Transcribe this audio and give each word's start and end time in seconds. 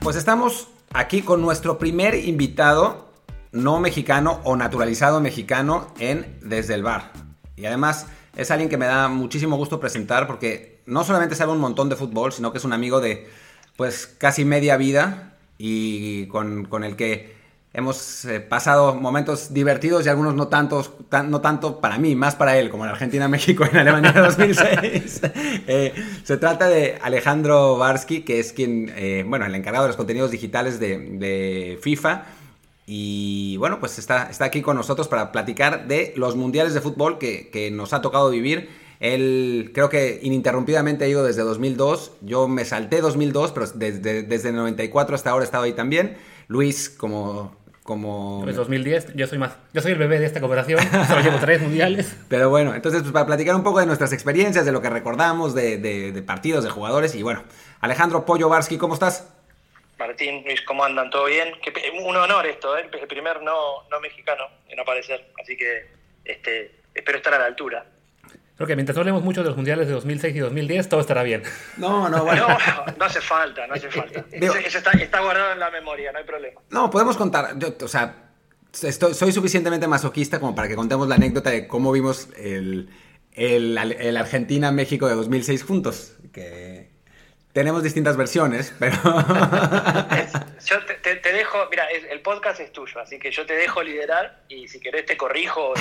Pues 0.00 0.16
estamos 0.16 0.68
aquí 0.92 1.22
con 1.22 1.42
nuestro 1.42 1.78
primer 1.78 2.14
invitado 2.14 3.08
no 3.52 3.80
mexicano 3.80 4.40
o 4.44 4.56
naturalizado 4.56 5.20
mexicano 5.20 5.88
en 5.98 6.38
Desde 6.42 6.74
el 6.74 6.82
Bar. 6.82 7.12
Y 7.56 7.66
además 7.66 8.06
es 8.36 8.50
alguien 8.50 8.70
que 8.70 8.76
me 8.76 8.86
da 8.86 9.08
muchísimo 9.08 9.56
gusto 9.56 9.80
presentar 9.80 10.26
porque 10.26 10.80
no 10.86 11.04
solamente 11.04 11.34
sabe 11.34 11.52
un 11.52 11.58
montón 11.58 11.88
de 11.88 11.96
fútbol, 11.96 12.32
sino 12.32 12.52
que 12.52 12.58
es 12.58 12.64
un 12.64 12.72
amigo 12.72 13.00
de 13.00 13.28
pues 13.76 14.06
casi 14.06 14.44
media 14.44 14.76
vida 14.76 15.36
y 15.58 16.26
con, 16.26 16.64
con 16.66 16.84
el 16.84 16.96
que 16.96 17.37
hemos 17.74 18.24
eh, 18.24 18.40
pasado 18.40 18.94
momentos 18.94 19.52
divertidos 19.52 20.06
y 20.06 20.08
algunos 20.08 20.34
no 20.34 20.48
tantos, 20.48 20.92
no 21.26 21.40
tanto 21.40 21.80
para 21.80 21.98
mí, 21.98 22.14
más 22.14 22.34
para 22.34 22.58
él, 22.58 22.70
como 22.70 22.84
en 22.84 22.90
Argentina-México 22.90 23.64
en 23.70 23.76
Alemania 23.76 24.12
2006. 24.16 25.22
Eh, 25.70 25.92
se 26.24 26.38
trata 26.38 26.68
de 26.68 26.98
Alejandro 27.02 27.76
Barsky, 27.76 28.22
que 28.22 28.40
es 28.40 28.52
quien, 28.52 28.90
eh, 28.96 29.24
bueno, 29.26 29.44
el 29.44 29.54
encargado 29.54 29.84
de 29.84 29.88
los 29.88 29.96
contenidos 29.96 30.30
digitales 30.30 30.80
de, 30.80 31.78
FIFA. 31.82 32.24
Y 32.86 33.56
bueno, 33.58 33.80
pues 33.80 33.98
está, 33.98 34.28
está 34.30 34.46
aquí 34.46 34.62
con 34.62 34.76
nosotros 34.76 35.08
para 35.08 35.30
platicar 35.30 35.86
de 35.86 36.14
los 36.16 36.36
mundiales 36.36 36.72
de 36.72 36.80
fútbol 36.80 37.18
que, 37.18 37.70
nos 37.72 37.92
ha 37.92 38.00
tocado 38.00 38.30
vivir. 38.30 38.70
Él 38.98 39.72
creo 39.74 39.90
que 39.90 40.20
ininterrumpidamente 40.22 41.04
ha 41.04 41.08
ido 41.08 41.22
desde 41.22 41.42
2002. 41.42 42.12
Yo 42.22 42.48
me 42.48 42.64
salté 42.64 43.00
2002, 43.02 43.52
pero 43.52 43.66
desde, 43.74 44.22
desde 44.22 44.52
94 44.52 45.14
hasta 45.14 45.30
ahora 45.30 45.44
he 45.44 45.46
estado 45.46 45.64
ahí 45.64 45.74
también. 45.74 46.16
Luis, 46.48 46.88
como 46.88 47.58
como... 47.88 48.44
2010, 48.44 49.04
pues 49.06 49.16
yo 49.16 49.26
soy 49.26 49.38
más, 49.38 49.56
yo 49.72 49.80
soy 49.80 49.92
el 49.92 49.98
bebé 49.98 50.18
de 50.18 50.26
esta 50.26 50.40
cooperación, 50.40 50.78
solo 51.08 51.22
llevo 51.22 51.38
tres 51.40 51.62
mundiales. 51.62 52.14
Pero 52.28 52.50
bueno, 52.50 52.74
entonces 52.74 53.00
pues 53.00 53.14
para 53.14 53.24
platicar 53.24 53.54
un 53.54 53.62
poco 53.62 53.80
de 53.80 53.86
nuestras 53.86 54.12
experiencias, 54.12 54.66
de 54.66 54.72
lo 54.72 54.82
que 54.82 54.90
recordamos, 54.90 55.54
de, 55.54 56.22
partidos, 56.26 56.64
de 56.64 56.68
jugadores 56.70 57.14
y 57.14 57.22
bueno, 57.22 57.44
Alejandro 57.80 58.26
Pollo 58.26 58.50
Barsky, 58.50 58.76
¿cómo 58.76 58.92
estás? 58.92 59.32
Martín, 59.98 60.44
Luis, 60.44 60.60
¿cómo 60.66 60.84
andan? 60.84 61.08
¿Todo 61.08 61.24
bien? 61.24 61.54
un 62.04 62.14
honor 62.14 62.46
esto, 62.46 62.76
¿eh? 62.76 62.90
el 62.92 63.08
primer 63.08 63.40
no, 63.40 63.88
no 63.90 64.00
mexicano 64.00 64.44
en 64.68 64.78
aparecer, 64.78 65.24
así 65.40 65.56
que 65.56 65.86
este, 66.26 66.82
espero 66.94 67.16
estar 67.16 67.32
a 67.32 67.38
la 67.38 67.46
altura. 67.46 67.86
Creo 68.58 68.66
que 68.66 68.74
mientras 68.74 68.96
no 68.96 69.02
hablemos 69.02 69.22
mucho 69.22 69.44
de 69.44 69.50
los 69.50 69.56
mundiales 69.56 69.86
de 69.86 69.94
2006 69.94 70.34
y 70.34 70.38
2010, 70.40 70.88
todo 70.88 70.98
estará 70.98 71.22
bien. 71.22 71.44
No, 71.76 72.08
no, 72.08 72.24
bueno. 72.24 72.48
No, 72.98 73.04
hace 73.04 73.20
falta, 73.20 73.64
no 73.68 73.74
hace 73.74 73.88
falta. 73.88 74.24
Eso, 74.32 74.78
está, 74.78 75.20
guardado 75.20 75.52
en 75.52 75.60
la 75.60 75.70
memoria, 75.70 76.10
no 76.10 76.18
hay 76.18 76.24
problema. 76.24 76.60
No, 76.68 76.90
podemos 76.90 77.16
contar, 77.16 77.56
o 77.80 77.86
sea, 77.86 78.32
soy 78.72 79.30
suficientemente 79.30 79.86
masoquista 79.86 80.40
como 80.40 80.56
para 80.56 80.66
que 80.66 80.74
contemos 80.74 81.06
la 81.06 81.14
anécdota 81.14 81.50
de 81.50 81.68
cómo 81.68 81.92
vimos 81.92 82.30
el, 82.36 82.90
el, 83.30 83.78
el 83.78 84.16
Argentina-México 84.16 85.06
de 85.06 85.14
2006 85.14 85.62
juntos. 85.62 86.16
Que 86.32 86.90
tenemos 87.52 87.84
distintas 87.84 88.16
versiones, 88.16 88.74
pero... 88.76 88.96
yo 90.64 90.76
te, 90.84 91.32
dejo, 91.32 91.58
mira, 91.70 91.86
el 91.86 92.20
podcast 92.20 92.60
es 92.60 92.72
tuyo, 92.72 93.00
así 93.00 93.18
que 93.18 93.30
yo 93.30 93.46
te 93.46 93.54
dejo 93.54 93.82
liderar 93.82 94.40
y 94.48 94.68
si 94.68 94.80
querés 94.80 95.06
te 95.06 95.16
corrijo 95.16 95.70
o 95.70 95.74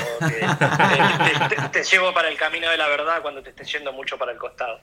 te, 1.72 1.84
llevo 1.84 2.14
para 2.14 2.30
el 2.30 2.38
camino 2.38 2.70
de 2.70 2.78
la 2.78 2.88
verdad 2.88 3.22
cuando 3.22 3.42
te 3.42 3.50
estés 3.52 3.72
yendo 3.72 3.92
mucho 3.94 4.18
para 4.18 4.32
el 4.32 4.38
costado. 4.38 4.80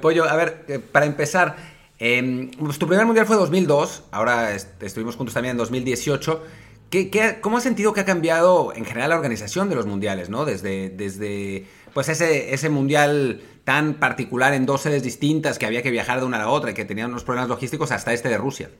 Pollo, 0.00 0.24
a 0.24 0.36
ver, 0.36 0.64
eh, 0.68 0.78
para 0.78 1.06
empezar, 1.06 1.56
em, 1.98 2.50
pues 2.52 2.78
tu 2.78 2.86
primer 2.86 3.06
mundial 3.06 3.26
fue 3.26 3.36
2002, 3.36 4.04
ahora 4.10 4.54
estuvimos 4.54 5.16
juntos 5.16 5.34
también 5.34 5.52
en 5.52 5.58
2018. 5.58 6.46
¿Qué, 6.90 7.38
cómo 7.40 7.58
has 7.58 7.62
sentido 7.62 7.92
que 7.92 8.00
ha 8.00 8.04
cambiado 8.04 8.72
en 8.74 8.84
general 8.84 9.10
la 9.10 9.16
organización 9.16 9.68
de 9.68 9.74
los 9.74 9.86
mundiales, 9.86 10.30
¿no? 10.30 10.44
Desde, 10.44 10.88
desde 10.90 11.66
pues 11.92 12.08
ese, 12.08 12.54
ese 12.54 12.68
mundial 12.68 13.40
tan 13.64 13.94
particular 13.94 14.54
en 14.54 14.66
dos 14.66 14.82
sedes 14.82 15.02
distintas 15.02 15.58
que 15.58 15.66
había 15.66 15.82
que 15.82 15.90
viajar 15.90 16.20
de 16.20 16.26
una 16.26 16.36
a 16.36 16.40
la 16.40 16.48
otra 16.48 16.70
y 16.70 16.74
que 16.74 16.84
tenían 16.84 17.10
unos 17.10 17.24
problemas 17.24 17.48
logísticos 17.48 17.90
hasta 17.90 18.12
este 18.12 18.28
de 18.28 18.38
Rusia. 18.38 18.70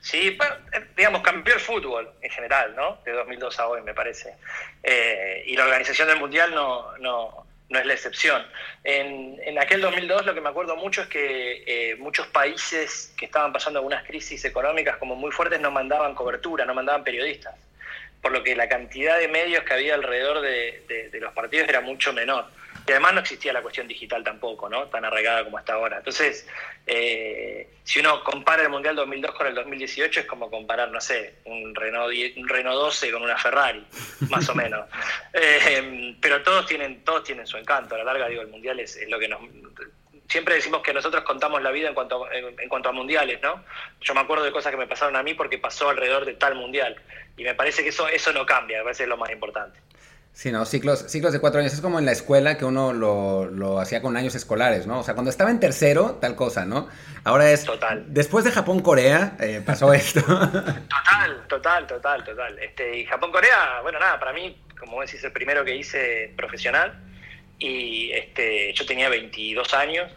Sí, 0.00 0.38
eh, 0.72 0.86
digamos, 0.96 1.22
cambió 1.22 1.54
el 1.54 1.60
fútbol 1.60 2.10
en 2.20 2.30
general, 2.30 2.74
¿no? 2.74 2.98
De 3.04 3.12
2002 3.12 3.60
a 3.60 3.68
hoy, 3.68 3.82
me 3.82 3.94
parece. 3.94 4.34
Eh, 4.82 5.44
y 5.46 5.56
la 5.56 5.64
organización 5.64 6.08
del 6.08 6.18
Mundial 6.18 6.54
no, 6.54 6.96
no, 6.98 7.46
no 7.70 7.78
es 7.78 7.86
la 7.86 7.94
excepción. 7.94 8.42
En, 8.84 9.40
en, 9.44 9.58
aquel 9.58 9.80
2002 9.80 10.26
lo 10.26 10.34
que 10.34 10.40
me 10.40 10.50
acuerdo 10.50 10.76
mucho 10.76 11.02
es 11.02 11.08
que 11.08 11.62
eh, 11.66 11.96
muchos 11.96 12.26
países 12.26 13.14
que 13.16 13.26
estaban 13.26 13.52
pasando 13.52 13.78
algunas 13.78 14.04
crisis 14.04 14.44
económicas 14.44 14.98
como 14.98 15.16
muy 15.16 15.30
fuertes 15.30 15.60
no 15.60 15.70
mandaban 15.70 16.14
cobertura, 16.14 16.66
no 16.66 16.74
mandaban 16.74 17.04
periodistas 17.04 17.54
por 18.20 18.32
lo 18.32 18.42
que 18.42 18.54
la 18.54 18.68
cantidad 18.68 19.18
de 19.18 19.28
medios 19.28 19.64
que 19.64 19.72
había 19.72 19.94
alrededor 19.94 20.40
de, 20.40 21.10
los 21.20 21.32
partidos 21.32 21.68
era 21.68 21.80
mucho 21.80 22.12
menor. 22.12 22.46
Y 22.86 22.92
además 22.92 23.14
no 23.14 23.20
existía 23.20 23.52
la 23.52 23.62
cuestión 23.62 23.86
digital 23.86 24.24
tampoco, 24.24 24.68
¿no? 24.68 24.88
Tan 24.88 25.04
arraigada 25.04 25.44
como 25.44 25.58
está 25.58 25.74
ahora. 25.74 25.98
Entonces, 25.98 26.48
eh, 26.86 27.68
si 27.84 28.00
uno 28.00 28.24
compara 28.24 28.62
el 28.62 28.68
Mundial 28.68 28.96
2002 28.96 29.34
con 29.34 29.46
el 29.46 29.54
2018, 29.54 30.20
es 30.20 30.26
como 30.26 30.50
comparar, 30.50 30.90
no 30.90 31.00
sé, 31.00 31.36
un 31.44 31.74
Renault, 31.74 32.12
un 32.36 32.48
Renault 32.48 32.76
12 32.76 33.12
con 33.12 33.22
una 33.22 33.36
Ferrari, 33.36 33.84
más 34.28 34.48
o 34.48 34.54
menos. 34.54 34.86
Eh, 35.32 36.16
pero 36.20 36.42
todos 36.42 36.66
tienen, 36.66 37.04
todos 37.04 37.22
tienen 37.22 37.46
su 37.46 37.56
encanto. 37.56 37.94
A 37.94 37.98
la 37.98 38.04
larga, 38.04 38.28
digo, 38.28 38.42
el 38.42 38.48
Mundial 38.48 38.80
es, 38.80 38.98
lo 39.08 39.18
que 39.18 39.28
nos 39.28 39.40
siempre 40.30 40.54
decimos 40.54 40.82
que 40.82 40.94
nosotros 40.94 41.24
contamos 41.24 41.60
la 41.60 41.70
vida 41.70 41.88
en 41.88 41.94
cuanto, 41.94 42.24
a, 42.24 42.34
en, 42.34 42.68
cuanto 42.68 42.88
a 42.88 42.92
mundiales, 42.92 43.40
¿no? 43.42 43.64
Yo 44.00 44.14
me 44.14 44.20
acuerdo 44.20 44.44
de 44.44 44.52
cosas 44.52 44.70
que 44.70 44.78
me 44.78 44.86
pasaron 44.86 45.16
a 45.16 45.22
mí 45.22 45.34
porque 45.34 45.58
pasó 45.58 45.90
alrededor 45.90 46.24
de 46.24 46.34
tal 46.34 46.54
mundial. 46.54 46.96
Y 47.40 47.42
me 47.42 47.54
parece 47.54 47.82
que 47.82 47.88
eso, 47.88 48.06
eso 48.06 48.34
no 48.34 48.44
cambia, 48.44 48.76
me 48.78 48.84
parece 48.84 48.98
que 48.98 49.04
es 49.04 49.08
lo 49.08 49.16
más 49.16 49.30
importante. 49.30 49.80
Sí, 50.34 50.52
no, 50.52 50.66
ciclos, 50.66 51.06
ciclos 51.08 51.32
de 51.32 51.40
cuatro 51.40 51.58
años. 51.58 51.72
Es 51.72 51.80
como 51.80 51.98
en 51.98 52.04
la 52.04 52.12
escuela 52.12 52.58
que 52.58 52.66
uno 52.66 52.92
lo, 52.92 53.80
hacía 53.80 54.02
con 54.02 54.14
años 54.18 54.34
escolares, 54.34 54.86
¿no? 54.86 54.98
O 54.98 55.02
sea, 55.02 55.14
cuando 55.14 55.30
estaba 55.30 55.50
en 55.50 55.58
tercero, 55.58 56.18
tal 56.20 56.36
cosa, 56.36 56.66
¿no? 56.66 56.90
Ahora 57.24 57.50
es. 57.50 57.64
Total. 57.64 58.04
Después 58.08 58.44
de 58.44 58.50
Japón-Corea, 58.50 59.38
eh, 59.40 59.62
pasó 59.64 59.90
esto. 59.94 60.20
Total, 60.20 61.46
total, 61.48 61.86
total, 61.86 62.24
total. 62.24 62.58
Este, 62.58 62.98
y 62.98 63.06
Japón-Corea, 63.06 63.80
bueno, 63.80 63.98
nada, 63.98 64.20
para 64.20 64.34
mí, 64.34 64.60
como 64.78 65.00
decís, 65.00 65.24
el 65.24 65.32
primero 65.32 65.64
que 65.64 65.74
hice 65.74 66.34
profesional 66.36 66.92
y 67.58 68.12
este, 68.12 68.74
yo 68.74 68.84
tenía 68.84 69.08
22 69.08 69.72
años 69.72 70.12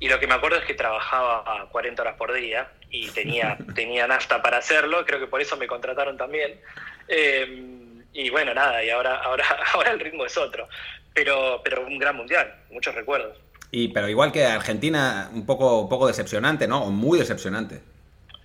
y 0.00 0.08
lo 0.08 0.18
que 0.18 0.26
me 0.26 0.34
acuerdo 0.34 0.58
es 0.58 0.64
que 0.64 0.74
trabajaba 0.74 1.68
40 1.70 2.02
horas 2.02 2.16
por 2.16 2.32
día 2.32 2.70
y 2.90 3.08
tenía, 3.10 3.58
tenía 3.74 4.06
nafta 4.06 4.42
para 4.42 4.56
hacerlo, 4.56 5.04
creo 5.04 5.20
que 5.20 5.26
por 5.26 5.42
eso 5.42 5.56
me 5.58 5.66
contrataron 5.66 6.16
también. 6.16 6.58
Em, 7.06 8.02
y 8.12 8.30
bueno, 8.30 8.54
nada, 8.54 8.82
y 8.82 8.90
ahora, 8.90 9.16
ahora, 9.22 9.44
ahora 9.74 9.90
el 9.92 10.00
ritmo 10.00 10.24
es 10.24 10.36
otro, 10.38 10.68
pero, 11.14 11.60
pero 11.62 11.86
un 11.86 11.98
gran 11.98 12.16
mundial, 12.16 12.52
muchos 12.70 12.94
recuerdos. 12.94 13.36
Y 13.70 13.88
pero 13.88 14.08
igual 14.08 14.32
que 14.32 14.44
Argentina, 14.44 15.30
un 15.32 15.46
poco, 15.46 15.82
un 15.82 15.88
poco 15.88 16.08
decepcionante, 16.08 16.66
¿no? 16.66 16.84
O 16.84 16.90
muy 16.90 17.18
decepcionante. 17.18 17.80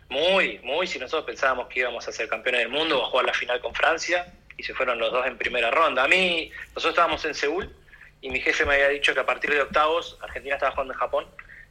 Muy, 0.09 0.59
muy, 0.63 0.85
si 0.85 0.99
nosotros 0.99 1.25
pensábamos 1.25 1.67
que 1.67 1.79
íbamos 1.79 2.07
a 2.07 2.11
ser 2.11 2.29
campeones 2.29 2.61
del 2.61 2.69
mundo 2.69 2.99
o 2.99 3.05
a 3.05 3.09
jugar 3.09 3.25
la 3.25 3.33
final 3.33 3.59
con 3.59 3.73
Francia, 3.73 4.31
y 4.57 4.63
se 4.63 4.73
fueron 4.73 4.99
los 4.99 5.11
dos 5.11 5.25
en 5.25 5.37
primera 5.37 5.71
ronda. 5.71 6.03
A 6.03 6.07
mí, 6.07 6.51
nosotros 6.67 6.91
estábamos 6.91 7.25
en 7.25 7.33
Seúl, 7.33 7.73
y 8.21 8.29
mi 8.29 8.39
jefe 8.39 8.65
me 8.65 8.75
había 8.75 8.89
dicho 8.89 9.13
que 9.13 9.19
a 9.19 9.25
partir 9.25 9.51
de 9.51 9.61
octavos, 9.61 10.17
Argentina 10.21 10.55
estaba 10.55 10.71
jugando 10.71 10.93
en 10.93 10.99
Japón, 10.99 11.25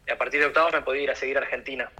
y 0.06 0.10
a 0.10 0.18
partir 0.18 0.40
de 0.40 0.46
octavos 0.46 0.72
me 0.72 0.82
podía 0.82 1.02
ir 1.02 1.10
a 1.10 1.14
seguir 1.14 1.36
a 1.36 1.40
Argentina. 1.40 1.90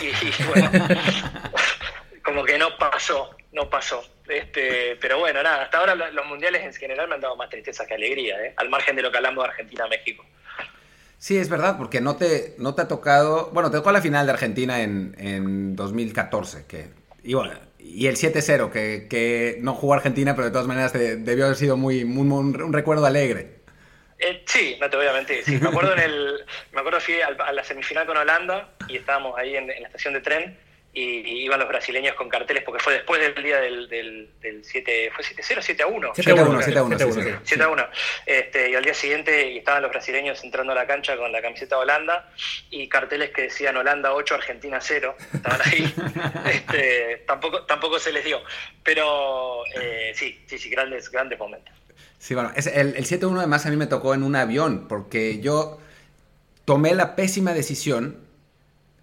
Y, 0.00 0.10
bueno, 0.46 0.70
como 2.24 2.44
que 2.44 2.58
no 2.58 2.76
pasó, 2.78 3.30
no 3.52 3.68
pasó. 3.68 4.04
Este, 4.28 4.96
pero 5.00 5.18
bueno, 5.18 5.42
nada, 5.42 5.62
hasta 5.62 5.78
ahora 5.78 5.94
los 5.94 6.26
mundiales 6.26 6.62
en 6.62 6.72
general 6.72 7.08
me 7.08 7.16
han 7.16 7.20
dado 7.20 7.36
más 7.36 7.50
tristeza 7.50 7.86
que 7.86 7.94
alegría, 7.94 8.40
¿eh? 8.42 8.54
al 8.56 8.70
margen 8.70 8.96
de 8.96 9.02
lo 9.02 9.10
que 9.10 9.18
hablamos 9.18 9.44
de 9.44 9.50
Argentina-México. 9.50 10.24
Sí, 11.18 11.36
es 11.38 11.48
verdad, 11.48 11.76
porque 11.78 12.00
no 12.00 12.16
te, 12.16 12.54
no 12.58 12.74
te 12.74 12.82
ha 12.82 12.88
tocado. 12.88 13.50
Bueno, 13.52 13.70
te 13.70 13.76
tocó 13.76 13.92
la 13.92 14.00
final 14.00 14.26
de 14.26 14.32
Argentina 14.32 14.82
en, 14.82 15.14
en 15.18 15.76
2014, 15.76 16.66
que. 16.66 16.90
Y 17.22 17.34
bueno, 17.34 17.52
y 17.78 18.08
el 18.08 18.16
7-0, 18.16 18.70
que, 18.70 19.06
que, 19.08 19.58
no 19.60 19.74
jugó 19.74 19.94
Argentina, 19.94 20.34
pero 20.34 20.46
de 20.46 20.50
todas 20.50 20.66
maneras 20.66 20.92
debió 20.92 21.44
haber 21.44 21.56
sido 21.56 21.76
muy, 21.76 22.02
un 22.02 22.72
recuerdo 22.72 23.06
alegre. 23.06 23.61
Eh, 24.22 24.42
sí, 24.46 24.76
no 24.80 24.88
te 24.88 24.96
voy 24.96 25.06
a 25.06 25.12
mentir. 25.12 25.44
Sí. 25.44 25.58
Me 25.60 25.68
acuerdo 25.68 25.94
en 25.94 25.98
el, 25.98 26.44
me 26.72 26.80
acuerdo 26.80 27.00
fui 27.00 27.20
a 27.20 27.52
la 27.52 27.64
semifinal 27.64 28.06
con 28.06 28.16
Holanda 28.16 28.68
y 28.86 28.96
estábamos 28.96 29.36
ahí 29.36 29.56
en, 29.56 29.66
la 29.66 29.74
estación 29.74 30.14
de 30.14 30.20
tren 30.20 30.56
y, 30.92 31.42
iban 31.44 31.58
los 31.58 31.68
brasileños 31.68 32.14
con 32.14 32.28
carteles 32.28 32.62
porque 32.62 32.80
fue 32.80 32.92
después 32.92 33.20
del 33.20 33.42
día 33.42 33.60
del, 33.60 33.88
del, 33.88 34.62
7, 34.62 35.10
¿fue 35.12 35.24
7-0 35.24 35.60
7 35.60 35.84
1? 35.84 36.12
7 36.14 36.32
1, 36.34 36.62
7 36.62 36.80
1, 36.80 37.40
7 37.42 37.66
1. 37.66 37.88
Este, 38.26 38.70
y 38.70 38.74
al 38.76 38.84
día 38.84 38.94
siguiente 38.94 39.56
estaban 39.58 39.82
los 39.82 39.90
brasileños 39.90 40.44
entrando 40.44 40.70
a 40.72 40.76
la 40.76 40.86
cancha 40.86 41.16
con 41.16 41.32
la 41.32 41.42
camiseta 41.42 41.78
Holanda 41.78 42.30
y 42.70 42.88
carteles 42.88 43.30
que 43.30 43.42
decían 43.42 43.76
Holanda 43.76 44.14
8, 44.14 44.36
Argentina 44.36 44.78
0. 44.80 45.16
Estaban 45.34 45.60
ahí. 45.64 45.92
este, 46.52 47.24
tampoco, 47.26 47.64
tampoco 47.64 47.98
se 47.98 48.12
les 48.12 48.24
dio. 48.24 48.40
Pero 48.84 49.64
eh, 49.74 50.12
sí, 50.14 50.44
sí, 50.46 50.58
sí, 50.58 50.70
grandes, 50.70 51.10
grandes 51.10 51.40
momentos. 51.40 51.74
Sí, 52.22 52.36
bueno, 52.36 52.52
es, 52.54 52.68
el, 52.68 52.94
el 52.94 53.04
7-1 53.04 53.36
además 53.36 53.66
a 53.66 53.70
mí 53.70 53.76
me 53.76 53.88
tocó 53.88 54.14
en 54.14 54.22
un 54.22 54.36
avión, 54.36 54.86
porque 54.88 55.40
yo 55.40 55.78
tomé 56.64 56.94
la 56.94 57.16
pésima 57.16 57.52
decisión 57.52 58.16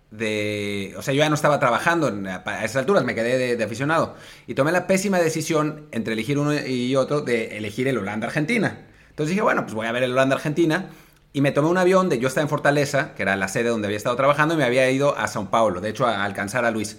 de... 0.10 0.94
O 0.98 1.02
sea, 1.02 1.14
yo 1.14 1.20
ya 1.20 1.28
no 1.28 1.36
estaba 1.36 1.60
trabajando 1.60 2.08
a 2.08 2.64
esas 2.64 2.78
alturas, 2.78 3.04
me 3.04 3.16
quedé 3.16 3.58
de, 3.58 3.62
aficionado. 3.62 4.16
Y 4.48 4.54
tomé 4.54 4.72
la 4.72 4.88
pésima 4.88 5.20
decisión 5.20 5.90
entre 5.92 6.14
elegir 6.14 6.40
uno 6.40 6.54
y 6.66 6.96
otro 6.96 7.20
de 7.20 7.58
elegir 7.58 7.90
el 7.90 7.98
Holanda-Argentina. 7.98 8.86
Entonces 9.10 9.32
dije, 9.32 9.42
bueno, 9.42 9.64
pues 9.64 9.74
voy 9.74 9.88
a 9.88 9.92
ver 9.92 10.04
el 10.04 10.14
Holanda-Argentina. 10.14 10.88
Y 11.34 11.42
me 11.42 11.52
tomé 11.52 11.68
un 11.68 11.78
avión 11.78 12.08
de, 12.08 12.20
yo 12.20 12.30
estaba 12.30 12.44
en 12.44 12.50
Fortaleza, 12.50 13.16
que 13.16 13.24
era 13.24 13.36
la 13.36 13.50
sede 13.50 13.68
donde 13.68 13.88
había 13.88 13.98
estado 13.98 14.16
trabajando, 14.16 14.54
y 14.54 14.58
me 14.58 14.64
había 14.64 14.90
ido 14.90 15.18
a 15.18 15.28
Sao 15.28 15.50
Paulo, 15.50 15.82
de 15.82 15.90
hecho 15.90 16.08
a, 16.08 16.24
alcanzar 16.24 16.64
a 16.64 16.72
Luis. 16.72 16.96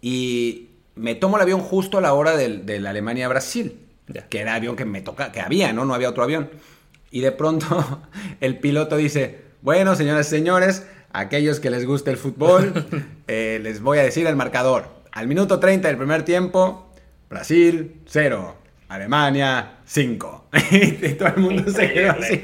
Y 0.00 0.68
me 0.94 1.16
tomo 1.16 1.34
el 1.34 1.42
avión 1.42 1.58
justo 1.58 1.98
a 1.98 2.00
la 2.00 2.12
hora 2.12 2.36
del, 2.36 2.64
del 2.64 2.86
Alemania-Brasil, 2.86 3.87
que 4.28 4.40
era 4.40 4.52
el 4.52 4.56
avión 4.58 4.76
que 4.76 4.84
me 4.84 5.00
toca, 5.02 5.32
que 5.32 5.40
había, 5.40 5.72
¿no? 5.72 5.84
No 5.84 5.94
había 5.94 6.08
otro 6.08 6.22
avión. 6.22 6.50
Y 7.10 7.20
de 7.20 7.32
pronto 7.32 8.02
el 8.40 8.58
piloto 8.58 8.96
dice, 8.96 9.40
bueno, 9.62 9.94
señoras 9.94 10.26
y 10.28 10.30
señores, 10.30 10.86
aquellos 11.12 11.60
que 11.60 11.70
les 11.70 11.86
guste 11.86 12.10
el 12.10 12.16
fútbol, 12.16 12.86
eh, 13.28 13.60
les 13.62 13.80
voy 13.80 13.98
a 13.98 14.02
decir 14.02 14.26
el 14.26 14.36
marcador. 14.36 14.98
Al 15.12 15.26
minuto 15.26 15.58
30 15.58 15.88
del 15.88 15.96
primer 15.96 16.22
tiempo, 16.24 16.92
Brasil 17.28 18.02
0, 18.06 18.56
Alemania 18.88 19.78
5. 19.84 20.48
y 20.70 21.08
todo 21.14 21.28
el 21.28 21.36
mundo 21.38 21.70
se 21.70 21.92
quedó 21.92 22.12
así 22.12 22.42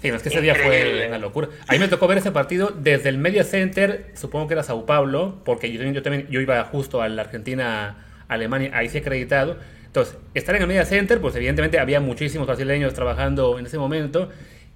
Sí, 0.00 0.08
es 0.08 0.22
que 0.22 0.28
ese 0.28 0.40
día 0.40 0.54
fue 0.54 1.06
una 1.08 1.18
locura. 1.18 1.48
A 1.66 1.72
mí 1.72 1.80
me 1.80 1.88
tocó 1.88 2.06
ver 2.06 2.18
ese 2.18 2.30
partido 2.30 2.68
desde 2.68 3.08
el 3.08 3.18
Media 3.18 3.42
Center, 3.42 4.12
supongo 4.14 4.46
que 4.46 4.54
era 4.54 4.62
Sao 4.62 4.86
Paulo, 4.86 5.42
porque 5.44 5.72
yo, 5.72 5.82
yo 5.82 6.02
también 6.02 6.28
yo 6.30 6.40
iba 6.40 6.62
justo 6.64 7.02
a 7.02 7.08
la 7.08 7.22
Argentina, 7.22 7.96
Alemania, 8.28 8.70
ahí 8.74 8.88
sí 8.88 8.98
acreditado. 8.98 9.56
Entonces, 9.88 10.16
estar 10.34 10.54
en 10.54 10.62
el 10.62 10.68
Media 10.68 10.84
Center, 10.84 11.20
pues 11.20 11.34
evidentemente 11.34 11.78
había 11.78 12.00
muchísimos 12.00 12.46
brasileños 12.46 12.94
trabajando 12.94 13.58
en 13.58 13.66
ese 13.66 13.78
momento 13.78 14.28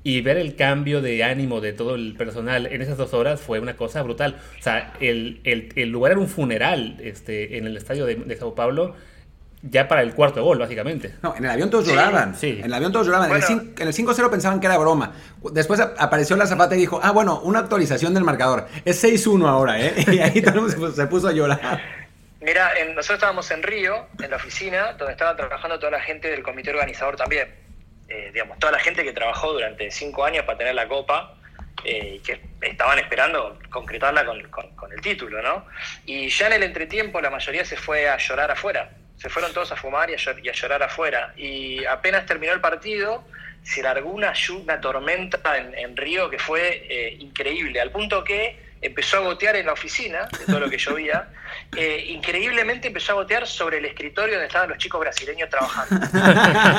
y 0.05 0.20
ver 0.20 0.37
el 0.37 0.56
cambio 0.56 1.00
de 1.00 1.23
ánimo 1.23 1.61
de 1.61 1.73
todo 1.73 1.94
el 1.94 2.14
personal 2.14 2.67
en 2.67 2.82
esas 2.82 2.97
dos 2.97 3.14
horas 3.14 3.41
fue 3.41 3.61
una 3.61 3.76
cosa 3.76 4.03
brutal. 4.03 4.37
O 4.59 4.62
sea, 4.62 4.94
el, 5.00 5.41
el, 5.44 5.88
lugar 5.91 6.12
era 6.12 6.20
un 6.20 6.29
funeral 6.29 6.97
este, 7.00 7.59
en 7.59 7.67
el 7.67 7.76
estadio 7.76 8.05
de, 8.05 8.17
de 8.17 8.37
Sao 8.37 8.55
Paulo 8.55 8.94
ya 9.62 9.87
para 9.87 10.03
el 10.03 10.14
cuarto 10.14 10.43
gol, 10.43 10.59
básicamente. 10.59 11.15
No, 11.23 11.37
en 11.37 11.44
el 11.44 11.50
avión 11.50 11.70
todos 11.70 11.87
lloraban. 11.87 12.35
Sí. 12.35 12.56
En 12.58 12.65
el 12.65 12.75
avión 12.75 12.91
todos 12.91 13.06
lloraban. 13.06 13.31
En 13.31 13.37
el 13.88 13.94
5-0 13.94 14.31
pensaban 14.31 14.58
que 14.58 14.67
era 14.67 14.76
broma. 14.76 15.12
Después 15.53 15.79
apareció 15.81 16.37
la 16.37 16.47
zapata 16.47 16.75
y 16.75 16.81
dijo, 16.81 16.99
ah, 17.03 17.12
bueno, 17.12 17.41
una 17.44 17.61
actualización 17.61 18.12
del 18.12 18.25
marcador. 18.25 18.67
Es 18.85 19.03
6-1 19.05 19.47
ahora, 19.47 19.81
¿eh? 19.81 19.94
Y 20.12 20.19
ahí 20.19 20.43
todo 20.43 20.55
el 20.55 20.61
mundo 20.62 20.91
se 20.93 21.06
puso 21.06 21.29
a 21.29 21.32
llorar. 21.32 22.01
Mira, 22.43 22.73
nosotros 22.87 23.19
estábamos 23.19 23.50
en 23.50 23.62
Río, 23.62 24.09
en 24.21 24.31
la 24.31 24.37
oficina, 24.37 24.93
donde 24.94 25.12
estaba 25.12 25.37
trabajando 25.37 25.79
toda 25.79 25.93
la 25.93 26.00
gente 26.00 26.29
del 26.29 26.43
comité 26.43 26.71
organizador 26.71 27.17
también. 27.17 27.55
Eh, 28.09 28.31
digamos, 28.33 28.59
toda 28.59 28.73
la 28.73 28.81
gente 28.81 29.05
que 29.05 29.12
trabajó 29.12 29.53
durante 29.53 29.91
cinco 29.91 30.25
años 30.25 30.44
para 30.44 30.59
tener 30.59 30.75
la 30.75 30.89
copa. 30.89 31.37
Eh, 31.85 32.21
que 32.25 32.41
estaban 32.61 32.99
esperando 33.00 33.59
concretarla 33.71 34.25
con, 34.25 34.93
el 34.93 35.00
título, 35.00 35.43
¿no? 35.43 35.67
Y 36.05 36.29
ya 36.29 36.47
en 36.47 36.53
el 36.53 36.62
entretiempo 36.62 37.21
la 37.21 37.31
mayoría 37.31 37.65
se 37.65 37.77
fue 37.77 38.09
a 38.09 38.19
llorar 38.19 38.53
afuera 38.53 38.91
se 39.23 39.29
fueron 39.29 39.53
todos 39.53 39.71
a 39.71 39.77
fumar 39.77 40.11
y 40.11 40.15
a, 40.15 40.53
llorar 40.53 40.83
afuera. 40.83 41.33
Y 41.37 41.85
apenas 41.85 42.27
terminó 42.27 42.53
el 42.53 42.61
partido, 42.61 43.25
se 43.62 43.81
largó 43.81 44.11
una, 44.11 44.33
una 44.50 44.81
tormenta 44.81 45.41
en, 45.56 45.97
Río 45.97 46.29
que 46.29 46.41
fue 46.41 46.87
eh, 46.89 47.17
increíble, 47.21 47.81
al 47.81 47.93
punto 47.93 48.25
que 48.25 48.59
empezó 48.82 49.19
a 49.19 49.20
gotear 49.20 49.56
en 49.56 49.67
la 49.67 49.73
oficina, 49.73 50.29
de 50.38 50.44
todo 50.44 50.61
lo 50.61 50.69
que 50.69 50.76
llovía, 50.76 51.29
eh, 51.76 52.05
increíblemente 52.08 52.88
empezó 52.88 53.12
a 53.12 53.14
gotear 53.14 53.46
sobre 53.46 53.79
el 53.79 53.84
escritorio 53.84 54.34
donde 54.34 54.49
estaban 54.49 54.69
los 54.69 54.79
chicos 54.79 55.00
brasileños 55.00 55.49
trabajando. 55.49 56.06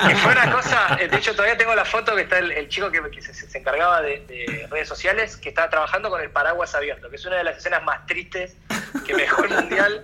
que 0.07 0.15
fue 0.17 0.31
una 0.31 0.51
cosa, 0.51 0.97
eh, 0.99 1.07
de 1.07 1.17
hecho 1.17 1.31
todavía 1.33 1.57
tengo 1.57 1.73
la 1.73 1.85
foto 1.85 2.15
que 2.15 2.23
está 2.23 2.39
el, 2.39 2.67
chico 2.69 2.91
que, 2.91 3.21
se, 3.21 3.57
encargaba 3.57 4.01
de, 4.01 4.67
redes 4.69 4.87
sociales, 4.87 5.37
que 5.37 5.49
estaba 5.49 5.69
trabajando 5.69 6.09
con 6.09 6.21
el 6.21 6.29
paraguas 6.29 6.75
abierto, 6.75 7.09
que 7.09 7.15
es 7.15 7.25
una 7.25 7.37
de 7.37 7.45
las 7.45 7.57
escenas 7.57 7.83
más 7.83 8.05
tristes 8.05 8.55
que 9.05 9.13
me 9.13 9.23
dejó 9.23 9.45
el 9.45 9.51
Mundial 9.51 10.03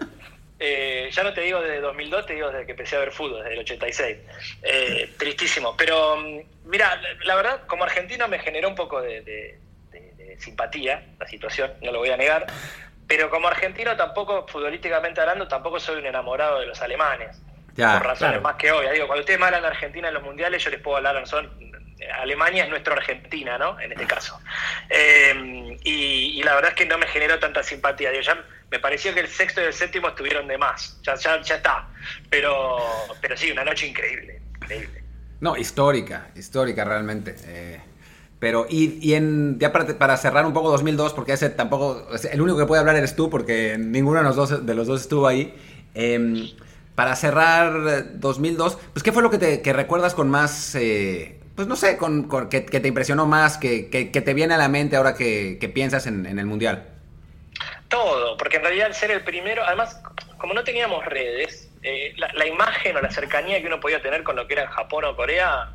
eh, 0.62 1.10
ya 1.14 1.24
no 1.24 1.34
te 1.34 1.42
digo 1.42 1.62
desde 1.62 1.80
2002, 1.80 2.26
te 2.26 2.34
digo 2.34 2.52
desde 2.52 2.66
que 2.66 2.72
empecé 2.72 2.98
a 2.98 3.00
ver 3.00 3.12
fútbol, 3.14 3.40
desde 3.40 3.54
el 3.54 3.60
86. 3.60 4.18
Eh, 4.64 5.14
tristísimo. 5.18 5.76
Pero 5.78 6.18
mm, 6.18 6.40
mira, 6.66 7.02
la 7.24 7.36
verdad, 7.36 7.62
como 7.66 7.86
argentino 7.86 8.28
me 8.28 8.40
generó 8.40 8.68
un 8.68 8.76
poco 8.76 9.02
de, 9.02 9.58
simpatía 10.38 11.04
la 11.20 11.28
situación, 11.28 11.72
no 11.82 11.92
lo 11.92 12.00
voy 12.00 12.10
a 12.10 12.18
negar. 12.18 12.48
Pero 13.08 13.30
como 13.30 13.48
argentino 13.48 13.96
tampoco, 13.98 14.46
futbolísticamente 14.48 15.20
hablando, 15.20 15.48
tampoco 15.48 15.80
soy 15.80 16.00
un 16.00 16.06
enamorado 16.06 16.60
de 16.60 16.68
los 16.68 16.82
alemanes. 16.82 17.42
por 17.76 18.04
razones 18.04 18.42
más 18.42 18.56
que 18.56 18.72
obvias. 18.72 18.94
Digo, 18.94 19.08
cuando 19.08 19.22
ustedes 19.22 19.40
me 19.40 19.48
hablan 19.48 19.62
de 19.62 19.68
Argentina 19.70 20.10
en 20.10 20.14
los 20.14 20.24
mundiales, 20.24 20.64
yo 20.64 20.70
les 20.70 20.80
puedo 20.82 20.98
hablar, 20.98 21.26
son 21.28 21.50
Alemania 22.14 22.64
es 22.64 22.70
nuestra 22.70 22.94
Argentina, 22.94 23.58
¿no? 23.58 23.80
En 23.80 23.92
este 23.92 24.06
caso. 24.06 24.40
Eh, 24.90 25.78
y, 25.84 26.42
la 26.44 26.56
verdad 26.56 26.72
es 26.72 26.76
que 26.76 26.86
no 26.86 26.98
me 26.98 27.08
generó 27.08 27.40
tanta 27.40 27.64
simpatía. 27.64 28.12
Digo, 28.12 28.24
ya 28.24 28.44
me 28.72 28.80
pareció 28.80 29.14
que 29.14 29.20
el 29.20 29.28
sexto 29.28 29.62
y 29.62 29.66
el 29.66 29.74
séptimo 29.74 30.10
estuvieron 30.10 30.48
de 30.48 30.58
más. 30.58 31.00
Ya, 31.04 31.16
ya, 31.16 31.42
ya 31.42 31.56
está. 31.56 31.88
Pero, 32.30 32.78
pero 33.22 33.36
sí, 33.36 33.52
una 33.52 33.64
noche 33.64 33.88
increíble. 33.88 34.42
increíble. 34.62 35.04
No, 35.42 35.58
histórica, 35.58 36.28
histórica 36.36 36.84
realmente. 36.84 37.36
Eh, 37.46 37.82
pero, 38.40 38.66
y, 38.70 38.98
y 39.06 39.16
en, 39.16 39.60
ya 39.60 39.72
para, 39.72 39.86
para, 39.98 40.18
cerrar 40.18 40.46
un 40.46 40.54
poco 40.54 40.72
2002, 40.72 41.14
porque 41.14 41.34
ese 41.34 41.50
tampoco, 41.50 42.08
el 42.32 42.42
único 42.42 42.58
que 42.58 42.66
puede 42.66 42.80
hablar 42.80 42.96
eres 42.96 43.16
tú, 43.16 43.30
porque 43.30 43.78
ninguno 43.78 44.20
de 44.20 44.24
los 44.24 44.36
dos, 44.36 44.66
de 44.66 44.76
los 44.76 44.88
dos 44.88 45.02
estuvo 45.02 45.28
ahí. 45.28 45.54
Em, 45.94 46.50
para 46.96 47.16
cerrar 47.16 48.20
2002, 48.20 48.78
pues, 48.94 49.04
¿qué 49.04 49.12
fue 49.12 49.24
lo 49.24 49.30
que, 49.30 49.38
te, 49.38 49.62
que 49.62 49.74
recuerdas 49.74 50.14
con 50.14 50.30
más, 50.30 50.76
eh, 50.76 51.40
pues 51.56 51.68
no 51.68 51.76
sé, 51.76 51.98
con, 51.98 52.30
que, 52.50 52.62
te 52.62 52.88
impresionó 52.88 53.26
más, 53.26 53.58
que, 53.58 53.90
que, 53.90 54.22
te 54.22 54.34
viene 54.34 54.54
a 54.54 54.58
la 54.58 54.70
mente 54.70 54.96
ahora 54.96 55.16
que, 55.16 55.72
piensas 55.74 56.08
en, 56.08 56.26
en 56.26 56.40
el 56.40 56.46
Mundial? 56.46 56.88
Todo, 57.90 58.38
porque 58.38 58.58
en 58.58 58.64
realidad 58.64 58.88
al 58.88 58.94
ser 58.94 59.12
el 59.12 59.24
primero, 59.24 59.64
además, 59.66 60.02
como 60.38 60.54
no 60.54 60.64
teníamos 60.64 61.04
redes, 61.06 61.70
eh, 61.82 62.14
la, 62.18 62.46
imagen 62.46 62.98
o 62.98 63.02
la 63.02 63.10
cercanía 63.10 63.62
que 63.62 63.68
uno 63.68 63.80
podía 63.80 64.02
tener 64.02 64.24
con 64.24 64.36
lo 64.36 64.48
que 64.48 64.54
era 64.56 64.68
Japón 64.68 65.06
o 65.06 65.16
Corea 65.16 65.70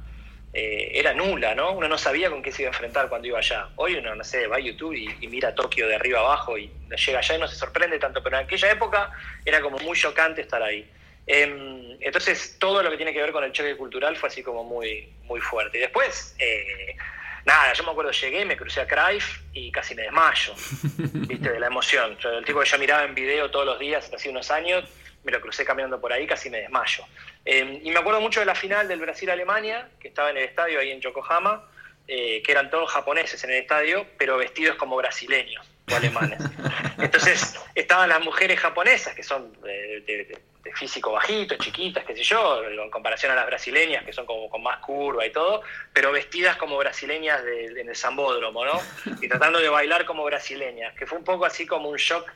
eh, 0.57 0.93
era 1.01 1.13
nula, 1.13 1.53
¿no? 1.57 1.73
Uno 1.73 1.89
no 1.89 1.99
sabía 1.99 2.31
con 2.31 2.41
qué 2.41 2.53
se 2.53 2.63
iba 2.63 2.69
a 2.69 2.73
enfrentar 2.73 3.09
cuando 3.09 3.27
iba 3.27 3.39
allá. 3.39 3.71
Hoy 3.75 3.97
uno, 3.97 4.15
no 4.15 4.23
sé, 4.23 4.47
va 4.47 4.57
a 4.57 4.61
YouTube 4.61 4.95
y, 4.95 5.27
mira 5.27 5.53
Tokio 5.53 5.89
de 5.89 5.97
arriba 5.97 6.21
abajo 6.21 6.57
y 6.57 6.71
llega 7.05 7.19
allá 7.19 7.35
y 7.35 7.39
no 7.41 7.49
se 7.49 7.57
sorprende 7.57 7.99
tanto, 7.99 8.23
pero 8.23 8.39
en 8.39 8.45
aquella 8.45 8.71
época 8.71 9.11
era 9.45 9.61
como 9.61 9.79
muy 9.79 9.99
chocante 9.99 10.43
estar 10.43 10.63
ahí. 10.63 10.89
Em, 11.27 11.97
entonces, 12.01 12.57
todo 12.61 12.85
lo 12.85 12.91
que 12.91 12.97
tiene 12.97 13.13
que 13.13 13.21
ver 13.21 13.33
con 13.33 13.43
el 13.43 13.51
choque 13.51 13.77
cultural 13.77 14.17
fue 14.17 14.29
así 14.29 14.45
como 14.45 14.63
muy, 14.63 15.13
muy 15.25 15.41
fuerte. 15.41 15.79
Y 15.79 15.81
después, 15.81 16.37
eh, 16.39 16.97
nada, 17.45 17.73
yo 17.73 17.83
me 17.83 17.91
acuerdo, 17.91 18.13
llegué, 18.13 18.45
me 18.45 18.57
crucé 18.57 18.81
a 18.81 18.87
Cruyff 18.87 19.41
y 19.53 19.73
casi 19.73 19.97
me 19.97 20.03
desmayo, 20.03 20.55
viste, 21.27 21.51
de 21.51 21.59
la 21.59 21.67
emoción. 21.67 22.17
el 22.23 22.45
tipo 22.45 22.61
que 22.61 22.67
yo 22.67 22.79
miraba 22.79 23.03
en 23.03 23.15
video 23.17 23.51
todos 23.51 23.67
los 23.67 23.81
días 23.81 24.09
hace 24.15 24.29
unos 24.29 24.53
años, 24.53 24.85
me 25.25 25.33
lo 25.33 25.41
crucé 25.41 25.65
caminando 25.65 26.01
por 26.01 26.13
ahí, 26.13 26.29
casi 26.29 26.49
me 26.49 26.59
desmayo. 26.59 27.05
Em, 27.45 27.81
y 27.83 27.91
me 27.91 27.99
acuerdo 27.99 28.21
mucho 28.21 28.41
de 28.41 28.47
la 28.47 28.55
final 28.55 28.89
del 28.89 29.01
Brasil-Alemania, 29.01 29.89
que 30.01 30.09
estaba 30.09 30.31
en 30.31 30.39
el 30.39 30.45
estadio 30.45 30.81
ahí 30.81 30.91
en 30.91 31.01
Yokohama, 31.01 31.69
eh, 32.07 32.43
que 32.43 32.53
eran 32.53 32.71
todos 32.71 32.91
japoneses 32.91 33.43
en 33.45 33.51
el 33.51 33.57
estadio, 33.59 34.07
pero 34.19 34.37
vestidos 34.37 34.77
como 34.77 34.97
brasileños 34.97 35.67
o 35.91 35.97
alemanes. 35.97 36.39
Entonces 36.99 37.59
estaban 37.75 38.09
las 38.09 38.23
mujeres 38.23 38.61
japonesas, 38.61 39.15
que 39.15 39.23
son 39.23 39.53
de, 39.63 40.39
físico 40.75 41.13
bajito, 41.13 41.57
chiquitas, 41.57 42.05
qué 42.05 42.17
sé 42.17 42.23
yo, 42.23 42.65
en 42.65 42.91
comparación 42.91 43.33
a 43.33 43.35
las 43.35 43.47
brasileñas, 43.47 44.05
que 44.05 44.13
son 44.13 44.27
como 44.27 44.49
con 44.49 44.63
más 44.63 44.79
curva 44.79 45.25
y 45.25 45.31
todo, 45.31 45.63
pero 45.93 46.11
vestidas 46.11 46.57
como 46.57 46.77
brasileñas 46.79 47.43
en 47.45 47.89
el 47.89 47.95
Zambódromo, 47.95 48.65
¿no? 48.65 48.81
Y 49.21 49.29
tratando 49.29 49.61
de 49.61 49.69
bailar 49.69 50.05
como 50.07 50.25
brasileñas, 50.25 50.95
que 50.95 51.07
fue 51.07 51.19
un 51.19 51.25
poco 51.25 51.45
así 51.45 51.67
como 51.67 51.91
un 51.91 51.97
shock 51.97 52.31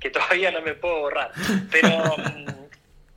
que 0.00 0.10
todavía 0.10 0.50
no 0.52 0.62
me 0.62 0.74
puedo 0.74 1.00
borrar. 1.00 1.32
Pero... 1.70 1.88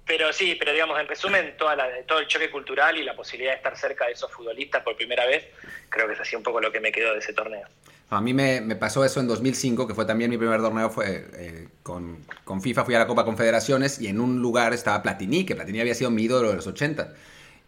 Pero 0.05 0.31
sí, 0.31 0.55
pero 0.59 0.71
digamos, 0.71 0.99
en 0.99 1.07
resumen, 1.07 1.55
toda 1.57 1.75
la, 1.75 1.87
todo 2.05 2.19
el 2.19 2.27
choque 2.27 2.51
cultural 2.51 2.97
y 2.97 3.03
la 3.03 3.15
posibilidad 3.15 3.53
de 3.53 3.57
estar 3.57 3.75
cerca 3.75 4.05
de 4.05 4.11
esos 4.11 4.31
futbolistas 4.31 4.83
por 4.83 4.95
primera 4.95 5.25
vez, 5.25 5.45
creo 5.89 6.07
que 6.07 6.13
es 6.13 6.19
así 6.19 6.35
un 6.35 6.43
poco 6.43 6.61
lo 6.61 6.71
que 6.71 6.79
me 6.79 6.91
quedó 6.91 7.13
de 7.13 7.19
ese 7.19 7.33
torneo. 7.33 7.67
A 8.11 8.21
mí 8.21 8.35
me, 8.35 8.61
pasó 8.75 9.03
eso 9.03 9.19
en 9.19 9.27
2005, 9.27 9.87
que 9.87 9.95
fue 9.95 10.05
también 10.05 10.29
mi 10.29 10.37
primer 10.37 10.61
torneo, 10.61 10.91
fue 10.91 11.25
eh, 11.33 11.67
con, 11.81 12.23
con, 12.43 12.61
FIFA, 12.61 12.85
fui 12.85 12.93
a 12.93 12.99
la 12.99 13.07
Copa 13.07 13.25
Confederaciones 13.25 13.99
y 13.99 14.07
en 14.07 14.19
un 14.19 14.41
lugar 14.41 14.73
estaba 14.73 15.01
Platini, 15.01 15.43
que 15.43 15.55
Platini 15.55 15.81
había 15.81 15.95
sido 15.95 16.11
mi 16.11 16.23
ídolo 16.23 16.49
de 16.49 16.55
los 16.55 16.67
80. 16.67 17.13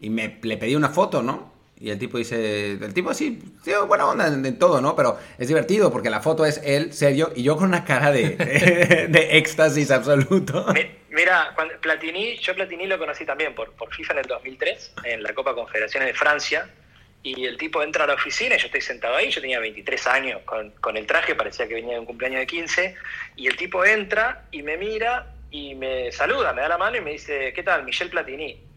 Y 0.00 0.10
me, 0.10 0.38
le 0.40 0.56
pedí 0.56 0.76
una 0.76 0.90
foto, 0.90 1.22
¿no? 1.22 1.57
Y 1.80 1.90
el 1.90 1.98
tipo 1.98 2.18
dice, 2.18 2.72
el 2.72 2.92
tipo 2.92 3.14
sí, 3.14 3.40
sí 3.62 3.72
buena 3.86 4.06
onda 4.06 4.26
en, 4.26 4.58
todo, 4.58 4.80
¿no? 4.80 4.96
Pero 4.96 5.18
es 5.38 5.46
divertido 5.46 5.92
porque 5.92 6.10
la 6.10 6.20
foto 6.20 6.44
es 6.44 6.60
él, 6.64 6.92
serio, 6.92 7.30
y 7.36 7.44
yo 7.44 7.56
con 7.56 7.66
una 7.66 7.84
cara 7.84 8.10
de, 8.10 8.30
de 9.08 9.38
éxtasis 9.38 9.90
absoluto. 9.90 10.66
Mira, 11.10 11.52
cuando 11.54 11.74
Platini, 11.80 12.36
yo 12.38 12.54
Platini 12.54 12.86
lo 12.86 12.98
conocí 12.98 13.24
también 13.24 13.54
por, 13.54 13.72
por 13.72 13.94
FIFA 13.94 14.14
en 14.14 14.18
el 14.18 14.26
2003, 14.26 14.92
en 15.04 15.22
la 15.22 15.32
Copa 15.32 15.54
Confederaciones 15.54 16.08
de 16.08 16.14
Francia, 16.14 16.68
y 17.22 17.44
el 17.44 17.56
tipo 17.56 17.82
entra 17.82 18.04
a 18.04 18.06
la 18.06 18.14
oficina 18.14 18.56
y 18.56 18.58
yo 18.58 18.66
estoy 18.66 18.80
sentado 18.80 19.16
ahí, 19.16 19.30
yo 19.30 19.40
tenía 19.40 19.60
23 19.60 20.06
años 20.08 20.42
con, 20.44 20.70
con 20.80 20.96
el 20.96 21.06
traje, 21.06 21.34
parecía 21.34 21.66
que 21.66 21.74
venía 21.74 21.94
de 21.94 22.00
un 22.00 22.06
cumpleaños 22.06 22.40
de 22.40 22.46
15, 22.46 22.94
y 23.36 23.46
el 23.46 23.56
tipo 23.56 23.84
entra 23.84 24.46
y 24.50 24.62
me 24.62 24.76
mira 24.76 25.34
y 25.50 25.74
me 25.74 26.12
saluda, 26.12 26.52
me 26.52 26.62
da 26.62 26.68
la 26.68 26.78
mano 26.78 26.96
y 26.96 27.00
me 27.00 27.12
dice, 27.12 27.52
¿qué 27.54 27.62
tal? 27.62 27.84
Michel 27.84 28.10
Platini. 28.10 28.67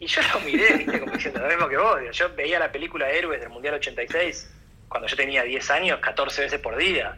Y 0.00 0.06
yo 0.06 0.22
lo 0.32 0.40
miré, 0.40 0.78
¿viste? 0.78 0.98
como 0.98 1.12
diciendo 1.12 1.40
lo 1.40 1.48
mismo 1.48 1.68
que 1.68 1.76
vos. 1.76 2.00
Yo 2.12 2.34
veía 2.34 2.58
la 2.58 2.72
película 2.72 3.10
Héroes 3.10 3.40
del 3.40 3.50
Mundial 3.50 3.74
86 3.74 4.50
cuando 4.88 5.06
yo 5.06 5.16
tenía 5.16 5.44
10 5.44 5.70
años, 5.70 6.00
14 6.00 6.42
veces 6.42 6.58
por 6.58 6.76
día. 6.76 7.16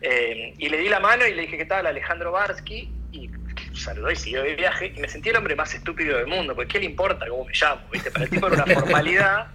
Eh, 0.00 0.54
y 0.56 0.68
le 0.68 0.78
di 0.78 0.88
la 0.88 1.00
mano 1.00 1.26
y 1.26 1.34
le 1.34 1.42
dije, 1.42 1.58
¿qué 1.58 1.66
tal? 1.66 1.86
Alejandro 1.86 2.32
Barsky. 2.32 2.90
Y 3.12 3.28
saludó 3.74 4.10
y 4.10 4.16
siguió 4.16 4.42
de 4.42 4.54
viaje. 4.54 4.92
Y 4.96 5.00
me 5.00 5.08
sentí 5.08 5.28
el 5.28 5.36
hombre 5.36 5.56
más 5.56 5.74
estúpido 5.74 6.16
del 6.16 6.28
mundo, 6.28 6.54
porque 6.54 6.74
¿qué 6.74 6.78
le 6.78 6.86
importa 6.86 7.28
cómo 7.28 7.44
me 7.44 7.52
llamo? 7.52 7.82
¿viste? 7.92 8.10
Para 8.10 8.24
el 8.24 8.30
tipo 8.30 8.46
era 8.46 8.64
una 8.64 8.74
formalidad. 8.80 9.48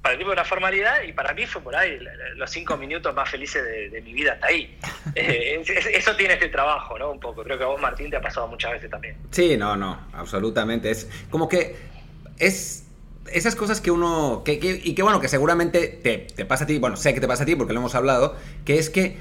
para 0.00 0.12
el 0.14 0.18
tipo 0.20 0.30
una 0.30 0.44
formalidad 0.44 1.02
y 1.02 1.12
para 1.12 1.34
mí 1.34 1.44
fue 1.44 1.60
por 1.60 1.74
ahí 1.74 1.98
los 2.36 2.48
cinco 2.48 2.76
minutos 2.76 3.12
más 3.14 3.28
felices 3.28 3.62
de, 3.90 4.00
mi 4.00 4.14
vida 4.14 4.34
hasta 4.34 4.46
ahí. 4.46 4.78
Eh, 5.14 5.62
eso 5.92 6.16
tiene 6.16 6.34
este 6.34 6.48
trabajo, 6.48 6.98
¿no? 6.98 7.10
Un 7.10 7.20
poco. 7.20 7.42
Creo 7.42 7.58
que 7.58 7.64
a 7.64 7.66
vos, 7.66 7.80
Martín, 7.80 8.08
te 8.08 8.16
ha 8.16 8.20
pasado 8.22 8.46
muchas 8.46 8.72
veces 8.72 8.88
también. 8.88 9.16
Sí, 9.32 9.56
no, 9.56 9.76
no, 9.76 10.08
absolutamente. 10.14 10.90
Es 10.90 11.10
como 11.28 11.48
que 11.48 11.95
es 12.38 12.84
esas 13.32 13.56
cosas 13.56 13.80
que 13.80 13.90
uno, 13.90 14.42
que, 14.44 14.80
y 14.84 14.94
que 14.94 15.02
bueno, 15.02 15.20
que 15.20 15.28
seguramente 15.28 15.88
te, 15.88 16.18
te 16.18 16.44
pasa 16.44 16.64
a 16.64 16.66
ti, 16.66 16.78
bueno, 16.78 16.96
sé 16.96 17.12
que 17.12 17.20
te 17.20 17.26
pasa 17.26 17.42
a 17.42 17.46
ti 17.46 17.56
porque 17.56 17.72
lo 17.72 17.80
hemos 17.80 17.94
hablado, 17.94 18.36
que 18.64 18.78
es 18.78 18.90
que 18.90 19.16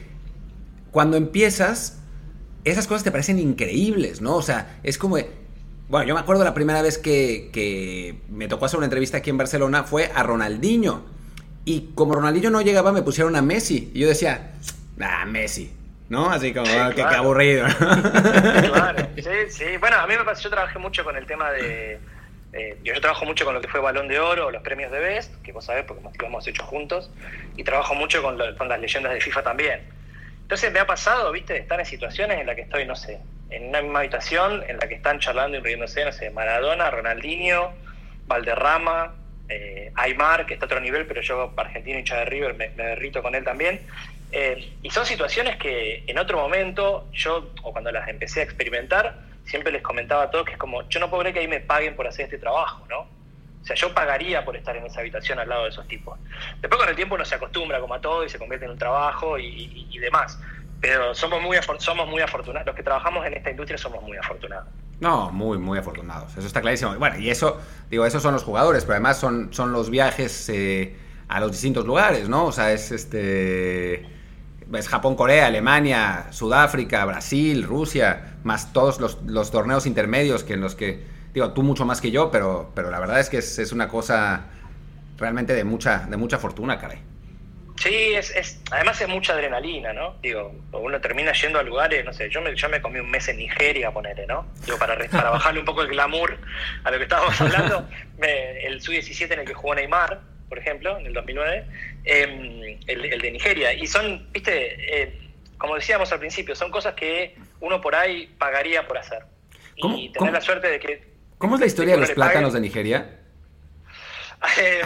cuando 0.92 1.18
empiezas, 1.18 2.00
esas 2.64 2.88
cosas 2.88 3.04
te 3.04 3.12
parecen 3.12 3.40
increíbles, 3.40 4.22
¿no? 4.22 4.36
O 4.36 4.42
sea, 4.42 4.80
es 4.84 4.98
como, 4.98 5.18
bueno, 5.88 6.08
yo 6.08 6.14
me 6.16 6.20
acuerdo 6.20 6.44
la 6.44 6.54
primera 6.54 6.82
vez 6.82 6.98
que, 6.98 8.22
me 8.30 8.48
tocó 8.48 8.66
hacer 8.66 8.78
una 8.78 8.86
entrevista 8.86 9.18
aquí 9.18 9.30
en 9.30 9.38
Barcelona 9.38 9.84
fue 9.84 10.12
a 10.14 10.24
Ronaldinho. 10.24 11.04
Y 11.64 11.92
como 11.96 12.16
Ronaldinho 12.16 12.50
no 12.50 12.62
llegaba, 12.62 12.92
me 12.92 13.02
pusieron 13.02 13.36
a 13.36 13.42
Messi. 13.42 13.92
Y 13.94 14.00
yo 14.00 14.08
decía, 14.08 14.54
ah, 15.02 15.26
Messi. 15.26 15.72
¿No? 16.10 16.30
Así 16.30 16.54
como, 16.54 16.68
ah, 16.68 16.92
qué, 16.96 17.02
aburrido. 17.02 17.66
Claro, 17.78 19.08
sí, 19.16 19.30
sí. 19.50 19.66
Bueno, 19.80 19.98
a 19.98 20.08
mí 20.08 20.14
me 20.18 20.24
pasó, 20.24 20.44
yo 20.44 20.50
trabajé 20.52 20.80
mucho 20.80 21.04
con 21.04 21.16
el 21.18 21.26
tema 21.26 21.52
de... 21.52 22.00
Eh, 22.56 22.78
yo, 22.86 22.94
trabajo 23.02 23.26
mucho 23.26 23.44
con 23.44 23.54
lo 23.54 23.60
que 23.60 23.68
fue 23.68 23.82
Balón 23.82 24.08
de 24.08 24.18
Oro, 24.18 24.50
los 24.50 24.62
premios 24.62 24.90
de 24.90 25.00
Best, 25.00 25.42
que 25.44 25.52
vos 25.52 25.66
sabés 25.66 25.84
porque 25.84 26.02
lo 26.20 26.26
hemos 26.26 26.48
hecho 26.48 26.64
juntos, 26.64 27.12
y 27.58 27.66
trabajo 27.66 27.96
mucho 27.96 28.24
con, 28.24 28.38
las 28.38 28.80
leyendas 28.80 29.14
de 29.14 29.20
FIFA 29.20 29.44
también. 29.44 29.82
Entonces 30.42 30.72
me 30.72 30.80
ha 30.80 30.88
pasado, 30.88 31.34
viste, 31.34 31.58
estar 31.58 31.78
en 31.78 31.86
situaciones 31.86 32.40
en 32.40 32.48
las 32.48 32.56
que 32.56 32.62
estoy, 32.62 32.86
no 32.86 32.96
sé, 32.96 33.20
en 33.50 33.68
una 33.68 33.82
misma 33.82 34.00
habitación 34.00 34.64
en 34.70 34.78
la 34.78 34.88
que 34.88 34.96
están 34.96 35.20
charlando 35.20 35.58
y 35.58 35.62
riéndose, 35.62 36.06
no 36.06 36.14
sé, 36.14 36.30
Maradona, 36.30 36.90
Ronaldinho, 36.90 37.74
Valderrama, 38.26 39.14
eh, 39.50 39.92
Aymar, 39.96 40.46
que 40.46 40.54
está 40.54 40.66
a 40.66 40.68
otro 40.68 40.80
nivel, 40.80 41.06
pero 41.08 41.22
yo, 41.22 41.54
argentino 41.58 42.00
hincha 42.00 42.20
de 42.20 42.26
River, 42.26 42.54
me, 42.54 42.70
derrito 42.70 43.22
con 43.22 43.36
él 43.36 43.44
también. 43.44 43.82
Eh, 44.32 44.76
y 44.82 44.90
son 44.92 45.06
situaciones 45.06 45.58
que 45.58 46.06
en 46.08 46.18
otro 46.18 46.38
momento, 46.38 47.10
yo, 47.12 47.52
o 47.64 47.74
cuando 47.74 47.92
las 47.92 48.08
empecé 48.08 48.40
a 48.40 48.44
experimentar, 48.44 49.14
siempre 49.46 49.72
les 49.72 49.82
comentaba 49.82 50.24
a 50.24 50.32
todos 50.32 50.46
que 50.46 50.54
es 50.54 50.58
como, 50.58 50.88
yo 50.90 51.00
no 51.00 51.10
puedo 51.10 51.22
creer 51.22 51.34
que 51.34 51.40
ahí 51.42 51.48
me 51.48 51.60
paguen 51.60 51.96
por 51.96 52.08
hacer 52.08 52.26
este 52.26 52.38
trabajo, 52.38 52.86
¿no? 52.90 53.02
O 53.02 53.68
sea, 53.68 53.76
yo 53.76 53.94
pagaría 53.94 54.46
por 54.46 54.56
estar 54.56 54.76
en 54.76 54.86
esa 54.86 55.00
habitación 55.00 55.40
al 55.40 55.50
lado 55.50 55.64
de 55.64 55.70
esos 55.70 55.88
tipos. 55.88 56.20
Después 56.62 56.80
con 56.80 56.88
el 56.90 56.96
tiempo 56.96 57.16
uno 57.16 57.26
se 57.26 57.34
acostumbra 57.34 57.80
como 57.80 57.96
a 57.96 58.02
todo 58.02 58.24
y 58.24 58.30
se 58.30 58.38
convierte 58.38 58.66
en 58.66 58.72
un 58.72 58.78
trabajo 58.78 59.40
y 59.40 59.98
demás. 59.98 60.38
Pero 60.82 61.16
somos 61.16 61.42
muy, 61.42 61.58
somos 61.80 62.08
muy 62.08 62.22
afortunados. 62.22 62.68
Los 62.68 62.76
que 62.76 62.84
trabajamos 62.84 63.26
en 63.26 63.34
esta 63.34 63.50
industria 63.50 63.76
somos 63.76 64.04
muy 64.04 64.18
afortunados. 64.18 64.68
No, 65.00 65.32
muy, 65.32 65.58
muy 65.58 65.80
afortunados. 65.80 66.38
Eso 66.38 66.48
está 66.48 66.62
clarísimo. 66.62 66.96
Bueno, 66.96 67.18
y 67.18 67.30
eso, 67.30 67.60
digo, 67.90 68.06
esos 68.06 68.22
son 68.22 68.34
los 68.34 68.44
jugadores, 68.44 68.84
pero 68.84 68.94
además 68.94 69.18
son, 69.18 69.52
son 69.52 69.72
los 69.72 69.90
viajes 69.90 70.48
eh, 70.50 70.96
a 71.28 71.40
los 71.40 71.52
distintos 71.52 71.86
lugares, 71.86 72.30
¿no? 72.30 72.46
O 72.46 72.52
sea, 72.52 72.72
es 72.72 72.92
este. 72.92 74.06
Es 74.74 74.88
Japón, 74.88 75.16
Corea, 75.16 75.48
Alemania, 75.48 76.28
Sudáfrica, 76.32 77.06
Brasil, 77.06 77.64
Rusia, 77.64 78.38
más 78.44 78.74
todos 78.74 79.00
los, 79.00 79.52
torneos 79.52 79.86
intermedios 79.86 80.44
que 80.44 80.54
en 80.54 80.62
los 80.62 80.76
que, 80.76 81.04
digo, 81.34 81.52
tú 81.54 81.64
mucho 81.64 81.86
más 81.86 82.02
que 82.02 82.12
yo, 82.12 82.32
pero, 82.32 82.72
pero 82.74 82.90
la 82.90 83.00
verdad 83.00 83.20
es 83.20 83.30
que 83.30 83.38
es, 83.38 83.60
es 83.60 83.72
una 83.72 83.88
cosa 83.88 84.46
realmente 85.18 85.54
de 85.54 85.64
mucha, 85.64 86.00
de 86.08 86.18
mucha 86.18 86.40
fortuna, 86.40 86.80
caray. 86.80 87.00
Sí, 87.78 88.14
es, 88.14 88.32
es, 88.32 88.62
además 88.72 89.00
es 89.02 89.08
mucha 89.10 89.34
adrenalina, 89.34 89.92
¿no? 89.92 90.16
Digo, 90.22 90.56
uno 90.72 91.02
termina 91.02 91.34
yendo 91.34 91.60
a 91.60 91.64
lugares, 91.64 92.06
no 92.06 92.14
sé, 92.14 92.30
yo 92.30 92.42
me, 92.42 92.56
yo 92.56 92.70
me 92.70 92.82
comí 92.82 93.00
un 93.00 93.12
mes 93.12 93.28
en 93.28 93.38
Nigeria, 93.38 93.92
ponele, 93.92 94.26
¿no? 94.26 94.48
Digo, 94.66 94.78
para, 94.78 94.98
para 95.10 95.30
bajarle 95.30 95.60
un 95.60 95.66
poco 95.66 95.82
el 95.82 95.90
glamour 95.90 96.38
a 96.84 96.92
lo 96.92 96.98
que 96.98 97.04
estábamos 97.04 97.40
hablando, 97.42 97.88
el 98.22 98.82
Sub-17 98.82 99.34
en 99.34 99.40
el 99.40 99.46
que 99.46 99.54
jugó 99.54 99.76
Neymar, 99.76 100.22
por 100.48 100.60
ejemplo, 100.60 100.98
en 100.98 101.08
el 101.08 101.14
2009, 101.14 101.66
em, 102.06 102.80
el, 102.88 103.22
de 103.22 103.32
Nigeria. 103.32 103.74
Y 103.74 103.88
son, 103.88 104.32
viste, 104.32 105.04
eh, 105.04 105.18
como 105.58 105.76
decíamos 105.76 106.12
al 106.12 106.20
principio, 106.20 106.56
son 106.56 106.72
cosas 106.72 106.94
que 106.96 107.36
uno 107.60 107.82
por 107.82 107.96
ahí 107.96 108.34
pagaría 108.38 108.88
por 108.88 108.98
hacer. 108.98 109.24
Y 109.76 110.10
tener 110.10 110.32
la 110.32 110.42
suerte 110.42 110.70
de 110.70 110.80
que... 110.80 111.04
¿Cómo 111.38 111.56
es 111.56 111.62
la 111.62 111.68
historia 111.68 111.96
de 111.96 112.02
los 112.02 112.12
plátanos 112.12 112.54
de 112.54 112.62
Nigeria? 112.62 113.20
Eh, 114.62 114.82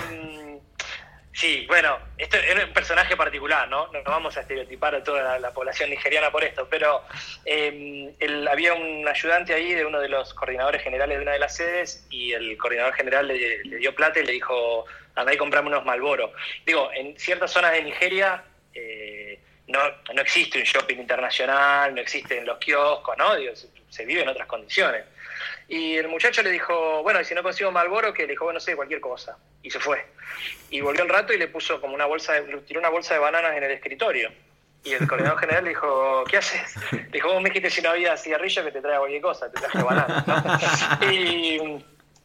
Sí, 1.39 1.63
bueno, 1.69 1.97
esto 2.17 2.35
es 2.35 2.65
un 2.65 2.73
personaje 2.73 3.15
particular, 3.15 3.69
¿no? 3.69 3.87
No 3.93 4.03
vamos 4.03 4.35
a 4.35 4.41
estereotipar 4.41 4.93
a 4.93 5.01
toda 5.01 5.39
la, 5.39 5.53
población 5.53 5.89
nigeriana 5.89 6.29
por 6.33 6.43
esto, 6.43 6.67
pero 6.69 7.01
eh, 7.45 8.13
había 8.51 8.73
un 8.73 9.07
ayudante 9.07 9.53
ahí 9.53 9.73
de 9.73 9.85
uno 9.85 10.01
de 10.01 10.09
los 10.09 10.33
coordinadores 10.33 10.81
generales 10.81 11.17
de 11.17 11.21
una 11.21 11.31
de 11.31 11.39
las 11.39 11.55
sedes 11.55 12.05
y 12.09 12.33
el 12.33 12.57
coordinador 12.57 12.93
general 12.93 13.29
le, 13.29 13.61
dio 13.77 13.95
plata 13.95 14.19
y 14.19 14.25
le 14.25 14.33
dijo, 14.33 14.85
anda 15.15 15.33
y 15.33 15.37
comprame 15.37 15.67
unos 15.67 15.85
Malboro. 15.85 16.33
Digo, 16.65 16.89
en 16.93 17.17
ciertas 17.19 17.51
zonas 17.51 17.73
de 17.73 17.83
Nigeria 17.83 18.43
eh, 18.73 19.39
no, 19.67 19.79
no 20.13 20.21
existe 20.21 20.59
un 20.59 20.63
shopping 20.63 20.97
internacional, 20.97 21.93
no 21.93 22.01
existen 22.01 22.45
los 22.45 22.57
kioscos, 22.57 23.17
¿no? 23.17 23.35
Digo, 23.35 23.53
se 23.89 24.05
vive 24.05 24.21
en 24.21 24.29
otras 24.29 24.47
condiciones. 24.47 25.03
Y 25.67 25.97
el 25.97 26.07
muchacho 26.07 26.41
le 26.41 26.49
dijo, 26.49 27.03
bueno, 27.03 27.21
y 27.21 27.25
si 27.25 27.35
no 27.35 27.43
consigo 27.43 27.71
Malboro, 27.71 28.11
que 28.11 28.23
le 28.23 28.29
dijo, 28.29 28.45
bueno, 28.45 28.57
no 28.57 28.59
sé, 28.59 28.75
cualquier 28.75 28.99
cosa. 28.99 29.37
Y 29.61 29.69
se 29.69 29.79
fue. 29.79 30.03
Y 30.71 30.81
volvió 30.81 31.03
al 31.03 31.09
rato 31.09 31.31
y 31.31 31.37
le 31.37 31.47
puso 31.47 31.79
como 31.79 31.93
una 31.93 32.05
bolsa, 32.05 32.33
de, 32.33 32.57
tiró 32.61 32.79
una 32.79 32.89
bolsa 32.89 33.13
de 33.13 33.19
bananas 33.19 33.55
en 33.55 33.63
el 33.63 33.71
escritorio. 33.71 34.31
Y 34.83 34.93
el 34.93 35.07
coordinador 35.07 35.39
general 35.41 35.63
le 35.63 35.69
dijo, 35.69 36.23
¿qué 36.27 36.37
haces? 36.37 36.75
Le 36.91 37.07
dijo, 37.11 37.31
vos 37.31 37.41
me 37.41 37.49
dijiste 37.49 37.69
si 37.69 37.81
no 37.81 37.91
había 37.91 38.17
cigarrillo 38.17 38.63
que 38.65 38.71
te 38.71 38.81
traiga 38.81 38.99
cualquier 38.99 39.21
cosa, 39.21 39.51
te 39.51 39.59
traje 39.59 39.83
bananas. 39.83 40.23
Y 41.11 41.59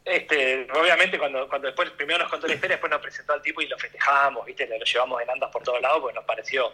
este, 0.05 0.67
obviamente 0.71 1.19
cuando, 1.19 1.49
cuando 1.49 1.67
después 1.67 1.89
primero 1.91 2.19
nos 2.19 2.31
contó 2.31 2.47
la 2.47 2.55
historia, 2.55 2.77
después 2.77 2.91
nos 2.91 3.01
presentó 3.01 3.33
al 3.33 3.41
tipo 3.41 3.63
y 3.63 3.69
lo 3.69 3.79
festejamos, 3.79 4.45
¿viste? 4.45 4.67
lo 4.67 4.85
llevamos 4.85 5.23
en 5.23 5.31
andas 5.31 5.51
por 5.51 5.63
todos 5.63 5.81
lados 5.81 6.01
porque 6.03 6.15
nos 6.15 6.25
pareció 6.27 6.73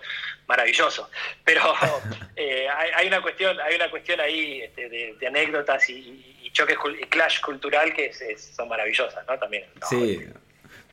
maravilloso. 0.49 1.09
Pero 1.45 1.63
eh, 2.37 2.67
hay, 2.69 3.07
una 3.07 3.23
cuestión, 3.23 3.61
hay 3.61 3.77
una 3.77 3.89
cuestión 3.89 4.19
ahí 4.21 4.63
este, 4.63 4.89
de, 4.89 5.27
anécdotas 5.27 5.89
y, 5.89 6.51
choques 6.53 6.77
y 7.01 7.05
clash 7.05 7.41
cultural 7.41 7.95
que 7.95 8.13
son 8.13 8.69
maravillosas, 8.69 9.25
¿no? 9.29 9.39
También. 9.39 9.67
Sí, 9.89 10.27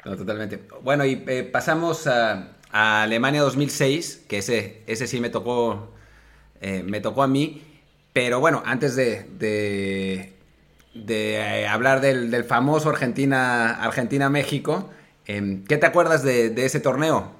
totalmente. 0.03 0.59
Bueno, 0.81 1.03
y 1.03 1.23
eh, 1.27 1.43
pasamos 1.51 2.05
a, 2.05 2.53
Alemania 2.71 3.41
2006, 3.41 4.25
que 4.29 4.37
ese, 4.37 4.83
ese 4.85 5.07
sí 5.07 5.19
me 5.19 5.31
tocó, 5.31 5.91
eh, 6.61 6.83
me 6.83 7.01
tocó 7.01 7.23
a 7.23 7.27
mí. 7.27 7.63
Pero 8.13 8.39
bueno, 8.39 8.61
antes 8.65 8.95
de 8.95 9.23
de 9.23 10.36
eh, 11.07 11.67
hablar 11.67 12.01
del, 12.01 12.43
famoso 12.43 12.89
Argentina, 12.89 13.83
Argentina-México. 13.83 14.91
Em, 15.25 15.65
¿Qué 15.65 15.77
te 15.77 15.85
acuerdas 15.85 16.23
de, 16.23 16.53
ese 16.65 16.79
torneo? 16.79 17.35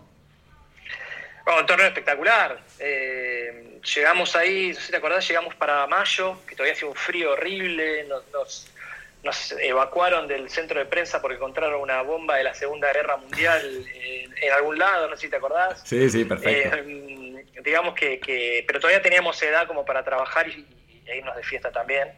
un 1.45 1.65
torneo 1.65 1.87
espectacular. 1.87 2.59
Eh, 2.79 3.79
llegamos 3.95 4.35
ahí, 4.35 4.69
no 4.69 4.75
sé 4.75 4.81
si 4.81 4.91
te 4.91 4.97
acordás, 4.97 5.27
llegamos 5.27 5.55
para 5.55 5.87
mayo, 5.87 6.37
que 6.45 6.55
todavía 6.55 6.73
hacía 6.73 6.87
un 6.89 6.95
frío 6.95 7.31
horrible, 7.31 8.05
nos, 8.33 8.67
evacuaron 9.61 10.27
del 10.27 10.49
centro 10.49 10.79
de 10.79 10.85
prensa 10.85 11.21
porque 11.21 11.35
encontraron 11.35 11.81
una 11.81 12.01
bomba 12.01 12.37
de 12.37 12.43
la 12.43 12.53
Segunda 12.53 12.91
Guerra 12.93 13.17
Mundial 13.17 13.85
en, 14.41 14.53
algún 14.53 14.77
lado, 14.77 15.09
no 15.09 15.15
sé 15.15 15.23
si 15.23 15.29
te 15.29 15.35
acordás. 15.35 15.81
Sí, 15.83 16.09
sí, 16.09 16.23
perfecto. 16.23 16.77
Eh, 16.77 17.45
digamos 17.63 17.93
que, 17.93 18.63
pero 18.65 18.79
todavía 18.79 19.01
teníamos 19.01 19.41
edad 19.41 19.67
como 19.67 19.83
para 19.83 20.03
trabajar 20.03 20.47
y 20.47 20.65
irnos 21.07 21.35
de 21.35 21.43
fiesta 21.43 21.71
también 21.71 22.09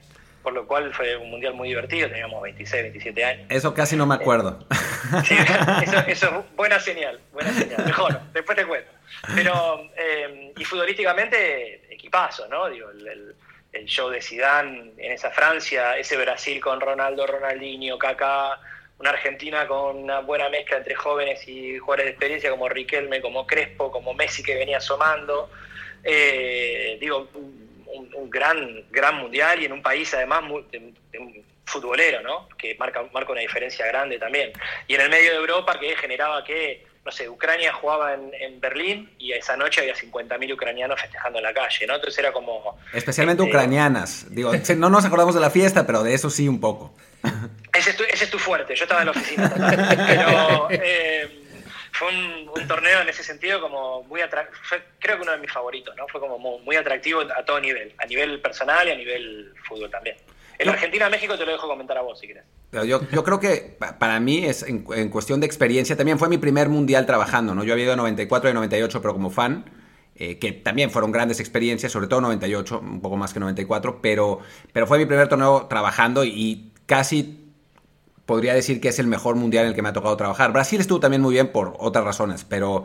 por 0.41 0.53
lo 0.53 0.65
cual 0.65 0.93
fue 0.93 1.15
un 1.17 1.29
mundial 1.29 1.53
muy 1.53 1.69
divertido, 1.69 2.09
teníamos 2.09 2.41
26, 2.41 2.83
27 2.83 3.25
años. 3.25 3.47
Eso 3.49 3.73
casi 3.73 3.95
no 3.95 4.05
me 4.05 4.15
acuerdo. 4.15 4.65
Sí, 5.25 5.35
eso, 6.07 6.27
es 6.27 6.55
buena 6.55 6.79
señal, 6.79 7.19
buena 7.31 7.51
señal, 7.51 7.83
mejor, 7.85 8.19
después 8.33 8.57
te 8.57 8.65
cuento. 8.65 8.91
Pero, 9.35 9.89
eh, 9.97 10.53
y 10.55 10.63
futbolísticamente, 10.63 11.93
equipazo, 11.93 12.47
¿no? 12.47 12.69
Digo, 12.69 12.89
el, 12.91 13.35
show 13.85 14.09
de 14.09 14.21
Zidane 14.21 14.93
en 14.97 15.11
esa 15.11 15.31
Francia, 15.31 15.97
ese 15.97 16.17
Brasil 16.17 16.59
con 16.59 16.81
Ronaldo, 16.81 17.25
Ronaldinho, 17.25 17.97
Kaká, 17.97 18.59
una 18.99 19.11
Argentina 19.11 19.67
con 19.67 19.97
una 19.97 20.19
buena 20.19 20.49
mezcla 20.49 20.77
entre 20.77 20.95
jóvenes 20.95 21.47
y 21.47 21.77
jugadores 21.77 22.05
de 22.05 22.11
experiencia 22.11 22.49
como 22.51 22.67
Riquelme, 22.67 23.21
como 23.21 23.47
Crespo, 23.47 23.91
como 23.91 24.13
Messi 24.13 24.43
que 24.43 24.55
venía 24.55 24.77
asomando. 24.77 25.49
Eh, 26.03 26.97
digo, 26.99 27.29
un, 27.93 28.29
gran, 28.29 28.83
gran 28.91 29.15
mundial 29.15 29.61
y 29.61 29.65
en 29.65 29.73
un 29.73 29.81
país 29.81 30.13
además 30.13 30.43
muy, 30.43 30.65
futbolero, 31.65 32.21
¿no? 32.21 32.49
Que 32.57 32.75
marca, 32.75 33.03
marca 33.13 33.31
una 33.31 33.41
diferencia 33.41 33.85
grande 33.87 34.17
también. 34.17 34.51
Y 34.87 34.95
en 34.95 35.01
el 35.01 35.09
medio 35.09 35.31
de 35.31 35.37
Europa 35.37 35.79
que 35.79 35.95
generaba 35.95 36.43
que, 36.43 36.85
no 37.05 37.11
sé, 37.11 37.29
Ucrania 37.29 37.71
jugaba 37.73 38.13
en, 38.13 38.59
Berlín 38.59 39.09
y 39.17 39.31
esa 39.31 39.55
noche 39.55 39.81
había 39.81 39.95
50.000 39.95 40.53
ucranianos 40.53 40.99
festejando 40.99 41.39
en 41.39 41.43
la 41.43 41.53
calle, 41.53 41.87
¿no? 41.87 41.95
Entonces 41.95 42.19
era 42.19 42.31
como... 42.31 42.77
Especialmente 42.93 43.43
este, 43.43 43.55
ucranianas. 43.55 44.25
Digo, 44.29 44.51
no 44.77 44.89
nos 44.89 45.05
acordamos 45.05 45.35
de 45.35 45.41
la 45.41 45.49
fiesta, 45.49 45.85
pero 45.85 46.03
de 46.03 46.13
eso 46.13 46.29
sí 46.29 46.47
un 46.47 46.59
poco. 46.59 46.93
Ese 47.73 47.91
es 47.91 47.97
tu, 47.97 48.03
ese 48.03 48.25
es 48.25 48.29
tu 48.31 48.39
fuerte, 48.39 48.75
yo 48.75 48.83
estaba 48.83 49.01
en 49.01 49.05
la 49.05 49.11
oficina. 49.11 49.53
pero... 50.07 50.67
Eh, 50.71 51.45
fue 51.99 52.07
un, 52.07 52.67
torneo 52.67 53.01
en 53.01 53.09
ese 53.09 53.23
sentido 53.23 53.59
como 53.59 54.03
muy 54.03 54.21
atractivo, 54.21 54.57
creo 54.99 55.17
que 55.17 55.23
uno 55.23 55.33
de 55.33 55.37
mis 55.39 55.51
favoritos, 55.51 55.93
¿no? 55.97 56.07
Fue 56.07 56.21
como 56.21 56.39
muy, 56.59 56.75
atractivo 56.77 57.21
a 57.21 57.43
todo 57.43 57.59
nivel, 57.59 57.93
a 57.97 58.05
nivel 58.05 58.39
personal 58.39 58.87
y 58.87 58.91
a 58.91 58.95
nivel 58.95 59.53
fútbol 59.67 59.91
también. 59.91 60.15
En 60.57 60.69
Argentina-México 60.69 61.37
te 61.37 61.45
lo 61.45 61.51
dejo 61.51 61.67
comentar 61.67 61.97
a 61.97 62.01
vos 62.01 62.19
si 62.19 62.27
querés. 62.27 62.45
Yo, 62.71 63.01
yo 63.09 63.23
creo 63.23 63.39
que 63.39 63.77
para 63.99 64.19
mí 64.19 64.45
es 64.45 64.63
en, 64.63 65.09
cuestión 65.09 65.41
de 65.41 65.45
experiencia, 65.45 65.97
también 65.97 66.19
fue 66.19 66.29
mi 66.29 66.37
primer 66.37 66.69
mundial 66.69 67.05
trabajando, 67.05 67.53
¿no? 67.53 67.63
Yo 67.63 67.73
había 67.73 67.85
ido 67.85 67.93
a 67.93 67.97
94 67.97 68.49
y 68.49 68.53
98, 68.53 69.01
pero 69.01 69.13
como 69.13 69.29
fan, 69.29 69.65
eh, 70.15 70.39
que 70.39 70.53
también 70.53 70.91
fueron 70.91 71.11
grandes 71.11 71.39
experiencias, 71.39 71.91
sobre 71.91 72.07
todo 72.07 72.21
98, 72.21 72.79
un 72.79 73.01
poco 73.01 73.17
más 73.17 73.33
que 73.33 73.39
94, 73.41 73.99
pero, 74.01 74.39
pero 74.71 74.87
fue 74.87 74.99
mi 74.99 75.05
primer 75.05 75.27
torneo 75.27 75.67
trabajando 75.67 76.23
y 76.23 76.71
casi 76.85 77.48
podría 78.29 78.53
decir 78.53 78.79
que 78.79 78.89
es 78.89 78.99
el 78.99 79.07
mejor 79.07 79.35
mundial 79.35 79.63
en 79.63 79.69
el 79.69 79.75
que 79.75 79.81
me 79.81 79.89
ha 79.89 79.93
tocado 79.93 80.15
trabajar. 80.15 80.53
Brasil 80.53 80.79
estuvo 80.79 80.99
también 80.99 81.23
muy 81.23 81.33
bien 81.33 81.51
por 81.51 81.73
otras 81.79 82.05
razones, 82.05 82.45
pero, 82.47 82.83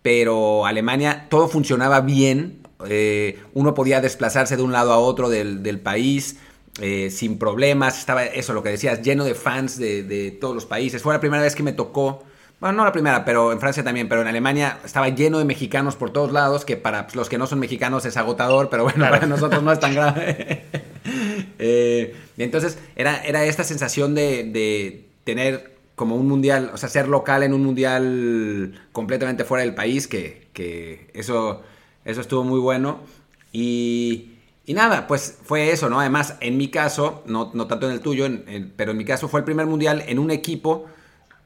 pero 0.00 0.64
Alemania 0.64 1.26
todo 1.28 1.48
funcionaba 1.48 2.00
bien, 2.00 2.66
eh, 2.88 3.38
uno 3.52 3.74
podía 3.74 4.00
desplazarse 4.00 4.56
de 4.56 4.62
un 4.62 4.72
lado 4.72 4.94
a 4.94 4.98
otro 4.98 5.28
del, 5.28 5.62
del 5.62 5.80
país 5.80 6.38
eh, 6.80 7.10
sin 7.10 7.38
problemas, 7.38 7.98
estaba 7.98 8.24
eso, 8.24 8.54
lo 8.54 8.62
que 8.62 8.70
decías, 8.70 9.02
lleno 9.02 9.24
de 9.24 9.34
fans 9.34 9.76
de, 9.76 10.38
todos 10.40 10.54
los 10.54 10.64
países. 10.64 11.02
Fue 11.02 11.12
la 11.12 11.20
primera 11.20 11.42
vez 11.42 11.54
que 11.54 11.62
me 11.62 11.74
tocó, 11.74 12.24
bueno, 12.58 12.78
no 12.78 12.84
la 12.86 12.92
primera, 12.92 13.22
pero 13.26 13.52
en 13.52 13.60
Francia 13.60 13.84
también, 13.84 14.08
pero 14.08 14.22
en 14.22 14.28
Alemania 14.28 14.78
estaba 14.82 15.10
lleno 15.10 15.40
de 15.40 15.44
mexicanos 15.44 15.94
por 15.96 16.10
todos 16.10 16.32
lados, 16.32 16.64
que 16.64 16.78
para 16.78 17.06
los 17.12 17.28
que 17.28 17.36
no 17.36 17.46
son 17.46 17.58
mexicanos 17.58 18.06
es 18.06 18.16
agotador, 18.16 18.70
pero 18.70 18.84
bueno, 18.84 19.04
para 19.10 19.26
nosotros 19.26 19.62
no 19.62 19.72
es 19.72 19.78
tan 19.78 19.94
grave. 19.94 20.64
eh, 21.58 22.14
entonces 22.38 22.78
era, 22.96 23.22
era 23.24 23.44
esta 23.44 23.64
sensación 23.64 24.14
de, 24.14 25.06
tener 25.24 25.78
como 25.94 26.16
un 26.16 26.26
mundial, 26.26 26.70
o 26.72 26.78
sea, 26.78 26.88
ser 26.88 27.06
local 27.06 27.42
en 27.42 27.52
un 27.52 27.62
mundial 27.62 28.80
completamente 28.92 29.44
fuera 29.44 29.64
del 29.64 29.74
país, 29.74 30.08
que, 30.08 30.48
que 30.54 31.10
eso, 31.12 31.62
eso 32.04 32.20
estuvo 32.20 32.42
muy 32.42 32.58
bueno. 32.58 33.00
Y, 33.52 34.32
y 34.64 34.72
nada, 34.72 35.06
pues 35.06 35.38
fue 35.44 35.72
eso, 35.72 35.90
¿no? 35.90 36.00
Además, 36.00 36.36
en 36.40 36.56
mi 36.56 36.68
caso, 36.68 37.22
no, 37.26 37.50
no 37.54 37.66
tanto 37.66 37.86
en 37.86 37.92
el 37.92 38.00
tuyo, 38.00 38.26
pero 38.76 38.92
en 38.92 38.96
mi 38.96 39.04
caso 39.04 39.28
fue 39.28 39.40
el 39.40 39.44
primer 39.44 39.66
mundial 39.66 40.02
en 40.06 40.18
un 40.18 40.30
equipo, 40.30 40.86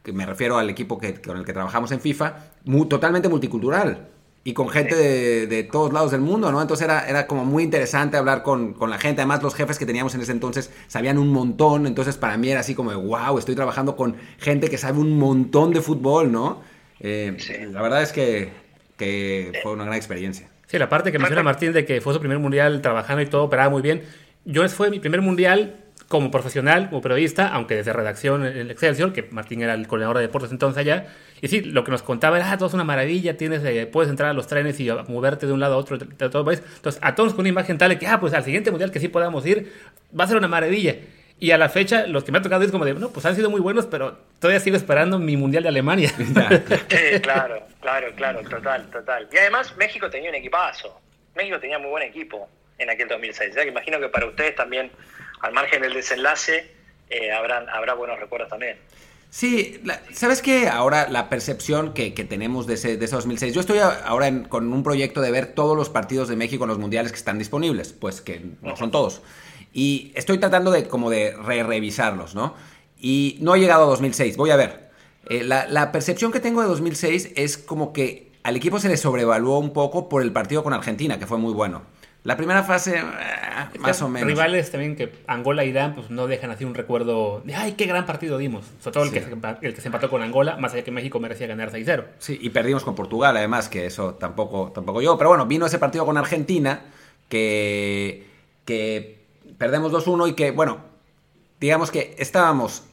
que 0.04 0.12
me 0.12 0.24
refiero 0.24 0.56
al 0.56 0.70
equipo 0.70 0.98
que, 0.98 1.20
con 1.20 1.36
el 1.36 1.44
que 1.44 1.52
trabajamos 1.52 1.90
en 1.90 2.00
FIFA, 2.00 2.36
totalmente 2.88 3.28
multicultural 3.28 4.13
y 4.46 4.52
con 4.52 4.68
gente 4.68 4.94
de, 4.94 5.62
todos 5.64 5.90
lados 5.94 6.10
del 6.10 6.20
mundo, 6.20 6.52
¿no? 6.52 6.60
Entonces 6.60 6.84
era, 6.84 7.08
era 7.08 7.26
como 7.26 7.46
muy 7.46 7.62
interesante 7.62 8.18
hablar 8.18 8.42
con, 8.42 8.76
la 8.78 8.98
gente. 8.98 9.22
Además, 9.22 9.42
los 9.42 9.54
jefes 9.54 9.78
que 9.78 9.86
teníamos 9.86 10.14
en 10.14 10.20
ese 10.20 10.32
entonces 10.32 10.70
sabían 10.86 11.16
un 11.16 11.30
montón. 11.30 11.86
Entonces, 11.86 12.18
para 12.18 12.36
mí 12.36 12.50
era 12.50 12.60
así 12.60 12.74
como, 12.74 12.92
wow, 12.92 13.38
estoy 13.38 13.54
trabajando 13.54 13.96
con 13.96 14.16
gente 14.38 14.68
que 14.68 14.76
sabe 14.76 14.98
un 14.98 15.18
montón 15.18 15.72
de 15.72 15.80
fútbol, 15.80 16.30
¿no? 16.30 16.60
Eh, 17.00 17.36
la 17.72 17.80
verdad 17.80 18.02
es 18.02 18.12
que, 18.12 18.52
que 18.98 19.60
fue 19.62 19.72
una 19.72 19.84
gran 19.84 19.96
experiencia. 19.96 20.46
Sí, 20.66 20.78
la 20.78 20.90
parte 20.90 21.10
que 21.10 21.18
menciona 21.18 21.42
Martín 21.42 21.72
de 21.72 21.86
que 21.86 22.02
fue 22.02 22.12
su 22.12 22.20
primer 22.20 22.38
mundial 22.38 22.82
trabajando 22.82 23.22
y 23.22 23.26
todo, 23.26 23.44
operaba 23.44 23.70
muy 23.70 23.80
bien. 23.80 24.02
Yo 24.44 24.68
fue 24.68 24.90
mi 24.90 25.00
primer 25.00 25.22
mundial 25.22 25.83
como 26.08 26.30
profesional, 26.30 26.88
como 26.88 27.00
periodista, 27.00 27.48
aunque 27.48 27.76
desde 27.76 27.92
redacción 27.92 28.44
en 28.46 28.70
Excelsior, 28.70 29.12
que 29.12 29.22
Martín 29.30 29.62
era 29.62 29.74
el 29.74 29.86
coordinador 29.86 30.18
de 30.18 30.22
deportes 30.22 30.50
entonces 30.50 30.78
allá. 30.78 31.06
Y 31.40 31.48
sí, 31.48 31.60
lo 31.60 31.84
que 31.84 31.90
nos 31.90 32.02
contaba 32.02 32.36
era, 32.36 32.50
ah, 32.50 32.56
todo 32.56 32.68
es 32.68 32.74
una 32.74 32.84
maravilla, 32.84 33.36
tienes, 33.36 33.64
eh, 33.64 33.86
puedes 33.86 34.10
entrar 34.10 34.30
a 34.30 34.32
los 34.32 34.46
trenes 34.46 34.78
y 34.80 34.90
moverte 35.08 35.46
de 35.46 35.52
un 35.52 35.60
lado 35.60 35.74
a 35.74 35.76
otro 35.78 35.98
de, 35.98 36.06
todo 36.06 36.40
el 36.40 36.46
país. 36.46 36.62
Entonces, 36.76 37.00
a 37.02 37.14
todos 37.14 37.32
con 37.32 37.40
una 37.40 37.48
imagen 37.48 37.78
tal 37.78 37.90
de 37.90 37.98
que, 37.98 38.06
ah, 38.06 38.20
pues 38.20 38.32
al 38.34 38.44
siguiente 38.44 38.70
mundial 38.70 38.90
que 38.90 39.00
sí 39.00 39.08
podamos 39.08 39.44
ir, 39.46 39.72
va 40.18 40.24
a 40.24 40.26
ser 40.26 40.36
una 40.36 40.48
maravilla. 40.48 40.96
Y 41.40 41.50
a 41.50 41.58
la 41.58 41.68
fecha, 41.68 42.06
los 42.06 42.24
que 42.24 42.32
me 42.32 42.38
ha 42.38 42.42
tocado 42.42 42.62
es 42.62 42.70
como 42.70 42.84
de, 42.84 42.94
no, 42.94 43.10
pues 43.10 43.26
han 43.26 43.34
sido 43.34 43.50
muy 43.50 43.60
buenos, 43.60 43.86
pero 43.86 44.16
todavía 44.38 44.60
sigo 44.60 44.76
esperando 44.76 45.18
mi 45.18 45.36
Mundial 45.36 45.64
de 45.64 45.68
Alemania. 45.68 46.08
sí, 46.88 47.20
claro, 47.20 47.66
claro, 47.80 48.12
claro, 48.14 48.40
total, 48.48 48.88
total. 48.90 49.28
Y 49.32 49.36
además 49.38 49.76
México 49.76 50.08
tenía 50.08 50.30
un 50.30 50.36
equipazo. 50.36 51.00
México 51.34 51.58
tenía 51.58 51.78
muy 51.78 51.90
buen 51.90 52.04
equipo 52.04 52.48
en 52.78 52.90
aquel 52.90 53.08
2006. 53.08 53.50
O 53.50 53.54
sea, 53.54 53.62
que 53.64 53.70
imagino 53.70 53.98
que 54.00 54.08
para 54.08 54.26
ustedes 54.26 54.54
también, 54.54 54.90
al 55.40 55.52
margen 55.52 55.82
del 55.82 55.94
desenlace, 55.94 56.74
eh, 57.10 57.32
habrán, 57.32 57.68
habrá 57.68 57.94
buenos 57.94 58.18
recuerdos 58.18 58.48
también. 58.48 58.78
Sí, 59.34 59.82
¿sabes 60.12 60.42
qué? 60.42 60.68
Ahora 60.68 61.08
la 61.10 61.28
percepción 61.28 61.92
que, 61.92 62.12
tenemos 62.12 62.68
de 62.68 62.74
ese, 62.74 62.96
de 62.96 63.04
ese 63.04 63.16
2006. 63.16 63.52
Yo 63.52 63.60
estoy 63.60 63.78
ahora 63.78 64.30
con 64.48 64.72
un 64.72 64.84
proyecto 64.84 65.20
de 65.20 65.32
ver 65.32 65.54
todos 65.54 65.76
los 65.76 65.88
partidos 65.88 66.28
de 66.28 66.36
México 66.36 66.62
en 66.62 66.68
los 66.68 66.78
mundiales 66.78 67.10
que 67.10 67.18
están 67.18 67.36
disponibles, 67.36 67.92
pues 67.92 68.20
que 68.20 68.42
no 68.62 68.76
son 68.76 68.92
todos. 68.92 69.22
Y 69.72 70.12
estoy 70.14 70.38
tratando 70.38 70.70
de 70.70 70.86
como 70.86 71.10
de 71.10 71.34
re-revisarlos, 71.36 72.36
¿no? 72.36 72.54
Y 72.96 73.38
no 73.40 73.56
he 73.56 73.58
llegado 73.58 73.82
a 73.82 73.86
2006, 73.86 74.36
voy 74.36 74.50
a 74.50 74.56
ver. 74.56 74.90
Eh, 75.28 75.42
la, 75.42 75.90
percepción 75.90 76.30
que 76.30 76.38
tengo 76.38 76.62
de 76.62 76.68
2006 76.68 77.32
es 77.34 77.58
como 77.58 77.92
que 77.92 78.30
al 78.44 78.54
equipo 78.54 78.78
se 78.78 78.88
le 78.88 78.96
sobrevaluó 78.96 79.58
un 79.58 79.72
poco 79.72 80.08
por 80.08 80.22
el 80.22 80.32
partido 80.32 80.62
con 80.62 80.74
Argentina, 80.74 81.18
que 81.18 81.26
fue 81.26 81.38
muy 81.38 81.52
bueno. 81.52 81.82
La 82.24 82.38
primera 82.38 82.62
fase, 82.62 82.98
eh, 82.98 83.78
más 83.78 84.00
o 84.00 84.08
menos. 84.08 84.26
Rivales 84.26 84.70
también 84.70 84.96
que 84.96 85.12
Angola 85.26 85.62
e 85.62 85.66
Irán 85.66 85.94
pues 85.94 86.08
no 86.08 86.26
dejan 86.26 86.50
así 86.50 86.64
un 86.64 86.74
recuerdo 86.74 87.42
de 87.44 87.54
¡ay, 87.54 87.72
qué 87.72 87.84
gran 87.84 88.06
partido 88.06 88.38
dimos! 88.38 88.64
Sobre 88.80 88.94
todo 88.94 89.04
el, 89.04 89.10
que, 89.10 89.18
el 89.66 89.74
que 89.74 89.80
se 89.82 89.88
empató 89.88 90.08
con 90.08 90.22
Angola, 90.22 90.56
más 90.56 90.72
allá 90.72 90.82
que 90.82 90.90
México 90.90 91.20
merecía 91.20 91.46
ganar 91.46 91.70
6-0. 91.70 92.04
Sí, 92.18 92.38
y 92.40 92.48
perdimos 92.48 92.82
con 92.82 92.94
Portugal, 92.94 93.36
además, 93.36 93.68
que 93.68 93.84
eso 93.84 94.14
tampoco, 94.14 94.72
tampoco 94.74 95.02
yo. 95.02 95.18
Pero 95.18 95.28
bueno, 95.30 95.44
vino 95.44 95.66
ese 95.66 95.78
partido 95.78 96.06
con 96.06 96.16
Argentina 96.16 96.80
que, 97.28 98.26
que 98.64 99.22
perdemos 99.58 99.92
2-1 99.92 100.30
y 100.30 100.32
que, 100.32 100.50
bueno, 100.50 100.78
digamos 101.60 101.90
que 101.90 102.14
estábamos 102.18 102.84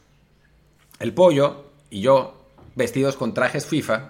el 0.99 1.13
pollo 1.13 1.67
y 1.89 2.01
yo 2.01 2.33
vestidos 2.75 3.15
con 3.15 3.33
trajes 3.33 3.65
FIFA, 3.65 4.09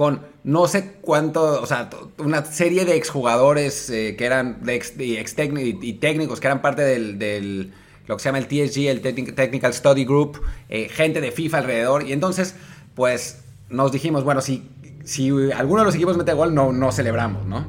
con 0.00 0.22
no 0.44 0.66
sé 0.66 0.94
cuánto, 1.02 1.60
o 1.60 1.66
sea, 1.66 1.90
una 2.16 2.42
serie 2.46 2.86
de 2.86 2.96
exjugadores 2.96 3.90
eh, 3.90 4.16
que 4.16 4.24
eran 4.24 4.64
de 4.64 4.76
ex, 4.76 4.94
y, 4.96 5.92
técnicos 5.92 6.40
que 6.40 6.46
eran 6.46 6.62
parte 6.62 6.80
del, 6.80 7.74
lo 8.06 8.16
que 8.16 8.22
se 8.22 8.28
llama 8.30 8.38
el 8.38 8.46
TSG, 8.46 8.88
el 8.88 9.02
Technical 9.02 9.74
Study 9.74 10.06
Group, 10.06 10.40
eh, 10.70 10.88
gente 10.88 11.20
de 11.20 11.30
FIFA 11.32 11.58
alrededor, 11.58 12.08
y 12.08 12.14
entonces, 12.14 12.56
pues 12.94 13.44
nos 13.68 13.92
dijimos, 13.92 14.24
bueno, 14.24 14.40
si, 14.40 14.70
si 15.04 15.28
alguno 15.52 15.82
de 15.82 15.84
los 15.84 15.94
equipos 15.94 16.16
mete 16.16 16.32
gol, 16.32 16.54
no, 16.54 16.72
no 16.72 16.92
celebramos, 16.92 17.44
¿no? 17.44 17.66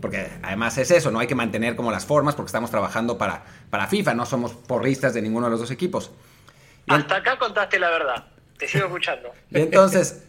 Porque 0.00 0.28
además 0.42 0.78
es 0.78 0.90
eso, 0.90 1.10
no 1.10 1.18
hay 1.18 1.26
que 1.26 1.34
mantener 1.34 1.76
como 1.76 1.90
las 1.90 2.06
formas 2.06 2.34
porque 2.34 2.46
estamos 2.46 2.70
trabajando 2.70 3.18
para, 3.18 3.44
para 3.68 3.86
FIFA, 3.86 4.14
no 4.14 4.24
somos 4.24 4.54
porristas 4.54 5.12
de 5.12 5.20
ninguno 5.20 5.48
de 5.48 5.50
los 5.50 5.60
dos 5.60 5.70
equipos. 5.70 6.10
Hasta 6.86 7.16
acá 7.16 7.38
contaste 7.38 7.78
la 7.78 7.90
verdad, 7.90 8.28
te 8.56 8.66
sigo 8.66 8.86
escuchando. 8.86 9.30
Y 9.50 9.60
entonces, 9.60 10.25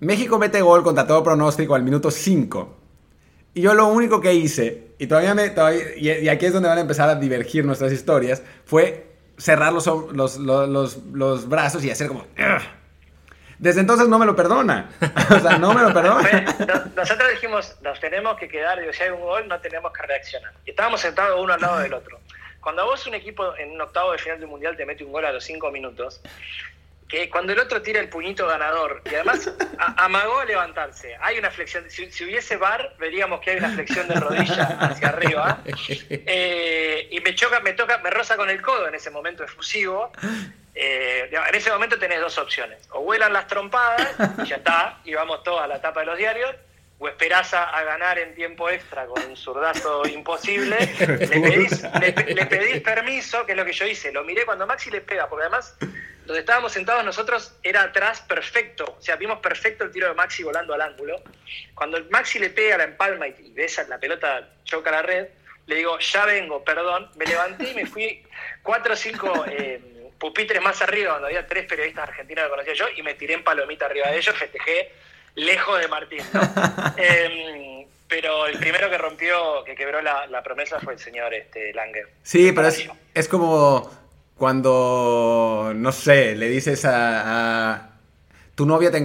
México 0.00 0.38
mete 0.38 0.60
gol 0.60 0.82
contra 0.82 1.06
todo 1.06 1.22
pronóstico 1.22 1.74
al 1.74 1.82
minuto 1.82 2.10
5. 2.10 2.76
Y 3.54 3.62
yo 3.62 3.74
lo 3.74 3.86
único 3.88 4.20
que 4.20 4.34
hice, 4.34 4.92
y 4.98 5.06
todavía 5.06 5.34
me. 5.34 5.52
y, 5.96 6.28
aquí 6.28 6.46
es 6.46 6.52
donde 6.52 6.68
van 6.68 6.78
a 6.78 6.82
empezar 6.82 7.08
a 7.08 7.16
divergir 7.16 7.64
nuestras 7.64 7.92
historias, 7.92 8.42
fue 8.64 9.08
cerrar 9.36 9.72
los, 9.72 9.86
los, 9.86 10.36
los, 10.36 10.96
los 11.12 11.48
brazos 11.48 11.84
y 11.84 11.90
hacer 11.90 12.08
como. 12.08 12.26
Desde 13.58 13.80
entonces 13.80 14.06
no 14.08 14.20
me 14.20 14.26
lo 14.26 14.36
perdona. 14.36 14.90
o 15.30 15.40
sea, 15.40 15.58
no 15.58 15.74
me 15.74 15.82
lo 15.82 15.92
perdona. 15.92 16.44
Nosotros 16.94 17.30
dijimos, 17.32 17.76
nos 17.82 17.98
tenemos 17.98 18.36
que 18.38 18.48
quedar, 18.48 18.78
digo, 18.78 18.92
si 18.92 19.02
hay 19.02 19.10
un 19.10 19.20
gol, 19.20 19.48
no 19.48 19.60
tenemos 19.60 19.92
que 19.92 20.06
reaccionar. 20.06 20.52
Y 20.64 20.70
estábamos 20.70 21.00
sentados 21.00 21.40
uno 21.42 21.54
al 21.54 21.60
lado 21.60 21.78
del 21.78 21.94
otro. 21.94 22.20
Cuando 22.60 22.84
vos 22.84 23.06
un 23.06 23.14
equipo 23.14 23.56
en 23.56 23.72
un 23.72 23.80
octavo 23.80 24.12
de 24.12 24.18
final 24.18 24.38
del 24.38 24.48
mundial 24.48 24.76
te 24.76 24.86
mete 24.86 25.04
un 25.04 25.10
gol 25.10 25.24
a 25.24 25.32
los 25.32 25.42
cinco 25.42 25.70
minutos, 25.72 26.20
que 27.08 27.30
cuando 27.30 27.54
el 27.54 27.58
otro 27.58 27.80
tira 27.80 28.00
el 28.00 28.10
puñito 28.10 28.46
ganador 28.46 29.00
y 29.10 29.14
además 29.14 29.50
amagó 29.96 30.40
a 30.40 30.44
levantarse. 30.44 31.16
Hay 31.20 31.38
una 31.38 31.50
flexión, 31.50 31.84
si, 31.88 32.04
hubiese 32.24 32.56
bar, 32.56 32.94
veríamos 32.98 33.40
que 33.40 33.52
hay 33.52 33.56
una 33.56 33.70
flexión 33.70 34.06
de 34.08 34.14
rodilla 34.14 34.78
hacia 34.80 35.08
arriba. 35.08 35.62
Eh, 36.10 37.08
y 37.10 37.20
me 37.20 37.34
choca, 37.34 37.60
me 37.60 37.72
toca, 37.72 37.98
me 37.98 38.10
roza 38.10 38.36
con 38.36 38.50
el 38.50 38.60
codo 38.60 38.88
en 38.88 38.94
ese 38.94 39.10
momento 39.10 39.44
efusivo. 39.44 40.12
Eh, 40.74 41.30
en 41.32 41.54
ese 41.54 41.70
momento 41.70 41.98
tenés 41.98 42.20
dos 42.20 42.36
opciones. 42.36 42.86
O 42.92 43.02
vuelan 43.02 43.32
las 43.32 43.46
trompadas, 43.46 44.14
y 44.44 44.46
ya 44.46 44.56
está, 44.56 45.00
y 45.04 45.14
vamos 45.14 45.42
todos 45.42 45.62
a 45.62 45.66
la 45.66 45.80
tapa 45.80 46.00
de 46.00 46.06
los 46.06 46.18
diarios, 46.18 46.54
o 46.98 47.08
esperás 47.08 47.54
a, 47.54 47.82
ganar 47.84 48.18
en 48.18 48.34
tiempo 48.34 48.68
extra 48.68 49.06
con 49.06 49.24
un 49.24 49.36
zurdazo 49.36 50.06
imposible, 50.08 50.76
le 50.98 52.46
pedís, 52.46 52.80
permiso, 52.82 53.46
que 53.46 53.52
es 53.52 53.58
lo 53.58 53.64
que 53.64 53.72
yo 53.72 53.86
hice, 53.86 54.12
lo 54.12 54.24
miré 54.24 54.44
cuando 54.44 54.66
Maxi 54.66 54.90
le 54.90 55.00
pega, 55.00 55.28
porque 55.28 55.44
además 55.44 55.76
donde 56.26 56.40
estábamos 56.40 56.72
sentados 56.72 57.04
nosotros 57.04 57.54
era 57.62 57.82
atrás 57.82 58.20
perfecto, 58.22 58.96
o 58.98 59.00
sea, 59.00 59.16
vimos 59.16 59.38
perfecto 59.38 59.84
el 59.84 59.92
tiro 59.92 60.08
de 60.08 60.14
Maxi 60.14 60.42
volando 60.42 60.74
al 60.74 60.82
ángulo. 60.82 61.22
Cuando 61.74 61.98
Maxi 62.10 62.38
le 62.38 62.50
pega 62.50 62.76
la 62.76 62.84
empalma 62.84 63.28
y, 63.28 63.34
y 63.38 63.52
ves 63.52 63.80
la 63.88 63.98
pelota 63.98 64.46
choca 64.64 64.90
la 64.90 65.00
red, 65.00 65.28
le 65.66 65.76
digo, 65.76 65.98
ya 65.98 66.26
vengo, 66.26 66.62
perdón, 66.64 67.10
me 67.16 67.24
levanté 67.24 67.70
y 67.70 67.74
me 67.74 67.86
fui 67.86 68.24
cuatro 68.62 68.94
o 68.94 68.96
cinco... 68.96 69.44
Eh, 69.46 69.94
pupitres 70.18 70.60
más 70.60 70.82
arriba, 70.82 71.12
donde 71.12 71.28
había 71.28 71.46
tres 71.46 71.64
periodistas 71.66 72.08
argentinos 72.08 72.44
que 72.44 72.50
conocía 72.50 72.74
yo, 72.74 72.86
y 72.96 73.02
me 73.02 73.14
tiré 73.14 73.34
en 73.34 73.44
palomita 73.44 73.86
arriba 73.86 74.10
de 74.10 74.18
ellos, 74.18 74.36
festejé 74.36 74.90
lejos 75.38 75.80
de 75.80 75.88
Martín. 75.88 76.20
Em, 76.96 77.86
pero 78.08 78.46
el 78.46 78.58
primero 78.58 78.88
que 78.90 78.98
rompió, 78.98 79.64
que 79.64 79.74
quebró 79.74 80.00
la, 80.00 80.42
promesa 80.42 80.78
fue 80.80 80.94
el 80.94 80.98
señor 80.98 81.32
este, 81.34 81.72
Langer. 81.74 82.08
Sí, 82.22 82.52
pero 82.52 82.68
es, 83.14 83.28
como 83.28 83.90
cuando, 84.36 85.72
no 85.74 85.92
sé, 85.92 86.34
le 86.34 86.48
dices 86.48 86.84
a, 86.86 87.90
tu 88.54 88.64
novia 88.64 88.90
te, 88.90 89.02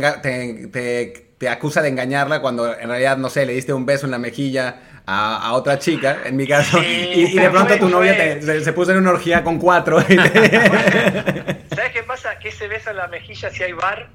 te, 0.71 1.27
te, 1.37 1.49
acusa 1.49 1.81
de 1.81 1.89
engañarla 1.89 2.39
cuando 2.39 2.73
en 2.73 2.87
realidad, 2.87 3.17
no 3.17 3.29
sé, 3.29 3.45
le 3.45 3.53
diste 3.53 3.73
un 3.73 3.85
beso 3.85 4.05
en 4.05 4.11
la 4.11 4.19
mejilla 4.19 5.01
a, 5.05 5.51
otra 5.53 5.77
chica, 5.79 6.19
en 6.23 6.37
mi 6.37 6.47
caso, 6.47 6.81
y, 6.81 7.33
de 7.37 7.49
pronto 7.49 7.77
tu 7.77 7.89
novia 7.89 8.41
se, 8.41 8.73
puso 8.73 8.91
en 8.91 8.99
una 8.99 9.11
orgía 9.11 9.43
con 9.43 9.59
cuatro. 9.59 9.99
¿Sabes 10.01 11.91
qué 11.91 12.03
pasa? 12.07 12.39
Que 12.39 12.51
se 12.51 12.69
besa 12.69 12.91
en 12.91 12.97
la 12.97 13.07
mejilla 13.07 13.49
si 13.49 13.63
hay 13.63 13.73
bar, 13.73 14.07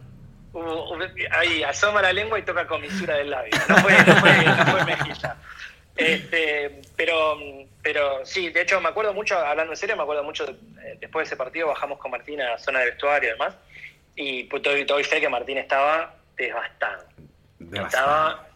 ahí 1.30 1.62
asoma 1.62 2.02
la 2.02 2.12
lengua 2.12 2.38
y 2.38 2.42
toca 2.42 2.66
comisura 2.66 3.16
del 3.16 3.30
labio. 3.30 3.52
No 3.68 3.76
fue, 3.76 3.92
no 3.92 4.16
fue, 4.16 4.44
no 4.44 4.66
fue 4.66 4.84
mejilla. 4.84 5.36
Este, 5.98 6.80
pero, 6.96 7.36
pero 7.82 8.24
sí, 8.24 8.50
de 8.50 8.62
hecho 8.62 8.80
me 8.80 8.88
acuerdo 8.88 9.12
mucho, 9.12 9.36
hablando 9.36 9.72
en 9.72 9.76
serio, 9.76 9.96
me 9.96 10.04
acuerdo 10.04 10.22
mucho, 10.22 10.48
eh, 10.48 10.96
después 11.00 11.24
de 11.24 11.34
ese 11.34 11.36
partido 11.36 11.66
bajamos 11.66 11.98
con 11.98 12.12
Martín 12.12 12.40
a 12.40 12.50
la 12.50 12.58
zona 12.58 12.78
de 12.80 12.86
vestuario 12.86 13.30
y 13.30 13.32
demás, 13.32 13.54
y 14.14 14.44
pues, 14.44 14.62
doy, 14.62 15.04
fe 15.04 15.20
que 15.20 15.28
Martín 15.28 15.58
estaba 15.58 16.14
devastado. 16.36 17.04
Estaba 17.72 18.46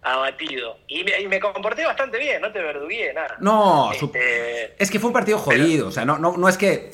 abatido. 0.00 0.78
Y 0.88 1.04
me, 1.04 1.38
comporté 1.38 1.84
bastante 1.84 2.18
bien, 2.18 2.40
no 2.40 2.50
te 2.50 2.60
verdugué, 2.60 3.12
nada. 3.12 3.36
No, 3.40 3.92
este, 3.92 4.82
es 4.82 4.90
que 4.90 4.98
fue 4.98 5.08
un 5.08 5.14
partido 5.14 5.38
jodido, 5.38 5.88
o 5.88 5.92
sea, 5.92 6.06
no, 6.06 6.18
no, 6.18 6.36
no 6.38 6.48
es 6.48 6.56
que... 6.56 6.90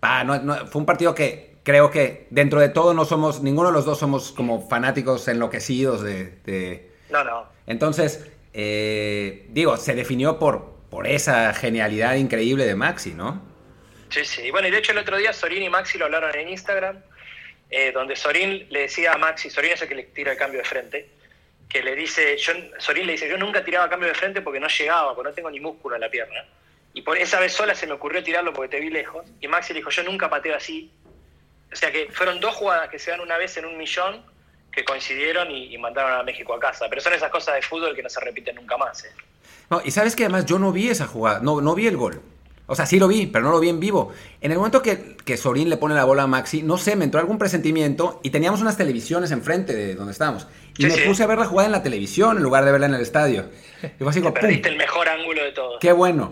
fue 0.00 0.80
un 0.80 0.86
partido 0.86 1.16
que 1.16 1.55
creo 1.66 1.90
que 1.90 2.28
dentro 2.30 2.60
de 2.60 2.68
todo 2.68 2.94
no 2.94 3.04
somos, 3.04 3.42
ninguno 3.42 3.70
de 3.70 3.74
los 3.74 3.84
dos 3.84 3.98
somos 3.98 4.30
como 4.30 4.68
fanáticos 4.68 5.26
enloquecidos 5.26 6.00
de... 6.00 6.92
No, 7.10 7.24
no. 7.24 7.48
Entonces, 7.66 8.30
eh, 8.52 9.46
digo, 9.48 9.76
se 9.76 9.96
definió 9.96 10.38
por, 10.38 10.76
por 10.88 11.08
esa 11.08 11.52
genialidad 11.54 12.14
increíble 12.14 12.66
de 12.66 12.76
Maxi, 12.76 13.14
¿no? 13.14 13.42
Sí, 14.10 14.24
sí. 14.24 14.48
Bueno, 14.52 14.68
y 14.68 14.70
de 14.70 14.78
hecho 14.78 14.92
el 14.92 14.98
otro 14.98 15.16
día 15.16 15.32
Sorín 15.32 15.60
y 15.60 15.68
Maxi 15.68 15.98
lo 15.98 16.04
hablaron 16.04 16.32
en 16.36 16.50
Instagram, 16.50 17.02
eh, 17.68 17.90
donde 17.90 18.14
Sorín 18.14 18.68
le 18.70 18.82
decía 18.82 19.14
a 19.14 19.18
Maxi, 19.18 19.50
Sorín 19.50 19.72
es 19.72 19.82
el 19.82 19.88
que 19.88 19.96
le 19.96 20.04
tira 20.04 20.32
el 20.32 20.38
cambio 20.38 20.60
de 20.60 20.64
frente, 20.64 21.10
que 21.68 21.82
le 21.82 21.96
dice, 21.96 22.36
yo, 22.36 22.52
Sorín 22.78 23.06
le 23.06 23.12
dice, 23.14 23.28
yo 23.28 23.38
nunca 23.38 23.64
tiraba 23.64 23.90
cambio 23.90 24.08
de 24.08 24.14
frente 24.14 24.40
porque 24.40 24.60
no 24.60 24.68
llegaba, 24.68 25.16
porque 25.16 25.30
no 25.30 25.34
tengo 25.34 25.50
ni 25.50 25.58
músculo 25.58 25.96
en 25.96 26.02
la 26.02 26.10
pierna. 26.10 26.44
Y 26.94 27.02
por 27.02 27.18
esa 27.18 27.40
vez 27.40 27.52
sola 27.52 27.74
se 27.74 27.88
me 27.88 27.94
ocurrió 27.94 28.22
tirarlo 28.22 28.52
porque 28.52 28.76
te 28.76 28.80
vi 28.80 28.88
lejos. 28.88 29.26
Y 29.40 29.48
Maxi 29.48 29.72
le 29.72 29.80
dijo, 29.80 29.90
yo 29.90 30.04
nunca 30.04 30.30
pateo 30.30 30.54
así. 30.54 30.92
O 31.72 31.76
sea 31.76 31.90
que 31.90 32.08
fueron 32.12 32.40
dos 32.40 32.54
jugadas 32.54 32.88
que 32.88 32.98
se 32.98 33.10
dan 33.10 33.20
una 33.20 33.36
vez 33.36 33.56
en 33.56 33.66
un 33.66 33.76
millón 33.76 34.22
que 34.72 34.84
coincidieron 34.84 35.50
y, 35.50 35.76
mandaron 35.78 36.12
a 36.12 36.22
México 36.22 36.54
a 36.54 36.60
casa. 36.60 36.86
Pero 36.88 37.00
son 37.00 37.14
esas 37.14 37.30
cosas 37.30 37.54
de 37.54 37.62
fútbol 37.62 37.94
que 37.96 38.02
no 38.02 38.08
se 38.08 38.20
repiten 38.20 38.56
nunca 38.56 38.76
más. 38.76 39.04
¿eh? 39.04 39.10
No, 39.70 39.80
y 39.84 39.90
sabes 39.90 40.14
que 40.14 40.24
además 40.24 40.44
yo 40.44 40.58
no 40.58 40.70
vi 40.70 40.90
esa 40.90 41.06
jugada, 41.06 41.40
no, 41.40 41.60
no 41.60 41.74
vi 41.74 41.86
el 41.86 41.96
gol. 41.96 42.20
O 42.68 42.74
sea, 42.74 42.84
sí 42.84 42.98
lo 42.98 43.06
vi, 43.06 43.26
pero 43.26 43.44
no 43.44 43.52
lo 43.52 43.60
vi 43.60 43.68
en 43.68 43.78
vivo. 43.78 44.12
En 44.40 44.50
el 44.50 44.58
momento 44.58 44.82
que, 44.82 45.16
que 45.24 45.36
Sorín 45.36 45.70
le 45.70 45.76
pone 45.76 45.94
la 45.94 46.04
bola 46.04 46.24
a 46.24 46.26
Maxi, 46.26 46.62
no 46.62 46.78
sé, 46.78 46.96
me 46.96 47.04
entró 47.04 47.20
algún 47.20 47.38
presentimiento 47.38 48.20
y 48.24 48.30
teníamos 48.30 48.60
unas 48.60 48.76
televisiones 48.76 49.30
enfrente 49.30 49.72
de 49.72 49.94
donde 49.94 50.12
estábamos. 50.12 50.48
Y 50.76 50.86
me 50.86 50.98
puse 50.98 51.22
a 51.22 51.26
ver 51.26 51.38
la 51.38 51.46
jugada 51.46 51.66
en 51.66 51.72
la 51.72 51.82
televisión 51.82 52.36
en 52.36 52.42
lugar 52.42 52.64
de 52.64 52.72
verla 52.72 52.86
en 52.86 52.94
el 52.94 53.00
estadio. 53.00 53.48
Y 53.82 54.02
fue 54.02 54.10
así 54.10 54.20
Te 54.20 54.32
perdiste 54.32 54.68
el 54.68 54.76
mejor 54.76 55.08
ángulo 55.08 55.44
de 55.44 55.52
todos. 55.52 55.78
Qué 55.80 55.92
bueno. 55.92 56.28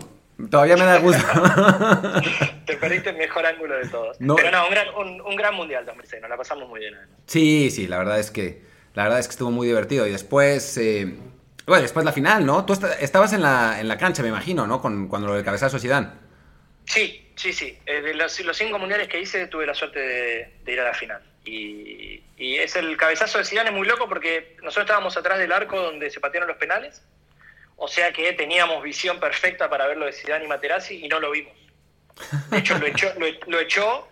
Todavía 0.49 0.75
me 0.75 0.83
da 0.83 0.99
gusto. 0.99 1.23
Te 2.65 2.75
perdiste 2.75 3.11
el 3.11 3.17
mejor 3.17 3.45
ángulo 3.45 3.77
de 3.77 3.87
todos. 3.87 4.17
Pero 4.17 4.51
no, 4.51 4.65
un 4.65 4.71
gran, 4.71 4.87
un, 5.25 5.35
gran 5.35 5.55
mundial 5.55 5.85
2006, 5.85 6.21
nos 6.21 6.29
la 6.29 6.37
pasamos 6.37 6.67
muy 6.67 6.81
bien. 6.81 6.95
Sí, 7.25 7.71
sí, 7.71 7.87
la 7.87 7.97
verdad 7.97 8.19
es 8.19 8.31
que 8.31 8.61
la 8.95 9.03
verdad 9.03 9.19
es 9.19 9.27
que 9.27 9.31
estuvo 9.31 9.51
muy 9.51 9.67
divertido. 9.67 10.05
Y 10.07 10.11
después, 10.11 10.77
eh, 10.77 11.15
bueno, 11.65 11.81
después 11.81 12.05
la 12.05 12.11
final, 12.11 12.45
¿no? 12.45 12.65
Tú 12.65 12.73
estabas 12.99 13.31
en 13.31 13.41
la, 13.41 13.79
en 13.79 13.87
la 13.87 13.97
cancha, 13.97 14.23
me 14.23 14.29
imagino, 14.29 14.67
¿no? 14.67 14.81
Con, 14.81 15.07
cuando 15.07 15.27
lo 15.27 15.35
del 15.35 15.45
cabezazo 15.45 15.79
Zidane. 15.79 16.09
Sí, 16.85 17.31
sí, 17.35 17.53
sí. 17.53 17.77
Eh, 17.85 18.01
de 18.01 18.13
los, 18.13 18.33
cinco 18.53 18.77
mundiales 18.77 19.07
que 19.07 19.21
hice 19.21 19.47
tuve 19.47 19.65
la 19.65 19.73
suerte 19.73 19.99
de, 20.65 20.71
ir 20.71 20.79
a 20.81 20.83
la 20.83 20.93
final. 20.93 21.21
Y, 21.45 22.21
y, 22.37 22.57
es 22.57 22.75
el 22.75 22.97
cabezazo 22.97 23.37
de 23.37 23.45
Zidane 23.45 23.69
es 23.69 23.75
muy 23.75 23.87
loco 23.87 24.09
porque 24.09 24.57
nosotros 24.57 24.85
estábamos 24.85 25.15
atrás 25.15 25.39
del 25.39 25.51
arco 25.53 25.79
donde 25.79 26.09
se 26.09 26.19
patearon 26.19 26.49
los 26.49 26.57
penales 26.57 27.03
o 27.77 27.87
sea 27.87 28.11
que 28.13 28.33
teníamos 28.33 28.81
visión 28.83 29.19
perfecta 29.19 29.69
para 29.69 29.87
ver 29.87 29.97
lo 29.97 30.05
de 30.05 30.13
Zidane 30.13 30.45
y 30.45 30.47
Materazzi 30.47 31.05
y 31.05 31.07
no 31.07 31.19
lo 31.19 31.31
vimos. 31.31 31.53
De 32.49 32.59
hecho, 32.59 32.77
lo 32.77 32.87
echó, 32.87 33.13
lo, 33.17 33.59
echó 33.59 34.07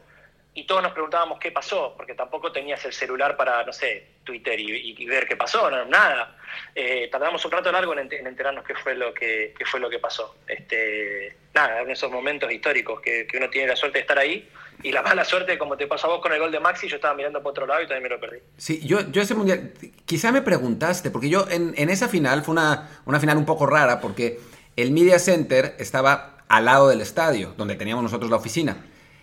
y 0.54 0.66
todos 0.66 0.84
nos 0.84 0.92
preguntábamos 0.92 1.40
qué 1.40 1.52
pasó, 1.52 1.94
porque 1.96 2.14
tampoco 2.14 2.52
tenías 2.52 2.84
el 2.86 2.94
celular 2.94 3.38
para, 3.38 3.64
no 3.64 3.72
sé, 3.72 4.08
Twitter 4.24 4.60
y, 4.60 5.06
ver 5.06 5.28
qué 5.28 5.36
pasó, 5.36 5.70
no, 5.70 5.86
nada. 5.86 6.38
Eh, 6.76 7.08
tardamos 7.12 7.44
un 7.46 7.52
rato 7.52 7.72
largo 7.72 7.98
en, 7.98 8.12
enterarnos 8.12 8.66
qué 8.66 8.76
fue 8.76 8.96
lo 8.96 9.14
que, 9.14 9.54
fue 9.66 9.80
lo 9.80 9.90
que 9.90 10.00
pasó. 10.00 10.36
Este, 10.48 11.36
nada, 11.54 11.82
en 11.82 11.92
esos 11.92 12.12
momentos 12.12 12.52
históricos 12.52 13.02
que, 13.02 13.28
uno 13.36 13.50
tiene 13.50 13.70
la 13.70 13.76
suerte 13.76 14.00
de 14.00 14.02
estar 14.02 14.20
ahí 14.20 14.50
y 14.82 14.92
la 14.92 15.02
mala 15.02 15.24
suerte, 15.24 15.58
como 15.58 15.78
te 15.78 15.88
pasó 15.88 16.08
a 16.08 16.10
vos 16.12 16.22
con 16.22 16.34
el 16.34 16.40
gol 16.40 16.52
de 16.52 16.60
Maxi, 16.60 16.88
yo 16.88 16.96
estaba 16.96 17.14
mirando 17.14 17.42
por 17.42 17.52
otro 17.52 17.68
lado 17.68 17.82
y 17.82 17.88
también 17.88 18.04
me 18.04 18.10
lo 18.10 18.20
perdí. 18.20 18.38
Sí, 18.58 18.82
yo, 18.86 19.02
yo 19.12 19.22
ese 19.22 19.36
mundial, 19.36 19.74
quizá 20.06 20.32
me 20.32 20.42
preguntaste, 20.42 21.12
porque 21.12 21.30
yo 21.30 21.46
en, 21.50 21.74
esa 21.90 22.08
final 22.08 22.44
fue 22.44 22.54
una, 22.54 22.90
una 23.06 23.20
final 23.20 23.38
un 23.38 23.46
poco 23.46 23.66
rara, 23.66 24.02
porque 24.02 24.40
el 24.76 24.92
Media 24.92 25.20
Center 25.20 25.76
estaba 25.80 26.38
al 26.48 26.66
lado 26.66 26.90
del 26.90 27.02
estadio, 27.02 27.54
donde 27.58 27.76
teníamos 27.76 28.04
nosotros 28.04 28.30
la 28.30 28.38
oficina. 28.38 28.78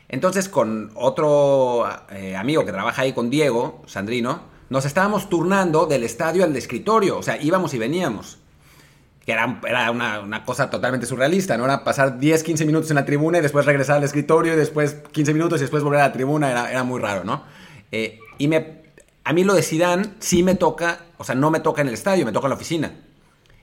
Entonces, 0.08 0.48
con 0.48 0.90
otro 0.94 1.88
eh, 2.10 2.36
amigo 2.36 2.64
que 2.64 2.72
trabaja 2.72 3.02
ahí 3.02 3.12
con 3.12 3.30
Diego, 3.30 3.82
Sandrino, 3.86 4.42
nos 4.68 4.84
estábamos 4.84 5.28
turnando 5.28 5.86
del 5.86 6.04
estadio 6.04 6.44
al 6.44 6.54
escritorio, 6.56 7.18
o 7.18 7.22
sea, 7.22 7.40
íbamos 7.40 7.74
y 7.74 7.78
veníamos. 7.78 8.38
Que 9.30 9.34
era, 9.34 9.60
era 9.68 9.90
una, 9.92 10.44
cosa 10.44 10.70
totalmente 10.70 11.06
surrealista, 11.06 11.56
¿no? 11.56 11.64
Era 11.64 11.84
pasar 11.84 12.18
10, 12.18 12.42
15 12.42 12.64
minutos 12.64 12.90
en 12.90 12.96
la 12.96 13.04
tribuna 13.04 13.38
y 13.38 13.42
después 13.42 13.64
regresar 13.64 13.98
al 13.98 14.02
escritorio 14.02 14.54
y 14.54 14.56
después 14.56 14.96
15 15.12 15.32
minutos 15.32 15.60
y 15.60 15.62
después 15.62 15.84
volver 15.84 16.00
a 16.00 16.08
la 16.08 16.12
tribuna, 16.12 16.50
era, 16.50 16.68
era 16.68 16.82
muy 16.82 16.98
raro, 17.00 17.22
¿no? 17.22 17.44
Eh, 17.92 18.18
y 18.38 18.48
me, 18.48 18.82
a 19.22 19.32
mí 19.32 19.44
lo 19.44 19.54
de 19.54 19.62
Sidán 19.62 20.16
sí 20.18 20.42
me 20.42 20.56
toca, 20.56 21.04
o 21.16 21.22
sea, 21.22 21.36
no 21.36 21.52
me 21.52 21.60
toca 21.60 21.80
en 21.80 21.86
el 21.86 21.94
estadio, 21.94 22.26
me 22.26 22.32
toca 22.32 22.46
en 22.46 22.50
la 22.50 22.56
oficina. 22.56 22.92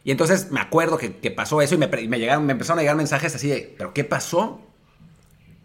Y 0.05 0.11
entonces 0.11 0.51
me 0.51 0.61
acuerdo 0.61 0.97
que, 0.97 1.09
pasó 1.31 1.61
eso 1.61 1.75
y 1.75 1.77
me, 1.77 1.87
me, 1.87 2.17
llegaron, 2.17 2.45
me 2.45 2.53
empezaron 2.53 2.79
a 2.79 2.81
llegar 2.81 2.95
mensajes 2.95 3.35
así 3.35 3.49
de, 3.49 3.75
¿pero 3.77 3.93
qué 3.93 4.05
pasó? 4.05 4.61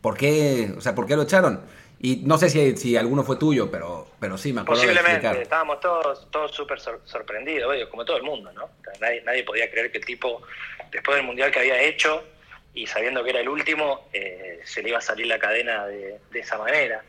¿Por 0.01 0.17
qué, 0.17 0.75
o 0.77 0.81
sea, 0.81 0.97
¿por 0.97 1.07
qué 1.07 1.15
lo 1.15 1.23
echaron? 1.23 1.61
Y 2.05 2.17
no 2.25 2.37
sé 2.37 2.51
si, 2.51 2.77
si 2.77 2.97
alguno 2.97 3.23
fue 3.23 3.37
tuyo, 3.37 3.71
pero, 3.71 4.09
pero 4.19 4.37
sí, 4.37 4.53
me 4.53 4.63
acuerdo 4.63 4.83
Posiblemente, 4.83 5.43
estábamos 5.43 5.79
todos 5.79 6.29
todos 6.33 6.51
súper 6.51 6.81
sorprendidos, 6.81 7.73
como 7.89 8.05
todo 8.05 8.17
el 8.17 8.25
mundo, 8.25 8.51
¿no? 8.53 8.71
Nadie, 9.01 9.23
nadie 9.23 9.45
podía 9.45 9.71
creer 9.71 9.93
que 9.93 9.99
el 9.99 10.05
tipo, 10.05 10.43
después 10.91 11.17
del 11.17 11.25
mundial 11.25 11.53
que 11.53 11.61
había 11.61 11.81
hecho 11.81 12.25
y 12.75 12.89
sabiendo 12.89 13.23
que 13.23 13.31
era 13.31 13.41
el 13.41 13.49
último, 13.49 14.09
eh, 14.13 14.61
se 14.65 14.83
le 14.83 14.89
iba 14.89 14.99
a 14.99 15.03
salir 15.03 15.29
la 15.29 15.39
cadena 15.39 15.87
de, 15.87 16.19
esa 16.35 16.59
manera. 16.59 17.05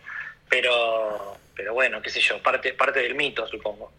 Pero, 0.47 1.37
pero 1.55 1.73
bueno, 1.73 1.99
qué 1.99 2.11
sé 2.11 2.19
yo, 2.19 2.41
parte, 2.43 2.73
parte 2.73 2.99
del 2.99 3.15
mito, 3.15 3.47
supongo. 3.47 3.91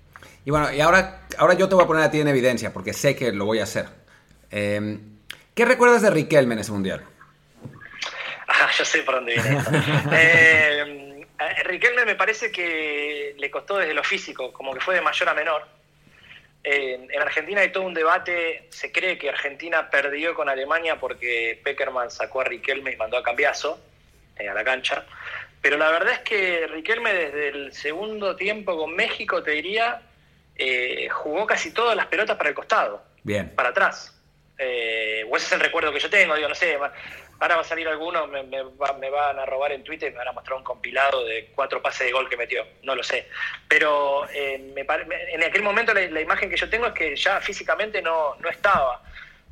Y 0.44 0.50
bueno, 0.50 0.72
y 0.72 0.80
ahora, 0.80 1.26
ahora 1.38 1.54
yo 1.54 1.68
te 1.68 1.74
voy 1.74 1.84
a 1.84 1.86
poner 1.88 2.04
a 2.04 2.10
ti 2.12 2.20
en 2.20 2.28
evidencia, 2.28 2.72
porque 2.72 2.92
sé 2.92 3.16
que 3.16 3.32
lo 3.32 3.46
voy 3.46 3.58
a 3.58 3.64
hacer. 3.64 3.86
Eh, 4.52 4.98
¿Qué 5.54 5.64
recuerdas 5.64 6.02
de 6.02 6.10
Riquelme 6.10 6.54
en 6.54 6.60
ese 6.60 6.70
mundial? 6.70 7.04
Ah, 8.60 8.70
yo 8.76 8.84
sé 8.84 9.02
por 9.02 9.16
dónde 9.16 9.34
viene 9.34 9.58
esto. 9.58 9.70
eh, 10.12 11.26
Riquelme 11.64 12.04
me 12.04 12.14
parece 12.14 12.52
que 12.52 13.34
le 13.36 13.50
costó 13.50 13.78
desde 13.78 13.94
lo 13.94 14.04
físico, 14.04 14.52
como 14.52 14.72
que 14.72 14.80
fue 14.80 14.94
de 14.94 15.00
mayor 15.00 15.28
a 15.28 15.34
menor. 15.34 15.66
en 16.62 17.20
Argentina 17.20 17.60
hay 17.60 17.72
todo 17.72 17.82
un 17.82 17.94
debate, 17.94 18.68
se 18.70 18.92
cree 18.92 19.18
que 19.18 19.28
Argentina 19.28 19.90
perdió 19.90 20.34
con 20.34 20.48
Alemania 20.48 20.98
porque 21.00 21.60
Peckerman 21.64 22.10
sacó 22.10 22.40
a 22.40 22.44
Riquelme 22.44 22.92
y 22.92 22.96
mandó 22.96 23.18
a 23.18 23.22
Cambiazo 23.22 23.80
eh, 24.38 24.48
a 24.48 24.54
la 24.54 24.64
cancha. 24.64 25.04
Pero 25.60 25.76
la 25.78 25.90
verdad 25.90 26.12
es 26.12 26.20
que 26.20 26.66
Riquelme 26.66 27.12
desde 27.12 27.48
el 27.48 27.72
segundo 27.72 28.36
tiempo 28.36 28.76
con 28.76 28.94
México, 28.94 29.42
te 29.42 29.52
diría, 29.52 30.02
eh, 30.56 31.08
jugó 31.10 31.46
casi 31.46 31.72
todas 31.72 31.96
las 31.96 32.06
pelotas 32.06 32.36
para 32.36 32.50
el 32.50 32.54
costado, 32.54 33.02
Bien. 33.22 33.54
para 33.54 33.70
atrás. 33.70 34.13
Eh, 34.56 35.26
o 35.28 35.36
ese 35.36 35.46
es 35.46 35.52
el 35.52 35.60
recuerdo 35.60 35.92
que 35.92 35.98
yo 35.98 36.08
tengo, 36.08 36.34
digo, 36.34 36.48
no 36.48 36.54
sé, 36.54 36.78
Ahora 37.40 37.56
va 37.56 37.62
a 37.62 37.64
salir 37.64 37.88
alguno, 37.88 38.26
me, 38.26 38.42
van 38.78 39.38
a 39.38 39.44
robar 39.44 39.72
en 39.72 39.82
Twitter 39.82 40.08
y 40.08 40.12
me 40.12 40.18
van 40.18 40.28
a 40.28 40.32
mostrar 40.32 40.56
un 40.56 40.64
compilado 40.64 41.24
de 41.24 41.50
cuatro 41.54 41.82
pases 41.82 42.06
de 42.06 42.12
gol 42.12 42.28
que 42.28 42.36
metió. 42.36 42.64
No 42.82 42.94
lo 42.94 43.02
sé. 43.02 43.28
Pero 43.68 44.28
eh, 44.30 44.72
en 45.32 45.42
aquel 45.42 45.62
momento 45.62 45.92
la, 45.92 46.20
imagen 46.20 46.48
que 46.48 46.56
yo 46.56 46.70
tengo 46.70 46.86
es 46.86 46.92
que 46.92 47.16
ya 47.16 47.40
físicamente 47.40 48.00
no, 48.00 48.36
no 48.36 48.48
estaba. 48.48 49.02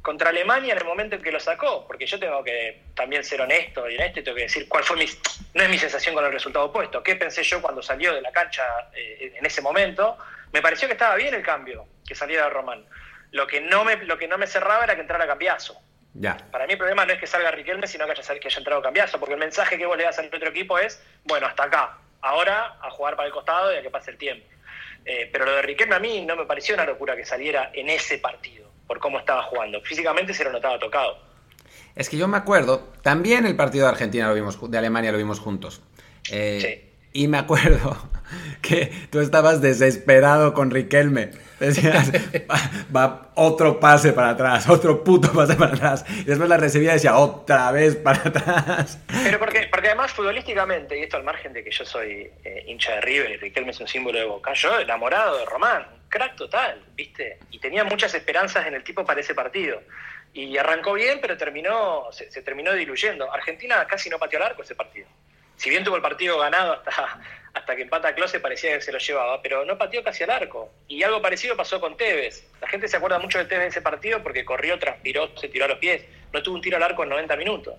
Contra 0.01 0.31
Alemania 0.31 0.73
en 0.73 0.79
el 0.79 0.85
momento 0.85 1.17
en 1.17 1.23
que 1.23 1.31
lo 1.31 1.39
sacó, 1.39 1.87
porque 1.87 2.07
yo 2.07 2.19
tengo 2.19 2.43
que 2.43 2.83
también 2.95 3.23
ser 3.23 3.41
honesto 3.41 3.89
y 3.89 3.95
honesto 3.95 4.19
y 4.19 4.25
tengo 4.25 4.37
que 4.37 4.43
decir 4.45 4.69
cuál 4.69 4.85
fue 4.85 4.97
mi. 4.97 5.07
No 5.55 5.63
es 5.63 5.69
mi 5.69 5.79
sensación 5.79 6.15
con 6.15 6.25
el 6.25 6.33
resultado 6.33 6.67
opuesto. 6.67 7.03
¿Qué 7.03 7.17
pensé 7.17 7.43
yo 7.43 7.61
cuando 7.61 7.83
salió 7.83 8.15
de 8.15 8.21
la 8.21 8.33
cancha 8.33 8.65
eh, 8.95 9.35
en 9.37 9.45
ese 9.45 9.61
momento? 9.61 10.17
Me 10.53 10.63
pareció 10.63 10.89
que 10.89 10.95
estaba 10.95 11.15
bien 11.17 11.35
el 11.35 11.43
cambio, 11.43 11.87
que 12.07 12.15
saliera 12.15 12.49
Román. 12.49 12.85
Lo 13.33 13.47
que 13.47 13.61
no 13.61 13.85
me, 13.85 13.97
lo 13.97 14.17
que 14.17 14.29
no 14.29 14.39
me 14.39 14.47
cerraba 14.47 14.85
era 14.85 14.95
que 14.95 15.01
entrara 15.01 15.27
Cambiazo. 15.27 15.77
Para 16.51 16.67
mí 16.67 16.73
el 16.73 16.79
problema 16.79 17.07
no 17.07 17.13
es 17.13 17.19
que 17.19 17.27
salga 17.27 17.51
Riquelme, 17.51 17.87
sino 17.87 18.05
que 18.07 18.13
haya, 18.13 18.39
que 18.39 18.49
haya 18.49 18.59
entrado 18.59 18.83
Cambiazo, 18.83 19.19
porque 19.19 19.35
el 19.35 19.41
mensaje 19.41 19.79
que 19.79 19.87
vos 19.87 19.97
le 19.97 20.05
das 20.05 20.19
al 20.19 20.27
otro 20.27 20.51
equipo 20.51 20.79
es, 20.79 21.03
bueno, 21.25 21.47
hasta 21.47 21.65
acá, 21.65 21.99
ahora 22.21 22.77
a 22.81 22.91
jugar 22.91 23.17
para 23.17 23.27
el 23.27 23.33
costado 23.33 23.73
y 23.73 23.77
a 23.77 23.83
que 23.83 23.91
pase 23.91 24.11
el 24.11 24.19
tiempo. 24.19 24.47
Eh, 25.05 25.29
pero 25.33 25.47
lo 25.47 25.57
de 25.57 25.63
Riquelme 25.63 25.95
a 25.95 25.99
mí 25.99 26.25
no 26.25 26.37
me 26.37 26.45
pareció 26.45 26.75
una 26.75 26.85
locura 26.85 27.17
que 27.17 27.25
saliera 27.25 27.71
en 27.73 27.89
ese 27.89 28.19
partido, 28.19 28.71
por 28.87 29.01
cómo 29.01 29.19
estaba 29.19 29.43
jugando. 29.45 29.81
Físicamente 29.81 30.35
se 30.35 30.45
lo 30.45 30.53
notaba 30.53 30.79
tocado. 30.79 31.19
Es 31.95 32.09
que 32.09 32.17
yo 32.17 32.29
me 32.29 32.37
acuerdo, 32.37 32.93
también 33.03 33.47
el 33.47 33.57
partido 33.57 33.87
de 33.87 33.93
Argentina 33.93 34.29
lo 34.29 34.35
vimos, 34.35 34.71
de 34.71 34.79
Alemania 34.79 35.13
lo 35.13 35.19
vimos 35.19 35.41
juntos. 35.41 35.83
Eh, 36.31 36.92
Y 37.13 37.29
me 37.29 37.39
acuerdo 37.39 37.97
que 38.63 38.93
tú 39.11 39.21
estabas 39.21 39.61
desesperado 39.61 40.55
con 40.55 40.71
Riquelme. 40.71 41.31
Decías, 41.61 42.11
va, 42.95 43.31
otro 43.37 43.79
pase 43.79 44.13
para 44.13 44.31
atrás, 44.31 44.69
otro 44.69 45.05
puto 45.05 45.33
pase 45.33 45.55
para 45.55 45.75
atrás. 45.75 46.05
Y 46.09 46.25
después 46.25 46.49
la 46.49 46.57
recibía 46.57 46.91
y 46.91 46.95
decía, 46.95 47.17
otra 47.17 47.71
vez 47.71 47.95
para 47.97 48.21
atrás. 48.25 48.99
Pero 49.23 49.39
porque, 49.39 49.69
porque 49.71 49.89
además 49.89 50.13
futbolísticamente, 50.13 50.99
y 50.99 51.03
esto 51.03 51.17
al 51.17 51.25
margen 51.25 51.53
de 51.53 51.63
que 51.63 51.71
yo 51.71 51.85
soy 51.85 52.31
eh, 52.45 52.65
hincha 52.67 52.97
de 52.97 53.01
River 53.03 53.31
y 53.31 53.37
Riquelme 53.37 53.71
es 53.71 53.81
un 53.81 53.87
símbolo 53.87 54.19
de 54.19 54.25
Boca, 54.25 54.53
yo 54.55 54.81
enamorado 54.81 55.39
de 55.39 55.45
Román, 55.45 55.87
crack 56.09 56.37
total, 56.37 56.83
¿viste? 56.95 57.39
Y 57.51 57.59
tenía 57.59 57.85
muchas 57.85 58.15
esperanzas 58.15 58.67
en 58.67 58.75
el 58.75 58.85
tipo 58.85 59.05
para 59.05 59.21
ese 59.21 59.35
partido. 59.35 59.83
Y 60.35 60.57
arrancó 60.57 60.95
bien, 60.95 61.19
pero 61.21 61.37
terminó 61.37 62.07
se, 62.11 62.27
terminó 62.43 62.73
diluyendo. 62.73 63.33
Argentina 63.33 63.87
casi 63.87 64.09
no 64.09 64.19
pateó 64.19 64.39
al 64.39 64.47
arco 64.47 64.63
ese 64.63 64.75
partido. 64.75 65.07
Si 65.63 65.71
bien 65.71 65.85
tuvo 65.85 65.95
el 65.95 66.03
partido 66.03 66.41
ganado 66.41 66.73
hasta 66.73 67.21
hasta 67.55 67.77
que 67.77 67.83
empata 67.83 68.13
Close 68.17 68.41
parecía 68.41 68.75
que 68.75 68.81
se 68.81 68.91
lo 68.91 68.99
llevaba, 68.99 69.41
pero 69.41 69.65
no 69.65 69.79
pateó 69.79 70.03
casi 70.03 70.25
al 70.25 70.31
arco. 70.31 70.73
Y 70.89 71.05
algo 71.05 71.23
parecido 71.23 71.57
pasó 71.57 71.81
con 71.81 71.97
Tevez. 71.97 72.51
La 72.61 72.67
gente 72.67 72.89
se 72.89 72.97
acuerda 72.97 73.21
mucho 73.21 73.39
de 73.39 73.45
Tevez 73.45 73.63
en 73.63 73.69
ese 73.69 73.81
partido 73.81 74.21
porque 74.25 74.45
corrió, 74.45 74.77
transpiró, 74.81 75.31
se 75.39 75.49
tiró 75.49 75.67
a 75.67 75.69
los 75.69 75.79
pies. 75.79 76.03
No 76.33 76.43
tuvo 76.43 76.57
un 76.57 76.63
tiro 76.63 76.79
al 76.79 76.83
arco 76.83 77.05
en 77.05 77.11
90 77.11 77.37
minutos. 77.37 77.75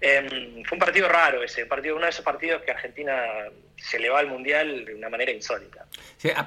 Em, 0.00 0.64
fue 0.64 0.76
un 0.76 0.78
partido 0.78 1.08
raro 1.10 1.42
ese, 1.42 1.66
partido, 1.66 1.96
uno 1.96 2.04
de 2.04 2.10
esos 2.10 2.24
partidos 2.24 2.62
que 2.62 2.70
Argentina 2.70 3.22
se 3.76 3.98
le 3.98 4.08
va 4.08 4.20
al 4.20 4.28
Mundial 4.28 4.86
de 4.86 4.94
una 4.94 5.10
manera 5.10 5.30
insólita. 5.30 5.84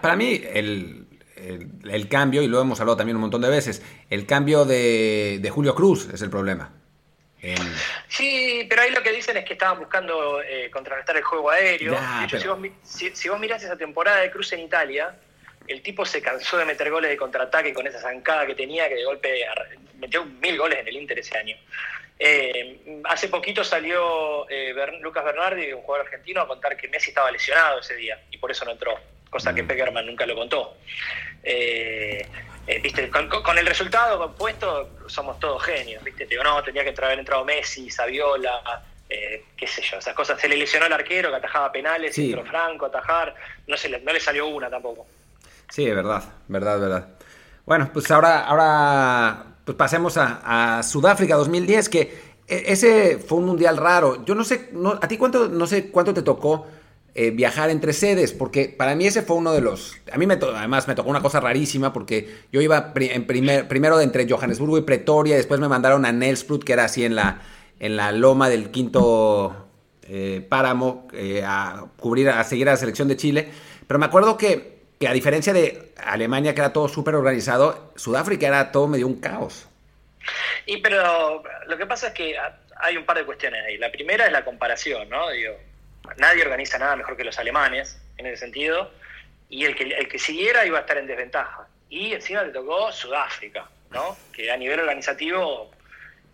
para 0.01 0.15
mí 0.15 0.41
el, 0.43 1.05
el, 1.35 2.07
cambio, 2.07 2.41
y 2.41 2.47
lo 2.47 2.59
hemos 2.59 2.79
hablado 2.79 2.97
también 2.97 3.17
un 3.17 3.21
montón 3.21 3.41
de 3.41 3.49
veces, 3.49 3.83
el 4.09 4.25
cambio 4.25 4.65
de 4.65 5.47
Julio 5.53 5.75
Cruz 5.75 6.09
es 6.11 6.23
el 6.23 6.31
problema. 6.31 6.82
Sí, 8.07 8.65
pero 8.69 8.83
ahí 8.83 8.91
lo 8.91 9.03
que 9.03 9.11
dicen 9.11 9.35
es 9.37 9.45
que 9.45 9.53
estaban 9.53 9.79
buscando 9.79 10.41
eh, 10.41 10.69
contrarrestar 10.71 11.17
el 11.17 11.23
juego 11.23 11.49
aéreo. 11.49 11.93
de 11.93 12.25
hecho, 12.25 12.39
si, 12.83 13.29
vos, 13.29 13.39
mirás 13.39 13.63
esa 13.63 13.77
temporada 13.77 14.21
de 14.21 14.31
Cruz 14.31 14.53
en 14.53 14.61
Italia, 14.61 15.15
el 15.67 15.81
tipo 15.81 16.05
se 16.05 16.21
cansó 16.21 16.57
de 16.57 16.65
meter 16.65 16.89
goles 16.89 17.09
de 17.09 17.17
contraataque 17.17 17.73
con 17.73 17.85
esa 17.85 17.99
zancada 17.99 18.45
que 18.45 18.55
tenía, 18.55 18.87
que 18.87 18.95
de 18.95 19.05
golpe 19.05 19.45
metió 19.99 20.25
mil 20.25 20.57
goles 20.57 20.79
en 20.79 20.87
el 20.87 20.95
Inter 20.95 21.19
ese 21.19 21.37
año. 21.37 21.57
Eh, 22.19 23.01
hace 23.05 23.27
poquito 23.27 23.63
salió 23.63 24.47
eh, 24.49 24.73
Lucas 25.01 25.25
Bernardi, 25.25 25.73
un 25.73 25.81
jugador 25.81 26.05
argentino, 26.05 26.41
a 26.41 26.47
contar 26.47 26.77
que 26.77 26.87
Messi 26.87 27.09
estaba 27.09 27.31
lesionado 27.31 27.79
ese 27.79 27.95
día 27.95 28.21
y 28.31 28.37
por 28.37 28.51
eso 28.51 28.63
no 28.63 28.71
entró, 28.71 28.97
cosa 29.33 29.53
que 29.53 29.63
mm. 29.63 29.67
Peckerman 29.67 30.05
nunca 30.05 30.25
lo 30.25 30.35
contó. 30.35 30.75
Eh, 31.43 32.25
eh, 32.67 32.79
viste, 32.81 33.09
con, 33.09 33.57
el 33.57 33.65
resultado 33.65 34.17
compuesto 34.17 34.91
somos 35.07 35.37
todos 35.39 35.61
genios, 35.63 36.01
viste, 36.01 36.25
digo, 36.25 36.43
no, 36.43 36.63
tenía 36.63 36.83
que 36.83 36.93
haber 37.03 37.19
entrado 37.19 37.43
Messi, 37.43 37.89
Saviola, 37.89 38.81
eh, 39.09 39.43
qué 39.57 39.67
sé 39.67 39.81
yo, 39.81 39.97
esas 39.97 40.13
cosas. 40.13 40.39
Se 40.39 40.47
le 40.47 40.55
lesionó 40.55 40.85
el 40.85 40.93
arquero 40.93 41.29
que 41.29 41.35
atajaba 41.35 41.71
penales, 41.71 42.15
sí. 42.15 42.27
entró 42.27 42.45
Franco, 42.45 42.85
atajar, 42.85 43.35
no, 43.67 43.75
se 43.75 43.89
le, 43.89 43.99
no 43.99 44.13
le 44.13 44.19
salió 44.19 44.47
una 44.47 44.69
tampoco. 44.69 45.05
Sí, 45.69 45.85
es 45.85 45.95
verdad, 45.95 46.23
verdad, 46.47 46.79
verdad. 46.79 47.07
Bueno, 47.65 47.89
pues 47.91 48.09
ahora, 48.11 48.45
ahora 48.45 49.45
pues 49.65 49.75
pasemos 49.75 50.17
a, 50.17 50.77
a 50.77 50.83
Sudáfrica 50.83 51.35
2010, 51.35 51.89
que 51.89 52.01
e, 52.47 52.63
ese 52.67 53.17
fue 53.17 53.39
un 53.39 53.45
mundial 53.45 53.77
raro. 53.77 54.23
Yo 54.23 54.35
no 54.35 54.43
sé, 54.43 54.69
no, 54.71 54.99
a 55.01 55.07
ti 55.07 55.17
cuánto, 55.17 55.49
no 55.49 55.67
sé 55.67 55.89
cuánto 55.89 56.13
te 56.13 56.21
tocó 56.21 56.67
eh, 57.15 57.29
viajar 57.29 57.69
entre 57.69 57.93
sedes, 57.93 58.33
porque 58.33 58.73
para 58.75 58.95
mí 58.95 59.05
ese 59.05 59.21
fue 59.21 59.35
uno 59.35 59.53
de 59.53 59.61
los... 59.61 59.97
A 60.11 60.17
mí 60.17 60.25
me 60.25 60.33
además 60.33 60.87
me 60.87 60.95
tocó 60.95 61.11
una 61.11 61.21
cosa 61.21 61.39
rarísima, 61.39 61.93
porque 61.93 62.41
yo 62.51 62.59
iba 62.59 62.91
en 62.95 63.27
primer, 63.27 63.67
primero 63.67 64.01
entre 64.01 64.27
Johannesburgo 64.27 64.79
y 64.79 64.81
Pretoria, 64.81 65.35
después 65.35 65.59
me 65.59 65.67
mandaron 65.67 66.05
a 66.05 66.11
Nelspruit, 66.11 66.63
que 66.63 66.73
era 66.73 66.85
así 66.85 67.05
en 67.05 67.15
la, 67.15 67.41
en 67.79 67.97
la 67.97 68.11
loma 68.11 68.49
del 68.49 68.71
quinto 68.71 69.67
eh, 70.07 70.45
páramo, 70.49 71.07
eh, 71.13 71.43
a 71.45 71.85
cubrir, 71.97 72.29
a 72.29 72.43
seguir 72.43 72.67
a 72.67 72.71
la 72.71 72.77
selección 72.77 73.07
de 73.07 73.15
Chile. 73.15 73.49
Pero 73.87 73.99
me 73.99 74.07
acuerdo 74.07 74.35
que, 74.35 74.79
que 74.99 75.07
a 75.07 75.13
diferencia 75.13 75.53
de 75.53 75.93
Alemania, 75.97 76.55
que 76.55 76.61
era 76.61 76.73
todo 76.73 76.87
súper 76.87 77.13
organizado, 77.13 77.91
Sudáfrica 77.95 78.47
era 78.47 78.71
todo 78.71 78.87
medio 78.87 79.05
un 79.05 79.19
caos. 79.19 79.67
Y 80.65 80.77
pero 80.77 81.43
lo 81.67 81.77
que 81.77 81.85
pasa 81.85 82.07
es 82.07 82.13
que 82.13 82.35
hay 82.77 82.97
un 82.97 83.05
par 83.05 83.17
de 83.17 83.25
cuestiones 83.25 83.61
ahí. 83.67 83.77
La 83.77 83.91
primera 83.91 84.25
es 84.25 84.31
la 84.31 84.43
comparación, 84.43 85.09
¿no? 85.09 85.29
Digo, 85.29 85.53
nadie 86.17 86.43
organiza 86.43 86.77
nada 86.77 86.95
mejor 86.95 87.17
que 87.17 87.23
los 87.23 87.37
alemanes 87.39 87.99
en 88.17 88.25
ese 88.27 88.37
sentido, 88.37 88.91
y 89.49 89.65
el 89.65 89.75
que, 89.75 89.83
el 89.83 90.07
que 90.07 90.19
siguiera 90.19 90.65
iba 90.65 90.79
a 90.79 90.81
estar 90.81 90.97
en 90.97 91.07
desventaja. 91.07 91.67
Y 91.89 92.13
encima 92.13 92.43
le 92.43 92.51
tocó 92.51 92.91
Sudáfrica, 92.91 93.69
¿no? 93.91 94.17
que 94.31 94.51
a 94.51 94.57
nivel 94.57 94.79
organizativo, 94.79 95.71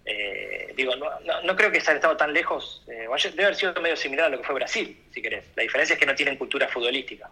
eh, 0.06 0.74
digo, 0.76 0.96
no, 0.96 1.10
no, 1.44 1.56
creo 1.56 1.72
que 1.72 1.80
haya 1.80 1.94
estado 1.94 2.16
tan 2.16 2.34
lejos, 2.34 2.84
eh, 2.88 3.08
debe 3.32 3.44
haber 3.44 3.56
sido 3.56 3.74
medio 3.82 3.98
similar 3.98 4.28
a 4.28 4.30
lo 4.30 4.38
que 4.38 4.46
fue 4.46 4.56
Brasil, 4.56 4.98
si 5.14 5.22
querés. 5.22 5.44
La 5.56 5.64
diferencia 5.64 5.94
es 5.94 6.00
que 6.00 6.06
no 6.06 6.16
tienen 6.16 6.38
cultura 6.38 6.68
futbolística. 6.68 7.30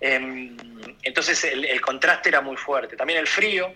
Em, 0.00 0.56
entonces 1.02 1.42
el 1.44 1.80
contraste 1.80 2.28
era 2.28 2.40
muy 2.40 2.56
fuerte. 2.56 2.96
También 2.96 3.20
el 3.20 3.26
frío, 3.26 3.72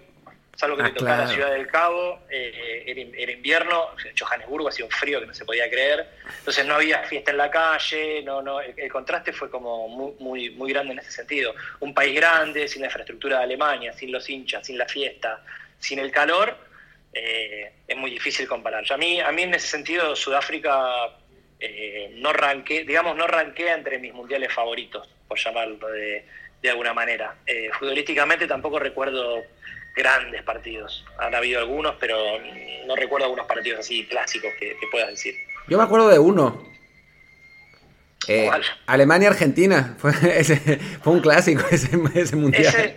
salvo 0.56 0.76
que 0.76 0.82
ah, 0.82 0.86
le 0.86 0.92
tocaba 0.92 1.24
la 1.24 1.28
ciudad 1.28 1.50
del 1.50 1.66
Cabo, 1.66 2.20
eh, 2.30 2.84
era, 2.86 3.32
invierno, 3.32 3.88
Johannesburgo 4.18 4.68
hacía 4.68 4.84
un 4.84 4.90
frío 4.90 5.20
que 5.20 5.26
no 5.26 5.34
se 5.34 5.44
podía 5.44 5.68
creer, 5.68 6.08
entonces 6.38 6.64
no 6.66 6.74
había 6.74 7.02
fiesta 7.04 7.30
en 7.30 7.38
la 7.38 7.50
calle, 7.50 8.22
no, 8.22 8.42
no, 8.42 8.60
el, 8.60 8.90
contraste 8.90 9.32
fue 9.32 9.50
como 9.50 9.88
muy, 9.88 10.50
muy, 10.50 10.72
grande 10.72 10.92
en 10.92 10.98
ese 11.00 11.10
sentido. 11.10 11.54
Un 11.80 11.94
país 11.94 12.14
grande, 12.14 12.68
sin 12.68 12.82
la 12.82 12.88
infraestructura 12.88 13.38
de 13.38 13.44
Alemania, 13.44 13.92
sin 13.92 14.12
los 14.12 14.28
hinchas, 14.28 14.66
sin 14.66 14.78
la 14.78 14.86
fiesta, 14.86 15.42
sin 15.78 15.98
el 15.98 16.10
calor, 16.10 16.56
eh, 17.12 17.72
es 17.86 17.96
muy 17.96 18.10
difícil 18.10 18.46
comparar. 18.46 18.84
a 18.90 18.96
mí, 18.96 19.20
a 19.20 19.30
mí 19.32 19.42
en 19.42 19.54
ese 19.54 19.68
sentido 19.68 20.14
Sudáfrica 20.16 21.16
eh, 21.58 22.12
no 22.16 22.32
ranqué, 22.32 22.84
digamos, 22.84 23.16
no 23.16 23.26
ranquea 23.26 23.74
entre 23.74 23.98
mis 23.98 24.12
mundiales 24.12 24.52
favoritos, 24.52 25.08
por 25.26 25.38
llamarlo 25.38 25.88
de, 25.88 26.24
de 26.62 26.70
alguna 26.70 26.92
manera. 26.92 27.36
futbolísticamente 27.78 28.46
tampoco 28.46 28.78
recuerdo 28.78 29.42
grandes 29.94 30.42
partidos. 30.42 31.04
Han 31.18 31.34
habido 31.34 31.60
algunos, 31.60 31.94
pero 31.98 32.16
no 32.86 32.96
recuerdo 32.96 33.26
algunos 33.26 33.46
partidos 33.46 33.80
así 33.80 34.06
clásicos 34.06 34.50
que, 34.58 34.76
puedas 34.90 35.10
decir. 35.10 35.34
Yo 35.68 35.78
me 35.78 35.84
acuerdo 35.84 36.08
de 36.08 36.18
uno. 36.18 36.68
Eh, 38.26 38.50
Alemania-Argentina. 38.86 39.96
Fue, 39.98 40.12
fue 40.12 41.12
un 41.12 41.20
clásico 41.20 41.62
ese, 41.70 41.96
mundial. 42.36 42.96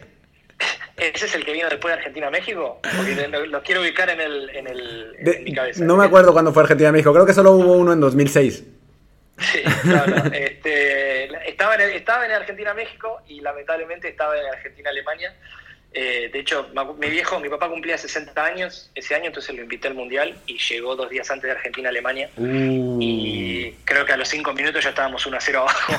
¿Ese, 0.95 1.25
es 1.25 1.36
el 1.36 1.45
que 1.45 1.51
vino 1.51 1.69
después 1.69 1.93
de 1.93 1.99
Argentina-México? 1.99 2.79
Porque 2.81 3.27
lo, 3.27 3.62
quiero 3.62 3.81
ubicar 3.81 4.10
en, 4.10 4.21
el, 4.21 4.49
en, 4.49 4.67
el, 4.67 5.43
mi 5.43 5.53
cabeza. 5.53 5.83
No 5.83 5.95
me 5.97 6.05
acuerdo 6.05 6.33
cuándo 6.33 6.53
fue 6.53 6.63
Argentina-México. 6.63 7.13
Creo 7.13 7.25
que 7.25 7.33
solo 7.33 7.51
hubo 7.51 7.73
uno 7.73 7.93
en 7.93 7.99
2006. 7.99 8.63
Sí, 9.39 9.62
claro. 9.83 10.15
este, 10.33 11.49
estaba, 11.49 11.75
en, 11.75 11.91
estaba 11.91 12.25
en 12.25 12.31
Argentina-México 12.31 13.21
y 13.27 13.41
lamentablemente 13.41 14.07
estaba 14.07 14.39
en 14.39 14.47
Argentina-Alemania. 14.47 15.36
Eh, 15.93 16.30
de 16.32 16.39
hecho, 16.39 16.69
mi 16.97 17.10
viejo, 17.10 17.39
mi 17.39 17.50
papá 17.50 17.69
cumplía 17.69 17.97
60 17.97 18.43
años 18.43 18.91
ese 18.93 19.15
año, 19.15 19.28
entonces 19.28 19.56
lo 19.56 19.63
invité 19.63 19.88
al 19.88 19.95
Mundial 19.95 20.38
y 20.45 20.58
llegó 20.58 20.95
dos 20.95 21.10
días 21.10 21.30
antes 21.32 21.45
de 21.45 21.52
Argentina-Alemania. 21.52 22.30
Uh. 22.38 23.00
Y 23.02 23.71
creo 23.84 24.06
que 24.06 24.13
a 24.13 24.17
los 24.17 24.28
cinco 24.28 24.54
minutos 24.54 24.84
ya 24.84 24.89
estábamos 24.89 25.26
1 25.26 25.38
a 25.38 25.41
0 25.41 25.60
abajo. 25.62 25.93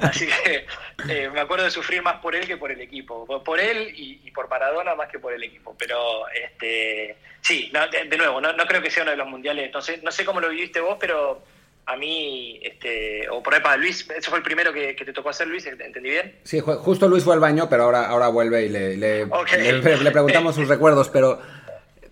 Así 0.02 0.26
que 0.26 0.66
eh, 1.08 1.30
me 1.32 1.40
acuerdo 1.40 1.64
de 1.64 1.70
sufrir 1.70 2.02
más 2.02 2.20
por 2.20 2.34
él 2.34 2.46
que 2.46 2.56
por 2.56 2.72
el 2.72 2.80
equipo. 2.80 3.26
Por 3.44 3.60
él 3.60 3.92
y, 3.94 4.30
por 4.32 4.48
Maradona 4.48 4.94
más 4.94 5.08
que 5.08 5.18
por 5.18 5.32
el 5.32 5.42
equipo. 5.42 5.76
Pero 5.78 6.28
este 6.28 7.16
sí, 7.40 7.72
de, 8.08 8.16
nuevo, 8.16 8.40
no, 8.40 8.52
no, 8.52 8.66
creo 8.66 8.82
que 8.82 8.90
sea 8.90 9.02
uno 9.02 9.12
de 9.12 9.18
los 9.18 9.28
mundiales. 9.28 9.66
Entonces, 9.66 10.02
no 10.02 10.10
sé 10.10 10.24
cómo 10.24 10.40
lo 10.40 10.48
viviste 10.48 10.80
vos, 10.80 10.96
pero 10.98 11.42
a 11.86 11.96
mí, 11.96 12.58
este, 12.62 13.28
o 13.30 13.42
por 13.42 13.54
ahí 13.54 13.60
para 13.60 13.76
Luis, 13.76 14.06
¿eso 14.16 14.30
fue 14.30 14.38
el 14.38 14.44
primero 14.44 14.72
que, 14.72 14.94
te 14.94 15.12
tocó 15.12 15.30
hacer, 15.30 15.46
Luis? 15.46 15.66
¿Entendí 15.66 16.10
bien? 16.10 16.34
Sí, 16.42 16.60
justo 16.60 17.08
Luis 17.08 17.22
fue 17.22 17.34
al 17.34 17.40
baño, 17.40 17.68
pero 17.70 17.84
ahora, 17.84 18.08
ahora 18.08 18.26
vuelve 18.26 18.66
y 18.66 18.68
le, 18.68 18.96
le, 18.96 19.26
preguntamos 20.10 20.56
sus 20.56 20.66
recuerdos, 20.68 21.08
pero 21.08 21.40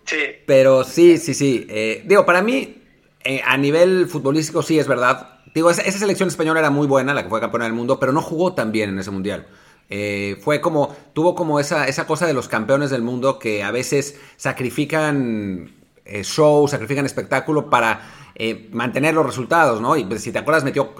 sí, 0.04 0.36
pero 0.46 0.84
sí, 0.84 1.18
sí, 1.18 1.34
sí. 1.34 1.66
Eh, 1.68 2.02
digo, 2.04 2.24
para 2.24 2.40
mí, 2.40 2.82
eh, 3.24 3.42
a 3.44 3.56
nivel 3.56 4.06
futbolístico 4.06 4.62
sí 4.62 4.78
es 4.78 4.86
verdad. 4.86 5.40
Digo, 5.52 5.70
esa, 5.70 5.82
selección 5.90 6.28
española 6.28 6.60
era 6.60 6.70
muy 6.70 6.86
buena, 6.86 7.12
la 7.12 7.24
que 7.24 7.28
fue 7.28 7.40
campeona 7.40 7.64
del 7.64 7.74
mundo, 7.74 7.98
pero 7.98 8.12
no 8.12 8.22
jugó 8.22 8.54
tan 8.54 8.70
bien 8.70 8.90
en 8.90 9.00
ese 9.00 9.10
mundial. 9.10 9.48
Eh, 9.90 10.38
fue 10.40 10.60
como, 10.60 10.94
tuvo 11.14 11.34
como 11.34 11.58
esa, 11.58 11.88
esa 11.88 12.06
cosa 12.06 12.28
de 12.28 12.32
los 12.32 12.46
campeones 12.46 12.90
del 12.90 13.02
mundo 13.02 13.40
que 13.40 13.64
a 13.64 13.72
veces 13.72 14.20
sacrifican 14.36 15.83
show, 16.04 16.68
sacrifican 16.68 17.06
espectáculo 17.06 17.70
para 17.70 18.00
eh, 18.36 18.68
mantener 18.72 19.14
los 19.14 19.24
resultados, 19.24 19.80
¿no? 19.80 19.96
Y 19.96 20.04
pues, 20.04 20.22
si 20.22 20.32
te 20.32 20.40
acuerdas, 20.40 20.64
metió, 20.64 20.94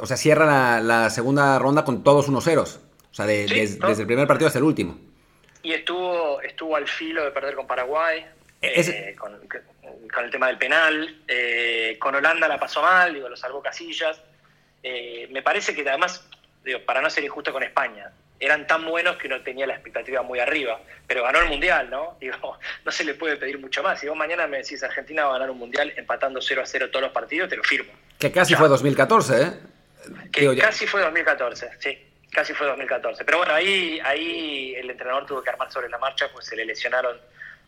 o 0.00 0.06
sea, 0.06 0.16
cierra 0.16 0.80
la, 0.80 1.10
segunda 1.10 1.58
ronda 1.58 1.84
con 1.84 2.02
todos 2.02 2.28
unos 2.28 2.44
ceros. 2.44 2.80
O 3.10 3.14
sea, 3.14 3.26
desde 3.26 4.00
el 4.00 4.06
primer 4.06 4.26
partido 4.26 4.46
hasta 4.46 4.58
el 4.58 4.64
último. 4.64 4.98
Y 5.62 5.72
estuvo, 5.72 6.40
estuvo 6.40 6.74
al 6.74 6.88
filo 6.88 7.22
de 7.22 7.30
perder 7.30 7.54
con 7.54 7.66
Paraguay, 7.66 8.24
e-, 8.60 8.80
eh, 8.80 9.14
con, 9.16 9.34
el 10.24 10.30
tema 10.30 10.46
del 10.46 10.58
penal. 10.58 11.22
Eh, 11.28 11.98
con 12.00 12.14
Holanda 12.14 12.48
la 12.48 12.58
pasó 12.58 12.80
mal, 12.82 13.12
digo, 13.12 13.28
lo 13.28 13.36
salvó 13.36 13.62
Casillas. 13.62 14.22
me 14.82 15.42
parece 15.42 15.74
que 15.74 15.86
además, 15.86 16.26
digo, 16.64 16.80
para 16.86 17.02
no 17.02 17.10
ser 17.10 17.24
injusto 17.24 17.52
con 17.52 17.62
España, 17.62 18.10
eran 18.40 18.66
tan 18.66 18.84
buenos 18.84 19.16
que 19.16 19.26
uno 19.26 19.42
tenía 19.42 19.66
la 19.66 19.74
expectativa 19.74 20.22
muy 20.22 20.40
arriba. 20.40 20.80
Pero 21.06 21.22
ganó 21.22 21.40
el 21.40 21.48
Mundial, 21.48 21.90
¿no? 21.90 22.16
Digo, 22.20 22.58
no 22.84 22.92
se 22.92 23.04
le 23.04 23.14
puede 23.14 23.36
pedir 23.36 23.58
mucho 23.58 23.82
más. 23.82 24.00
Si 24.00 24.08
vos 24.08 24.16
mañana 24.16 24.46
me 24.46 24.58
decís 24.58 24.82
Argentina 24.82 25.24
va 25.24 25.30
a 25.30 25.32
ganar 25.34 25.50
un 25.50 25.58
Mundial 25.58 25.92
empatando 25.96 26.40
0 26.40 26.62
a 26.62 26.66
0 26.66 26.90
todos 26.90 27.02
los 27.02 27.12
partidos, 27.12 27.48
te 27.48 27.56
lo 27.56 27.64
firmo. 27.64 27.92
Que 28.18 28.30
casi 28.30 28.54
fue 28.54 28.68
2014, 28.68 29.42
¿eh? 29.42 29.52
Que 30.30 30.56
casi 30.58 30.86
fue 30.86 31.00
2014, 31.00 31.70
sí, 31.78 31.98
casi 32.30 32.52
fue 32.52 32.66
2014. 32.66 33.24
Pero 33.24 33.38
bueno, 33.38 33.54
ahí, 33.54 33.98
ahí 34.04 34.74
el 34.76 34.90
entrenador 34.90 35.24
tuvo 35.26 35.42
que 35.42 35.50
armar 35.50 35.72
sobre 35.72 35.88
la 35.88 35.98
marcha, 35.98 36.28
pues 36.32 36.46
se 36.46 36.56
le 36.56 36.66
lesionaron 36.66 37.18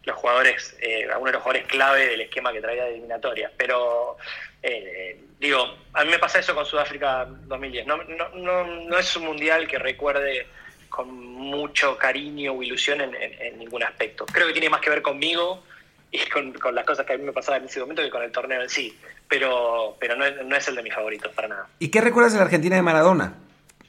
los 0.06 0.16
jugadores, 0.16 0.76
eh, 0.80 1.04
algunos 1.04 1.26
de 1.26 1.32
los 1.32 1.42
jugadores 1.42 1.66
clave 1.66 2.06
del 2.08 2.20
esquema 2.22 2.52
que 2.52 2.60
traía 2.60 2.84
de 2.84 2.90
eliminatoria. 2.90 3.50
Pero, 3.56 4.16
eh, 4.62 5.20
digo, 5.38 5.76
a 5.92 6.04
mí 6.04 6.10
me 6.10 6.18
pasa 6.18 6.38
eso 6.38 6.54
con 6.54 6.64
Sudáfrica 6.64 7.26
2010. 7.26 7.86
No, 7.86 7.96
no, 8.04 8.28
no, 8.30 8.64
no 8.64 8.98
es 8.98 9.16
un 9.16 9.24
mundial 9.24 9.66
que 9.66 9.78
recuerde 9.78 10.46
con 10.88 11.12
mucho 11.12 11.98
cariño 11.98 12.52
o 12.52 12.62
ilusión 12.62 13.00
en, 13.00 13.58
ningún 13.58 13.82
aspecto. 13.82 14.24
Creo 14.26 14.46
que 14.46 14.52
tiene 14.52 14.70
más 14.70 14.80
que 14.80 14.90
ver 14.90 15.02
conmigo 15.02 15.62
y 16.10 16.20
con, 16.30 16.54
las 16.72 16.86
cosas 16.86 17.04
que 17.04 17.12
a 17.12 17.18
mí 17.18 17.24
me 17.24 17.32
pasaban 17.32 17.62
en 17.62 17.68
ese 17.68 17.80
momento 17.80 18.02
que 18.02 18.10
con 18.10 18.22
el 18.22 18.30
torneo 18.30 18.62
en 18.62 18.70
sí. 18.70 18.96
Pero, 19.28 19.96
pero 19.98 20.14
no, 20.14 20.24
es, 20.24 20.68
el 20.68 20.76
de 20.76 20.82
mis 20.84 20.94
favoritos, 20.94 21.34
para 21.34 21.48
nada. 21.48 21.68
¿Y 21.80 21.88
qué 21.88 22.00
recuerdas 22.00 22.32
de 22.32 22.38
la 22.38 22.44
Argentina 22.44 22.76
de 22.76 22.82
Maradona? 22.82 23.34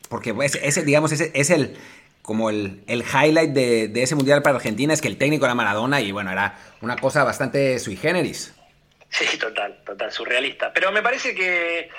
Porque 0.09 0.33
ese, 0.41 0.83
digamos, 0.83 1.11
ese 1.11 1.31
es 1.35 1.49
el 1.51 1.77
como 2.27 2.49
el, 2.49 2.83
highlight 2.89 3.51
de, 3.51 4.03
ese 4.03 4.13
mundial 4.13 4.41
para 4.41 4.57
Argentina 4.57 4.93
es 4.93 5.01
que 5.01 5.07
el 5.07 5.17
técnico 5.17 5.45
era 5.45 5.55
Maradona 5.55 6.01
y 6.01 6.11
bueno, 6.11 6.29
era 6.29 6.59
una 6.81 6.97
cosa 6.97 7.23
bastante 7.23 7.79
sui 7.79 7.95
generis. 7.95 8.53
Sí, 9.09 9.37
total, 9.37 9.81
total, 9.85 10.11
surrealista. 10.11 10.73
Pero 10.73 10.91
me 10.91 11.01
parece 11.01 11.33
que, 11.33 11.89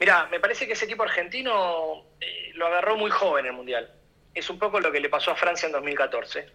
mira, 0.00 0.26
me 0.32 0.40
parece 0.40 0.66
que 0.66 0.72
ese 0.72 0.86
equipo 0.86 1.04
argentino 1.04 2.06
eh, 2.20 2.50
lo 2.54 2.66
agarró 2.66 2.96
muy 2.96 3.12
joven 3.12 3.46
el 3.46 3.52
mundial. 3.52 3.88
Es 4.34 4.50
un 4.50 4.58
poco 4.58 4.80
lo 4.80 4.90
que 4.90 4.98
le 4.98 5.08
pasó 5.08 5.30
a 5.30 5.36
Francia 5.36 5.66
en 5.66 5.72
2014. 5.72 6.48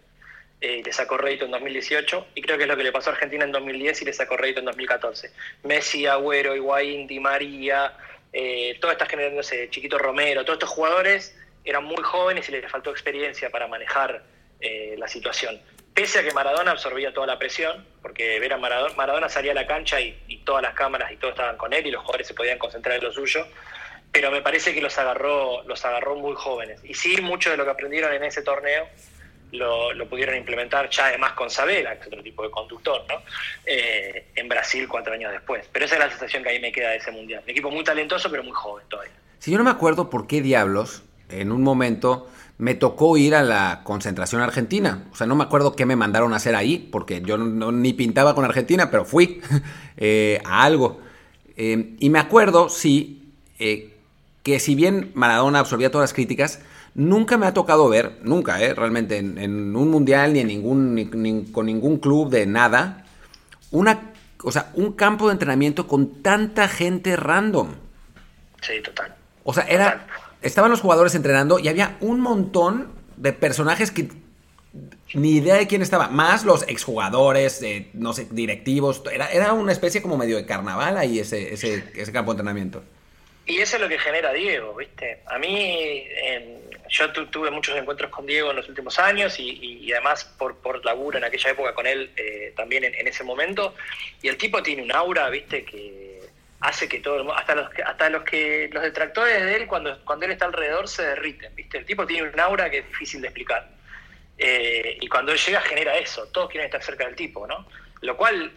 Eh, 0.60 0.82
le 0.84 0.92
sacó 0.92 1.16
rédito 1.16 1.46
en 1.46 1.52
2018 1.52 2.28
y 2.36 2.42
creo 2.42 2.58
que 2.58 2.64
es 2.64 2.70
lo 2.70 2.76
que 2.76 2.84
le 2.84 2.92
pasó 2.92 3.10
a 3.10 3.14
Argentina 3.14 3.46
en 3.46 3.54
2010 3.54 4.02
y 4.02 4.06
le 4.06 4.12
sacó 4.12 4.36
rédito 4.36 4.60
en 4.60 4.66
2014. 4.66 5.32
Messi, 5.64 6.08
Agüero, 6.08 6.58
Higuaín, 6.58 7.08
Di 7.08 7.22
María, 7.22 7.96
eh, 8.34 8.78
toda 8.82 8.92
esta 8.92 9.06
generación, 9.06 9.70
Chiquito 9.70 9.98
Romero, 9.98 10.44
todos 10.44 10.58
estos 10.58 10.72
jugadores 10.72 11.38
eran 11.64 11.84
muy 11.84 12.02
jóvenes 12.04 12.48
y 12.50 12.52
les 12.52 12.70
faltó 12.72 12.92
experiencia 12.92 13.50
para 13.50 13.68
manejar 13.68 14.24
eh, 14.60 14.96
la 14.98 15.08
situación. 15.08 15.60
Pese 15.94 16.20
a 16.20 16.24
que 16.24 16.32
Maradona 16.34 16.72
absorbía 16.72 17.14
toda 17.14 17.28
la 17.28 17.38
presión, 17.38 17.86
porque 18.02 18.40
ver 18.40 18.54
a 18.54 18.58
Maradona, 18.58 19.30
salía 19.30 19.52
a 19.52 19.56
la 19.56 19.68
cancha 19.68 20.02
y, 20.02 20.42
todas 20.44 20.62
las 20.62 20.74
cámaras 20.74 21.10
y 21.12 21.16
todos 21.16 21.34
estaban 21.34 21.56
con 21.56 21.72
él 21.72 21.88
y 21.88 21.92
los 21.92 22.02
jugadores 22.02 22.28
se 22.28 22.34
podían 22.34 22.58
concentrar 22.58 22.98
en 22.98 23.04
lo 23.04 23.14
suyo, 23.14 23.48
pero 24.12 24.30
me 24.30 24.42
parece 24.42 24.74
que 24.74 24.82
los 24.82 24.98
agarró, 24.98 25.64
los 25.64 25.86
agarró 25.86 26.16
muy 26.16 26.36
jóvenes. 26.36 26.82
Y 26.84 26.96
sí, 26.96 27.22
mucho 27.22 27.50
de 27.50 27.56
lo 27.56 27.64
que 27.64 27.72
aprendieron 27.72 28.12
en 28.14 28.24
ese 28.24 28.42
torneo 28.42 28.90
lo, 29.54 30.10
pudieron 30.10 30.36
implementar 30.36 30.90
ya 30.90 31.08
además 31.08 31.34
con 31.34 31.50
Sabela, 31.50 31.96
que 31.96 32.02
es 32.02 32.08
otro 32.08 32.24
tipo 32.24 32.44
de 32.44 32.52
conductor, 32.52 33.06
¿no? 33.08 33.22
Eh, 33.66 34.28
en 34.36 34.50
Brasil 34.50 34.88
cuatro 34.88 35.14
años 35.14 35.32
después. 35.32 35.70
Pero 35.72 35.86
esa 35.86 35.96
es 35.96 36.00
la 36.02 36.10
sensación 36.10 36.44
que 36.44 36.50
ahí 36.50 36.60
me 36.60 36.72
queda 36.72 36.90
de 36.90 36.98
ese 36.98 37.12
mundial. 37.12 37.42
Un 37.44 37.50
equipo 37.50 37.70
muy 37.70 37.84
talentoso, 37.84 38.30
pero 38.30 38.44
muy 38.44 38.52
joven 38.52 38.86
todavía. 38.90 39.14
Si 39.40 39.52
yo 39.52 39.58
no 39.58 39.64
me 39.64 39.70
acuerdo 39.70 40.10
por 40.10 40.28
qué 40.28 40.42
diablos 40.42 41.04
en 41.42 41.52
un 41.52 41.62
momento 41.62 42.28
me 42.58 42.76
tocó 42.76 43.18
ir 43.18 43.36
a 43.36 43.44
la 43.44 43.82
concentración 43.84 44.42
argentina. 44.42 45.06
O 45.12 45.16
sea, 45.16 45.28
no 45.28 45.36
me 45.36 45.44
acuerdo 45.44 45.76
qué 45.76 45.86
me 45.86 45.96
mandaron 45.96 46.34
a 46.34 46.38
hacer 46.38 46.56
ahí, 46.56 46.78
porque 46.92 47.22
yo 47.22 47.38
no, 47.38 47.72
ni 47.72 47.94
pintaba 47.94 48.36
con 48.36 48.46
Argentina, 48.46 48.90
pero 48.92 49.06
fui 49.06 49.42
eh, 49.98 50.42
a 50.46 50.64
algo. 50.64 51.02
Eh, 51.58 51.96
y 52.00 52.10
me 52.10 52.20
acuerdo, 52.20 52.70
sí, 52.70 53.34
eh, 53.60 53.98
que 54.44 54.60
si 54.60 54.76
bien 54.76 55.12
Maradona 55.14 55.60
absorbía 55.60 55.92
todas 55.92 56.10
las 56.10 56.14
críticas, 56.14 56.60
nunca 56.96 57.38
me 57.38 57.48
ha 57.48 57.54
tocado 57.54 57.90
ver, 57.90 58.20
nunca, 58.24 58.58
realmente, 58.58 59.18
en, 59.18 59.76
un 59.76 59.90
mundial 59.90 60.34
ni, 60.34 60.40
en 60.40 60.48
ningún, 60.48 61.50
con 61.52 61.66
ningún 61.66 61.98
club 61.98 62.30
de 62.30 62.46
nada, 62.46 63.06
una, 63.72 64.12
o 64.44 64.52
sea, 64.52 64.72
un 64.76 64.94
campo 64.94 65.28
de 65.28 65.34
entrenamiento 65.34 65.88
con 65.88 66.22
tanta 66.22 66.68
gente 66.68 67.16
random. 67.16 67.70
Sí, 68.62 68.74
total. 68.84 69.16
O 69.44 69.54
sea, 69.54 69.64
era 69.64 70.08
estaban 70.44 70.70
los 70.70 70.82
jugadores 70.82 71.16
entrenando 71.16 71.60
y 71.60 71.68
había 71.68 71.98
un 72.02 72.20
montón 72.20 72.92
de 73.18 73.34
personajes 73.34 73.92
que 73.92 74.10
ni 75.14 75.38
idea 75.38 75.56
de 75.56 75.68
quién 75.68 75.82
estaba, 75.82 76.08
más 76.08 76.44
los 76.44 76.68
exjugadores, 76.68 77.62
eh, 77.62 77.88
no 77.94 78.14
sé, 78.14 78.28
directivos, 78.32 79.04
era, 79.12 79.28
era 79.32 79.54
una 79.54 79.72
especie 79.72 80.02
como 80.02 80.18
medio 80.18 80.38
de 80.38 80.46
carnaval 80.46 80.98
ahí 80.98 81.20
ese, 81.20 81.54
ese, 81.54 81.84
ese 81.96 82.12
campo 82.12 82.32
de 82.32 82.36
entrenamiento. 82.38 82.84
Y 83.46 83.58
eso 83.60 83.76
es 83.76 83.82
lo 83.82 83.90
que 83.90 84.00
genera 84.00 84.32
Diego, 84.32 84.74
¿viste? 84.76 85.20
A 85.26 85.38
mí, 85.38 86.06
yo 86.90 87.12
tuve 87.12 87.52
muchos 87.52 87.78
encuentros 87.78 88.10
con 88.10 88.26
Diego 88.26 88.52
en 88.52 88.56
los 88.56 88.70
últimos 88.70 88.98
años 89.00 89.38
y, 89.38 89.92
además 89.92 90.24
por, 90.24 90.56
por 90.58 90.84
laburo 90.86 91.18
en 91.18 91.26
aquella 91.26 91.52
época 91.52 91.74
con 91.74 91.86
él 91.86 92.12
eh, 92.16 92.54
también 92.56 92.86
en, 92.86 92.96
en, 92.96 93.08
ese 93.08 93.24
momento. 93.24 93.76
Y 94.22 94.30
el 94.30 94.38
tipo 94.38 94.64
tiene 94.64 94.82
un 94.82 94.94
aura, 94.94 95.30
¿viste? 95.30 95.66
Que 95.66 96.03
hace 96.64 96.88
que 96.88 97.00
todo 97.00 97.18
el 97.18 97.24
mundo, 97.26 97.38
hasta 97.38 97.56
los 97.56 97.70
que, 97.70 97.84
hasta 97.84 98.10
los 98.10 98.24
que 98.24 98.70
los 98.72 98.84
detractores 98.84 99.44
de 99.44 99.56
él 99.56 99.68
cuando, 99.68 100.00
cuando 100.06 100.26
él 100.26 100.32
está 100.32 100.46
alrededor 100.46 100.88
se 100.88 101.04
derriten, 101.04 101.54
¿viste? 101.56 101.78
El 101.78 101.86
tipo 101.86 102.08
tiene 102.08 102.30
un 102.30 102.40
aura 102.40 102.70
que 102.70 102.80
es 102.80 102.88
difícil 102.88 103.22
de 103.22 103.28
explicar. 103.28 103.68
Eh, 104.38 104.98
y 105.02 105.08
cuando 105.08 105.34
él 105.34 105.38
llega 105.38 105.60
genera 105.60 105.98
eso, 105.98 106.26
todos 106.28 106.50
quieren 106.50 106.66
estar 106.66 106.82
cerca 106.82 107.06
del 107.06 107.16
tipo, 107.16 107.46
¿no? 107.46 107.68
Lo 108.00 108.16
cual, 108.16 108.54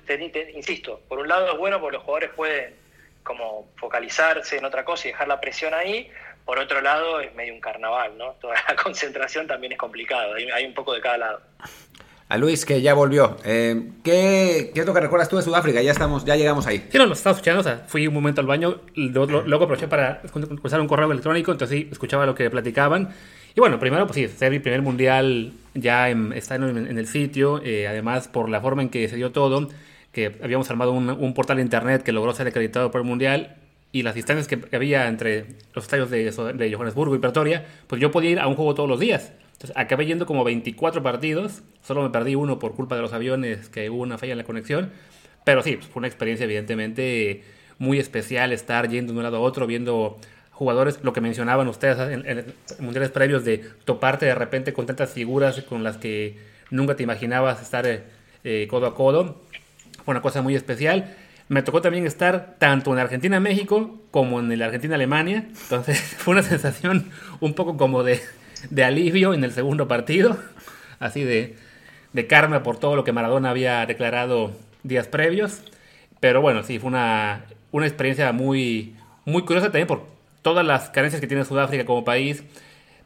insisto, 0.54 1.00
por 1.08 1.18
un 1.18 1.26
lado 1.26 1.50
es 1.52 1.58
bueno 1.58 1.80
porque 1.80 1.96
los 1.96 2.04
jugadores 2.04 2.30
pueden 2.30 2.76
como 3.24 3.68
focalizarse 3.76 4.56
en 4.56 4.64
otra 4.64 4.84
cosa 4.84 5.08
y 5.08 5.10
dejar 5.10 5.26
la 5.26 5.40
presión 5.40 5.74
ahí, 5.74 6.08
por 6.44 6.60
otro 6.60 6.80
lado 6.80 7.18
es 7.20 7.34
medio 7.34 7.54
un 7.54 7.60
carnaval, 7.60 8.16
¿no? 8.16 8.34
Toda 8.34 8.54
la 8.68 8.76
concentración 8.82 9.48
también 9.48 9.72
es 9.72 9.78
complicado, 9.78 10.34
hay 10.34 10.64
un 10.64 10.74
poco 10.74 10.94
de 10.94 11.00
cada 11.00 11.18
lado. 11.18 11.42
A 12.28 12.38
Luis, 12.38 12.64
que 12.64 12.82
ya 12.82 12.92
volvió. 12.92 13.36
Eh, 13.44 13.90
¿qué, 14.02 14.72
es 14.74 14.86
lo 14.86 14.92
que 14.92 15.00
recuerdas 15.00 15.28
tú 15.28 15.36
de 15.36 15.42
Sudáfrica? 15.42 15.80
Ya 15.80 15.92
estamos, 15.92 16.24
ya 16.24 16.34
llegamos 16.34 16.66
ahí. 16.66 16.84
Sí, 16.90 16.98
no, 16.98 17.06
nos 17.06 17.18
estaba 17.18 17.34
escuchando. 17.34 17.60
O 17.60 17.62
sea, 17.62 17.84
fui 17.86 18.08
un 18.08 18.14
momento 18.14 18.40
al 18.40 18.48
baño, 18.48 18.80
luego 18.96 19.64
aproveché 19.64 19.86
para 19.86 20.22
usar 20.62 20.80
un 20.80 20.88
correo 20.88 21.10
electrónico, 21.10 21.52
entonces 21.52 21.78
sí, 21.78 21.88
escuchaba 21.90 22.26
lo 22.26 22.34
que 22.34 22.50
platicaban. 22.50 23.10
Y 23.54 23.60
bueno, 23.60 23.78
primero, 23.78 24.08
pues 24.08 24.16
sí, 24.16 24.28
ser 24.36 24.50
mi 24.50 24.58
primer 24.58 24.82
mundial 24.82 25.52
ya 25.74 26.10
en, 26.10 26.32
está 26.32 26.56
en, 26.56 26.98
el 26.98 27.06
sitio, 27.06 27.62
eh, 27.62 27.86
además 27.86 28.26
por 28.26 28.48
la 28.48 28.60
forma 28.60 28.82
en 28.82 28.88
que 28.88 29.08
se 29.08 29.14
dio 29.14 29.30
todo, 29.30 29.68
que 30.10 30.36
habíamos 30.42 30.68
armado 30.68 30.92
un, 30.92 31.32
portal 31.32 31.60
internet 31.60 32.02
que 32.02 32.10
logró 32.10 32.34
ser 32.34 32.48
acreditado 32.48 32.90
por 32.90 33.02
el 33.02 33.06
mundial 33.06 33.56
y 33.92 34.02
las 34.02 34.16
distancias 34.16 34.48
que 34.48 34.76
había 34.76 35.06
entre 35.06 35.46
los 35.74 35.84
estadios 35.84 36.10
de 36.10 36.74
Johannesburgo 36.74 37.14
y 37.14 37.18
Pretoria, 37.18 37.64
pues 37.86 38.00
yo 38.00 38.10
podía 38.10 38.30
ir 38.30 38.40
a 38.40 38.48
un 38.48 38.56
juego 38.56 38.74
todos 38.74 38.88
los 38.88 38.98
días. 38.98 39.32
Entonces 39.56 39.76
acabé 39.76 40.04
yendo 40.04 40.26
como 40.26 40.44
24 40.44 41.02
partidos, 41.02 41.62
solo 41.82 42.02
me 42.02 42.10
perdí 42.10 42.34
uno 42.34 42.58
por 42.58 42.74
culpa 42.74 42.94
de 42.94 43.00
los 43.00 43.14
aviones, 43.14 43.70
que 43.70 43.88
hubo 43.88 44.02
una 44.02 44.18
falla 44.18 44.32
en 44.32 44.38
la 44.38 44.44
conexión, 44.44 44.92
pero 45.44 45.62
sí, 45.62 45.76
fue 45.76 46.00
una 46.00 46.08
experiencia 46.08 46.44
evidentemente 46.44 47.42
muy 47.78 47.98
especial 47.98 48.52
estar 48.52 48.88
yendo 48.88 49.12
de 49.12 49.18
un 49.18 49.22
lado 49.22 49.38
a 49.38 49.40
otro, 49.40 49.66
viendo 49.66 50.18
jugadores, 50.50 51.00
lo 51.02 51.12
que 51.12 51.20
mencionaban 51.22 51.68
ustedes 51.68 51.98
en, 51.98 52.54
mundiales 52.80 53.10
previos, 53.10 53.44
de 53.44 53.58
toparte 53.84 54.26
de 54.26 54.34
repente 54.34 54.74
con 54.74 54.86
tantas 54.86 55.10
figuras 55.10 55.60
con 55.62 55.84
las 55.84 55.96
que 55.96 56.38
nunca 56.70 56.96
te 56.96 57.02
imaginabas 57.02 57.62
estar 57.62 57.86
eh, 57.86 58.04
eh, 58.44 58.66
codo 58.68 58.86
a 58.86 58.94
codo. 58.94 59.40
Fue 60.04 60.12
una 60.12 60.22
cosa 60.22 60.42
muy 60.42 60.54
especial. 60.54 61.14
Me 61.48 61.62
tocó 61.62 61.80
también 61.80 62.06
estar 62.06 62.56
tanto 62.58 62.92
en 62.92 62.98
Argentina-México 62.98 64.00
como 64.10 64.40
en 64.40 64.50
el 64.50 64.62
Argentina-Alemania. 64.62 65.46
Entonces 65.48 66.00
fue 66.18 66.32
una 66.32 66.42
sensación 66.42 67.10
un 67.40 67.54
poco 67.54 67.76
como 67.76 68.02
de 68.02 68.20
de 68.70 68.84
alivio 68.84 69.34
en 69.34 69.44
el 69.44 69.52
segundo 69.52 69.88
partido, 69.88 70.36
así 70.98 71.24
de, 71.24 71.56
de 72.12 72.26
karma 72.26 72.62
por 72.62 72.78
todo 72.78 72.96
lo 72.96 73.04
que 73.04 73.12
Maradona 73.12 73.50
había 73.50 73.84
declarado 73.86 74.52
días 74.82 75.08
previos. 75.08 75.62
Pero 76.20 76.40
bueno, 76.40 76.62
sí, 76.62 76.78
fue 76.78 76.88
una, 76.88 77.44
una 77.72 77.86
experiencia 77.86 78.32
muy, 78.32 78.96
muy 79.24 79.42
curiosa 79.42 79.66
también 79.66 79.86
por 79.86 80.06
todas 80.42 80.64
las 80.64 80.90
carencias 80.90 81.20
que 81.20 81.26
tiene 81.26 81.44
Sudáfrica 81.44 81.84
como 81.84 82.04
país. 82.04 82.42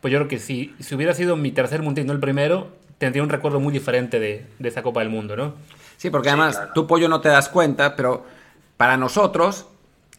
Pues 0.01 0.13
yo 0.13 0.19
creo 0.19 0.29
que 0.29 0.39
si, 0.39 0.75
si 0.79 0.95
hubiera 0.95 1.15
sido 1.15 1.37
mi 1.37 1.51
tercer 1.51 1.83
mundial, 1.83 2.07
no 2.07 2.13
el 2.13 2.21
primero, 2.21 2.69
tendría 2.99 3.23
un 3.23 3.29
recuerdo 3.29 3.61
muy 3.61 3.73
diferente 3.73 4.19
de, 4.19 4.47
de 4.59 4.69
esa 4.69 4.83
Copa 4.83 5.01
del 5.01 5.11
Mundo, 5.11 5.37
¿no? 5.37 5.55
Sí, 5.97 6.09
porque 6.09 6.29
además 6.29 6.59
tú, 6.75 6.87
Pollo, 6.87 7.09
no 7.09 7.21
te 7.21 7.29
das 7.29 7.49
cuenta, 7.49 7.97
pero 7.97 8.25
para 8.77 8.97
nosotros 8.97 9.67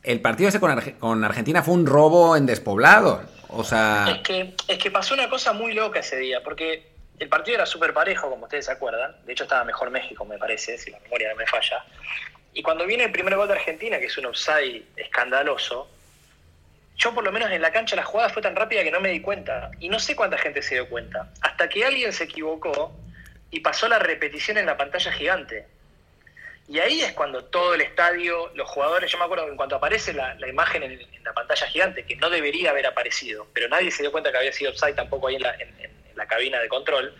el 0.03 0.19
partido 0.19 0.49
ese 0.49 0.59
con, 0.59 0.79
con 0.99 1.23
Argentina 1.23 1.63
fue 1.63 1.73
un 1.73 1.85
robo 1.85 2.35
en 2.35 2.45
despoblado. 2.45 3.21
Es 4.11 4.21
que, 4.21 4.55
es 4.67 4.77
que 4.77 4.91
pasó 4.91 5.13
una 5.13 5.29
cosa 5.29 5.53
muy 5.53 5.73
loca 5.73 5.99
ese 5.99 6.17
día, 6.17 6.41
porque 6.43 6.91
el 7.19 7.29
partido 7.29 7.55
era 7.55 7.65
súper 7.65 7.93
parejo, 7.93 8.29
como 8.29 8.45
ustedes 8.45 8.65
se 8.65 8.71
acuerdan. 8.71 9.15
De 9.25 9.33
hecho, 9.33 9.43
estaba 9.43 9.63
mejor 9.63 9.89
México, 9.91 10.25
me 10.25 10.37
parece, 10.37 10.77
si 10.77 10.89
la 10.89 10.99
memoria 10.99 11.29
no 11.29 11.35
me 11.35 11.45
falla. 11.45 11.83
Y 12.53 12.63
cuando 12.63 12.85
viene 12.85 13.05
el 13.05 13.11
primer 13.11 13.35
gol 13.35 13.47
de 13.47 13.53
Argentina, 13.53 13.99
que 13.99 14.05
es 14.05 14.17
un 14.17 14.25
offside 14.25 14.83
escandaloso, 14.95 15.87
yo 16.97 17.13
por 17.13 17.23
lo 17.23 17.31
menos 17.31 17.51
en 17.51 17.61
la 17.61 17.71
cancha 17.71 17.95
la 17.95 18.03
jugada 18.03 18.29
fue 18.29 18.41
tan 18.41 18.55
rápida 18.55 18.83
que 18.83 18.91
no 18.91 18.99
me 18.99 19.09
di 19.09 19.21
cuenta. 19.21 19.71
Y 19.79 19.89
no 19.89 19.99
sé 19.99 20.15
cuánta 20.15 20.37
gente 20.37 20.61
se 20.61 20.75
dio 20.75 20.89
cuenta. 20.89 21.31
Hasta 21.41 21.69
que 21.69 21.85
alguien 21.85 22.13
se 22.13 22.25
equivocó 22.25 22.93
y 23.49 23.59
pasó 23.59 23.87
la 23.87 23.99
repetición 23.99 24.57
en 24.57 24.65
la 24.65 24.77
pantalla 24.77 25.11
gigante. 25.11 25.67
Y 26.71 26.79
ahí 26.79 27.01
es 27.01 27.11
cuando 27.13 27.43
todo 27.43 27.73
el 27.73 27.81
estadio, 27.81 28.49
los 28.55 28.69
jugadores, 28.69 29.11
yo 29.11 29.17
me 29.17 29.25
acuerdo 29.25 29.47
en 29.47 29.57
cuanto 29.57 29.75
aparece 29.75 30.13
la, 30.13 30.35
imagen 30.47 30.83
en, 30.83 30.99
la 31.23 31.33
pantalla 31.33 31.67
gigante, 31.67 32.05
que 32.05 32.15
no 32.15 32.29
debería 32.29 32.69
haber 32.71 32.87
aparecido, 32.87 33.45
pero 33.53 33.67
nadie 33.67 33.91
se 33.91 34.03
dio 34.03 34.11
cuenta 34.11 34.31
que 34.31 34.37
había 34.37 34.53
sido 34.53 34.71
offside 34.71 34.95
tampoco 34.95 35.27
ahí 35.27 35.35
en 35.35 35.43
la, 35.43 35.55
la 36.15 36.27
cabina 36.27 36.59
de 36.59 36.69
control, 36.69 37.13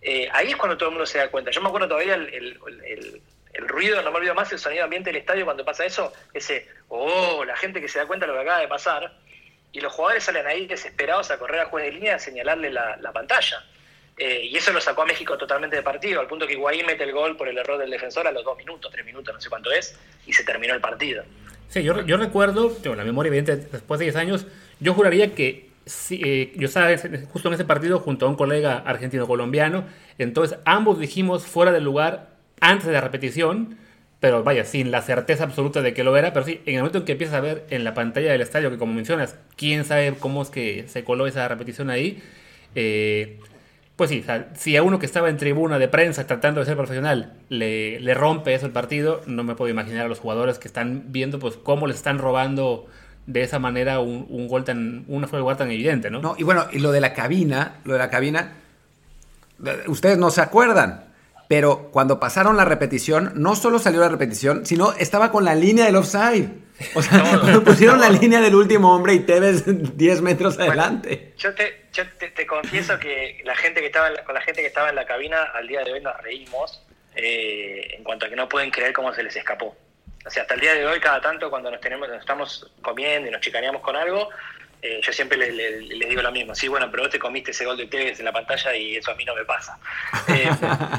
eh, 0.00 0.28
ahí 0.32 0.50
es 0.50 0.56
cuando 0.56 0.76
todo 0.76 0.90
el 0.90 0.94
mundo 0.94 1.06
se 1.06 1.18
da 1.18 1.30
cuenta. 1.30 1.50
Yo 1.50 1.60
me 1.60 1.68
acuerdo 1.68 1.88
todavía 1.88 2.14
el, 2.14 2.58
ruido, 3.66 4.00
no 4.02 4.10
me 4.12 4.18
olvido 4.18 4.34
más, 4.34 4.52
el 4.52 4.58
sonido 4.58 4.84
ambiente 4.84 5.10
del 5.10 5.20
estadio 5.20 5.44
cuando 5.44 5.64
pasa 5.64 5.84
eso, 5.84 6.12
ese, 6.32 6.68
oh, 6.88 7.44
la 7.44 7.56
gente 7.56 7.80
que 7.80 7.88
se 7.88 7.98
da 7.98 8.06
cuenta 8.06 8.24
de 8.24 8.32
lo 8.32 8.38
que 8.38 8.42
acaba 8.42 8.60
de 8.60 8.68
pasar. 8.68 9.12
y 9.72 9.80
los 9.80 9.92
jugadores 9.92 10.24
salen 10.24 10.46
ahí 10.46 10.66
desesperados 10.66 11.30
a 11.30 11.38
correr 11.38 11.60
a 11.60 11.66
juez 11.66 11.84
de 11.84 11.92
línea 11.92 12.14
a 12.14 12.18
señalarle 12.18 12.70
la, 12.70 13.12
pantalla. 13.12 13.64
Eh, 14.18 14.48
y 14.50 14.56
eso 14.56 14.72
lo 14.72 14.80
sacó 14.80 15.02
a 15.02 15.06
México 15.06 15.38
totalmente 15.38 15.76
de 15.76 15.82
partido, 15.82 16.20
al 16.20 16.26
punto 16.26 16.46
que 16.46 16.54
Higuaín 16.54 16.84
mete 16.86 17.04
el 17.04 17.12
gol 17.12 17.36
por 17.36 17.48
el 17.48 17.56
error 17.56 17.78
del 17.78 17.90
defensor 17.90 18.26
a 18.26 18.32
los 18.32 18.44
dos 18.44 18.56
minutos, 18.58 18.90
tres 18.90 19.06
minutos, 19.06 19.32
no 19.32 19.40
sé 19.40 19.48
cuánto 19.48 19.70
es, 19.70 19.96
y 20.26 20.32
se 20.32 20.42
terminó 20.42 20.74
el 20.74 20.80
partido. 20.80 21.22
Sí, 21.68 21.84
yo, 21.84 21.94
recuerdo, 21.94 22.70
tengo 22.70 22.96
la 22.96 23.04
memoria 23.04 23.28
evidente, 23.28 23.56
después 23.56 24.00
de 24.00 24.06
10 24.06 24.16
años, 24.16 24.46
yo 24.80 24.94
juraría 24.94 25.34
que 25.34 25.68
eh, 26.10 26.52
yo 26.56 26.66
estaba 26.66 26.88
justo 27.30 27.48
en 27.48 27.54
ese 27.54 27.64
partido 27.64 28.00
junto 28.00 28.26
a 28.26 28.28
un 28.28 28.36
colega 28.36 28.78
argentino-colombiano, 28.78 29.84
entonces 30.16 30.58
ambos 30.64 30.98
dijimos 30.98 31.46
fuera 31.46 31.70
del 31.70 31.84
lugar 31.84 32.30
antes 32.60 32.86
de 32.86 32.94
la 32.94 33.02
repetición, 33.02 33.78
pero 34.18 34.42
vaya, 34.42 34.64
sin 34.64 34.90
la 34.90 35.02
certeza 35.02 35.44
absoluta 35.44 35.80
de 35.80 35.94
que 35.94 36.02
lo 36.02 36.16
era, 36.16 36.32
pero 36.32 36.44
sí, 36.44 36.60
en 36.66 36.74
el 36.74 36.80
momento 36.80 36.98
en 36.98 37.04
que 37.04 37.12
empiezas 37.12 37.36
a 37.36 37.40
ver 37.40 37.66
en 37.70 37.84
la 37.84 37.94
pantalla 37.94 38.32
del 38.32 38.40
estadio, 38.40 38.70
que 38.70 38.78
como 38.78 38.94
mencionas, 38.94 39.36
quién 39.56 39.84
sabe 39.84 40.14
cómo 40.18 40.42
es 40.42 40.50
que 40.50 40.88
se 40.88 41.04
coló 41.04 41.26
esa 41.26 41.46
repetición 41.46 41.90
ahí, 41.90 42.20
eh, 42.74 43.38
pues 43.98 44.10
sí, 44.10 44.24
si 44.54 44.76
a 44.76 44.84
uno 44.84 45.00
que 45.00 45.06
estaba 45.06 45.28
en 45.28 45.38
tribuna 45.38 45.76
de 45.80 45.88
prensa 45.88 46.24
tratando 46.24 46.60
de 46.60 46.66
ser 46.66 46.76
profesional 46.76 47.32
le, 47.48 47.98
le, 47.98 48.14
rompe 48.14 48.54
eso 48.54 48.64
el 48.64 48.70
partido, 48.70 49.22
no 49.26 49.42
me 49.42 49.56
puedo 49.56 49.72
imaginar 49.72 50.06
a 50.06 50.08
los 50.08 50.20
jugadores 50.20 50.60
que 50.60 50.68
están 50.68 51.06
viendo 51.08 51.40
pues 51.40 51.56
cómo 51.56 51.88
les 51.88 51.96
están 51.96 52.18
robando 52.18 52.86
de 53.26 53.42
esa 53.42 53.58
manera 53.58 53.98
un, 53.98 54.24
un 54.28 54.46
gol 54.46 54.62
tan, 54.62 55.04
una 55.08 55.26
fuera 55.26 55.44
de 55.44 55.54
tan 55.56 55.72
evidente, 55.72 56.12
¿no? 56.12 56.20
No, 56.20 56.36
y 56.38 56.44
bueno, 56.44 56.66
y 56.70 56.78
lo 56.78 56.92
de 56.92 57.00
la 57.00 57.12
cabina, 57.12 57.78
lo 57.82 57.94
de 57.94 57.98
la 57.98 58.08
cabina, 58.08 58.52
ustedes 59.88 60.16
no 60.16 60.30
se 60.30 60.42
acuerdan, 60.42 61.07
pero 61.48 61.88
cuando 61.90 62.20
pasaron 62.20 62.58
la 62.58 62.66
repetición, 62.66 63.32
no 63.34 63.56
solo 63.56 63.78
salió 63.78 64.00
la 64.00 64.10
repetición, 64.10 64.66
sino 64.66 64.92
estaba 64.92 65.32
con 65.32 65.44
la 65.46 65.54
línea 65.54 65.86
del 65.86 65.96
offside. 65.96 66.50
O 66.94 67.02
sea, 67.02 67.40
pusieron 67.64 68.00
la 68.00 68.10
línea 68.10 68.40
del 68.40 68.54
último 68.54 68.94
hombre 68.94 69.14
y 69.14 69.20
te 69.20 69.40
ves 69.40 69.64
10 69.66 70.20
metros 70.20 70.58
adelante. 70.58 71.32
Yo, 71.38 71.54
te, 71.54 71.86
yo 71.92 72.04
te, 72.18 72.46
confieso 72.46 72.98
que 72.98 73.40
la 73.44 73.56
gente 73.56 73.80
que 73.80 73.86
estaba 73.86 74.10
con 74.24 74.34
la 74.34 74.42
gente 74.42 74.60
que 74.60 74.68
estaba 74.68 74.90
en 74.90 74.94
la 74.94 75.06
cabina 75.06 75.42
al 75.54 75.66
día 75.66 75.82
de 75.82 75.94
hoy 75.94 76.00
nos 76.02 76.16
reímos 76.22 76.84
eh, 77.16 77.96
en 77.96 78.04
cuanto 78.04 78.26
a 78.26 78.28
que 78.28 78.36
no 78.36 78.48
pueden 78.48 78.70
creer 78.70 78.92
cómo 78.92 79.12
se 79.14 79.22
les 79.22 79.34
escapó. 79.34 79.74
O 80.26 80.30
sea, 80.30 80.42
hasta 80.42 80.54
el 80.54 80.60
día 80.60 80.74
de 80.74 80.86
hoy, 80.86 81.00
cada 81.00 81.22
tanto 81.22 81.48
cuando 81.48 81.70
nos 81.70 81.80
tenemos, 81.80 82.06
nos 82.08 82.20
estamos 82.20 82.70
comiendo 82.82 83.28
y 83.28 83.32
nos 83.32 83.40
chicaneamos 83.40 83.80
con 83.80 83.96
algo, 83.96 84.28
eh, 84.80 85.00
yo 85.02 85.12
siempre 85.12 85.36
les 85.36 86.08
digo 86.08 86.22
lo 86.22 86.30
mismo, 86.30 86.54
sí, 86.54 86.68
bueno, 86.68 86.88
pero 86.90 87.02
vos 87.02 87.10
te 87.10 87.18
comiste 87.18 87.50
ese 87.50 87.64
gol 87.64 87.76
de 87.76 87.86
Tevez 87.86 88.20
en 88.20 88.24
la 88.24 88.32
pantalla 88.32 88.76
y 88.76 88.96
eso 88.96 89.10
a 89.10 89.16
mí 89.16 89.24
no 89.24 89.34
me 89.34 89.44
pasa. 89.44 89.78
Eh, 90.28 90.50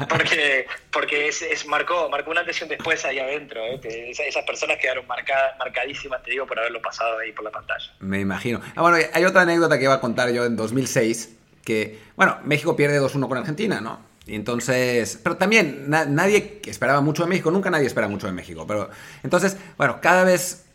porque 0.09 0.65
porque 0.91 1.27
es, 1.27 1.65
marcó, 1.67 2.09
marcó 2.09 2.31
una 2.31 2.41
antes 2.41 2.67
después 2.67 3.05
ahí 3.05 3.19
adentro. 3.19 3.61
Eh, 3.63 4.11
esas 4.11 4.43
personas 4.43 4.77
quedaron 4.77 5.05
marcadas, 5.07 5.57
marcadísimas, 5.59 6.23
te 6.23 6.31
digo, 6.31 6.47
por 6.47 6.59
haberlo 6.59 6.81
pasado 6.81 7.19
ahí 7.19 7.31
por 7.31 7.45
la 7.45 7.51
pantalla. 7.51 7.85
Me 7.99 8.19
imagino. 8.19 8.59
Ah, 8.75 8.81
bueno, 8.81 8.97
hay 9.13 9.23
otra 9.23 9.43
anécdota 9.43 9.77
que 9.77 9.83
iba 9.83 9.93
a 9.93 10.01
contar 10.01 10.31
yo 10.31 10.45
en 10.45 10.55
2006, 10.55 11.37
que, 11.63 11.99
bueno, 12.15 12.39
México 12.43 12.75
pierde 12.75 12.99
2-1 12.99 13.27
con 13.27 13.37
Argentina, 13.37 13.79
¿no? 13.81 14.03
Y 14.25 14.35
entonces, 14.35 15.19
pero 15.23 15.37
también 15.37 15.85
nadie 15.89 16.59
esperaba 16.65 17.01
mucho 17.01 17.23
de 17.23 17.29
México, 17.29 17.51
nunca 17.51 17.69
nadie 17.69 17.87
espera 17.87 18.07
mucho 18.07 18.27
de 18.27 18.33
México, 18.33 18.65
pero 18.67 18.89
entonces, 19.23 19.57
bueno, 19.77 19.99
cada 20.01 20.23
vez, 20.23 20.65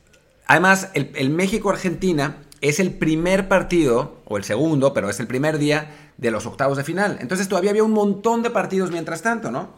además, 0.46 0.90
el 0.94 1.30
México-Argentina 1.30 2.36
es 2.64 2.80
el 2.80 2.92
primer 2.92 3.46
partido, 3.46 4.22
o 4.24 4.38
el 4.38 4.44
segundo, 4.44 4.94
pero 4.94 5.10
es 5.10 5.20
el 5.20 5.26
primer 5.26 5.58
día 5.58 5.90
de 6.16 6.30
los 6.30 6.46
octavos 6.46 6.78
de 6.78 6.84
final. 6.84 7.18
Entonces 7.20 7.46
todavía 7.46 7.70
había 7.70 7.84
un 7.84 7.92
montón 7.92 8.42
de 8.42 8.48
partidos 8.48 8.90
mientras 8.90 9.20
tanto, 9.20 9.50
¿no? 9.50 9.74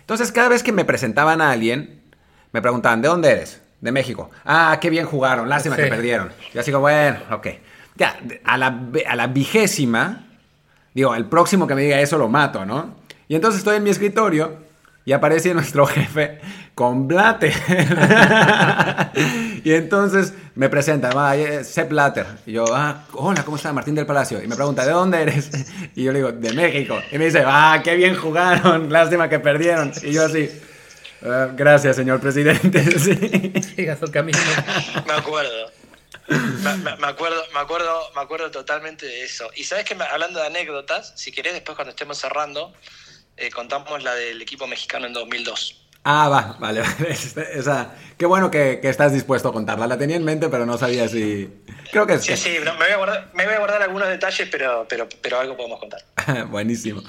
Entonces 0.00 0.32
cada 0.32 0.48
vez 0.48 0.64
que 0.64 0.72
me 0.72 0.84
presentaban 0.84 1.40
a 1.40 1.52
alguien, 1.52 2.02
me 2.50 2.60
preguntaban, 2.60 3.00
¿de 3.00 3.06
dónde 3.06 3.30
eres? 3.30 3.60
De 3.80 3.92
México. 3.92 4.28
Ah, 4.44 4.76
qué 4.80 4.90
bien 4.90 5.06
jugaron, 5.06 5.48
lástima 5.48 5.76
que 5.76 5.86
perdieron. 5.86 6.32
Yo 6.52 6.60
así 6.60 6.72
como, 6.72 6.82
bueno, 6.82 7.18
ok. 7.30 7.46
Ya, 7.94 8.18
a 8.44 8.58
la, 8.58 8.80
a 9.06 9.14
la 9.14 9.28
vigésima, 9.28 10.26
digo, 10.94 11.14
el 11.14 11.26
próximo 11.26 11.68
que 11.68 11.76
me 11.76 11.82
diga 11.82 12.00
eso 12.00 12.18
lo 12.18 12.28
mato, 12.28 12.66
¿no? 12.66 12.96
Y 13.28 13.36
entonces 13.36 13.58
estoy 13.58 13.76
en 13.76 13.84
mi 13.84 13.90
escritorio 13.90 14.56
y 15.04 15.12
aparece 15.12 15.54
nuestro 15.54 15.86
jefe 15.86 16.40
con 16.74 17.06
Blatter. 17.06 17.54
y 19.66 19.74
entonces 19.74 20.32
me 20.54 20.68
presenta, 20.68 21.10
va, 21.10 21.34
Sepp 21.64 21.88
Blatter. 21.88 22.24
Y 22.46 22.52
yo, 22.52 22.66
ah, 22.72 23.04
hola, 23.14 23.44
¿cómo 23.44 23.56
está? 23.56 23.72
Martín 23.72 23.96
del 23.96 24.06
Palacio. 24.06 24.40
Y 24.40 24.46
me 24.46 24.54
pregunta, 24.54 24.86
¿de 24.86 24.92
dónde 24.92 25.20
eres? 25.20 25.50
Y 25.96 26.04
yo 26.04 26.12
le 26.12 26.20
digo, 26.20 26.30
de 26.30 26.52
México. 26.52 27.02
Y 27.10 27.18
me 27.18 27.24
dice, 27.24 27.42
ah, 27.44 27.80
qué 27.82 27.96
bien 27.96 28.14
jugaron, 28.14 28.92
lástima 28.92 29.28
que 29.28 29.40
perdieron. 29.40 29.92
Y 30.04 30.12
yo 30.12 30.26
así, 30.26 30.48
ah, 31.24 31.48
gracias, 31.52 31.96
señor 31.96 32.20
presidente. 32.20 32.80
Siga 33.74 33.96
su 33.96 34.08
camino. 34.12 34.38
Me 35.04 35.14
acuerdo. 35.14 35.72
Me, 36.28 37.08
acuerdo, 37.08 37.42
me 37.52 37.58
acuerdo, 37.58 38.00
me 38.14 38.20
acuerdo 38.20 38.52
totalmente 38.52 39.04
de 39.04 39.24
eso. 39.24 39.50
Y 39.56 39.64
sabes 39.64 39.84
que 39.84 39.94
hablando 39.94 40.38
de 40.38 40.46
anécdotas, 40.46 41.12
si 41.16 41.32
querés 41.32 41.54
después 41.54 41.74
cuando 41.74 41.90
estemos 41.90 42.16
cerrando, 42.18 42.72
eh, 43.36 43.50
contamos 43.50 44.00
la 44.04 44.14
del 44.14 44.40
equipo 44.40 44.68
mexicano 44.68 45.08
en 45.08 45.12
2002. 45.12 45.85
Ah, 46.08 46.28
va, 46.28 46.56
vale, 46.60 46.82
vale. 47.00 47.16
O 47.58 47.62
sea, 47.64 47.96
qué 48.16 48.26
bueno 48.26 48.48
que, 48.48 48.78
estás 48.84 49.12
dispuesto 49.12 49.48
a 49.48 49.52
contarla. 49.52 49.88
La 49.88 49.98
tenía 49.98 50.14
en 50.14 50.24
mente, 50.24 50.48
pero 50.48 50.64
no 50.64 50.78
sabía 50.78 51.08
si. 51.08 51.52
Creo 51.90 52.06
que 52.06 52.14
es. 52.14 52.22
Sí, 52.24 52.36
sí, 52.36 52.50
me, 52.64 52.70
voy 52.70 52.92
a 52.92 52.96
guardar, 52.96 53.30
me, 53.34 53.44
voy 53.44 53.54
a 53.54 53.58
guardar, 53.58 53.82
algunos 53.82 54.06
detalles, 54.06 54.48
pero, 54.48 54.86
pero, 54.88 55.08
pero 55.20 55.40
algo 55.40 55.56
podemos 55.56 55.80
contar. 55.80 56.00
Buenísimo. 56.50 57.02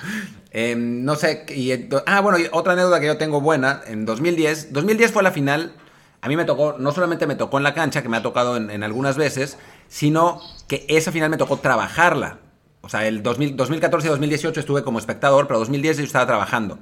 Em, 0.49 1.05
no 1.05 1.15
sé. 1.15 1.45
Y, 1.49 1.89
ah, 2.07 2.21
bueno, 2.21 2.39
otra 2.51 2.73
anécdota 2.73 2.99
que 2.99 3.05
yo 3.05 3.17
tengo 3.17 3.39
buena. 3.39 3.81
En 3.85 4.03
2010. 4.07 4.73
2010 4.73 5.11
fue 5.11 5.21
la 5.21 5.31
final. 5.31 5.75
A 6.21 6.27
mí 6.27 6.35
me 6.35 6.45
tocó, 6.45 6.77
no 6.79 6.91
solamente 6.91 7.27
me 7.27 7.35
tocó 7.35 7.57
en 7.57 7.63
la 7.65 7.75
cancha, 7.75 8.01
que 8.01 8.09
me 8.09 8.17
ha 8.17 8.23
tocado 8.23 8.57
en, 8.57 8.71
en 8.71 8.81
algunas 8.81 9.15
veces, 9.15 9.59
sino 9.89 10.41
que 10.67 10.87
esa 10.89 11.11
final 11.11 11.29
me 11.29 11.37
tocó 11.37 11.57
trabajarla. 11.57 12.39
O 12.81 12.89
sea, 12.89 13.07
el 13.07 13.21
2014 13.21 14.07
y 14.07 14.09
2018 14.09 14.59
estuve 14.59 14.81
como 14.81 14.97
espectador, 14.97 15.45
pero 15.45 15.59
2010 15.59 15.97
yo 15.97 16.03
estaba 16.03 16.25
trabajando. 16.25 16.79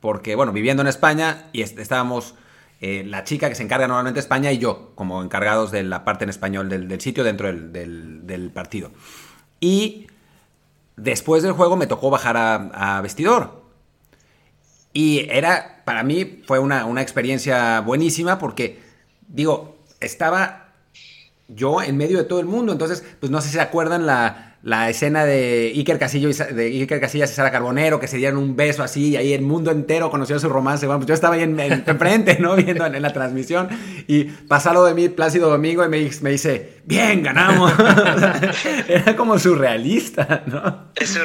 Porque, 0.00 0.34
bueno, 0.34 0.52
viviendo 0.52 0.82
en 0.82 0.88
España 0.88 1.48
y 1.52 1.62
estábamos 1.62 2.34
eh, 2.80 3.04
la 3.06 3.24
chica 3.24 3.48
que 3.48 3.54
se 3.54 3.62
encarga 3.62 3.86
normalmente 3.86 4.16
de 4.16 4.22
España 4.22 4.50
y 4.52 4.58
yo, 4.58 4.92
como 4.94 5.22
encargados 5.22 5.70
de 5.70 5.82
la 5.82 6.04
parte 6.04 6.24
en 6.24 6.30
español 6.30 6.68
del, 6.70 7.00
sitio 7.00 7.24
dentro 7.24 7.52
del, 7.52 8.50
partido. 8.54 8.90
Y 9.60 10.06
después 10.96 11.42
del 11.42 11.52
juego 11.52 11.76
me 11.76 11.86
tocó 11.86 12.08
bajar 12.08 12.36
a, 12.38 13.00
vestidor. 13.02 13.62
Y 14.92 15.28
era, 15.30 15.82
para 15.84 16.02
mí, 16.02 16.42
fue 16.46 16.58
una, 16.58 16.86
una 16.86 17.02
experiencia 17.02 17.80
buenísima 17.80 18.38
porque, 18.38 18.80
digo, 19.28 19.76
estaba 20.00 20.72
yo 21.48 21.82
en 21.82 21.96
medio 21.98 22.16
de 22.16 22.24
todo 22.24 22.40
el 22.40 22.46
mundo. 22.46 22.72
Entonces, 22.72 23.04
pues 23.20 23.30
no 23.30 23.42
sé 23.42 23.48
si 23.48 23.54
se 23.54 23.60
acuerdan 23.60 24.06
la, 24.06 24.49
la 24.62 24.90
escena 24.90 25.24
de 25.24 25.72
Iker, 25.74 25.98
Casillo 25.98 26.28
y, 26.28 26.34
de 26.34 26.66
Iker 26.66 27.00
Casillas 27.00 27.30
y 27.30 27.34
Sara 27.34 27.50
Carbonero, 27.50 27.98
que 27.98 28.06
se 28.06 28.18
dieron 28.18 28.38
un 28.38 28.56
beso 28.56 28.82
así, 28.82 29.10
y 29.10 29.16
ahí 29.16 29.32
el 29.32 29.40
mundo 29.40 29.70
entero 29.70 30.10
conoció 30.10 30.38
su 30.38 30.50
romance. 30.50 30.86
Pues 30.86 31.06
yo 31.06 31.14
estaba 31.14 31.36
ahí 31.36 31.42
en, 31.42 31.58
enfrente, 31.86 32.38
¿no? 32.38 32.56
Viendo 32.56 32.84
en, 32.84 33.00
la 33.00 33.12
transmisión, 33.12 33.68
y 34.06 34.24
pasa 34.24 34.72
lo 34.72 34.84
de 34.84 34.94
mí, 34.94 35.08
Plácido 35.08 35.48
Domingo, 35.48 35.84
y 35.84 35.88
me, 35.88 36.30
dice, 36.30 36.82
bien, 36.84 37.22
ganamos. 37.22 37.72
era 38.88 39.16
como 39.16 39.38
surrealista, 39.38 40.42
¿no? 40.46 40.90
Es, 40.94 41.16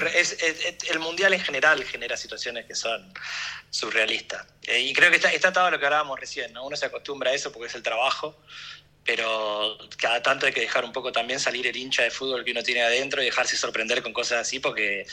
el 0.90 1.00
mundial 1.00 1.34
en 1.34 1.42
general 1.42 1.84
genera 1.84 2.16
situaciones 2.16 2.66
que 2.66 2.76
son 2.76 3.12
surrealistas. 3.70 4.46
Eh, 4.64 4.82
y 4.82 4.94
creo 4.94 5.10
que 5.10 5.18
está, 5.18 5.32
está 5.34 5.52
todo 5.52 5.70
lo 5.70 5.78
que 5.78 5.86
hablábamos 5.86 6.18
recién, 6.18 6.54
¿no? 6.54 6.66
Uno 6.66 6.78
se 6.78 6.86
acostumbra 6.86 7.32
a 7.32 7.34
eso 7.34 7.52
porque 7.52 7.68
es 7.68 7.76
el 7.76 7.84
trabajo 7.84 8.38
pero 9.06 9.78
cada 9.98 10.22
tanto 10.24 10.48
hay 10.48 10.52
que 10.52 10.62
dejar 10.62 10.84
un 10.84 10.92
poco 10.92 11.12
también 11.12 11.40
salir 11.40 11.68
el 11.68 11.78
hincha 11.78 12.02
de 12.02 12.10
fútbol 12.10 12.44
que 12.44 12.52
uno 12.52 12.64
tiene 12.64 12.82
adentro 12.82 13.22
y 13.22 13.26
dejarse 13.26 13.56
sorprender 13.56 14.02
con 14.02 14.14
cosas 14.14 14.40
así, 14.40 14.60
porque, 14.60 15.06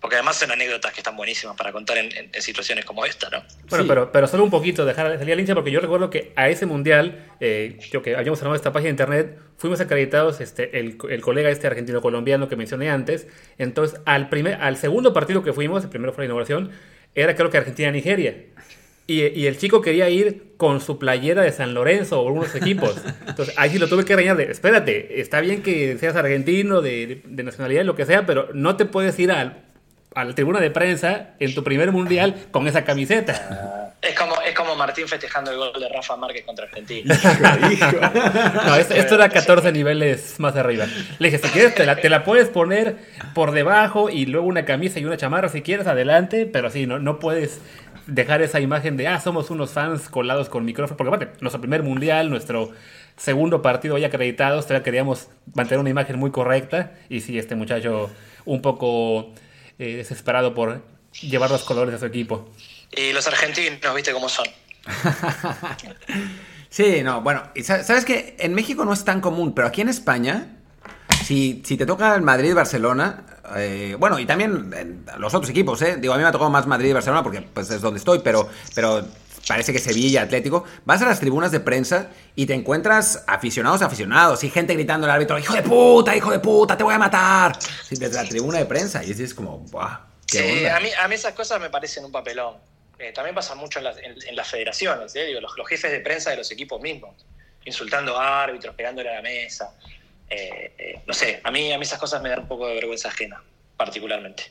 porque 0.00 0.16
además 0.16 0.36
son 0.36 0.50
anécdotas 0.50 0.92
que 0.92 1.00
están 1.00 1.16
buenísimas 1.16 1.56
para 1.56 1.72
contar 1.72 1.96
en, 1.96 2.30
situaciones 2.42 2.84
como 2.84 3.06
esta, 3.06 3.30
¿no? 3.30 3.42
Bueno, 3.70 3.86
pero, 3.88 4.12
pero 4.12 4.26
solo 4.26 4.44
un 4.44 4.50
poquito, 4.50 4.84
dejar 4.84 5.18
salir 5.18 5.32
al 5.32 5.40
hincha, 5.40 5.54
porque 5.54 5.70
yo 5.70 5.80
recuerdo 5.80 6.10
que 6.10 6.32
a 6.36 6.50
ese 6.50 6.66
mundial, 6.66 7.24
eh, 7.40 7.78
yo 7.90 8.02
que 8.02 8.16
habíamos 8.16 8.38
armado 8.40 8.56
esta 8.56 8.72
página 8.72 8.88
de 8.88 8.90
internet, 8.90 9.38
fuimos 9.56 9.80
acreditados 9.80 10.42
este, 10.42 10.78
el, 10.78 10.98
el 11.08 11.20
colega 11.22 11.48
este 11.48 11.66
argentino-colombiano 11.68 12.48
que 12.48 12.56
mencioné 12.56 12.90
antes, 12.90 13.28
entonces 13.56 13.98
al, 14.04 14.28
primer, 14.28 14.60
al 14.60 14.76
segundo 14.76 15.14
partido 15.14 15.42
que 15.42 15.54
fuimos, 15.54 15.84
el 15.84 15.90
primero 15.90 16.12
fue 16.12 16.24
la 16.24 16.26
inauguración, 16.26 16.70
era 17.14 17.34
creo 17.34 17.48
que 17.48 17.56
Argentina-Nigeria. 17.56 18.36
Y, 19.10 19.46
el 19.46 19.56
chico 19.56 19.80
quería 19.80 20.10
ir 20.10 20.52
con 20.58 20.82
su 20.82 20.98
playera 20.98 21.40
de 21.40 21.50
San 21.50 21.72
Lorenzo 21.72 22.20
o 22.20 22.26
algunos 22.28 22.54
equipos. 22.54 22.94
Entonces, 23.26 23.54
ahí 23.56 23.70
sí 23.70 23.78
lo 23.78 23.88
tuve 23.88 24.04
que 24.04 24.14
reñar 24.14 24.36
de, 24.36 24.50
espérate, 24.50 25.18
está 25.22 25.40
bien 25.40 25.62
que 25.62 25.96
seas 25.96 26.14
argentino, 26.14 26.82
de, 26.82 27.22
de 27.24 27.42
nacionalidad, 27.42 27.84
lo 27.84 27.96
que 27.96 28.04
sea, 28.04 28.26
pero 28.26 28.50
no 28.52 28.76
te 28.76 28.84
puedes 28.84 29.18
ir 29.18 29.32
al, 29.32 29.62
a 30.14 30.24
la 30.24 30.34
tribuna 30.34 30.60
de 30.60 30.70
prensa 30.70 31.30
en 31.38 31.54
tu 31.54 31.62
primer 31.64 31.90
mundial 31.90 32.48
con 32.50 32.66
esa 32.66 32.84
camiseta. 32.84 33.84
Es 34.00 34.16
como, 34.16 34.40
es 34.42 34.54
como 34.54 34.76
Martín 34.76 35.08
festejando 35.08 35.50
el 35.50 35.56
gol 35.56 35.72
de 35.72 35.88
Rafa 35.88 36.16
Márquez 36.16 36.44
contra 36.44 36.66
Argentina. 36.66 37.18
no, 38.64 38.76
esto, 38.76 39.14
era 39.16 39.28
14 39.28 39.72
niveles 39.72 40.38
más 40.38 40.54
arriba. 40.54 40.86
Le 41.18 41.30
dije, 41.30 41.44
si 41.44 41.52
quieres, 41.52 41.74
te 41.74 41.84
la, 41.84 41.96
te 41.96 42.08
la, 42.08 42.22
puedes 42.22 42.48
poner 42.48 42.96
por 43.34 43.50
debajo 43.50 44.08
y 44.08 44.26
luego 44.26 44.46
una 44.46 44.64
camisa 44.64 45.00
y 45.00 45.04
una 45.04 45.16
chamarra 45.16 45.48
si 45.48 45.62
quieres, 45.62 45.88
adelante, 45.88 46.46
pero 46.46 46.70
sí, 46.70 46.86
no, 46.86 47.00
no 47.00 47.18
puedes 47.18 47.60
dejar 48.08 48.40
esa 48.40 48.58
imagen 48.58 48.96
de, 48.96 49.06
ah, 49.06 49.20
somos 49.20 49.50
unos 49.50 49.70
fans 49.70 50.08
colados 50.08 50.48
con 50.48 50.64
micrófono, 50.64 50.96
porque 50.96 51.14
aparte, 51.14 51.42
nuestro 51.42 51.60
primer 51.60 51.82
mundial, 51.82 52.30
nuestro 52.30 52.72
segundo 53.16 53.60
partido 53.60 53.98
ya 53.98 54.08
acreditados, 54.08 54.66
todavía 54.66 54.82
queríamos 54.82 55.28
mantener 55.54 55.80
una 55.80 55.90
imagen 55.90 56.18
muy 56.18 56.30
correcta 56.30 56.94
y 57.10 57.20
sí, 57.20 57.38
este 57.38 57.54
muchacho 57.54 58.10
un 58.46 58.62
poco 58.62 59.34
eh, 59.78 59.96
desesperado 59.96 60.54
por 60.54 60.82
llevar 61.20 61.50
los 61.50 61.64
colores 61.64 61.92
de 61.92 61.98
su 61.98 62.06
equipo. 62.06 62.50
Y 62.90 63.12
los 63.12 63.26
argentinos, 63.26 63.94
viste 63.94 64.12
cómo 64.12 64.30
son. 64.30 64.46
sí, 66.70 67.02
no, 67.02 67.20
bueno, 67.20 67.42
sabes 67.62 68.06
que 68.06 68.36
en 68.38 68.54
México 68.54 68.86
no 68.86 68.94
es 68.94 69.04
tan 69.04 69.20
común, 69.20 69.54
pero 69.54 69.68
aquí 69.68 69.82
en 69.82 69.90
España, 69.90 70.56
si, 71.24 71.62
si 71.62 71.76
te 71.76 71.84
toca 71.84 72.14
el 72.14 72.22
Madrid-Barcelona, 72.22 73.26
eh, 73.56 73.96
bueno, 73.98 74.18
y 74.18 74.26
también 74.26 75.04
los 75.18 75.34
otros 75.34 75.50
equipos, 75.50 75.80
¿eh? 75.82 75.96
Digo, 75.98 76.14
a 76.14 76.16
mí 76.16 76.22
me 76.22 76.28
ha 76.28 76.32
tocado 76.32 76.50
más 76.50 76.66
Madrid 76.66 76.90
y 76.90 76.92
Barcelona 76.92 77.22
porque 77.22 77.42
pues, 77.42 77.70
es 77.70 77.80
donde 77.80 77.98
estoy, 77.98 78.20
pero, 78.20 78.48
pero 78.74 79.06
parece 79.46 79.72
que 79.72 79.78
Sevilla, 79.78 80.22
Atlético, 80.22 80.64
vas 80.84 81.00
a 81.02 81.06
las 81.06 81.20
tribunas 81.20 81.50
de 81.50 81.60
prensa 81.60 82.10
y 82.34 82.46
te 82.46 82.54
encuentras 82.54 83.24
aficionados, 83.26 83.82
aficionados, 83.82 84.44
y 84.44 84.50
gente 84.50 84.74
gritando 84.74 85.06
al 85.06 85.12
árbitro, 85.12 85.38
hijo 85.38 85.54
de 85.54 85.62
puta, 85.62 86.14
hijo 86.14 86.30
de 86.30 86.38
puta, 86.38 86.76
te 86.76 86.84
voy 86.84 86.94
a 86.94 86.98
matar. 86.98 87.58
desde 87.90 88.14
la 88.14 88.24
tribuna 88.24 88.58
de 88.58 88.66
prensa, 88.66 89.02
y 89.04 89.10
es 89.10 89.34
como, 89.34 89.58
¡buah! 89.58 90.00
sí, 90.26 90.66
A, 90.66 90.80
mí, 90.80 90.90
a 91.00 91.08
mí 91.08 91.14
esas 91.14 91.32
cosas 91.32 91.60
me 91.60 91.70
parecen 91.70 92.04
un 92.04 92.12
papelón. 92.12 92.56
Eh, 92.98 93.12
también 93.12 93.34
pasa 93.34 93.54
mucho 93.54 93.78
en, 93.78 93.84
las, 94.36 94.48
federaciones, 94.48 95.14
¿eh? 95.14 95.26
Digo, 95.26 95.40
los, 95.40 95.52
jefes 95.68 95.92
de 95.92 96.00
prensa 96.00 96.30
de 96.30 96.36
los 96.36 96.50
equipos 96.50 96.80
mismos, 96.80 97.14
insultando 97.64 98.18
a 98.18 98.42
árbitros, 98.42 98.74
pegándole 98.74 99.08
a 99.08 99.14
la 99.14 99.22
mesa. 99.22 99.72
Eh, 100.30 101.00
no 101.06 101.14
sé, 101.14 101.40
a 101.42 101.50
mí, 101.50 101.72
a 101.72 101.78
mí 101.78 101.82
esas 101.82 101.98
cosas 101.98 102.22
me 102.22 102.28
dan 102.28 102.40
un 102.40 102.48
poco 102.48 102.66
de 102.66 102.74
vergüenza 102.74 103.08
ajena, 103.08 103.42
particularmente. 103.76 104.44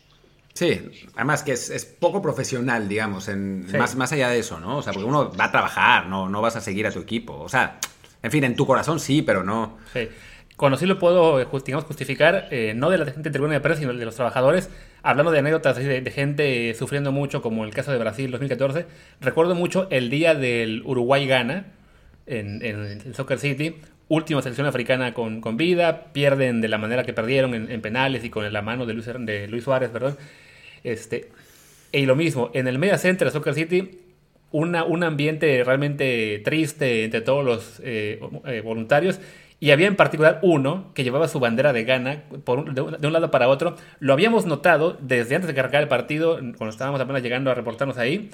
Sí, 0.54 0.82
además 1.16 1.44
que 1.44 1.52
es, 1.52 1.86
poco 2.00 2.20
profesional, 2.20 2.90
digamos, 2.90 3.28
en, 3.28 3.72
más, 3.78 3.96
más 3.96 4.12
allá 4.12 4.30
de 4.30 4.40
eso, 4.40 4.60
¿no? 4.60 4.78
O 4.78 4.82
sea, 4.82 4.92
porque 4.92 5.08
uno 5.08 5.32
va 5.32 5.46
a 5.46 5.52
trabajar, 5.52 6.08
no, 6.08 6.30
no 6.30 6.42
vas 6.42 6.56
a 6.56 6.62
seguir 6.62 6.88
a 6.88 6.92
tu 6.92 7.00
equipo. 7.00 7.38
O 7.40 7.48
sea, 7.48 7.80
en 8.24 8.32
fin, 8.32 8.44
en 8.44 8.56
tu 8.56 8.66
corazón 8.66 9.00
sí, 9.00 9.22
pero 9.22 9.44
no. 9.44 9.78
Sí. 9.94 10.10
Cuando 10.56 10.80
sí 10.80 10.88
lo 10.88 10.98
puedo, 10.98 11.38
digamos, 11.64 11.86
justificar, 11.86 12.48
eh, 12.50 12.74
no 12.76 12.90
de 12.90 12.98
la 12.98 13.06
gente 13.06 13.30
de 13.30 13.30
tribuna 13.30 13.54
de 13.54 13.60
prensa, 13.60 13.82
sino 13.82 13.94
de 13.94 14.04
los 14.04 14.16
trabajadores, 14.16 14.72
hablando 15.04 15.32
de 15.32 15.38
anécdotas 15.38 15.78
de, 15.78 16.12
gente 16.12 16.74
sufriendo 16.74 17.12
mucho, 17.12 17.44
como 17.44 17.64
el 17.64 17.72
caso 17.76 17.92
de 17.92 18.00
Brasil 18.00 18.32
2014, 18.32 18.88
recuerdo 19.22 19.54
mucho 19.54 19.88
el 19.92 20.10
día 20.10 20.34
del 20.34 20.82
Uruguay-Gana 20.84 21.68
en, 22.26 22.66
en, 22.66 23.14
Soccer 23.14 23.38
City, 23.38 23.76
última 24.10 24.42
selección 24.42 24.68
africana 24.68 25.14
con, 25.14 25.42
con, 25.42 25.58
vida, 25.58 26.12
pierden 26.14 26.62
de 26.62 26.68
la 26.68 26.78
manera 26.78 27.04
que 27.04 27.14
perdieron 27.14 27.54
en, 27.54 27.82
penales 27.82 28.24
y 28.24 28.30
con 28.30 28.52
la 28.52 28.62
mano 28.62 28.86
de 28.86 28.94
Luis, 28.94 29.08
de 29.20 29.48
Luis 29.48 29.64
Suárez, 29.64 29.90
perdón. 29.90 30.18
Este, 30.84 31.30
y 31.92 32.06
lo 32.06 32.16
mismo, 32.16 32.52
en 32.54 32.68
el 32.68 32.80
Media 32.80 32.98
Center 32.98 33.28
de 33.28 33.32
Soccer 33.32 33.54
City, 33.54 34.00
una, 34.52 34.84
un 34.86 35.04
ambiente 35.04 35.64
realmente 35.64 36.42
triste 36.44 37.04
entre 37.04 37.22
todos 37.22 37.44
los 37.44 37.82
eh, 37.84 38.20
eh, 38.46 38.62
voluntarios. 38.62 39.20
Y 39.60 39.72
había 39.72 39.88
en 39.88 39.96
particular 39.96 40.40
uno 40.44 40.92
que 40.94 41.04
llevaba 41.04 41.28
su 41.28 41.40
bandera 41.40 41.74
de 41.74 41.84
Ghana 41.84 42.24
por 42.44 42.74
de, 42.74 42.82
un, 42.82 43.14
lado 43.14 43.32
para 43.32 43.48
otro. 43.48 43.76
Lo 44.00 44.14
habíamos 44.14 44.46
notado 44.46 44.98
desde 45.02 45.36
antes 45.36 45.48
de 45.48 45.56
cargar 45.56 45.82
el 45.82 45.88
partido, 45.88 46.36
cuando 46.36 46.70
estábamos 46.70 47.02
apenas 47.02 47.24
llegando 47.24 47.50
a 47.50 47.56
reportarnos 47.56 47.98
ahí. 47.98 48.30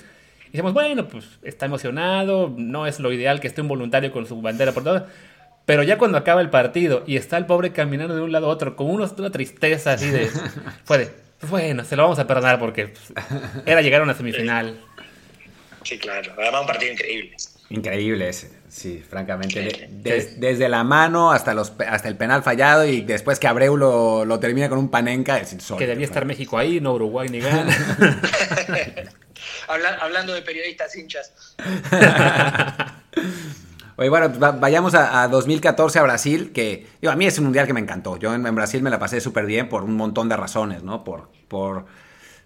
Y 0.47 0.51
decíamos, 0.51 0.74
bueno, 0.74 1.07
pues 1.07 1.39
está 1.43 1.65
emocionado, 1.65 2.53
no 2.57 2.86
es 2.88 2.99
lo 2.99 3.13
ideal 3.13 3.39
que 3.39 3.47
esté 3.47 3.61
un 3.61 3.69
voluntario 3.69 4.11
con 4.11 4.26
su 4.26 4.41
bandera 4.41 4.74
por 4.74 4.84
todo. 4.84 5.07
Pero 5.66 5.84
ya 5.84 5.97
cuando 5.97 6.18
acaba 6.18 6.41
el 6.41 6.49
partido 6.49 7.03
y 7.07 7.16
está 7.16 7.38
el 7.38 7.45
pobre 7.45 7.72
caminando 7.72 8.16
de 8.16 8.22
un 8.22 8.32
lado 8.32 8.47
a 8.47 8.49
otro 8.49 8.76
con 8.76 8.88
una 8.89 9.07
tristeza 9.32 9.93
así 9.93 10.09
de... 10.09 10.30
Fue 10.84 10.97
de, 10.97 11.11
bueno, 11.49 11.84
se 11.84 11.95
lo 11.95 12.03
vamos 12.03 12.20
a 12.20 12.28
perdonar 12.28 12.59
porque 12.59 12.88
pues, 12.88 13.14
era 13.66 13.82
llegar 13.82 14.01
a 14.01 14.03
una 14.03 14.14
semifinal. 14.14 14.80
Sí, 15.84 15.97
claro. 15.97 16.34
Además, 16.38 16.61
un 16.61 16.68
partido 16.68 16.91
increíble. 16.93 17.36
Increíble 17.70 18.30
ese, 18.30 18.51
sí, 18.70 19.03
francamente. 19.07 19.89
Desde 19.89 20.70
la 20.70 20.84
mano 20.84 21.32
hasta, 21.32 21.53
los, 21.53 21.74
hasta 21.88 22.07
el 22.07 22.16
penal 22.16 22.43
fallado 22.43 22.86
y 22.86 23.01
después 23.01 23.39
que 23.39 23.47
Abreu 23.47 23.76
lo, 23.78 24.39
termina 24.39 24.70
con 24.70 24.78
un 24.78 24.89
panenca. 24.89 25.39
Es 25.39 25.55
que 25.78 25.88
debía 25.88 26.05
estar 26.05 26.26
México 26.26 26.57
ahí, 26.57 26.80
no 26.80 26.93
Uruguay 26.93 27.30
ni 27.30 27.39
Ghana. 27.39 27.76
hablando 30.01 30.34
de 30.34 30.41
periodistas 30.41 30.95
hinchas. 30.95 31.34
Oye, 33.96 34.10
bueno, 34.10 34.32
vayamos 34.60 34.96
a, 34.96 35.28
2014 35.28 36.00
a 36.00 36.04
Brasil, 36.04 36.52
que 36.52 36.88
digo, 37.00 37.12
a 37.12 37.16
mí 37.16 37.26
es 37.26 37.38
un 37.38 37.46
mundial 37.46 37.68
que 37.68 37.74
me 37.74 37.80
encantó. 37.80 38.18
Yo 38.18 38.34
en, 38.34 38.56
Brasil 38.56 38.82
me 38.82 38.89
la 38.89 38.98
pasé 38.98 39.22
súper 39.22 39.46
bien 39.46 39.70
por 39.70 39.84
un 39.84 39.96
montón 39.96 40.30
de 40.30 40.36
razones, 40.36 40.84
¿no? 40.84 41.04
Por, 41.04 41.30
por, 41.48 41.86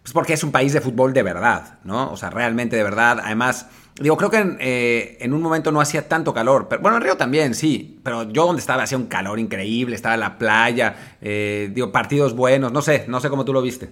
pues 0.01 0.13
porque 0.13 0.33
es 0.33 0.43
un 0.43 0.51
país 0.51 0.73
de 0.73 0.81
fútbol 0.81 1.13
de 1.13 1.23
verdad, 1.23 1.79
¿no? 1.83 2.11
O 2.11 2.17
sea, 2.17 2.29
realmente 2.29 2.75
de 2.75 2.83
verdad. 2.83 3.19
Además, 3.23 3.67
digo, 3.95 4.17
creo 4.17 4.29
que 4.29 4.37
en, 4.37 4.57
eh, 4.59 5.17
en 5.21 5.33
un 5.33 5.41
momento 5.41 5.71
no 5.71 5.79
hacía 5.79 6.09
tanto 6.09 6.33
calor. 6.33 6.67
Pero, 6.67 6.81
bueno, 6.81 6.97
en 6.97 7.03
Río 7.03 7.15
también, 7.15 7.55
sí. 7.55 8.01
Pero 8.03 8.23
yo 8.23 8.45
donde 8.45 8.59
estaba 8.59 8.83
hacía 8.83 8.97
un 8.97 9.07
calor 9.07 9.39
increíble, 9.39 9.95
estaba 9.95 10.15
en 10.15 10.21
la 10.21 10.37
playa, 10.37 11.15
eh, 11.21 11.69
digo, 11.71 11.93
partidos 11.93 12.35
buenos, 12.35 12.73
no 12.73 12.81
sé, 12.81 13.05
no 13.07 13.21
sé 13.21 13.29
cómo 13.29 13.45
tú 13.45 13.53
lo 13.53 13.61
viste. 13.61 13.89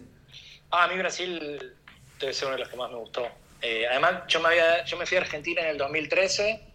Ah, 0.71 0.83
a 0.83 0.87
mí 0.89 0.97
Brasil 0.97 1.73
debe 2.19 2.33
ser 2.33 2.47
uno 2.47 2.57
de 2.57 2.63
los 2.63 2.69
que 2.69 2.75
más 2.75 2.91
me 2.91 2.97
gustó. 2.97 3.25
Eh, 3.61 3.85
además, 3.89 4.23
yo 4.27 4.41
me, 4.41 4.49
había, 4.49 4.83
yo 4.83 4.97
me 4.97 5.05
fui 5.05 5.17
a 5.17 5.21
Argentina 5.21 5.61
en 5.61 5.69
el 5.69 5.77
2013 5.77 6.74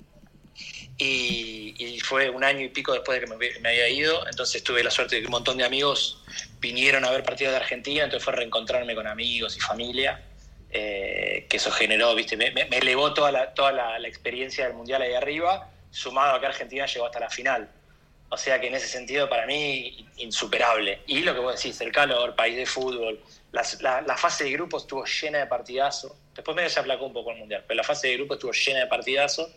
y, 0.96 1.98
fue 2.00 2.28
un 2.28 2.44
año 2.44 2.64
y 2.64 2.68
pico 2.68 2.92
después 2.92 3.20
de 3.20 3.26
que 3.26 3.60
me, 3.60 3.68
había 3.68 3.88
ido, 3.88 4.26
entonces 4.26 4.62
tuve 4.62 4.82
la 4.82 4.90
suerte 4.90 5.16
de 5.16 5.22
que 5.22 5.26
un 5.26 5.32
montón 5.32 5.56
de 5.56 5.64
amigos 5.64 6.22
vinieron 6.60 7.04
a 7.04 7.10
ver 7.10 7.22
partidos 7.22 7.52
de 7.52 7.58
Argentina, 7.58 8.04
entonces 8.04 8.24
fue 8.24 8.34
reencontrarme 8.34 8.94
con 8.94 9.06
amigos 9.06 9.56
y 9.56 9.60
familia, 9.60 10.22
eh, 10.70 11.46
que 11.48 11.56
eso 11.56 11.70
generó, 11.70 12.14
viste, 12.14 12.36
me, 12.36 12.50
elevó 12.70 13.14
toda, 13.14 13.32
la, 13.32 13.54
toda 13.54 13.72
la, 13.72 14.08
experiencia 14.08 14.64
del 14.64 14.74
Mundial 14.74 15.02
ahí 15.02 15.14
arriba, 15.14 15.70
sumado 15.90 16.34
a 16.34 16.40
que 16.40 16.46
Argentina 16.46 16.86
llegó 16.86 17.06
hasta 17.06 17.20
la 17.20 17.30
final. 17.30 17.70
O 18.28 18.36
sea 18.36 18.60
que 18.60 18.68
en 18.68 18.74
ese 18.74 18.86
sentido 18.86 19.28
para 19.28 19.44
mí 19.46 20.06
insuperable. 20.16 21.00
Y 21.06 21.20
lo 21.20 21.34
que 21.34 21.40
vos 21.40 21.56
decís, 21.56 21.80
el 21.80 21.90
calor, 21.90 22.36
país 22.36 22.56
de 22.56 22.66
fútbol, 22.66 23.20
la, 23.52 24.00
la 24.02 24.16
fase 24.16 24.44
de 24.44 24.52
grupos 24.52 24.82
estuvo 24.82 25.04
llena 25.04 25.38
de 25.38 25.46
partidazos 25.46 26.12
Después 26.34 26.56
medio 26.56 26.70
se 26.70 26.78
aplacó 26.80 27.04
un 27.04 27.12
poco 27.12 27.32
el 27.32 27.38
mundial, 27.38 27.64
pero 27.66 27.76
la 27.76 27.84
fase 27.84 28.08
de 28.08 28.16
grupo 28.16 28.34
estuvo 28.34 28.52
llena 28.52 28.80
de 28.80 28.86
partidazos 28.86 29.48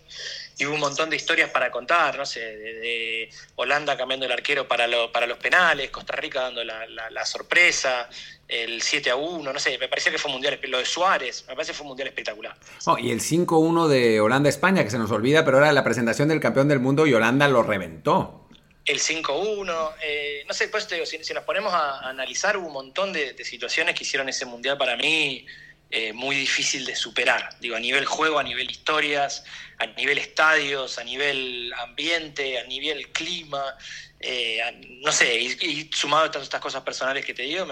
y 0.58 0.66
hubo 0.66 0.74
un 0.74 0.82
montón 0.82 1.10
de 1.10 1.16
historias 1.16 1.50
para 1.52 1.70
contar, 1.70 2.18
no 2.18 2.26
sé, 2.26 2.40
de, 2.42 3.30
Holanda 3.56 3.96
cambiando 3.96 4.26
el 4.26 4.32
arquero 4.32 4.68
para, 4.68 4.88
para 5.12 5.28
los 5.28 5.38
penales, 5.38 5.92
Costa 5.92 6.14
Rica 6.18 6.42
dando 6.42 6.64
la, 6.64 7.26
sorpresa, 7.26 8.10
el 8.48 8.82
7 8.82 9.12
a 9.12 9.16
1, 9.16 9.54
no 9.54 9.60
sé, 9.60 9.78
me 9.78 9.88
parecía 9.88 10.12
que 10.12 10.18
fue 10.18 10.30
un 10.30 10.34
mundial, 10.34 10.60
lo 10.64 10.80
de 10.80 10.86
Suárez, 10.86 11.46
me 11.48 11.54
parece 11.54 11.72
que 11.72 11.78
fue 11.78 11.86
un 11.86 11.90
mundial 11.90 12.10
espectacular. 12.10 12.58
y 13.00 13.12
el 13.12 13.22
5-1 13.22 13.88
de 13.88 14.20
Holanda-España, 14.20 14.84
que 14.84 14.90
se 14.90 14.98
nos 14.98 15.12
olvida, 15.12 15.46
pero 15.46 15.60
era 15.60 15.72
la 15.72 15.84
presentación 15.84 16.28
del 16.28 16.40
campeón 16.40 16.68
del 16.68 16.80
mundo 16.80 17.06
y 17.06 17.14
Holanda 17.14 17.48
lo 17.48 17.62
reventó. 17.64 18.43
El 18.86 19.00
5-1, 19.00 19.96
eh, 20.02 20.44
no 20.48 20.54
sé, 20.54 20.68
pues 20.68 20.88
te 20.88 20.96
digo, 20.96 21.06
si, 21.06 21.18
nos 21.18 21.44
ponemos 21.44 21.74
a, 21.74 22.08
analizar, 22.10 22.58
hubo 22.58 22.68
un 22.68 22.74
montón 22.74 23.14
de, 23.14 23.34
de 23.34 23.46
situaciones 23.46 23.96
que 23.96 24.04
hicieron 24.04 24.28
ese 24.28 24.46
mundial 24.46 24.78
para 24.78 24.98
mí 24.98 25.46
eh, 25.96 26.12
muy 26.12 26.36
difícil 26.36 26.86
de 26.88 26.96
superar. 26.96 27.50
Digo, 27.60 27.76
a 27.76 27.80
nivel 27.80 28.06
juego, 28.06 28.40
a 28.40 28.44
nivel 28.44 28.72
historias, 28.72 29.44
a 29.78 29.86
nivel 29.86 30.18
estadios, 30.18 30.98
a 30.98 31.04
nivel 31.04 31.72
ambiente, 31.84 32.58
a 32.58 32.64
nivel 32.64 33.10
clima, 33.10 33.64
eh, 34.20 34.60
no 35.04 35.12
sé, 35.12 35.40
y, 35.40 35.92
sumado 35.94 36.24
a 36.24 36.32
todas 36.32 36.46
estas 36.48 36.62
cosas 36.62 36.82
personales 36.82 37.24
que 37.24 37.36
te 37.36 37.44
digo, 37.44 37.68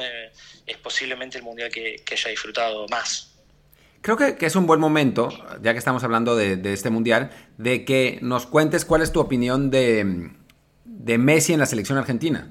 es 0.67 0.77
posiblemente 0.77 1.39
el 1.39 1.43
mundial 1.43 1.71
que, 1.71 2.03
haya 2.11 2.29
disfrutado 2.29 2.85
más. 2.89 3.33
Creo 4.01 4.17
que, 4.17 4.35
es 4.39 4.55
un 4.55 4.67
buen 4.67 4.79
momento, 4.79 5.29
ya 5.63 5.71
que 5.71 5.79
estamos 5.79 6.03
hablando 6.03 6.35
de, 6.35 6.61
este 6.73 6.91
mundial, 6.91 7.31
de 7.57 7.85
que 7.85 8.19
nos 8.21 8.45
cuentes 8.45 8.85
cuál 8.85 9.01
es 9.01 9.11
tu 9.11 9.19
opinión 9.19 9.71
de, 9.71 10.29
de 11.03 11.17
Messi 11.17 11.53
en 11.53 11.59
la 11.59 11.65
selección 11.65 11.97
argentina. 11.97 12.47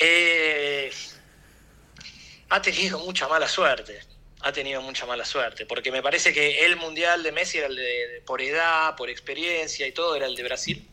Eh, 0.00 0.90
ha 2.48 2.62
tenido 2.62 2.98
mucha 3.00 3.28
mala 3.28 3.48
suerte. 3.48 4.00
Ha 4.40 4.52
tenido 4.52 4.80
mucha 4.80 5.04
mala 5.04 5.24
suerte, 5.24 5.66
porque 5.66 5.90
me 5.90 6.00
parece 6.00 6.32
que 6.32 6.64
el 6.64 6.76
mundial 6.76 7.24
de 7.24 7.32
Messi 7.32 7.58
era 7.58 7.66
el 7.66 7.74
de, 7.74 8.22
por 8.24 8.40
edad, 8.40 8.94
por 8.94 9.10
experiencia 9.10 9.84
y 9.86 9.92
todo, 9.92 10.14
era 10.14 10.26
el 10.26 10.36
de 10.36 10.44
Brasil. 10.44 10.88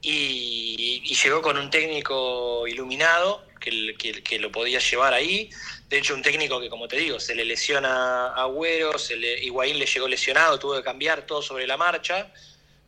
Y, 0.00 1.02
llegó 1.22 1.42
con 1.42 1.56
un 1.56 1.70
técnico 1.70 2.66
iluminado 2.66 3.44
que, 3.60 4.38
lo 4.40 4.50
podía 4.50 4.78
llevar 4.78 5.12
ahí. 5.12 5.50
De 5.88 5.98
hecho, 5.98 6.14
un 6.14 6.22
técnico 6.22 6.60
que, 6.60 6.70
como 6.70 6.88
te 6.88 6.96
digo, 6.96 7.20
se 7.20 7.34
le 7.34 7.44
lesiona 7.44 8.28
a 8.28 8.42
Agüero, 8.42 8.98
se 8.98 9.16
le, 9.16 9.44
Higuaín 9.44 9.78
le 9.78 9.86
llegó 9.86 10.08
lesionado, 10.08 10.58
tuvo 10.58 10.76
que 10.76 10.82
cambiar 10.82 11.26
todo 11.26 11.42
sobre 11.42 11.66
la 11.66 11.76
marcha 11.76 12.32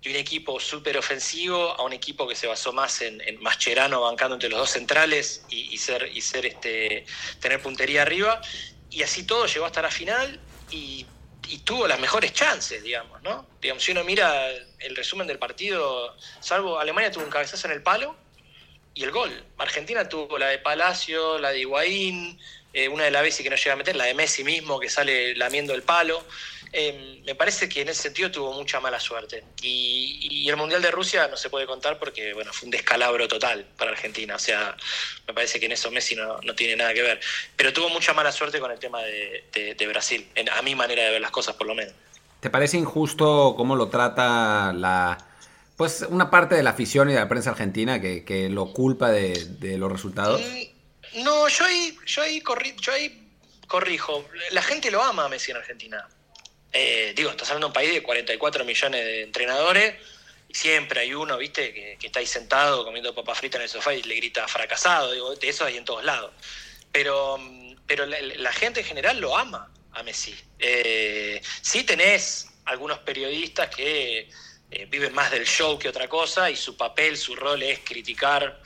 y 0.05 0.11
un 0.11 0.17
equipo 0.17 0.61
súper 0.61 0.99
ofensivo 0.99 1.73
a 1.73 1.83
un 1.83 1.95
equipo 1.95 2.29
que 2.29 2.37
se 2.37 2.47
basó 2.47 2.75
más 2.75 3.01
en, 3.01 3.23
en 3.23 3.43
Mascherano 3.43 4.03
bancando 4.03 4.35
entre 4.35 4.51
los 4.51 4.59
dos 4.59 4.71
centrales 4.71 5.45
y, 5.49 5.77
ser, 5.79 6.11
y 6.13 6.21
ser 6.21 6.45
este, 6.45 7.07
tener 7.41 7.63
puntería 7.63 8.03
arriba. 8.03 8.41
Y 8.91 9.03
así 9.03 9.27
todo 9.27 9.47
llegó 9.47 9.65
hasta 9.65 9.81
la 9.81 9.91
final 9.91 10.39
y, 10.71 11.07
tuvo 11.65 11.87
las 11.87 12.01
mejores 12.01 12.33
chances, 12.33 12.83
digamos, 12.83 13.23
¿no? 13.23 13.47
Digamos, 13.63 13.83
si 13.83 13.93
uno 13.93 14.03
mira 14.03 14.51
el 14.81 14.97
resumen 14.97 15.27
del 15.27 15.39
partido, 15.39 16.15
salvo 16.41 16.79
Alemania 16.79 17.11
tuvo 17.11 17.25
un 17.25 17.31
cabezazo 17.31 17.69
en 17.69 17.73
el 17.75 17.83
palo 17.83 18.17
y 18.93 19.05
el 19.05 19.11
gol. 19.11 19.45
Argentina 19.57 20.07
tuvo 20.09 20.37
la 20.37 20.49
de 20.49 20.59
Palacio, 20.59 21.39
la 21.39 21.51
de 21.51 21.61
Higuaín, 21.61 22.39
eh, 22.73 22.89
una 22.89 23.05
de 23.05 23.11
la 23.13 23.23
Bessi 23.23 23.43
que 23.43 23.51
no 23.51 23.57
llega 23.57 23.73
a 23.73 23.77
meter, 23.77 23.95
la 23.95 24.05
de 24.05 24.15
Messi 24.15 24.43
mismo 24.43 24.81
que 24.81 24.91
sale 24.91 25.37
lamiendo 25.37 25.75
el 25.75 25.83
palo. 25.83 26.25
Em, 26.75 27.25
me 27.25 27.35
parece 27.35 27.68
que 27.68 27.83
en 27.83 27.89
ese 27.89 28.03
sentido 28.03 28.31
tuvo 28.31 28.53
mucha 28.53 28.81
mala 28.81 28.99
suerte. 29.01 29.45
Y, 29.62 30.49
el 30.49 30.57
Mundial 30.57 30.83
de 30.83 30.91
Rusia 30.91 31.27
no 31.29 31.37
se 31.37 31.49
puede 31.49 31.66
contar 31.66 31.99
porque, 31.99 32.35
bueno, 32.35 32.53
fue 32.53 32.66
un 32.66 32.70
descalabro 32.70 33.27
total 33.27 33.64
para 33.79 33.93
Argentina. 33.93 34.37
O 34.37 34.39
sea, 34.39 34.77
me 35.27 35.33
parece 35.33 35.59
que 35.59 35.66
en 35.66 35.72
eso 35.72 35.91
Messi 35.91 36.14
no, 36.14 36.39
tiene 36.55 36.77
nada 36.77 36.93
que 36.93 37.03
ver. 37.03 37.20
Pero 37.57 37.72
tuvo 37.72 37.89
mucha 37.89 38.12
mala 38.12 38.31
suerte 38.31 38.61
con 38.61 38.70
el 38.70 38.79
tema 38.79 39.01
de, 39.03 39.87
Brasil, 39.89 40.29
a 40.53 40.62
mi 40.62 40.75
manera 40.75 41.05
de 41.05 41.11
ver 41.12 41.20
las 41.20 41.31
cosas 41.31 41.55
por 41.55 41.66
lo 41.66 41.75
menos. 41.75 41.95
¿Te 42.41 42.51
parece 42.51 42.77
injusto 42.77 43.55
cómo 43.57 43.77
lo 43.77 43.89
trata 43.89 44.72
la... 44.75 45.18
Pues 45.77 46.07
una 46.09 46.31
parte 46.31 46.55
de 46.55 46.62
la 46.62 46.70
afición 46.70 47.11
y 47.11 47.14
de 47.14 47.18
la 47.18 47.29
prensa 47.29 47.51
argentina 47.51 48.01
que, 48.01 48.49
lo 48.51 48.72
culpa 48.72 49.11
de, 49.11 49.79
los 49.79 49.91
resultados. 49.91 50.41
Mm, 50.41 51.25
no, 51.25 51.49
yo 51.49 51.64
ahí, 51.64 51.97
yo 52.07 52.22
ahí, 52.22 52.43
yo 52.81 52.93
ahí 52.93 53.25
corrijo. 53.66 54.25
La 54.53 54.62
gente 54.62 54.91
lo 54.91 55.03
ama 55.03 55.25
a 55.25 55.29
Messi 55.29 55.51
en 55.51 55.57
Argentina. 55.57 56.07
Eh, 56.77 57.12
digo, 57.14 57.31
estás 57.31 57.49
hablando 57.51 57.68
de 57.68 57.70
un 57.70 57.72
país 57.72 57.95
de 57.95 58.03
44 58.03 58.64
millones 58.64 59.05
de 59.05 59.22
entrenadores 59.22 59.95
y 60.49 60.55
siempre 60.55 61.01
hay 61.01 61.14
uno, 61.14 61.39
viste, 61.39 61.72
que, 61.72 61.97
está 62.05 62.18
ahí 62.18 62.27
sentado 62.27 62.85
comiendo 62.85 63.14
papa 63.14 63.37
frita 63.37 63.59
en 63.59 63.62
el 63.62 63.68
sofá 63.68 63.95
y 63.95 64.03
le 64.03 64.16
grita 64.16 64.49
fracasado. 64.49 65.12
Digo, 65.12 65.33
eso 65.41 65.64
hay 65.64 65.77
en 65.77 65.85
todos 65.85 66.03
lados. 66.03 66.33
Pero, 66.91 67.39
pero 67.87 68.07
la, 68.07 68.53
gente 68.53 68.81
en 68.81 68.87
general 68.87 69.20
lo 69.20 69.39
ama 69.39 69.72
a 69.93 70.03
Messi. 70.03 70.35
Eh, 70.59 71.41
sí 71.62 71.85
tenés 71.85 72.49
algunos 72.64 72.99
periodistas 72.99 73.72
que 73.72 74.29
eh, 74.72 74.87
viven 74.87 75.14
más 75.14 75.31
del 75.31 75.47
show 75.47 75.79
que 75.79 75.89
otra 75.89 76.09
cosa 76.09 76.51
y 76.51 76.57
su 76.57 76.77
papel, 76.77 77.16
su 77.16 77.37
rol 77.37 77.62
es 77.62 77.79
criticar 77.81 78.61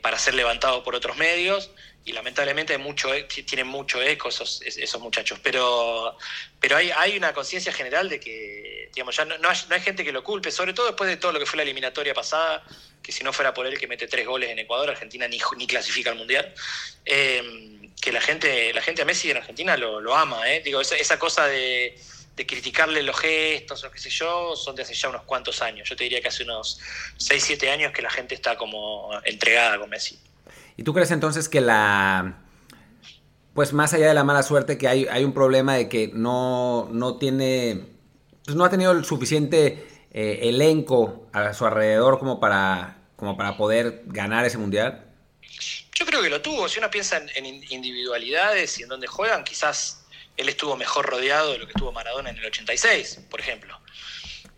para 0.00 0.16
ser 0.16 0.34
levantado 0.34 0.84
por 0.84 0.94
otros 0.94 1.16
medios 1.16 1.70
y 2.04 2.12
lamentablemente 2.12 2.76
mucho, 2.78 3.14
e, 3.14 3.24
tienen 3.24 3.66
mucho 3.66 4.02
eco 4.02 4.28
esos, 4.28 4.62
esos 4.62 5.00
muchachos, 5.00 5.38
pero, 5.42 6.16
pero 6.60 6.76
hay, 6.76 7.16
una 7.16 7.32
conciencia 7.32 7.72
general 7.72 8.08
de 8.08 8.18
que 8.18 8.90
digamos, 8.94 9.16
ya 9.16 9.24
no, 9.24 9.38
no, 9.38 9.48
hay, 9.48 9.80
gente 9.80 10.04
que 10.04 10.12
lo 10.12 10.22
culpe, 10.22 10.50
sobre 10.50 10.72
todo 10.72 10.86
después 10.86 11.08
de 11.08 11.16
todo 11.16 11.32
lo 11.32 11.38
que 11.38 11.46
fue 11.46 11.56
la 11.56 11.62
eliminatoria 11.62 12.12
pasada, 12.12 12.64
que 13.02 13.12
si 13.12 13.24
no 13.24 13.32
fuera 13.32 13.54
por 13.54 13.66
él 13.66 13.78
que 13.78 13.86
mete 13.86 14.06
tres 14.06 14.26
goles 14.26 14.50
en 14.50 14.58
Ecuador, 14.58 14.90
Argentina 14.90 15.26
ni, 15.28 15.66
clasifica 15.66 16.10
al 16.10 16.16
Mundial, 16.16 16.52
eh, 17.04 17.90
que 18.00 18.12
la 18.12 18.20
gente, 18.20 18.72
la 18.72 18.82
gente 18.82 19.02
a 19.02 19.04
Messi 19.04 19.30
en 19.30 19.38
Argentina 19.38 19.76
lo, 19.76 20.00
lo 20.00 20.14
ama, 20.14 20.50
¿eh? 20.50 20.60
digo, 20.64 20.80
esa, 20.80 20.96
esa 20.96 21.18
cosa 21.18 21.46
de, 21.46 21.96
de 22.36 22.46
criticarle 22.46 23.02
los 23.02 23.18
gestos 23.18 23.84
o 23.84 23.90
qué 23.90 23.98
sé 23.98 24.10
yo, 24.10 24.56
son 24.56 24.74
de 24.74 24.82
hace 24.82 24.94
ya 24.94 25.08
unos 25.08 25.22
cuantos 25.22 25.60
años, 25.62 25.88
yo 25.88 25.96
te 25.96 26.04
diría 26.04 26.20
que 26.20 26.28
hace 26.28 26.44
unos 26.44 26.80
6, 27.18 27.42
7 27.44 27.70
años 27.70 27.92
que 27.92 28.02
la 28.02 28.10
gente 28.10 28.34
está 28.34 28.56
como 28.56 29.10
entregada 29.24 29.78
con 29.78 29.90
Messi. 29.90 30.18
¿Y 30.76 30.84
tú 30.84 30.92
crees 30.94 31.10
entonces 31.10 31.48
que 31.48 31.60
la... 31.60 32.38
Pues 33.54 33.72
más 33.72 33.92
allá 33.92 34.08
de 34.08 34.14
la 34.14 34.24
mala 34.24 34.42
suerte, 34.42 34.78
que 34.78 34.88
hay, 34.88 35.06
hay 35.10 35.24
un 35.24 35.34
problema 35.34 35.74
de 35.74 35.88
que 35.88 36.10
no, 36.14 36.88
no 36.90 37.16
tiene... 37.16 37.86
Pues 38.44 38.56
no 38.56 38.64
ha 38.64 38.70
tenido 38.70 38.92
el 38.92 39.04
suficiente 39.04 39.86
eh, 40.14 40.50
elenco 40.50 41.30
a 41.32 41.54
su 41.54 41.64
alrededor 41.64 42.18
como 42.18 42.38
para, 42.38 42.98
como 43.16 43.34
para 43.34 43.56
poder 43.56 44.02
ganar 44.04 44.44
ese 44.44 44.58
mundial? 44.58 45.06
Yo 45.94 46.04
creo 46.04 46.20
que 46.20 46.28
lo 46.28 46.42
tuvo. 46.42 46.68
Si 46.68 46.78
uno 46.78 46.90
piensa 46.90 47.22
en, 47.34 47.46
individualidades 47.46 48.78
y 48.78 48.82
en 48.82 48.90
dónde 48.90 49.06
juegan, 49.06 49.42
quizás 49.42 50.04
él 50.36 50.50
estuvo 50.50 50.76
mejor 50.76 51.06
rodeado 51.06 51.52
de 51.52 51.58
lo 51.58 51.66
que 51.66 51.72
estuvo 51.72 51.92
Maradona 51.92 52.28
en 52.28 52.36
el 52.36 52.44
86, 52.44 53.20
por 53.30 53.40
ejemplo. 53.40 53.80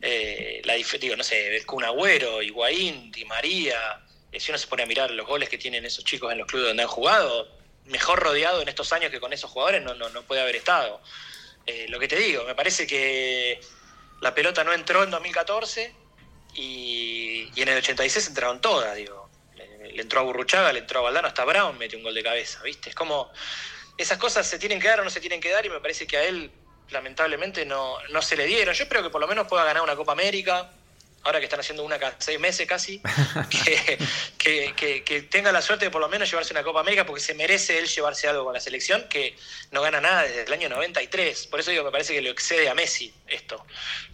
Eh, 0.01 0.61
la, 0.65 0.75
digo, 0.75 1.15
no 1.15 1.23
sé, 1.23 1.65
Agüero, 1.87 2.43
Higuaín, 2.43 3.13
Di 3.13 3.25
María, 3.25 4.04
si 4.39 4.51
uno 4.51 4.59
se 4.59 4.67
pone 4.67 4.83
a 4.83 4.87
mirar 4.87 5.11
los 5.11 5.27
goles 5.27 5.49
que 5.49 5.59
tienen 5.59 5.85
esos 5.85 6.05
chicos 6.05 6.33
en 6.33 6.39
los 6.39 6.47
clubes 6.47 6.69
donde 6.69 6.83
han 6.83 6.89
jugado, 6.89 7.49
mejor 7.87 8.21
rodeado 8.21 8.63
en 8.63 8.69
estos 8.69 8.93
años 8.93 9.11
que 9.11 9.21
con 9.21 9.33
esos 9.33 9.51
jugadores 9.51 9.83
no, 9.83 9.95
no, 9.95 10.23
puede 10.23 10.41
haber 10.41 10.57
estado. 10.57 11.01
Eh, 11.67 11.87
lo 11.89 11.99
que 11.99 12.09
te 12.09 12.17
digo, 12.17 12.45
me 12.45 12.55
parece 12.55 12.87
que 12.87 13.61
la 14.21 14.35
pelota 14.35 14.65
no 14.65 14.73
entró 14.73 15.03
en 15.03 15.11
2014 15.11 15.95
y, 16.55 17.51
en 17.57 17.69
el 17.69 17.79
86 17.79 18.29
entraron 18.29 18.61
todas, 18.61 18.95
digo. 18.97 19.29
Le, 19.57 20.01
entró 20.01 20.21
a 20.21 20.23
Burruchaga, 20.23 20.73
le 20.73 20.81
entró 20.81 21.01
a 21.01 21.03
Valdano, 21.03 21.29
hasta 21.29 21.45
Brown 21.45 21.79
metió 21.79 21.99
un 21.99 22.05
gol 22.05 22.15
de 22.15 22.23
cabeza, 22.23 22.63
¿viste? 22.63 22.91
Es 22.91 22.95
como, 22.95 23.31
esas 23.97 24.19
cosas 24.19 24.47
se 24.47 24.59
tienen 24.59 24.81
que 24.81 24.89
dar 24.89 25.01
o 25.01 25.05
no 25.05 25.11
se 25.11 25.21
tienen 25.21 25.41
que 25.41 25.51
dar 25.51 25.65
y 25.65 25.71
me 25.71 25.81
parece 25.81 26.07
que 26.07 26.17
a 26.17 26.25
él 26.25 26.51
lamentablemente 26.91 27.65
no, 27.65 27.99
no 28.11 28.23
se 28.23 28.37
le 28.37 28.47
dieron. 28.47 28.75
Yo 28.75 28.85
espero 28.85 29.03
que 29.03 29.11
por 29.11 29.21
lo 29.21 29.29
menos 29.29 29.47
pueda 29.47 29.65
ganar 29.65 29.83
una 29.83 29.97
Copa 29.97 30.13
América, 30.13 30.71
ahora 31.25 31.39
que 31.39 31.47
están 31.47 31.61
haciendo 31.61 31.83
una 31.83 31.99
cada 31.99 32.17
seis 32.19 32.39
meses 32.39 32.67
casi, 32.67 33.01
que, 34.39 35.27
tenga 35.31 35.51
la 35.53 35.63
suerte 35.63 35.87
de 35.87 35.91
por 35.91 36.01
lo 36.01 36.09
menos 36.09 36.31
llevarse 36.31 36.53
una 36.53 36.63
Copa 36.63 36.81
América, 36.81 37.07
porque 37.07 37.21
se 37.21 37.35
merece 37.35 37.79
él 37.79 37.87
llevarse 37.87 38.29
algo 38.29 38.45
con 38.45 38.55
la 38.55 38.61
selección, 38.61 39.07
que 39.09 39.35
no 39.73 39.81
gana 39.81 40.01
nada 40.01 40.23
desde 40.23 40.43
el 40.43 40.53
año 40.53 40.69
93. 40.69 41.47
Por 41.47 41.61
eso 41.61 41.71
digo, 41.71 41.83
me 41.83 41.91
parece 41.91 42.13
que 42.13 42.21
lo 42.21 42.31
excede 42.31 42.69
a 42.69 42.75
Messi 42.75 43.13
esto. 43.27 43.65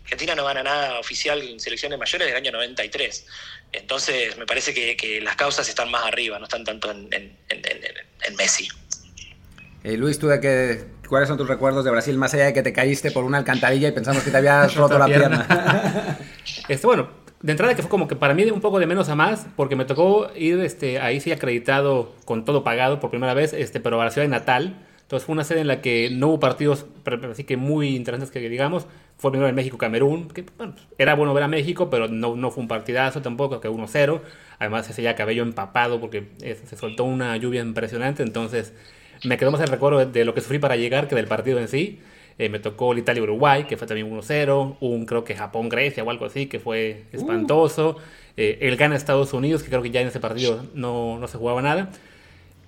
Argentina 0.04 0.34
no 0.34 0.44
gana 0.44 0.62
nada 0.62 0.98
oficial 0.98 1.42
en 1.42 1.60
selecciones 1.60 1.98
mayores 1.98 2.26
desde 2.26 2.38
el 2.38 2.44
año 2.44 2.52
93. 2.52 3.26
Entonces, 3.72 4.36
me 4.36 4.46
parece 4.46 4.72
que, 4.72 5.20
las 5.20 5.36
causas 5.36 5.68
están 5.68 5.90
más 5.90 6.04
arriba, 6.06 6.38
no 6.38 6.44
están 6.44 6.64
tanto 6.64 6.90
en, 6.90 7.36
Messi. 8.36 8.68
Eh, 9.82 9.96
Luis, 9.96 10.18
¿tú 10.18 10.28
de 10.28 10.40
qué, 10.40 10.84
cuáles 11.10 11.28
son 11.28 11.36
tus 11.36 11.48
recuerdos 11.48 11.84
de 11.84 11.90
Brasil, 11.90 12.16
más 12.16 12.32
allá 12.32 12.46
de 12.46 12.52
que 12.54 12.62
te 12.62 12.72
caíste 12.72 13.10
por 13.10 13.24
una 13.24 13.38
alcantarilla 13.38 13.88
y 13.88 13.92
pensamos 13.92 14.22
que 14.22 14.30
te 14.30 14.36
habías 14.36 14.74
roto 14.76 14.96
la 14.96 15.06
pierna? 15.06 16.16
este, 16.68 16.86
bueno, 16.86 17.08
de 17.42 17.50
entrada 17.50 17.74
que 17.74 17.82
fue 17.82 17.90
como 17.90 18.06
que 18.06 18.14
para 18.16 18.32
mí 18.32 18.44
un 18.50 18.60
poco 18.60 18.78
de 18.78 18.86
menos 18.86 19.08
a 19.08 19.16
más, 19.16 19.46
porque 19.56 19.74
me 19.74 19.84
tocó 19.84 20.30
ir 20.36 20.60
este, 20.60 21.00
ahí 21.00 21.20
sí 21.20 21.32
acreditado, 21.32 22.14
con 22.24 22.44
todo 22.44 22.62
pagado 22.62 23.00
por 23.00 23.10
primera 23.10 23.34
vez, 23.34 23.52
este, 23.52 23.80
pero 23.80 24.00
a 24.00 24.04
la 24.04 24.10
ciudad 24.12 24.24
de 24.24 24.30
Natal. 24.30 24.86
Entonces 25.02 25.26
fue 25.26 25.32
una 25.32 25.42
sede 25.42 25.62
en 25.62 25.66
la 25.66 25.80
que 25.80 26.10
no 26.12 26.28
hubo 26.28 26.38
partidos, 26.38 26.86
así 27.28 27.42
que 27.42 27.56
muy 27.56 27.96
interesantes 27.96 28.30
que 28.30 28.48
digamos. 28.48 28.86
Fue 29.18 29.32
primero 29.32 29.48
en 29.48 29.56
México-Camerún, 29.56 30.28
que 30.28 30.46
bueno, 30.56 30.74
era 30.96 31.14
bueno 31.16 31.34
ver 31.34 31.42
a 31.42 31.48
México, 31.48 31.90
pero 31.90 32.06
no, 32.06 32.36
no 32.36 32.50
fue 32.52 32.62
un 32.62 32.68
partidazo 32.68 33.20
tampoco, 33.20 33.60
que 33.60 33.68
1-0. 33.68 34.20
Además 34.60 34.88
ese 34.88 35.02
ya 35.02 35.16
cabello 35.16 35.42
empapado 35.42 36.00
porque 36.00 36.28
eh, 36.40 36.56
se 36.64 36.76
soltó 36.76 37.02
una 37.02 37.36
lluvia 37.36 37.60
impresionante, 37.60 38.22
entonces 38.22 38.72
me 39.24 39.36
quedó 39.36 39.50
más 39.50 39.60
el 39.60 39.68
recuerdo 39.68 40.04
de, 40.04 40.24
lo 40.24 40.34
que 40.34 40.40
sufrí 40.40 40.58
para 40.58 40.76
llegar 40.76 41.08
que 41.08 41.14
del 41.14 41.26
partido 41.26 41.58
en 41.58 41.68
sí. 41.68 42.00
Eh, 42.38 42.48
me 42.48 42.58
tocó 42.58 42.92
el 42.92 42.98
Italia-Uruguay, 42.98 43.64
que 43.64 43.76
fue 43.76 43.86
también 43.86 44.10
1-0. 44.10 44.76
Un, 44.80 45.04
creo 45.04 45.24
que 45.24 45.34
Japón-Grecia 45.34 46.02
o 46.02 46.10
algo 46.10 46.24
así, 46.24 46.46
que 46.46 46.58
fue 46.58 47.04
espantoso. 47.12 47.96
Eh, 48.36 48.58
el 48.62 48.76
Ghana-Estados 48.76 49.34
Unidos, 49.34 49.62
que 49.62 49.68
creo 49.68 49.82
que 49.82 49.90
ya 49.90 50.00
en 50.00 50.08
ese 50.08 50.20
partido 50.20 50.64
no, 50.74 51.18
no, 51.18 51.28
se 51.28 51.36
jugaba 51.36 51.60
nada. 51.60 51.90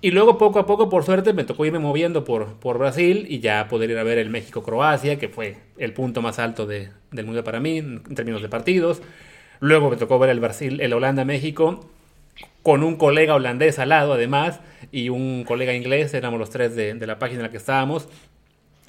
Y 0.01 0.11
luego, 0.11 0.37
poco 0.37 0.59
a 0.59 0.67
poco, 0.67 0.89
por 0.89 1.03
suerte, 1.03 1.33
me 1.33 1.43
tocó 1.43 1.65
irme 1.65 1.79
moviendo 1.79 2.23
por, 2.23 2.53
por 2.55 2.77
Brasil 2.77 3.25
y 3.29 3.39
ya 3.39 3.67
poder 3.67 3.89
ir 3.89 3.97
a 3.97 4.03
ver 4.03 4.19
el 4.19 4.29
México-Croacia, 4.29 5.17
que 5.17 5.29
fue 5.29 5.57
el 5.77 5.93
punto 5.93 6.21
más 6.21 6.37
alto 6.37 6.67
de, 6.67 6.89
del 7.11 7.25
mundo 7.25 7.43
para 7.43 7.59
mí 7.59 7.79
en 7.79 8.03
términos 8.03 8.41
de 8.41 8.49
partidos. 8.49 9.01
Luego 9.59 9.89
me 9.89 9.95
tocó 9.95 10.19
ver 10.19 10.29
el 10.29 10.39
Brasil, 10.39 10.81
el 10.81 10.93
Holanda-México 10.93 11.89
con 12.63 12.83
un 12.83 12.95
colega 12.95 13.35
holandés 13.35 13.77
al 13.77 13.89
lado, 13.89 14.13
además, 14.13 14.59
y 14.91 15.09
un 15.09 15.43
colega 15.43 15.73
inglés, 15.73 16.13
éramos 16.13 16.39
los 16.39 16.49
tres 16.49 16.75
de, 16.75 16.95
la 16.95 17.19
página 17.19 17.39
en 17.39 17.43
la 17.43 17.51
que 17.51 17.57
estábamos. 17.57 18.07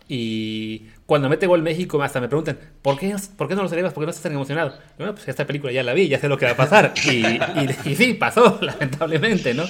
Y 0.06 0.90
cuando 1.06 1.28
mete 1.28 1.46
gol 1.46 1.62
México, 1.62 2.00
hasta 2.02 2.20
me 2.20 2.28
preguntan, 2.28 2.58
¿por 2.82 2.98
qué, 2.98 3.16
¿por 3.36 3.48
qué 3.48 3.54
no 3.54 3.62
lo 3.62 3.68
celebras? 3.68 3.94
¿Por 3.94 4.02
qué 4.02 4.06
no 4.06 4.10
estás 4.10 4.22
tan 4.22 4.32
emocionado? 4.32 4.78
Bueno, 4.98 5.14
pues 5.14 5.26
esta 5.28 5.46
película 5.46 5.72
ya 5.72 5.82
la 5.82 5.94
vi, 5.94 6.08
ya 6.08 6.20
sé 6.20 6.28
lo 6.28 6.38
que 6.38 6.44
va 6.44 6.52
a 6.52 6.56
pasar. 6.56 6.92
Y, 7.04 7.94
sí, 7.94 8.14
pasó, 8.14 8.58
lamentablemente, 8.62 9.54
¿no? 9.54 9.64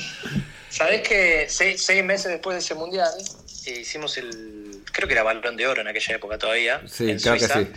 Sabes 0.68 1.06
que 1.06 1.46
seis, 1.48 2.04
meses 2.04 2.32
después 2.32 2.56
de 2.56 2.60
ese 2.60 2.74
mundial, 2.74 3.08
hicimos 3.64 4.18
el. 4.18 4.82
Creo 4.92 5.06
que 5.06 5.14
era 5.14 5.22
Balón 5.22 5.56
de 5.56 5.66
Oro 5.66 5.80
en 5.80 5.88
aquella 5.88 6.16
época 6.16 6.36
todavía. 6.36 6.82
Sí, 6.86 7.16
creo 7.22 7.34
que 7.34 7.46
sí. 7.46 7.68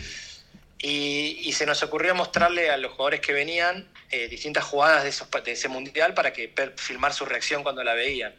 Y, 0.80 1.52
se 1.52 1.66
nos 1.66 1.82
ocurrió 1.82 2.14
mostrarle 2.14 2.70
a 2.70 2.76
los 2.76 2.92
jugadores 2.92 3.20
que 3.20 3.32
venían 3.32 3.88
eh, 4.10 4.28
distintas 4.28 4.64
jugadas 4.64 5.02
de, 5.02 5.08
esos, 5.08 5.28
ese 5.46 5.68
mundial 5.68 6.14
para 6.14 6.32
que 6.32 6.52
filmar 6.76 7.12
su 7.12 7.24
reacción 7.24 7.64
cuando 7.64 7.82
la 7.82 7.94
veían. 7.94 8.34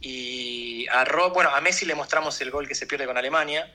Y 0.00 0.86
a 0.88 1.04
bueno, 1.32 1.50
a 1.50 1.60
Messi 1.62 1.86
le 1.86 1.94
mostramos 1.94 2.38
el 2.42 2.50
gol 2.50 2.68
que 2.68 2.74
se 2.74 2.86
pierde 2.86 3.06
con 3.06 3.16
Alemania, 3.16 3.72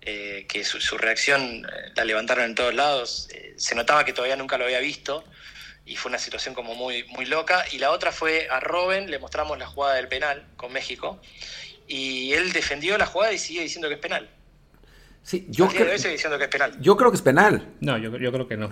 eh, 0.00 0.46
que 0.48 0.64
su, 0.64 0.98
reacción 0.98 1.64
eh, 1.64 1.92
la 1.94 2.04
levantaron 2.04 2.44
en 2.44 2.54
todos 2.56 2.74
lados. 2.74 3.28
se 3.56 3.74
notaba 3.76 4.04
que 4.04 4.12
todavía 4.12 4.36
nunca 4.36 4.58
lo 4.58 4.64
había 4.64 4.80
visto 4.80 5.24
y 5.86 5.96
fue 5.96 6.08
una 6.08 6.18
situación 6.18 6.54
como 6.54 6.74
muy, 6.74 7.04
muy 7.04 7.24
loca. 7.24 7.64
Y 7.70 7.78
la 7.78 7.92
otra 7.92 8.10
fue 8.10 8.48
a 8.50 8.58
Robben, 8.58 9.10
le 9.10 9.20
mostramos 9.20 9.58
la 9.58 9.66
jugada 9.66 9.94
del 9.94 10.08
penal 10.08 10.44
con 10.56 10.72
México 10.72 11.20
y 11.86 12.32
él 12.32 12.52
defendió 12.52 12.96
la 12.98 13.06
jugada 13.06 13.32
y 13.32 13.38
sigue 13.38 13.62
diciendo 13.62 13.88
que 13.88 13.94
es 13.94 14.00
penal. 14.00 14.28
Sí, 15.24 15.46
yo, 15.48 15.68
creo, 15.68 15.90
diciendo 15.90 16.36
que 16.36 16.44
es 16.44 16.50
penal. 16.50 16.76
yo 16.80 16.98
creo 16.98 17.10
que 17.10 17.16
es 17.16 17.22
penal. 17.22 17.66
No, 17.80 17.96
yo, 17.96 18.14
yo 18.18 18.30
creo 18.30 18.46
que 18.46 18.58
no. 18.58 18.68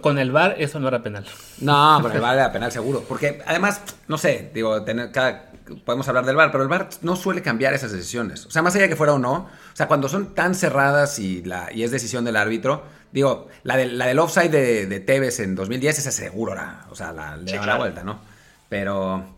con, 0.00 0.18
el 0.18 0.30
VAR 0.30 0.54
eso 0.56 0.78
no 0.78 0.86
era 0.86 1.02
penal. 1.02 1.26
No, 1.60 1.98
con 2.00 2.12
el 2.12 2.20
VAR 2.22 2.36
era 2.36 2.52
penal 2.52 2.70
seguro. 2.70 3.04
Porque 3.08 3.42
además, 3.44 3.82
no 4.06 4.18
sé, 4.18 4.52
digo, 4.54 4.84
tener, 4.84 5.10
cada, 5.10 5.50
podemos 5.84 6.06
hablar 6.06 6.24
del 6.26 6.36
VAR, 6.36 6.52
pero 6.52 6.62
el 6.62 6.68
VAR 6.68 6.90
no 7.02 7.16
suele 7.16 7.42
cambiar 7.42 7.74
esas 7.74 7.90
decisiones. 7.90 8.46
O 8.46 8.52
sea, 8.52 8.62
más 8.62 8.72
allá 8.76 8.84
de 8.84 8.90
que 8.90 8.94
fuera 8.94 9.14
o 9.14 9.18
no, 9.18 9.32
o 9.32 9.76
sea, 9.76 9.88
cuando 9.88 10.08
son 10.08 10.32
tan 10.32 10.54
cerradas 10.54 11.18
y, 11.18 11.42
la, 11.42 11.72
y 11.72 11.82
es 11.82 11.90
decisión 11.90 12.24
del 12.24 12.36
árbitro, 12.36 12.84
digo, 13.10 13.48
la, 13.64 13.76
de, 13.76 13.86
la 13.86 14.06
del 14.06 14.20
offside 14.20 14.48
de, 14.48 14.86
de 14.86 15.00
Tevez 15.00 15.40
en 15.40 15.56
2010, 15.56 15.98
esa 15.98 16.12
seguro 16.12 16.52
era, 16.52 16.86
o 16.88 16.94
sea, 16.94 17.12
la, 17.12 17.36
le 17.36 17.50
daba 17.50 17.66
la 17.66 17.76
vuelta, 17.78 18.04
¿no? 18.04 18.20
Pero 18.68 19.35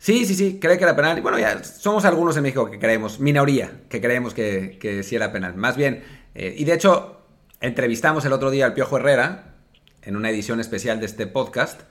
Sí, 0.00 0.24
sí, 0.24 0.34
sí, 0.34 0.58
cree 0.58 0.78
que 0.78 0.84
era 0.84 0.96
penal. 0.96 1.18
Y 1.18 1.20
bueno, 1.20 1.38
ya 1.38 1.62
somos 1.62 2.06
algunos 2.06 2.34
en 2.38 2.42
México 2.42 2.70
que 2.70 2.78
creemos, 2.78 3.20
minoría, 3.20 3.82
que 3.90 4.00
creemos 4.00 4.32
que, 4.32 4.78
que 4.80 5.02
sí 5.02 5.14
era 5.14 5.30
penal. 5.30 5.54
Más 5.56 5.76
bien, 5.76 6.02
eh, 6.34 6.54
y 6.56 6.64
de 6.64 6.72
hecho, 6.72 7.20
entrevistamos 7.60 8.24
el 8.24 8.32
otro 8.32 8.50
día 8.50 8.64
al 8.64 8.72
Piojo 8.72 8.96
Herrera 8.96 9.56
en 10.02 10.16
una 10.16 10.30
edición 10.30 10.58
especial 10.58 11.00
de 11.00 11.06
este 11.06 11.26
podcast. 11.26 11.82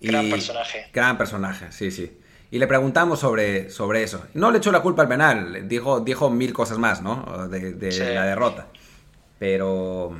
gran 0.00 0.30
personaje. 0.30 0.86
Gran 0.94 1.18
personaje, 1.18 1.66
sí, 1.70 1.90
sí. 1.90 2.18
Y 2.50 2.58
le 2.58 2.66
preguntamos 2.66 3.20
sobre, 3.20 3.68
sobre 3.68 4.02
eso. 4.02 4.24
No 4.32 4.50
le 4.50 4.58
echó 4.58 4.72
la 4.72 4.80
culpa 4.80 5.02
al 5.02 5.08
penal, 5.08 5.68
dijo, 5.68 6.00
dijo 6.00 6.30
mil 6.30 6.54
cosas 6.54 6.78
más, 6.78 7.02
¿no? 7.02 7.48
De, 7.48 8.14
la 8.14 8.24
derrota. 8.24 8.68
Pero. 9.38 10.16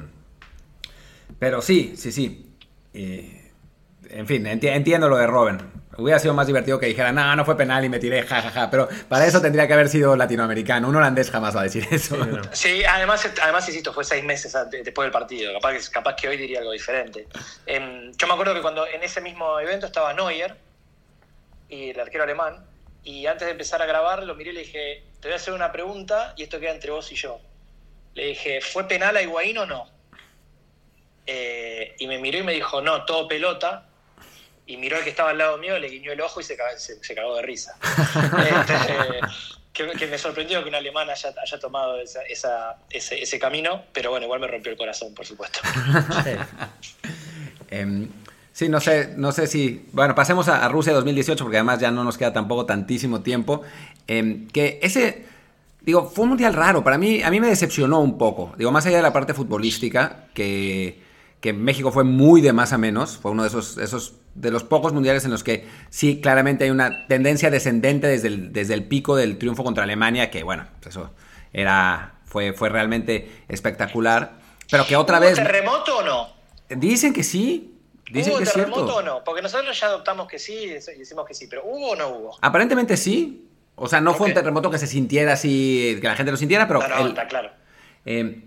Pero 1.39 1.63
sí, 1.63 1.95
sí, 1.97 2.13
sí. 2.13 2.53
en 2.93 4.27
fin, 4.27 4.47
entiendo 4.47 5.09
lo 5.09 5.17
de 5.17 5.27
Robin. 5.27 5.78
Hubiera 5.99 6.21
sido 6.21 6.33
más 6.33 6.47
divertido 6.47 6.79
que 6.79 6.87
dijera, 6.87 7.11
no, 7.11 7.35
no 7.35 7.45
fue 7.45 7.57
penal 7.57 7.85
y 7.85 7.89
me 7.89 7.99
tiré, 7.99 8.23
jajaja. 8.23 8.71
Pero 8.71 8.89
para 9.09 9.27
eso 9.27 9.43
tendría 9.43 9.67
que 9.67 9.73
haber 9.73 9.89
sido 9.89 10.15
latinoamericano. 10.15 10.89
Un 10.89 10.95
holandés 10.95 11.29
jamás 11.29 11.57
va 11.57 11.63
a 11.63 11.65
decir 11.65 11.89
eso. 11.91 12.17
Sí, 12.53 12.85
además, 12.85 13.29
además, 13.43 13.69
insisto, 13.69 13.93
fue 13.93 14.05
seis 14.05 14.23
meses 14.23 14.57
después 14.71 15.07
del 15.07 15.11
partido. 15.11 15.53
Capaz, 15.55 15.89
capaz 15.91 16.15
que 16.15 16.29
hoy 16.29 16.37
diría 16.37 16.61
algo 16.61 16.71
diferente. 16.71 17.27
Em, 17.67 18.13
yo 18.17 18.27
me 18.29 18.33
acuerdo 18.33 18.55
que 18.55 18.63
cuando 18.63 18.87
en 18.87 19.03
ese 19.03 19.21
mismo 19.21 19.59
evento 19.59 19.87
estaba 19.87 20.13
Neuer 20.15 20.57
y 21.69 21.91
el 21.91 21.99
arquero 21.99 22.23
alemán. 22.23 22.65
Y 23.03 23.27
antes 23.27 23.47
de 23.47 23.53
empezar 23.53 23.83
a 23.83 23.87
grabar, 23.87 24.23
lo 24.23 24.37
miré 24.37 24.51
y 24.51 24.55
le 24.55 24.61
dije, 24.61 25.03
te 25.21 25.27
voy 25.27 25.33
a 25.33 25.37
hacer 25.37 25.53
una 25.53 25.73
pregunta 25.73 26.33
y 26.37 26.45
esto 26.45 26.61
queda 26.61 26.71
entre 26.71 26.93
vos 26.93 27.11
y 27.11 27.17
yo. 27.17 27.41
Le 28.15 28.27
dije, 28.27 28.61
¿fue 28.61 28.87
penal 28.87 29.17
a 29.17 29.23
Higuaín 29.23 29.59
o 29.59 29.67
no? 29.67 29.89
Eh, 31.27 31.97
y 31.99 32.07
me 32.07 32.19
miró 32.19 32.39
y 32.39 32.45
me 32.45 32.53
dijo, 32.53 32.81
no, 32.81 33.05
todo 33.05 33.27
pelota 33.27 33.88
y 34.69 34.77
miró 34.77 34.99
al 34.99 35.03
que 35.03 35.11
estaba 35.11 35.31
al 35.31 35.39
lado 35.39 35.57
mío, 35.57 35.79
le 35.79 35.89
guiñó 35.89 36.13
el 36.13 36.21
ojo 36.21 36.41
y 36.41 36.45
se, 36.45 36.55
cagó, 36.57 37.37
de 37.37 37.43
risa. 37.43 37.75
Este, 39.73 39.97
que, 39.99 40.07
me 40.07 40.19
sorprendió 40.19 40.63
que 40.63 40.69
un 40.69 40.75
alemán 40.75 41.09
haya, 41.09 41.59
tomado 41.59 41.97
ese, 42.01 43.39
camino, 43.39 43.85
pero 43.93 44.11
bueno, 44.11 44.27
igual 44.27 44.41
me 44.41 44.47
rompió 44.47 44.71
el 44.71 44.77
corazón, 44.77 45.15
por 45.15 45.25
supuesto. 45.27 45.61
Em, 47.71 48.09
sí, 48.51 48.67
no 48.71 48.81
sé, 48.81 49.13
no 49.15 49.31
sé 49.31 49.47
si. 49.47 49.87
Bueno, 49.93 50.15
pasemos 50.15 50.49
a, 50.49 50.67
Rusia 50.69 50.95
2018, 50.95 51.45
porque 51.45 51.59
además 51.59 51.81
ya 51.81 51.91
no 51.91 52.03
nos 52.03 52.17
queda 52.17 52.33
tampoco 52.33 52.65
tantísimo 52.65 53.21
tiempo. 53.21 53.61
Em, 54.07 54.49
que 54.49 54.81
ese. 54.83 55.27
Digo, 55.83 56.09
fue 56.09 56.23
un 56.23 56.31
mundial 56.31 56.55
raro. 56.55 56.83
Para 56.83 56.97
mí, 56.97 57.23
a 57.23 57.31
mí 57.31 57.41
me 57.41 57.49
decepcionó 57.49 58.01
un 58.01 58.17
poco. 58.17 58.55
Digo, 58.57 58.73
más 58.73 58.87
allá 58.87 58.97
de 58.97 59.03
la 59.03 59.13
parte 59.13 59.35
futbolística, 59.35 60.29
que, 60.33 60.99
que 61.43 61.53
México 61.53 61.93
fue 61.93 62.05
muy 62.05 62.41
de 62.41 62.55
más 62.55 62.73
a 62.73 62.79
menos. 62.79 63.19
Fue 63.19 63.33
uno 63.33 63.43
de 63.43 63.49
esos, 63.49 63.77
esos 63.77 64.15
de 64.41 64.51
los 64.51 64.65
pocos 64.65 64.93
mundiales 64.93 65.25
en 65.25 65.31
los 65.31 65.43
que 65.43 65.67
sí, 65.91 66.21
claramente 66.21 66.65
hay 66.65 66.71
una 66.71 67.07
tendencia 67.07 67.51
descendente 67.51 68.07
desde 68.07 68.29
el, 68.29 68.53
desde 68.53 68.75
el 68.75 68.85
pico 68.85 69.17
del 69.17 69.39
triunfo 69.39 69.65
contra 69.65 69.85
Alemania, 69.85 70.31
que 70.31 70.43
bueno, 70.43 70.67
pues 70.81 70.95
eso 70.95 71.13
era, 71.53 72.15
fue, 72.25 72.53
fue 72.53 72.69
realmente 72.69 73.31
espectacular. 73.49 74.39
Pero 74.71 74.87
que 74.87 74.97
otra 74.97 75.19
¿Hubo 75.19 75.27
vez. 75.27 75.35
terremoto 75.37 75.99
o 75.99 76.03
no? 76.03 76.29
Dicen 76.69 77.13
que 77.13 77.25
sí. 77.25 77.75
Dicen 78.11 78.33
¿Hubo 78.33 78.41
que 78.41 78.47
terremoto 78.47 78.97
o 78.97 79.03
no? 79.03 79.25
Porque 79.25 79.43
nosotros 79.43 79.79
ya 79.79 79.87
adoptamos 79.87 80.29
que 80.29 80.39
sí 80.39 80.55
y 80.55 80.69
decimos 80.69 81.27
que 81.27 81.35
sí, 81.35 81.47
pero 81.49 81.63
¿hubo 81.65 81.91
o 81.91 81.97
no 81.97 82.09
hubo? 82.09 82.39
Aparentemente 82.41 82.97
sí. 82.97 83.47
O 83.75 83.89
sea, 83.89 84.01
no 84.01 84.15
fue 84.15 84.29
un 84.29 84.35
terremoto 84.35 84.71
que 84.71 84.79
se 84.79 84.87
sintiera 84.87 85.33
así, 85.33 85.99
que 86.01 86.07
la 86.09 86.17
gente 86.17 86.33
lo 86.33 86.37
sintiera, 86.37 86.67
pero. 86.67 86.81
No, 86.81 86.89
no, 86.89 87.07
está 87.09 87.29
claro. 87.29 87.51
Eh, 88.05 88.45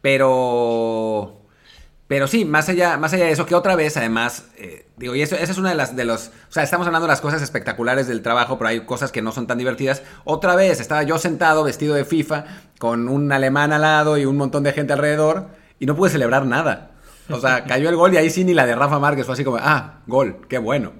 pero. 0.00 1.41
Pero 2.12 2.26
sí, 2.26 2.44
más 2.44 2.68
allá, 2.68 2.98
más 2.98 3.14
allá 3.14 3.24
de 3.24 3.30
eso, 3.30 3.46
que 3.46 3.54
otra 3.54 3.74
vez, 3.74 3.96
además, 3.96 4.44
eh, 4.58 4.84
digo, 4.98 5.14
y 5.14 5.22
eso, 5.22 5.34
esa 5.34 5.50
es 5.50 5.56
una 5.56 5.70
de 5.70 5.76
las, 5.76 5.96
de 5.96 6.04
los, 6.04 6.26
o 6.26 6.52
sea, 6.52 6.62
estamos 6.62 6.86
hablando 6.86 7.06
de 7.06 7.10
las 7.10 7.22
cosas 7.22 7.40
espectaculares 7.40 8.06
del 8.06 8.20
trabajo, 8.20 8.58
pero 8.58 8.68
hay 8.68 8.80
cosas 8.80 9.10
que 9.10 9.22
no 9.22 9.32
son 9.32 9.46
tan 9.46 9.56
divertidas. 9.56 10.02
Otra 10.24 10.54
vez, 10.54 10.78
estaba 10.78 11.04
yo 11.04 11.16
sentado 11.16 11.64
vestido 11.64 11.94
de 11.94 12.04
FIFA, 12.04 12.44
con 12.78 13.08
un 13.08 13.32
alemán 13.32 13.72
al 13.72 13.80
lado 13.80 14.18
y 14.18 14.26
un 14.26 14.36
montón 14.36 14.62
de 14.62 14.74
gente 14.74 14.92
alrededor, 14.92 15.46
y 15.78 15.86
no 15.86 15.96
pude 15.96 16.10
celebrar 16.10 16.44
nada. 16.44 16.90
O 17.30 17.40
sea, 17.40 17.64
cayó 17.66 17.88
el 17.88 17.96
gol 17.96 18.12
y 18.12 18.18
ahí 18.18 18.28
sí 18.28 18.44
ni 18.44 18.52
la 18.52 18.66
de 18.66 18.74
Rafa 18.74 18.98
Márquez 18.98 19.24
fue 19.24 19.32
así 19.32 19.42
como, 19.42 19.56
ah, 19.58 20.02
gol, 20.06 20.46
qué 20.50 20.58
bueno. 20.58 20.92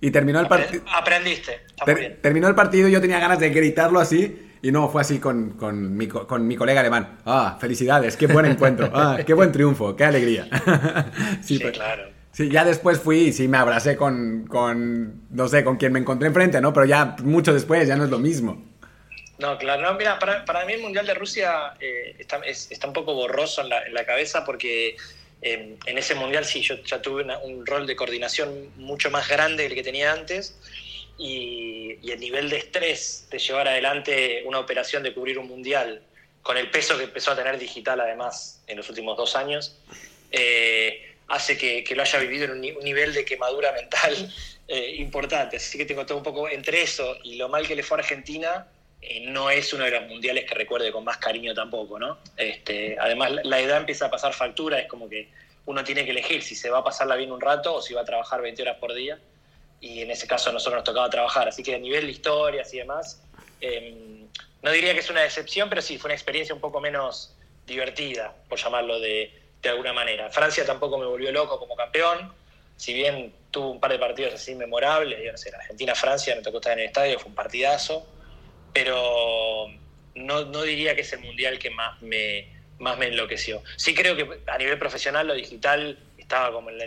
Y 0.00 0.10
terminó 0.10 0.40
el 0.40 0.48
partido. 0.48 0.82
Aprendiste. 1.80 2.18
Terminó 2.22 2.48
el 2.48 2.56
partido 2.56 2.88
y 2.88 2.90
yo 2.90 3.00
tenía 3.00 3.20
ganas 3.20 3.38
de 3.38 3.50
gritarlo 3.50 4.00
así. 4.00 4.45
Y 4.62 4.72
no, 4.72 4.88
fue 4.88 5.02
así 5.02 5.18
con, 5.18 5.50
con, 5.50 5.96
mi, 5.96 6.08
con 6.08 6.46
mi 6.46 6.56
colega 6.56 6.80
alemán. 6.80 7.18
Ah, 7.24 7.58
felicidades, 7.60 8.16
qué 8.16 8.26
buen 8.26 8.46
encuentro. 8.46 8.90
Ah, 8.92 9.18
qué 9.24 9.34
buen 9.34 9.52
triunfo, 9.52 9.94
qué 9.94 10.04
alegría. 10.04 10.48
sí, 11.42 11.58
pues, 11.58 11.72
claro. 11.72 12.10
Sí, 12.32 12.50
ya 12.50 12.64
después 12.64 13.00
fui 13.00 13.28
y 13.28 13.32
sí 13.32 13.48
me 13.48 13.56
abracé 13.56 13.96
con, 13.96 14.46
con, 14.46 15.22
no 15.30 15.48
sé, 15.48 15.64
con 15.64 15.76
quien 15.76 15.92
me 15.92 16.00
encontré 16.00 16.28
enfrente, 16.28 16.60
¿no? 16.60 16.72
Pero 16.72 16.84
ya 16.84 17.16
mucho 17.22 17.54
después 17.54 17.88
ya 17.88 17.96
no 17.96 18.04
es 18.04 18.10
lo 18.10 18.18
mismo. 18.18 18.62
No, 19.38 19.58
claro, 19.58 19.82
no, 19.82 19.94
mira, 19.94 20.18
para, 20.18 20.44
para 20.44 20.64
mí 20.64 20.74
el 20.74 20.82
Mundial 20.82 21.06
de 21.06 21.14
Rusia 21.14 21.74
eh, 21.80 22.16
está, 22.18 22.38
está, 22.44 22.86
un 22.86 22.92
poco 22.92 23.14
borroso 23.14 23.60
en 23.60 23.68
la, 23.68 23.82
en 23.82 23.92
la 23.92 24.04
cabeza 24.04 24.44
porque 24.44 24.96
eh, 25.42 25.76
en 25.84 25.98
ese 25.98 26.14
Mundial 26.14 26.44
sí, 26.44 26.62
yo 26.62 26.76
ya 26.84 27.02
tuve 27.02 27.24
un 27.44 27.66
rol 27.66 27.86
de 27.86 27.96
coordinación 27.96 28.70
mucho 28.76 29.10
más 29.10 29.28
grande 29.28 29.64
del 29.64 29.74
que 29.74 29.82
tenía 29.82 30.12
antes 30.12 30.56
y, 31.18 32.10
el 32.10 32.20
nivel 32.20 32.48
de 32.48 32.58
estrés 32.58 33.26
de 33.30 33.38
llevar 33.38 33.68
adelante 33.68 34.42
una 34.46 34.58
operación 34.58 35.02
de 35.02 35.12
cubrir 35.12 35.38
un 35.38 35.48
mundial 35.48 36.02
con 36.42 36.56
el 36.56 36.70
peso 36.70 36.96
que 36.96 37.04
empezó 37.04 37.32
a 37.32 37.36
tener 37.36 37.58
digital 37.58 38.00
además 38.00 38.62
en 38.66 38.76
los 38.76 38.88
últimos 38.88 39.16
dos 39.16 39.34
años, 39.34 39.76
eh, 40.30 41.14
hace 41.28 41.58
que, 41.58 41.84
lo 41.94 42.02
haya 42.02 42.18
vivido 42.20 42.44
en 42.44 42.52
un, 42.52 42.60
nivel 42.60 43.12
de 43.12 43.24
quemadura 43.24 43.72
mental 43.72 44.14
eh, 44.68 44.94
importante. 44.98 45.56
Así 45.56 45.76
que 45.76 45.84
tengo 45.84 46.06
todo 46.06 46.18
un 46.18 46.24
poco 46.24 46.48
entre 46.48 46.82
eso 46.82 47.16
y 47.24 47.36
lo 47.36 47.48
mal 47.48 47.66
que 47.66 47.74
le 47.74 47.82
fue 47.82 47.98
a 47.98 48.00
Argentina, 48.00 48.68
eh, 49.02 49.20
no 49.26 49.50
es 49.50 49.72
uno 49.72 49.84
de 49.84 49.90
los 49.90 50.06
mundiales 50.06 50.44
que 50.44 50.54
recuerde 50.54 50.92
con 50.92 51.04
más 51.04 51.18
cariño 51.18 51.52
tampoco, 51.52 51.98
¿no? 51.98 52.18
Este, 52.36 52.96
además, 52.98 53.32
la 53.42 53.60
edad 53.60 53.78
empieza 53.78 54.06
a 54.06 54.10
pasar 54.10 54.32
factura, 54.32 54.78
es 54.78 54.86
como 54.86 55.08
que 55.08 55.28
uno 55.66 55.82
tiene 55.82 56.04
que 56.04 56.12
elegir 56.12 56.42
si 56.42 56.54
se 56.54 56.70
va 56.70 56.78
a 56.78 56.84
pasarla 56.84 57.16
bien 57.16 57.32
un 57.32 57.40
rato 57.40 57.74
o 57.74 57.82
si 57.82 57.92
va 57.92 58.02
a 58.02 58.04
trabajar 58.04 58.40
20 58.40 58.62
horas 58.62 58.76
por 58.78 58.94
día 58.94 59.18
y 59.80 60.02
en 60.02 60.10
ese 60.10 60.26
caso 60.26 60.50
a 60.50 60.52
nosotros 60.52 60.78
nos 60.78 60.84
tocaba 60.84 61.10
trabajar. 61.10 61.48
Así 61.48 61.62
que 61.62 61.74
a 61.74 61.78
nivel 61.78 62.06
de 62.06 62.12
historias 62.12 62.72
y 62.74 62.78
demás, 62.78 63.22
em, 63.60 64.26
no 64.62 64.70
diría 64.70 64.94
que 64.94 65.00
es 65.00 65.10
una 65.10 65.22
decepción, 65.22 65.68
pero 65.68 65.82
sí, 65.82 65.98
fue 65.98 66.08
una 66.08 66.14
experiencia 66.14 66.54
un 66.54 66.60
poco 66.60 66.80
menos 66.80 67.34
divertida, 67.66 68.34
por 68.48 68.58
llamarlo 68.58 69.00
de, 69.00 69.32
de 69.62 69.68
alguna 69.68 69.92
manera. 69.92 70.30
Francia 70.30 70.64
tampoco 70.64 70.98
me 70.98 71.06
volvió 71.06 71.30
loco 71.32 71.58
como 71.58 71.76
campeón, 71.76 72.32
si 72.76 72.92
bien 72.92 73.32
tuvo 73.50 73.70
un 73.70 73.80
par 73.80 73.90
de 73.90 73.98
partidos 73.98 74.34
así 74.34 74.54
memorables, 74.54 75.18
yo 75.24 75.32
no 75.32 75.38
sé, 75.38 75.50
Argentina-Francia 75.54 76.36
me 76.36 76.42
tocó 76.42 76.58
estar 76.58 76.74
en 76.74 76.80
el 76.80 76.86
estadio, 76.86 77.18
fue 77.18 77.30
un 77.30 77.34
partidazo, 77.34 78.06
pero 78.72 79.68
no, 80.14 80.44
no 80.44 80.62
diría 80.62 80.94
que 80.94 81.00
es 81.00 81.12
el 81.12 81.20
mundial 81.20 81.58
que 81.58 81.70
más 81.70 82.00
me, 82.02 82.48
más 82.78 82.98
me 82.98 83.06
enloqueció. 83.06 83.62
Sí 83.76 83.94
creo 83.94 84.16
que 84.16 84.40
a 84.46 84.58
nivel 84.58 84.78
profesional 84.78 85.26
lo 85.26 85.34
digital 85.34 85.98
estaba 86.18 86.52
como 86.52 86.70
en, 86.70 86.78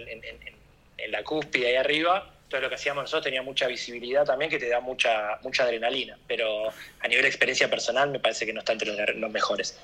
la 1.07 1.23
cúspide 1.23 1.69
ahí 1.69 1.75
arriba, 1.75 2.31
entonces 2.49 2.63
lo 2.63 2.69
que 2.69 2.75
hacíamos 2.81 3.03
nosotros 3.03 3.25
tenía 3.25 3.43
mucha 3.43 3.67
visibilidad 3.67 4.25
también 4.25 4.49
que 4.49 4.57
te 4.57 4.67
da 4.67 4.79
mucha, 4.79 5.37
mucha 5.43 5.65
adrenalina, 5.65 6.17
pero 6.27 6.69
a 6.99 7.07
nivel 7.07 7.21
de 7.21 7.27
experiencia 7.27 7.69
personal 7.69 8.09
me 8.09 8.19
parece 8.19 8.43
que 8.43 8.53
no 8.53 8.61
está 8.61 8.71
entre 8.73 9.13
los, 9.13 9.31
mejores. 9.31 9.79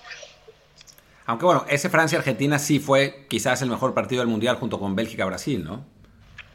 Aunque 1.27 1.45
bueno, 1.45 1.63
ese 1.69 1.91
Francia-Argentina 1.91 2.57
sí 2.57 2.79
fue 2.79 3.27
quizás 3.29 3.61
el 3.61 3.69
mejor 3.69 3.93
partido 3.93 4.21
del 4.21 4.29
Mundial 4.29 4.55
junto 4.55 4.79
con 4.79 4.95
Bélgica-Brasil, 4.95 5.63
¿no? 5.63 5.85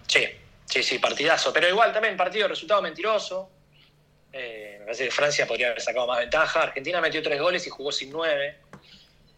Sí, 0.09 0.27
sí, 0.65 0.83
sí, 0.83 0.99
partidazo. 0.99 1.53
Pero 1.53 1.69
igual 1.69 1.93
también 1.93 2.17
partido 2.17 2.49
resultado 2.49 2.83
mentiroso. 2.83 3.49
Eh, 4.33 4.79
me 4.81 4.87
parece 4.87 5.05
que 5.05 5.11
Francia 5.13 5.47
podría 5.47 5.69
haber 5.69 5.81
sacado 5.81 6.09
más 6.09 6.19
ventaja. 6.19 6.63
Argentina 6.63 7.01
metió 7.01 7.23
tres 7.23 7.41
goles 7.41 7.65
y 7.69 7.71
jugó 7.71 7.93
sin 7.93 8.11
nueve. 8.11 8.57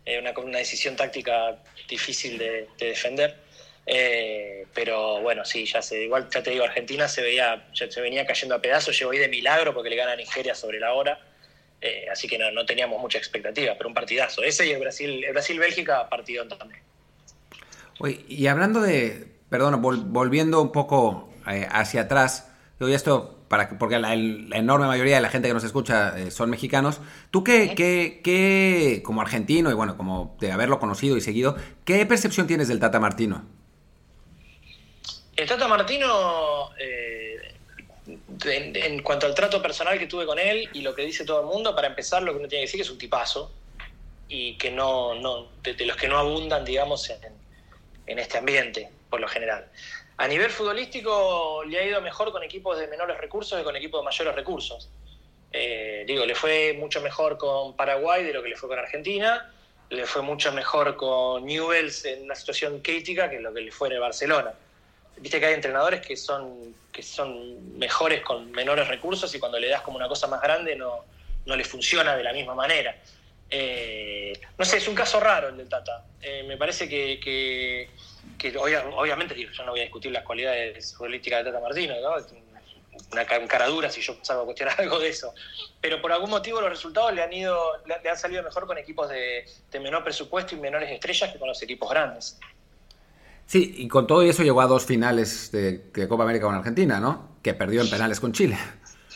Eh, 0.06 0.18
una, 0.18 0.32
una 0.38 0.56
decisión 0.56 0.96
táctica 0.96 1.58
difícil 1.86 2.38
de 2.38 2.66
defender. 2.78 3.51
Eh, 3.86 4.66
pero 4.74 5.20
bueno, 5.20 5.44
sí, 5.44 5.66
ya 5.66 5.82
sé, 5.82 6.04
igual 6.04 6.28
ya 6.30 6.42
te 6.42 6.50
digo, 6.50 6.64
Argentina 6.64 7.08
se 7.08 7.22
veía, 7.22 7.68
se 7.72 8.00
venía 8.00 8.26
cayendo 8.26 8.54
a 8.54 8.62
pedazos, 8.62 8.98
llegó 8.98 9.10
ahí 9.10 9.18
de 9.18 9.28
milagro 9.28 9.74
porque 9.74 9.90
le 9.90 9.96
gana 9.96 10.12
a 10.12 10.16
Nigeria 10.16 10.54
sobre 10.54 10.78
la 10.78 10.92
hora, 10.92 11.20
eh, 11.80 12.06
así 12.10 12.28
que 12.28 12.38
no, 12.38 12.64
teníamos 12.64 13.00
mucha 13.00 13.18
expectativa, 13.18 13.74
pero 13.76 13.88
un 13.88 13.94
partidazo. 13.94 14.42
Ese 14.42 14.66
y 14.66 14.70
el 14.70 14.80
Brasil, 14.80 15.24
el 15.24 15.32
Brasil-Bélgica, 15.32 16.08
partido 16.08 16.46
también. 16.46 16.80
y 18.28 18.46
hablando 18.46 18.80
de, 18.80 19.26
perdón, 19.50 19.82
volviendo 19.82 20.62
un 20.62 20.70
poco 20.70 21.32
eh, 21.50 21.66
hacia 21.68 22.02
atrás, 22.02 22.52
doy 22.78 22.94
esto 22.94 23.40
para 23.48 23.68
porque 23.78 23.98
la, 23.98 24.14
enorme 24.14 24.86
mayoría 24.86 25.16
de 25.16 25.22
la 25.22 25.28
gente 25.28 25.48
que 25.48 25.54
nos 25.54 25.64
escucha 25.64 26.14
son 26.30 26.48
mexicanos. 26.50 27.00
¿Tú 27.30 27.44
qué, 27.44 27.74
qué, 27.74 28.20
qué, 28.24 29.02
como 29.04 29.20
argentino 29.20 29.70
y 29.70 29.74
bueno, 29.74 29.96
como 29.96 30.36
de 30.40 30.52
haberlo 30.52 30.78
conocido 30.78 31.16
y 31.16 31.20
seguido, 31.20 31.56
qué 31.84 32.06
percepción 32.06 32.46
tienes 32.46 32.68
del 32.68 32.80
Tata 32.80 32.98
Martino? 32.98 33.44
El 35.36 35.48
Tata 35.48 35.66
Martino, 35.66 36.70
eh, 36.78 37.54
en, 38.44 39.02
cuanto 39.02 39.26
al 39.26 39.34
trato 39.34 39.62
personal 39.62 39.98
que 39.98 40.06
tuve 40.06 40.26
con 40.26 40.38
él 40.38 40.68
y 40.74 40.82
lo 40.82 40.94
que 40.94 41.02
dice 41.02 41.24
todo 41.24 41.40
el 41.40 41.46
mundo, 41.46 41.74
para 41.74 41.88
empezar, 41.88 42.22
lo 42.22 42.32
que 42.32 42.38
uno 42.38 42.48
tiene 42.48 42.62
que 42.62 42.66
decir 42.66 42.80
es 42.80 42.90
un 42.90 42.98
tipazo 42.98 43.50
y 44.28 44.56
que 44.58 44.70
no, 44.70 45.14
no 45.14 45.48
de, 45.62 45.86
los 45.86 45.96
que 45.96 46.08
no 46.08 46.18
abundan, 46.18 46.64
digamos, 46.64 47.10
en, 47.10 48.18
este 48.18 48.38
ambiente, 48.38 48.90
por 49.08 49.20
lo 49.20 49.28
general. 49.28 49.66
a 50.18 50.28
nivel 50.28 50.50
futbolístico 50.50 51.64
le 51.66 51.78
ha 51.78 51.86
ido 51.86 52.00
mejor 52.02 52.30
con 52.30 52.42
equipos 52.42 52.78
de 52.78 52.86
menores 52.88 53.16
recursos 53.18 53.56
que 53.58 53.64
con 53.64 53.74
equipos 53.74 54.00
de 54.00 54.04
mayores 54.04 54.34
recursos. 54.34 54.90
Eh, 55.50 56.04
digo, 56.06 56.26
le 56.26 56.34
fue 56.34 56.74
mucho 56.74 57.00
mejor 57.00 57.38
con 57.38 57.74
Paraguay 57.74 58.22
de 58.24 58.34
lo 58.34 58.42
que 58.42 58.50
le 58.50 58.56
fue 58.56 58.68
con 58.68 58.78
Argentina, 58.78 59.50
le 59.88 60.06
fue 60.06 60.22
mucho 60.22 60.52
mejor 60.52 60.96
con 60.96 61.44
Newells 61.46 62.04
en 62.04 62.24
una 62.24 62.34
situación 62.34 62.80
crítica 62.80 63.30
que 63.30 63.40
lo 63.40 63.52
que 63.52 63.62
le 63.62 63.72
fue 63.72 63.88
en 63.88 63.94
el 63.94 64.00
Barcelona. 64.00 64.52
Viste 65.18 65.38
que 65.38 65.46
hay 65.46 65.54
entrenadores 65.54 66.00
que 66.00 66.16
son, 66.16 66.74
que 66.90 67.02
son 67.02 67.78
mejores 67.78 68.22
con 68.22 68.50
menores 68.50 68.88
recursos 68.88 69.34
y 69.34 69.38
cuando 69.38 69.58
le 69.58 69.68
das 69.68 69.82
como 69.82 69.96
una 69.96 70.08
cosa 70.08 70.26
más 70.26 70.40
grande 70.42 70.74
no, 70.74 71.04
no 71.46 71.56
le 71.56 71.64
funciona 71.64 72.16
de 72.16 72.24
la 72.24 72.32
misma 72.32 72.54
manera. 72.54 72.96
Eh, 73.48 74.32
no 74.56 74.64
sé, 74.64 74.78
es 74.78 74.88
un 74.88 74.94
caso 74.94 75.20
raro 75.20 75.48
el 75.48 75.56
del 75.56 75.68
Tata. 75.68 76.04
Eh, 76.20 76.42
me 76.44 76.56
parece 76.56 76.88
que, 76.88 77.20
que, 77.20 78.56
obviamente 78.56 79.36
yo 79.36 79.64
no 79.64 79.72
voy 79.72 79.80
a 79.80 79.84
discutir 79.84 80.10
las 80.10 80.24
cualidades 80.24 80.94
futbolísticas 80.94 81.44
de 81.44 81.50
Tata 81.50 81.62
Martino, 81.62 81.94
¿no? 82.00 82.16
una 83.12 83.26
cara 83.26 83.66
dura 83.66 83.90
si 83.90 84.00
yo 84.00 84.16
salgo 84.22 84.42
a 84.42 84.44
cuestionar 84.46 84.74
algo 84.80 84.98
de 84.98 85.08
eso. 85.08 85.34
Pero 85.80 86.00
por 86.00 86.12
algún 86.12 86.30
motivo 86.30 86.60
los 86.60 86.70
resultados 86.70 87.12
le 87.12 87.22
han 87.22 87.32
ido, 87.32 87.58
le, 87.86 88.08
han 88.08 88.16
salido 88.16 88.42
mejor 88.42 88.66
con 88.66 88.78
equipos 88.78 89.08
de, 89.08 89.44
menor 89.74 90.04
presupuesto 90.04 90.54
y 90.54 90.58
menores 90.58 90.90
estrellas 90.90 91.32
que 91.32 91.38
con 91.38 91.48
los 91.48 91.62
equipos 91.62 91.90
grandes. 91.90 92.38
Sí, 93.52 93.74
y 93.76 93.86
con 93.86 94.06
todo 94.06 94.22
eso 94.22 94.42
llegó 94.42 94.62
a 94.62 94.66
dos 94.66 94.86
finales 94.86 95.52
de, 95.52 96.08
Copa 96.08 96.22
América 96.22 96.46
con 96.46 96.54
Argentina, 96.54 96.98
¿no? 96.98 97.36
Que 97.42 97.52
perdió 97.52 97.82
en 97.82 97.90
penales 97.90 98.18
con 98.18 98.32
Chile. 98.32 98.56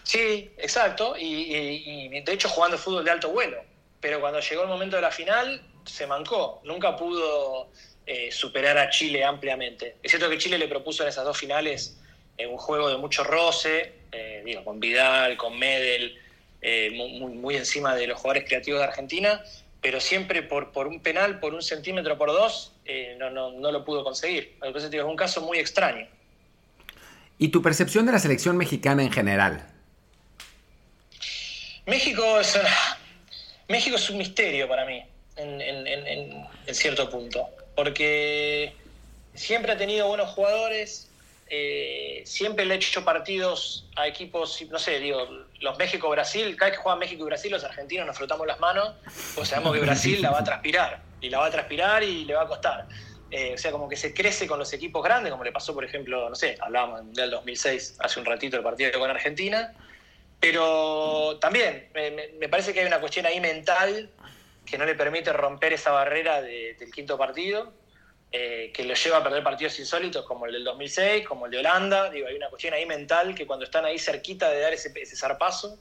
Sí, 0.02 0.50
exacto, 0.58 1.16
y, 1.18 2.20
de 2.20 2.32
hecho 2.34 2.50
jugando 2.50 2.76
fútbol 2.76 3.02
de 3.02 3.12
alto 3.12 3.30
vuelo. 3.30 3.56
Pero 3.98 4.20
cuando 4.20 4.38
llegó 4.40 4.64
el 4.64 4.68
momento 4.68 4.96
de 4.96 5.00
la 5.00 5.10
final, 5.10 5.62
se 5.86 6.06
mancó. 6.06 6.60
Nunca 6.64 6.94
pudo 6.98 7.70
eh, 8.04 8.30
superar 8.30 8.76
a 8.76 8.90
Chile 8.90 9.24
ampliamente. 9.24 9.96
Es 10.02 10.10
cierto 10.10 10.28
que 10.28 10.36
Chile 10.36 10.58
le 10.58 10.68
propuso 10.68 11.02
en 11.02 11.08
esas 11.08 11.24
dos 11.24 11.38
finales 11.38 11.98
un 12.38 12.58
juego 12.58 12.90
de 12.90 12.98
mucho 12.98 13.24
roce, 13.24 13.94
eh, 14.12 14.42
digo, 14.44 14.62
con 14.64 14.78
Vidal, 14.78 15.38
con 15.38 15.58
Medel, 15.58 16.14
eh, 16.60 16.90
muy, 16.90 17.32
muy, 17.32 17.56
encima 17.56 17.94
de 17.94 18.06
los 18.06 18.18
jugadores 18.18 18.44
creativos 18.46 18.80
de 18.80 18.86
Argentina, 18.86 19.42
pero 19.86 20.00
siempre 20.00 20.42
por, 20.42 20.72
por 20.72 20.88
un 20.88 20.98
penal, 20.98 21.38
por 21.38 21.54
un 21.54 21.62
centímetro 21.62 22.18
por 22.18 22.30
dos, 22.30 22.72
eh, 22.86 23.14
no, 23.20 23.30
no, 23.30 23.52
no, 23.52 23.70
lo 23.70 23.84
pudo 23.84 24.02
conseguir. 24.02 24.56
Entonces, 24.60 24.90
digo, 24.90 25.04
es 25.04 25.08
un 25.08 25.14
caso 25.14 25.42
muy 25.42 25.60
extraño. 25.60 26.08
¿Y 27.38 27.50
tu 27.50 27.62
percepción 27.62 28.04
de 28.04 28.10
la 28.10 28.18
selección 28.18 28.56
mexicana 28.56 29.04
en 29.04 29.12
general? 29.12 29.64
México 31.86 32.40
es, 32.40 32.58
México 33.68 33.94
es 33.94 34.10
un 34.10 34.18
misterio 34.18 34.66
para 34.66 34.84
mí, 34.86 35.04
en, 35.36 35.60
en, 35.60 35.86
en, 35.86 36.46
en 36.66 36.74
cierto 36.74 37.08
punto, 37.08 37.48
porque 37.76 38.74
siempre 39.34 39.70
ha 39.70 39.76
tenido 39.76 40.08
buenos 40.08 40.30
jugadores, 40.30 41.08
eh, 41.48 42.22
siempre 42.24 42.64
le 42.64 42.74
he 42.74 42.76
hecho 42.76 43.04
partidos 43.04 43.88
a 43.94 44.08
equipos, 44.08 44.60
no 44.68 44.78
sé, 44.78 44.98
digo, 44.98 45.28
los 45.60 45.78
México-Brasil, 45.78 46.56
cada 46.56 46.70
vez 46.70 46.78
que 46.78 46.82
juegan 46.82 46.98
México 46.98 47.22
y 47.22 47.26
Brasil, 47.26 47.52
los 47.52 47.62
argentinos 47.62 48.06
nos 48.06 48.16
frotamos 48.16 48.46
las 48.46 48.58
manos, 48.58 48.94
pues 49.34 49.48
sabemos 49.48 49.74
que 49.74 49.80
Brasil 49.80 50.20
la 50.20 50.32
va 50.32 50.40
a 50.40 50.44
transpirar, 50.44 51.02
y 51.20 51.30
la 51.30 51.38
va 51.38 51.46
a 51.46 51.50
transpirar 51.50 52.02
y 52.02 52.24
le 52.24 52.34
va 52.34 52.42
a 52.42 52.48
costar. 52.48 52.88
Eh, 53.30 53.54
o 53.54 53.58
sea, 53.58 53.70
como 53.70 53.88
que 53.88 53.96
se 53.96 54.12
crece 54.12 54.46
con 54.46 54.58
los 54.58 54.72
equipos 54.72 55.02
grandes, 55.04 55.30
como 55.30 55.44
le 55.44 55.52
pasó, 55.52 55.72
por 55.72 55.84
ejemplo, 55.84 56.28
no 56.28 56.34
sé, 56.34 56.56
hablábamos 56.60 57.12
del 57.12 57.30
2006, 57.30 57.96
hace 58.00 58.20
un 58.20 58.26
ratito 58.26 58.56
el 58.56 58.62
partido 58.64 58.98
con 58.98 59.08
Argentina, 59.08 59.72
pero 60.40 61.38
también 61.40 61.88
me, 61.94 62.48
parece 62.48 62.72
que 62.72 62.80
hay 62.80 62.86
una 62.86 63.00
cuestión 63.00 63.24
ahí 63.26 63.40
mental 63.40 64.10
que 64.64 64.78
no 64.78 64.84
le 64.84 64.94
permite 64.94 65.32
romper 65.32 65.72
esa 65.72 65.92
barrera 65.92 66.42
del 66.42 66.90
quinto 66.92 67.16
partido 67.16 67.72
eh, 68.32 68.70
que 68.74 68.84
lo 68.84 68.94
lleva 68.94 69.18
a 69.18 69.22
perder 69.22 69.42
partidos 69.42 69.78
insólitos 69.78 70.24
como 70.24 70.46
el 70.46 70.52
del 70.52 70.64
2006, 70.64 71.26
como 71.26 71.46
el 71.46 71.52
de 71.52 71.58
Holanda. 71.58 72.10
Digo, 72.10 72.26
hay 72.28 72.34
una 72.34 72.48
cuestión 72.48 72.74
ahí 72.74 72.86
mental 72.86 73.34
que 73.34 73.46
cuando 73.46 73.64
están 73.64 73.84
ahí 73.84 73.98
cerquita 73.98 74.50
de 74.50 74.60
dar 74.60 74.72
ese, 74.72 74.92
ese 75.00 75.16
zarpazo, 75.16 75.78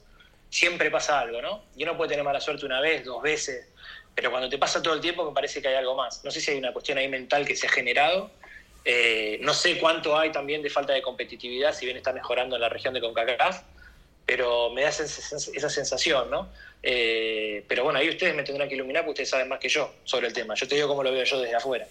siempre 0.48 0.90
pasa 0.90 1.20
algo, 1.20 1.42
¿no? 1.42 1.64
Y 1.76 1.82
uno 1.82 1.96
puede 1.96 2.10
tener 2.10 2.24
mala 2.24 2.40
suerte 2.40 2.64
una 2.64 2.80
vez, 2.80 3.04
dos 3.04 3.22
veces, 3.22 3.68
pero 4.14 4.30
cuando 4.30 4.48
te 4.48 4.56
pasa 4.56 4.82
todo 4.82 4.94
el 4.94 5.00
tiempo 5.00 5.28
me 5.28 5.34
parece 5.34 5.60
que 5.60 5.68
hay 5.68 5.74
algo 5.74 5.94
más. 5.94 6.24
No 6.24 6.30
sé 6.30 6.40
si 6.40 6.50
hay 6.50 6.58
una 6.58 6.72
cuestión 6.72 6.96
ahí 6.96 7.08
mental 7.08 7.46
que 7.46 7.54
se 7.54 7.66
ha 7.66 7.70
generado. 7.70 8.30
Eh, 8.84 9.38
no 9.42 9.52
sé 9.52 9.78
cuánto 9.78 10.16
hay 10.16 10.32
también 10.32 10.62
de 10.62 10.70
falta 10.70 10.92
de 10.92 11.02
competitividad, 11.02 11.74
si 11.74 11.84
bien 11.84 11.96
está 11.96 12.12
mejorando 12.12 12.56
en 12.56 12.62
la 12.62 12.68
región 12.68 12.94
de 12.94 13.00
CONCACAF, 13.00 13.62
pero 14.24 14.70
me 14.70 14.82
da 14.82 14.88
esa 14.88 15.68
sensación, 15.68 16.30
¿no? 16.30 16.48
Eh, 16.82 17.64
pero 17.68 17.84
bueno, 17.84 17.98
ahí 17.98 18.08
ustedes 18.08 18.34
me 18.34 18.42
tendrán 18.42 18.68
que 18.68 18.76
iluminar 18.76 19.02
porque 19.02 19.22
ustedes 19.22 19.30
saben 19.30 19.48
más 19.48 19.58
que 19.58 19.68
yo 19.68 19.92
sobre 20.04 20.28
el 20.28 20.32
tema. 20.32 20.54
Yo 20.54 20.66
te 20.66 20.76
digo 20.76 20.88
cómo 20.88 21.02
lo 21.02 21.12
veo 21.12 21.24
yo 21.24 21.40
desde 21.40 21.56
afuera. 21.56 21.86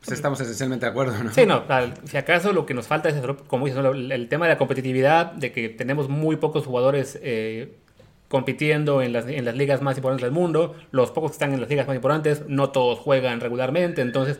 Pues 0.00 0.12
estamos 0.12 0.40
esencialmente 0.40 0.86
de 0.86 0.90
acuerdo, 0.90 1.22
¿no? 1.22 1.32
Sí, 1.32 1.46
no, 1.46 1.64
si 2.04 2.16
acaso 2.16 2.52
lo 2.52 2.64
que 2.64 2.74
nos 2.74 2.86
falta 2.86 3.08
es, 3.08 3.16
como 3.48 3.66
dices, 3.66 3.84
el 3.84 4.28
tema 4.28 4.46
de 4.46 4.52
la 4.52 4.58
competitividad, 4.58 5.32
de 5.32 5.50
que 5.50 5.68
tenemos 5.68 6.08
muy 6.08 6.36
pocos 6.36 6.64
jugadores 6.64 7.18
eh, 7.22 7.72
compitiendo 8.28 9.02
en 9.02 9.12
las, 9.12 9.26
en 9.26 9.44
las 9.44 9.56
ligas 9.56 9.82
más 9.82 9.96
importantes 9.96 10.24
del 10.24 10.32
mundo, 10.32 10.76
los 10.92 11.10
pocos 11.10 11.32
que 11.32 11.34
están 11.34 11.52
en 11.52 11.60
las 11.60 11.68
ligas 11.68 11.88
más 11.88 11.96
importantes, 11.96 12.42
no 12.46 12.70
todos 12.70 13.00
juegan 13.00 13.40
regularmente, 13.40 14.00
entonces 14.00 14.38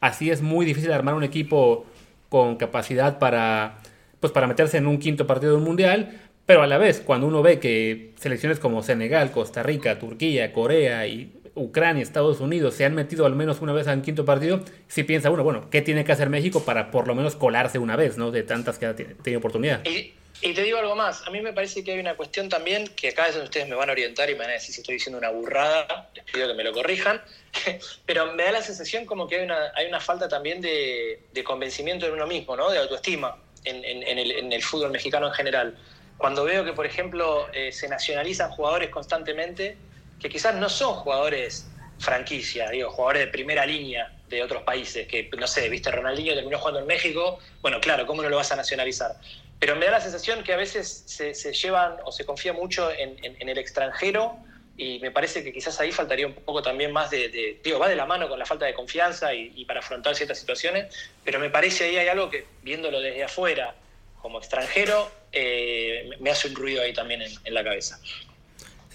así 0.00 0.30
es 0.30 0.42
muy 0.42 0.66
difícil 0.66 0.92
armar 0.92 1.14
un 1.14 1.24
equipo 1.24 1.86
con 2.28 2.56
capacidad 2.56 3.18
para, 3.18 3.78
pues, 4.20 4.32
para 4.32 4.46
meterse 4.46 4.76
en 4.76 4.86
un 4.86 4.98
quinto 4.98 5.26
partido 5.26 5.52
de 5.52 5.58
un 5.58 5.64
mundial, 5.64 6.20
pero 6.44 6.62
a 6.62 6.66
la 6.66 6.78
vez, 6.78 7.00
cuando 7.00 7.26
uno 7.26 7.42
ve 7.42 7.58
que 7.58 8.12
selecciones 8.16 8.58
como 8.58 8.82
Senegal, 8.82 9.32
Costa 9.32 9.62
Rica, 9.62 9.98
Turquía, 9.98 10.52
Corea 10.52 11.06
y 11.06 11.32
Ucrania, 11.56 12.02
Estados 12.02 12.40
Unidos 12.40 12.74
se 12.74 12.84
han 12.84 12.94
metido 12.94 13.26
al 13.26 13.34
menos 13.34 13.60
una 13.60 13.72
vez 13.72 13.88
al 13.88 14.02
quinto 14.02 14.24
partido, 14.24 14.60
si 14.88 15.02
piensa 15.02 15.30
uno, 15.30 15.42
bueno, 15.42 15.68
¿qué 15.70 15.82
tiene 15.82 16.04
que 16.04 16.12
hacer 16.12 16.28
México 16.28 16.64
para 16.64 16.90
por 16.90 17.08
lo 17.08 17.14
menos 17.14 17.34
colarse 17.34 17.78
una 17.78 17.96
vez, 17.96 18.18
¿no? 18.18 18.30
De 18.30 18.42
tantas 18.42 18.78
que 18.78 18.86
ha 18.86 18.94
tenido 18.94 19.38
oportunidad. 19.38 19.82
Y, 19.84 20.14
te 20.52 20.62
digo 20.62 20.78
algo 20.78 20.94
más, 20.94 21.26
a 21.26 21.30
mí 21.30 21.40
me 21.40 21.54
parece 21.54 21.82
que 21.82 21.92
hay 21.92 21.98
una 21.98 22.14
cuestión 22.14 22.50
también, 22.50 22.88
que 22.88 23.08
acá 23.08 23.26
ustedes 23.42 23.66
me 23.68 23.74
van 23.74 23.88
a 23.88 23.92
orientar 23.92 24.28
y 24.28 24.34
me 24.34 24.40
van 24.40 24.50
a 24.50 24.52
decir 24.52 24.74
si 24.74 24.82
estoy 24.82 24.96
diciendo 24.96 25.18
una 25.18 25.30
burrada, 25.30 26.10
les 26.14 26.24
pido 26.26 26.46
que 26.46 26.54
me 26.54 26.62
lo 26.62 26.74
corrijan, 26.74 27.22
pero 28.06 28.34
me 28.34 28.44
da 28.44 28.52
la 28.52 28.62
sensación 28.62 29.06
como 29.06 29.26
que 29.26 29.36
hay 29.36 29.44
una, 29.44 29.72
hay 29.74 29.86
una 29.86 29.98
falta 29.98 30.28
también 30.28 30.60
de, 30.60 31.22
convencimiento 31.42 32.06
en 32.06 32.12
uno 32.12 32.26
mismo, 32.26 32.54
¿no? 32.54 32.70
De 32.70 32.78
autoestima 32.78 33.38
en, 33.64 34.52
el, 34.52 34.62
fútbol 34.62 34.90
mexicano 34.90 35.26
en 35.26 35.32
general. 35.32 35.78
Cuando 36.18 36.44
veo 36.44 36.64
que, 36.64 36.74
por 36.74 36.84
ejemplo, 36.84 37.48
eh, 37.52 37.72
se 37.72 37.88
nacionalizan 37.88 38.50
jugadores 38.50 38.90
constantemente, 38.90 39.76
que 40.20 40.28
quizás 40.28 40.54
no 40.54 40.68
son 40.68 40.94
jugadores 40.94 41.68
franquicia, 41.98 42.68
digo, 42.70 42.90
jugadores 42.90 43.26
de 43.26 43.28
primera 43.28 43.64
línea 43.64 44.12
de 44.28 44.42
otros 44.42 44.62
países, 44.62 45.06
que 45.06 45.30
no 45.38 45.46
sé, 45.46 45.68
viste, 45.68 45.90
Ronaldinho 45.90 46.34
terminó 46.34 46.58
jugando 46.58 46.80
en 46.80 46.86
México, 46.86 47.38
bueno, 47.62 47.80
claro, 47.80 48.06
¿cómo 48.06 48.22
no 48.22 48.28
lo 48.28 48.36
vas 48.36 48.50
a 48.52 48.56
nacionalizar? 48.56 49.16
Pero 49.58 49.76
me 49.76 49.86
da 49.86 49.92
la 49.92 50.00
sensación 50.00 50.42
que 50.42 50.52
a 50.52 50.56
veces 50.56 51.04
se, 51.06 51.52
llevan 51.52 51.96
o 52.04 52.12
se 52.12 52.26
confía 52.26 52.52
mucho 52.52 52.90
en, 52.90 53.16
el 53.22 53.58
extranjero 53.58 54.36
y 54.76 54.98
me 54.98 55.10
parece 55.10 55.42
que 55.42 55.52
quizás 55.52 55.80
ahí 55.80 55.90
faltaría 55.90 56.26
un 56.26 56.34
poco 56.34 56.60
también 56.60 56.92
más 56.92 57.10
de, 57.10 57.58
digo, 57.64 57.78
va 57.78 57.88
de 57.88 57.96
la 57.96 58.04
mano 58.04 58.28
con 58.28 58.38
la 58.38 58.44
falta 58.44 58.66
de 58.66 58.74
confianza 58.74 59.32
y, 59.32 59.64
para 59.64 59.80
afrontar 59.80 60.14
ciertas 60.14 60.38
situaciones, 60.38 60.94
pero 61.24 61.38
me 61.38 61.48
parece 61.48 61.84
ahí 61.84 61.96
hay 61.96 62.08
algo 62.08 62.28
que, 62.28 62.46
viéndolo 62.62 63.00
desde 63.00 63.24
afuera 63.24 63.74
como 64.20 64.38
extranjero, 64.38 65.10
eh, 65.32 66.10
me 66.20 66.30
hace 66.30 66.48
un 66.48 66.56
ruido 66.56 66.82
ahí 66.82 66.92
también 66.92 67.22
en 67.22 67.54
la 67.54 67.62
cabeza 67.62 67.98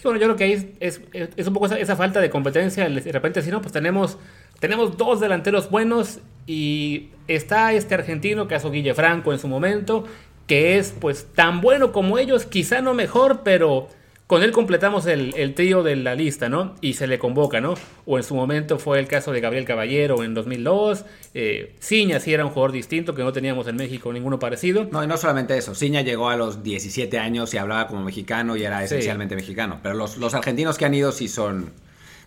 bueno, 0.04 0.20
yo 0.20 0.28
creo 0.28 0.36
que 0.36 0.44
ahí 0.46 0.76
es, 0.80 1.02
es, 1.14 1.48
un 1.48 1.54
poco 1.54 1.68
esa, 1.68 1.96
falta 1.96 2.20
de 2.22 2.30
competencia. 2.30 2.90
De 2.90 3.12
repente, 3.12 3.42
si 3.42 3.52
no, 3.52 3.62
pues 3.62 3.72
tenemos, 3.74 4.18
tenemos 4.60 4.98
dos 4.98 5.20
delanteros 5.20 5.70
buenos 5.70 6.20
y 6.48 7.10
está 7.28 7.74
este 7.74 7.94
argentino, 7.94 8.48
hace 8.50 8.70
Guille 8.70 8.94
Franco 8.94 9.32
en 9.32 9.40
su 9.40 9.48
momento, 9.48 10.06
que 10.48 10.78
es 10.78 10.94
pues 11.00 11.28
tan 11.34 11.62
bueno 11.62 11.92
como 11.92 12.18
ellos, 12.18 12.46
quizá 12.46 12.82
no 12.82 12.94
mejor, 12.94 13.42
pero 13.44 13.88
con 14.32 14.44
él 14.44 14.54
completamos 14.54 15.08
el, 15.08 15.34
el, 15.36 15.54
trío 15.54 15.84
de 15.84 15.98
la 15.98 16.16
lista, 16.16 16.48
¿no? 16.48 16.76
Y 16.80 16.94
se 16.94 17.06
le 17.06 17.20
convoca, 17.20 17.60
¿no? 17.60 17.74
O 18.06 18.16
en 18.16 18.24
su 18.24 18.34
momento 18.34 18.80
fue 18.80 18.98
el 18.98 19.06
caso 19.06 19.34
de 19.34 19.42
Gabriel 19.42 19.66
Caballero 19.66 20.24
en 20.24 20.34
2002. 20.34 21.04
Eh, 21.34 21.76
Ciña 21.82 22.18
sí 22.22 22.34
era 22.34 22.46
un 22.46 22.52
jugador 22.52 22.72
distinto 22.72 23.14
que 23.14 23.24
no 23.24 23.34
teníamos 23.34 23.68
en 23.68 23.76
México 23.76 24.14
ninguno 24.14 24.40
parecido. 24.40 24.88
No, 24.90 25.04
y 25.04 25.08
no 25.08 25.18
solamente 25.18 25.58
eso. 25.58 25.76
Ciña 25.76 26.00
llegó 26.00 26.30
a 26.30 26.38
los 26.38 26.64
17 26.64 27.20
años 27.20 27.54
y 27.54 27.58
hablaba 27.58 27.88
como 27.88 28.06
mexicano 28.06 28.56
y 28.56 28.64
era 28.64 28.82
esencialmente 28.82 29.36
mexicano. 29.36 29.82
Pero 29.84 29.96
los, 29.96 30.16
los 30.16 30.34
argentinos 30.34 30.78
que 30.78 30.86
han 30.86 30.94
ido 30.94 31.12
sí 31.12 31.28
son... 31.28 31.70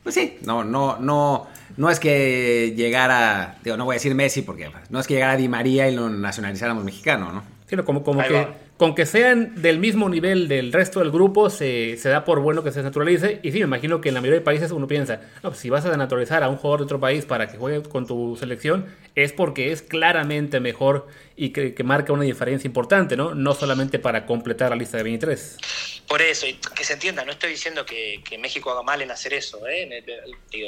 Pues 0.03 0.15
sí, 0.15 0.37
no, 0.43 0.63
no, 0.63 0.99
no, 0.99 1.47
no 1.79 1.89
es 1.89 2.01
que 2.01 2.75
llegara, 2.77 3.57
digo, 3.65 3.79
no 3.79 3.87
voy 3.87 3.95
a 3.95 3.97
decir 3.97 4.15
Messi 4.15 4.43
porque 4.43 4.71
no 4.91 5.01
es 5.01 5.07
que 5.07 5.15
llegara 5.15 5.39
Di 5.39 5.49
María 5.49 5.89
y 5.89 5.97
lo 5.97 6.11
nacionalizáramos 6.11 6.85
mexicano, 6.85 7.33
¿no? 7.33 7.43
Sino 7.67 7.83
como, 7.87 8.05
como 8.05 8.23
que 8.23 8.47
con 8.77 8.95
que 8.95 9.07
sean 9.07 9.63
del 9.63 9.79
mismo 9.79 10.09
nivel 10.09 10.49
del 10.49 10.73
resto 10.73 11.01
del 11.01 11.13
grupo, 11.13 11.49
se, 11.49 11.97
se, 11.97 12.09
da 12.09 12.25
por 12.25 12.41
bueno 12.41 12.65
que 12.65 12.73
se 12.73 12.83
naturalice. 12.83 13.39
Y 13.43 13.53
sí, 13.53 13.59
me 13.59 13.65
imagino 13.65 14.01
que 14.01 14.09
en 14.09 14.15
la 14.15 14.21
mayoría 14.21 14.41
de 14.41 14.45
países 14.45 14.73
uno 14.73 14.89
piensa, 14.89 15.21
no, 15.43 15.51
pues 15.51 15.59
si 15.59 15.71
vas 15.71 15.87
a 15.87 15.97
naturalizar 15.97 16.43
a 16.43 16.49
un 16.49 16.57
jugador 16.57 16.81
de 16.81 16.85
otro 16.85 17.01
país 17.01 17.25
para 17.25 17.47
que 17.47 17.57
juegue 17.57 17.83
con 17.83 18.07
tu 18.07 18.37
selección, 18.37 18.87
es 19.15 19.33
porque 19.33 19.71
es 19.71 19.83
claramente 19.83 20.59
mejor 20.59 21.07
y 21.37 21.51
que, 21.51 21.75
marca 21.83 22.13
una 22.13 22.25
diferencia 22.25 22.69
importante, 22.69 23.17
¿no? 23.17 23.35
No 23.35 23.55
solamente 23.55 23.99
para 23.99 24.25
completar 24.25 24.71
la 24.71 24.77
lista 24.77 24.97
de 24.97 25.03
23. 25.03 25.59
por 26.07 26.23
eso, 26.23 26.47
y 26.47 26.55
que 26.55 26.85
se 26.85 26.93
entienda, 26.93 27.25
no 27.25 27.33
estoy 27.33 27.51
diciendo 27.51 27.85
que, 27.85 28.23
México 28.39 28.71
haga 28.71 28.83
mal 28.83 29.01
en 29.01 29.11
hacer 29.11 29.33
eso, 29.35 29.67
¿eh? 29.67 30.05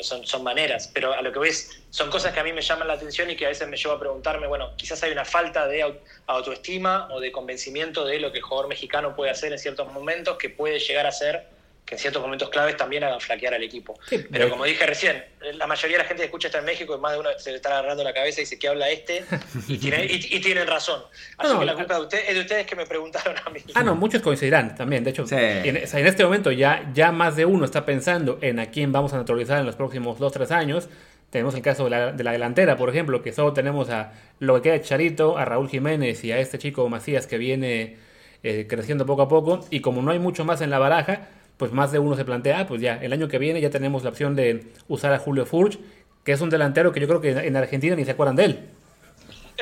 Son, 0.03 0.27
son 0.27 0.43
maneras, 0.43 0.91
pero 0.93 1.13
a 1.13 1.23
lo 1.23 1.33
que 1.33 1.39
ves, 1.39 1.83
son 1.91 2.11
cosas 2.11 2.33
que 2.33 2.41
a 2.41 2.45
mí 2.45 2.53
me 2.53 2.63
llaman 2.63 2.89
la 2.89 2.95
atención 2.95 3.31
y 3.31 3.37
que 3.37 3.45
a 3.45 3.49
veces 3.49 3.69
me 3.69 3.77
llevo 3.77 3.95
a 3.95 4.01
preguntarme, 4.01 4.47
bueno, 4.47 4.75
quizás 4.77 5.03
hay 5.03 5.13
una 5.13 5.25
falta 5.25 5.69
de 5.69 6.01
autoestima 6.27 7.09
o 7.13 7.21
de 7.21 7.31
convencimiento 7.31 8.05
de 8.05 8.19
lo 8.19 8.33
que 8.33 8.39
el 8.39 8.45
jugador 8.45 8.69
mexicano 8.69 9.15
puede 9.15 9.31
hacer 9.31 9.53
en 9.53 9.59
ciertos 9.59 9.93
momentos, 9.93 10.39
que 10.39 10.51
puede 10.51 10.79
llegar 10.79 11.07
a 11.07 11.13
ser 11.13 11.56
que 11.87 11.95
en 11.95 12.01
ciertos 12.01 12.21
momentos 12.21 12.51
claves 12.51 12.77
también 12.77 13.05
hagan 13.05 13.21
flaquear 13.21 13.55
al 13.55 13.63
equipo. 13.63 13.99
pero 14.31 14.51
como 14.51 14.65
dije 14.65 14.85
recién, 14.85 15.25
la 15.55 15.69
mayoría 15.69 15.99
de 15.99 16.03
la 16.03 16.09
gente 16.09 16.23
que 16.23 16.27
escucha 16.27 16.49
está 16.49 16.59
en 16.59 16.65
México 16.65 16.97
y 16.97 17.01
más 17.01 17.13
de 17.13 17.21
uno 17.21 17.31
se 17.39 17.51
le 17.51 17.57
está 17.57 17.71
agarrando 17.71 18.03
la 18.03 18.13
cabeza 18.13 18.41
y 18.41 18.43
dice 18.43 18.59
que 18.59 18.67
habla 18.67 18.91
este 18.91 19.25
y, 19.69 19.79
tienen 19.79 20.67
razón. 20.67 21.01
Así 21.39 21.57
que 21.57 21.65
la 21.65 21.75
culpa 21.75 21.95
de 21.95 22.01
ustedes, 22.01 22.29
es 22.29 22.35
de 22.35 22.41
ustedes 22.41 22.67
que 22.67 22.75
me 22.75 22.87
preguntaron 22.87 23.37
a 23.45 23.51
mí. 23.51 23.61
Ah, 23.75 23.85
no, 23.85 23.95
muchos 23.95 24.21
coincidirán 24.21 24.75
también. 24.75 25.05
De 25.05 25.11
hecho, 25.11 25.25
en, 25.31 25.77
este 25.77 26.25
momento 26.25 26.51
ya, 26.51 26.91
ya 26.93 27.13
más 27.13 27.37
de 27.37 27.45
uno 27.45 27.65
está 27.65 27.87
pensando 27.87 28.39
en 28.43 28.59
a 28.59 28.67
quién 28.67 28.91
vamos 28.91 29.13
a 29.13 29.19
naturalizar 29.19 29.61
en 29.61 29.67
los 29.67 29.77
próximos 29.77 30.19
2-3 30.19 30.51
años. 30.51 30.89
Tenemos 31.31 31.55
el 31.55 31.63
caso 31.63 31.85
de 31.85 31.91
la, 31.91 32.13
delantera, 32.13 32.77
por 32.77 32.89
ejemplo, 32.89 33.23
que 33.23 33.33
solo 33.33 33.53
tenemos 33.53 33.91
a 33.91 34.13
lo 34.41 34.57
que 34.57 34.63
queda 34.63 34.73
de 34.75 34.83
Charito, 34.83 35.39
a 35.39 35.45
Raúl 35.45 35.69
Jiménez 35.69 36.25
y 36.25 36.33
a 36.33 36.39
este 36.39 36.59
chico 36.59 36.89
Macías 36.89 37.27
que 37.27 37.39
viene 37.39 37.97
eh, 38.43 38.67
creciendo 38.69 39.07
poco 39.07 39.23
a 39.23 39.29
poco. 39.29 39.61
Y 39.71 39.81
como 39.81 40.03
no 40.03 40.11
hay 40.11 40.19
mucho 40.19 40.45
más 40.45 40.61
en 40.61 40.71
la 40.71 40.79
baraja, 40.79 41.29
pues 41.57 41.73
más 41.73 41.93
de 41.93 41.99
uno 41.99 42.17
se 42.17 42.25
plantea, 42.25 42.61
ah, 42.61 42.67
pues 42.67 42.81
ya, 42.81 42.97
el 42.97 43.13
año 43.13 43.29
que 43.29 43.39
viene 43.39 43.61
ya 43.61 43.71
tenemos 43.71 44.05
la 44.05 44.11
opción 44.11 44.37
de 44.37 44.73
usar 44.89 45.13
a 45.13 45.19
Julio 45.19 45.47
Furch, 45.47 45.79
que 46.25 46.33
es 46.33 46.41
un 46.41 46.51
delantero 46.51 46.93
que 46.93 47.01
yo 47.01 47.07
creo 47.07 47.21
que 47.21 47.31
en 47.31 47.57
Argentina 47.57 47.97
ni 47.97 48.05
se 48.05 48.11
acuerdan 48.11 48.37
de 48.37 48.45
él. 48.45 48.69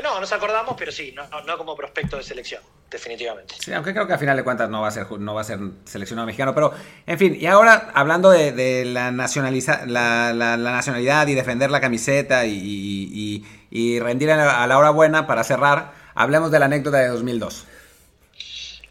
No, 0.03 0.21
nos 0.21 0.33
acordamos, 0.33 0.75
pero 0.77 0.91
sí, 0.91 1.15
no, 1.15 1.57
como 1.57 1.77
prospecto 1.77 2.17
de 2.17 2.25
selección, 2.25 2.61
definitivamente. 2.91 3.55
Sí, 3.61 3.73
aunque 3.73 3.93
creo 3.93 4.07
que 4.07 4.13
a 4.13 4.19
final 4.19 4.37
de 4.37 4.43
cuentas 4.43 4.69
no 4.69 4.81
va 4.81 4.89
a 4.89 4.91
ser, 4.91 5.11
no 5.13 5.35
va 5.35 5.43
a 5.43 5.45
ser 5.45 5.61
seleccionado 5.85 6.27
mexicano. 6.27 6.53
Pero, 6.53 6.73
en 7.07 7.19
fin, 7.19 7.37
y 7.41 7.47
ahora 7.47 7.93
hablando 7.95 8.31
de, 8.31 8.85
la, 8.85 9.13
nacionaliza, 9.13 9.87
la, 9.87 10.33
nacionalidad 10.57 11.29
y 11.29 11.35
defender 11.35 11.71
la 11.71 11.81
camiseta 11.81 12.45
y, 12.45 13.45
rendir 14.01 14.33
a 14.33 14.67
la 14.67 14.79
hora 14.79 14.91
buena 14.91 15.27
para 15.29 15.45
cerrar, 15.45 15.93
hablemos 16.15 16.51
de 16.51 16.59
la 16.59 16.67
anécdota 16.67 16.99
de 16.99 17.09
2002. 17.09 17.67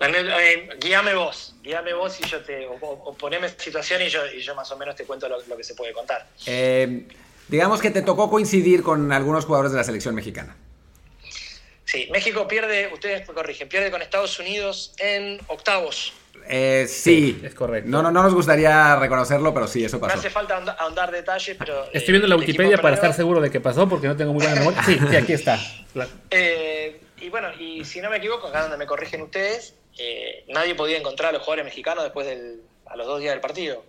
Eh, 0.05 0.69
guíame 0.79 1.13
vos, 1.13 1.55
guíame 1.61 1.93
vos 1.93 2.19
y 2.19 2.27
yo 2.27 2.41
te, 2.41 2.67
o, 2.67 3.13
poneme 3.17 3.49
situación 3.49 4.01
y 4.01 4.09
yo, 4.09 4.25
y 4.27 4.41
yo 4.41 4.53
más 4.55 4.69
o 4.71 4.77
menos 4.77 4.95
te 4.95 5.05
cuento 5.05 5.29
lo, 5.29 5.57
que 5.57 5.63
se 5.63 5.75
puede 5.75 5.93
contar. 5.93 6.27
Eh, 6.45 7.07
digamos 7.47 7.81
que 7.81 7.89
te 7.89 8.01
tocó 8.01 8.29
coincidir 8.29 8.83
con 8.83 9.11
algunos 9.11 9.45
jugadores 9.45 9.71
de 9.71 9.77
la 9.77 9.83
selección 9.83 10.15
mexicana. 10.15 10.57
Sí, 11.85 12.09
México 12.11 12.47
pierde, 12.47 12.89
ustedes 12.91 13.27
me 13.27 13.33
corrigen, 13.33 13.69
pierde 13.69 13.91
con 13.91 14.01
Estados 14.01 14.39
Unidos 14.39 14.93
en 14.97 15.39
octavos. 15.47 16.13
Eh, 16.47 16.85
sí, 16.89 17.39
es 17.43 17.53
correcto. 17.53 17.89
No, 17.89 18.01
no, 18.01 18.11
no 18.11 18.23
nos 18.23 18.33
gustaría 18.33 18.97
reconocerlo, 18.97 19.53
pero 19.53 19.67
sí, 19.67 19.85
eso 19.85 19.99
pasó. 19.99 20.15
No 20.15 20.19
hace 20.19 20.29
falta 20.29 20.57
ahondar 20.79 21.11
detalles, 21.11 21.55
pero. 21.57 21.85
Estoy 21.93 22.13
viendo 22.13 22.27
la 22.27 22.35
Wikipedia 22.35 22.77
para 22.79 22.95
estar 22.95 23.13
seguro 23.13 23.39
de 23.39 23.49
que 23.49 23.61
pasó, 23.61 23.87
porque 23.87 24.07
no 24.07 24.17
tengo 24.17 24.33
muy 24.33 24.43
buena 24.43 24.59
memoria. 24.59 24.83
Sí, 24.83 24.99
sí, 25.09 25.15
aquí 25.15 25.33
está. 25.33 25.57
y 27.21 27.29
bueno, 27.29 27.53
y 27.57 27.85
si 27.85 28.01
no 28.01 28.09
me 28.09 28.17
equivoco, 28.17 28.47
acá 28.47 28.63
donde 28.63 28.77
me 28.77 28.85
corrigen 28.85 29.21
ustedes, 29.21 29.75
eh, 29.97 30.45
nadie 30.47 30.75
podía 30.75 30.97
encontrar 30.97 31.29
a 31.29 31.33
los 31.33 31.41
jugadores 31.41 31.65
mexicanos 31.65 32.03
después 32.03 32.25
del, 32.27 32.61
a 32.85 32.95
los 32.95 33.07
dos 33.07 33.19
días 33.19 33.33
del 33.33 33.41
partido, 33.41 33.83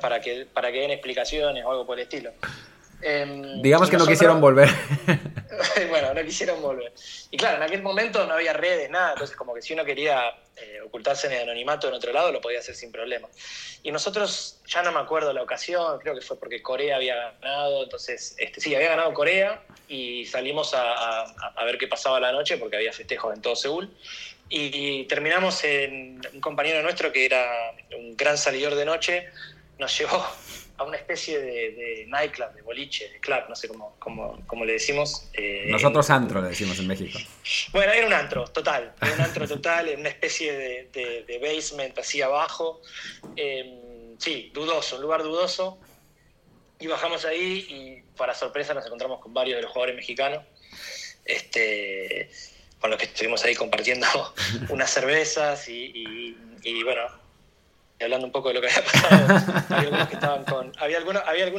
para, 0.00 0.20
que, 0.20 0.46
para 0.46 0.72
que 0.72 0.80
den 0.80 0.90
explicaciones 0.90 1.64
o 1.64 1.70
algo 1.70 1.86
por 1.86 1.98
el 1.98 2.04
estilo. 2.04 2.32
Em, 3.02 3.62
Digamos 3.62 3.88
que 3.88 3.96
no 3.96 4.06
quisieron 4.06 4.40
volver. 4.40 4.68
bueno, 5.88 6.12
no 6.12 6.22
quisieron 6.22 6.60
volver. 6.60 6.92
Y 7.30 7.36
claro, 7.38 7.56
en 7.56 7.62
aquel 7.62 7.82
momento 7.82 8.26
no 8.26 8.34
había 8.34 8.52
redes, 8.52 8.90
nada, 8.90 9.12
entonces 9.12 9.36
como 9.36 9.54
que 9.54 9.62
si 9.62 9.72
uno 9.72 9.86
quería 9.86 10.34
eh, 10.56 10.80
ocultarse 10.84 11.26
en 11.28 11.32
el 11.34 11.42
anonimato 11.44 11.88
en 11.88 11.94
otro 11.94 12.12
lado, 12.12 12.30
lo 12.30 12.42
podía 12.42 12.58
hacer 12.58 12.74
sin 12.74 12.92
problema. 12.92 13.28
Y 13.82 13.90
nosotros, 13.90 14.60
ya 14.66 14.82
no 14.82 14.92
me 14.92 15.00
acuerdo 15.00 15.32
la 15.32 15.42
ocasión, 15.42 15.98
creo 16.00 16.14
que 16.14 16.20
fue 16.20 16.38
porque 16.38 16.60
Corea 16.60 16.96
había 16.96 17.32
ganado, 17.40 17.84
entonces, 17.84 18.34
este, 18.36 18.60
sí, 18.60 18.74
había 18.74 18.90
ganado 18.90 19.14
Corea 19.14 19.62
y 19.88 20.26
salimos 20.26 20.74
a, 20.74 21.22
a 21.22 21.64
ver 21.64 21.78
qué 21.78 21.88
pasaba 21.88 22.20
la 22.20 22.32
noche 22.32 22.58
porque 22.58 22.76
había 22.76 22.92
festejos 22.92 23.34
en 23.34 23.40
todo 23.40 23.56
Seúl 23.56 23.90
y 24.50 25.04
terminamos 25.04 25.62
en 25.64 26.20
un 26.32 26.40
compañero 26.40 26.82
nuestro 26.82 27.12
que 27.12 27.24
era 27.24 27.72
un 27.96 28.16
gran 28.16 28.36
salidor 28.36 28.74
de 28.74 28.84
noche, 28.84 29.28
nos 29.78 29.96
llevó 29.96 30.26
a 30.80 30.84
una 30.84 30.96
especie 30.96 31.38
de, 31.38 32.06
nightclub, 32.08 32.52
de 32.54 32.62
boliche, 32.62 33.10
de 33.10 33.20
club, 33.20 33.42
no 33.48 33.54
sé 33.54 33.68
cómo, 33.68 33.96
cómo, 33.98 34.64
le 34.64 34.72
decimos. 34.72 35.28
Eh, 35.34 35.66
Nosotros 35.68 36.08
antro 36.08 36.40
le 36.40 36.48
decimos 36.48 36.78
en 36.78 36.86
México. 36.86 37.18
Bueno, 37.72 37.92
era 37.92 38.06
un 38.06 38.12
antro, 38.12 38.44
total, 38.44 38.94
era 39.00 39.14
un 39.14 39.20
antro 39.20 39.46
total, 39.46 39.88
en 39.88 40.00
una 40.00 40.08
especie 40.08 40.52
de, 40.52 41.38
basement 41.40 41.98
así 41.98 42.22
abajo. 42.22 42.80
Em, 43.36 44.18
sí, 44.18 44.50
dudoso, 44.54 44.96
un 44.96 45.02
lugar 45.02 45.22
dudoso. 45.22 45.78
Y 46.78 46.86
bajamos 46.86 47.26
ahí 47.26 47.66
y 47.68 48.16
para 48.16 48.34
sorpresa 48.34 48.72
nos 48.72 48.86
encontramos 48.86 49.20
con 49.20 49.34
varios 49.34 49.56
de 49.56 49.62
los 49.62 49.70
jugadores 49.70 49.96
mexicanos. 49.96 50.44
Este, 51.26 52.30
con 52.80 52.90
los 52.90 52.98
que 52.98 53.06
estuvimos 53.06 53.44
ahí 53.44 53.54
compartiendo 53.54 54.06
unas 54.70 54.90
cervezas 54.90 55.68
y, 55.68 56.34
bueno, 56.84 57.02
hablando 58.04 58.26
un 58.26 58.32
poco 58.32 58.48
de 58.48 58.54
lo 58.54 58.60
que 58.60 58.68
había 58.68 58.84
pasado. 58.84 59.64
había 59.68 59.88
algunos 59.88 60.08
que 60.08 60.14
estaban 60.14 60.44
con, 60.44 60.72
había 60.78 60.98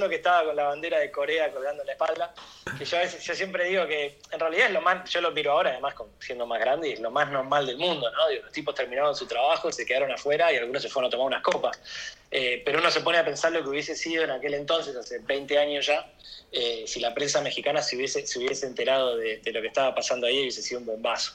que 0.09 0.15
estaba 0.15 0.45
con 0.45 0.55
la 0.55 0.63
bandera 0.65 0.99
de 0.99 1.11
Corea 1.11 1.51
colgando 1.51 1.83
en 1.83 1.87
la 1.87 1.93
espalda. 1.93 2.33
Que 2.77 2.85
yo 2.85 2.97
veces, 2.97 3.23
yo 3.23 3.33
siempre 3.35 3.65
digo 3.65 3.85
que 3.87 4.19
en 4.31 4.39
realidad 4.39 4.67
es 4.67 4.73
lo 4.73 4.81
más, 4.81 5.09
yo 5.09 5.21
lo 5.21 5.31
miro 5.31 5.51
ahora, 5.51 5.71
además 5.71 5.93
siendo 6.19 6.45
más 6.45 6.59
grande, 6.59 6.89
y 6.89 6.93
es 6.93 6.99
lo 6.99 7.11
más 7.11 7.29
normal 7.29 7.65
del 7.65 7.77
mundo, 7.77 8.09
¿no? 8.11 8.29
los 8.29 8.51
tipos 8.51 8.75
terminaron 8.75 9.15
su 9.15 9.27
trabajo, 9.27 9.71
se 9.71 9.85
quedaron 9.85 10.11
afuera 10.11 10.51
y 10.51 10.57
algunos 10.57 10.81
se 10.81 10.89
fueron 10.89 11.07
a 11.07 11.11
tomar 11.11 11.27
unas 11.27 11.43
copas. 11.43 11.79
Eh, 12.31 12.61
pero 12.63 12.79
uno 12.79 12.89
se 12.89 13.01
pone 13.01 13.17
a 13.17 13.25
pensar 13.25 13.51
lo 13.51 13.61
que 13.61 13.69
hubiese 13.69 13.95
sido 13.95 14.23
en 14.23 14.31
aquel 14.31 14.53
entonces, 14.53 14.95
hace 14.95 15.19
20 15.19 15.57
años 15.57 15.85
ya, 15.85 16.11
eh, 16.51 16.85
si 16.87 16.99
la 16.99 17.13
prensa 17.13 17.41
mexicana 17.41 17.81
se 17.81 17.95
hubiese, 17.95 18.25
se 18.25 18.39
hubiese 18.39 18.65
enterado 18.65 19.17
de, 19.17 19.41
lo 19.51 19.61
que 19.61 19.67
estaba 19.67 19.93
pasando 19.93 20.27
ahí, 20.27 20.41
hubiese 20.41 20.61
sido 20.61 20.79
un 20.79 20.85
bombazo. 20.85 21.33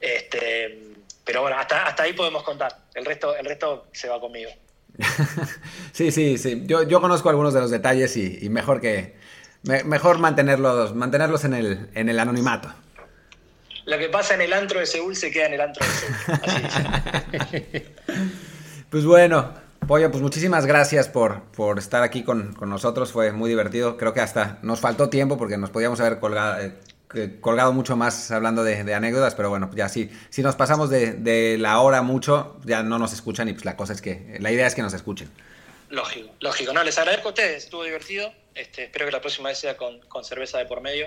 Este, 0.00 0.78
pero 1.26 1.42
bueno, 1.42 1.58
hasta, 1.58 1.86
hasta 1.86 2.04
ahí 2.04 2.12
podemos 2.12 2.42
contar. 2.44 2.72
El 2.94 3.04
resto, 3.04 3.36
el 3.36 3.44
resto 3.44 3.88
se 3.92 4.08
va 4.08 4.20
conmigo. 4.20 4.50
sí, 5.92 6.12
sí, 6.12 6.38
sí. 6.38 6.62
Yo, 6.66 6.84
yo 6.84 7.00
conozco 7.00 7.28
algunos 7.28 7.52
de 7.52 7.60
los 7.60 7.70
detalles 7.70 8.16
y, 8.16 8.48
mejor 8.48 8.80
que 8.80 9.16
mejor 9.84 10.18
mantenerlos, 10.18 10.94
mantenerlos 10.94 11.44
en 11.44 11.54
el, 11.54 11.90
en 11.94 12.08
el 12.08 12.20
anonimato. 12.20 12.72
Lo 13.84 13.98
que 13.98 14.08
pasa 14.08 14.34
en 14.34 14.42
el 14.42 14.52
antro 14.52 14.78
de 14.78 14.86
Seúl 14.86 15.16
se 15.16 15.32
queda 15.32 15.46
en 15.46 15.54
el 15.54 15.60
antro 15.60 15.84
de 15.84 15.92
Seúl. 17.52 17.82
pues 18.90 19.04
bueno, 19.04 19.52
Pollo, 19.86 20.10
pues 20.10 20.22
muchísimas 20.22 20.66
gracias 20.66 21.08
por, 21.08 21.42
por 21.42 21.78
estar 21.78 22.04
aquí 22.04 22.22
con, 22.22 22.56
nosotros. 22.60 23.10
Fue 23.10 23.32
muy 23.32 23.48
divertido. 23.48 23.96
Creo 23.96 24.12
que 24.12 24.20
hasta 24.20 24.58
nos 24.62 24.80
faltó 24.80 25.08
tiempo 25.08 25.36
porque 25.36 25.56
nos 25.56 25.70
podíamos 25.70 25.98
haber 26.00 26.20
colgado, 26.20 26.60
eh, 26.60 26.72
colgado 27.40 27.72
mucho 27.72 27.96
más 27.96 28.30
hablando 28.30 28.64
de, 28.64 28.94
anécdotas, 28.94 29.34
pero 29.34 29.50
bueno, 29.50 29.70
ya 29.74 29.88
sí, 29.88 30.10
si 30.30 30.42
nos 30.42 30.56
pasamos 30.56 30.90
de, 30.90 31.56
la 31.58 31.80
hora 31.80 32.02
mucho, 32.02 32.58
ya 32.64 32.82
no 32.82 32.98
nos 32.98 33.12
escuchan 33.12 33.48
y 33.48 33.52
pues 33.52 33.64
la 33.64 33.76
cosa 33.76 33.92
es 33.92 34.02
que, 34.02 34.36
la 34.40 34.50
idea 34.50 34.66
es 34.66 34.74
que 34.74 34.82
nos 34.82 34.94
escuchen. 34.94 35.30
Lógico, 35.88 36.30
lógico. 36.40 36.72
No, 36.72 36.82
les 36.82 36.98
agradezco 36.98 37.28
a 37.28 37.30
ustedes, 37.30 37.64
estuvo 37.64 37.84
divertido. 37.84 38.32
Este, 38.54 38.84
espero 38.84 39.06
que 39.06 39.12
la 39.12 39.20
próxima 39.20 39.50
vez 39.50 39.58
sea 39.58 39.76
con, 39.76 40.00
cerveza 40.24 40.58
de 40.58 40.66
por 40.66 40.80
medio. 40.80 41.06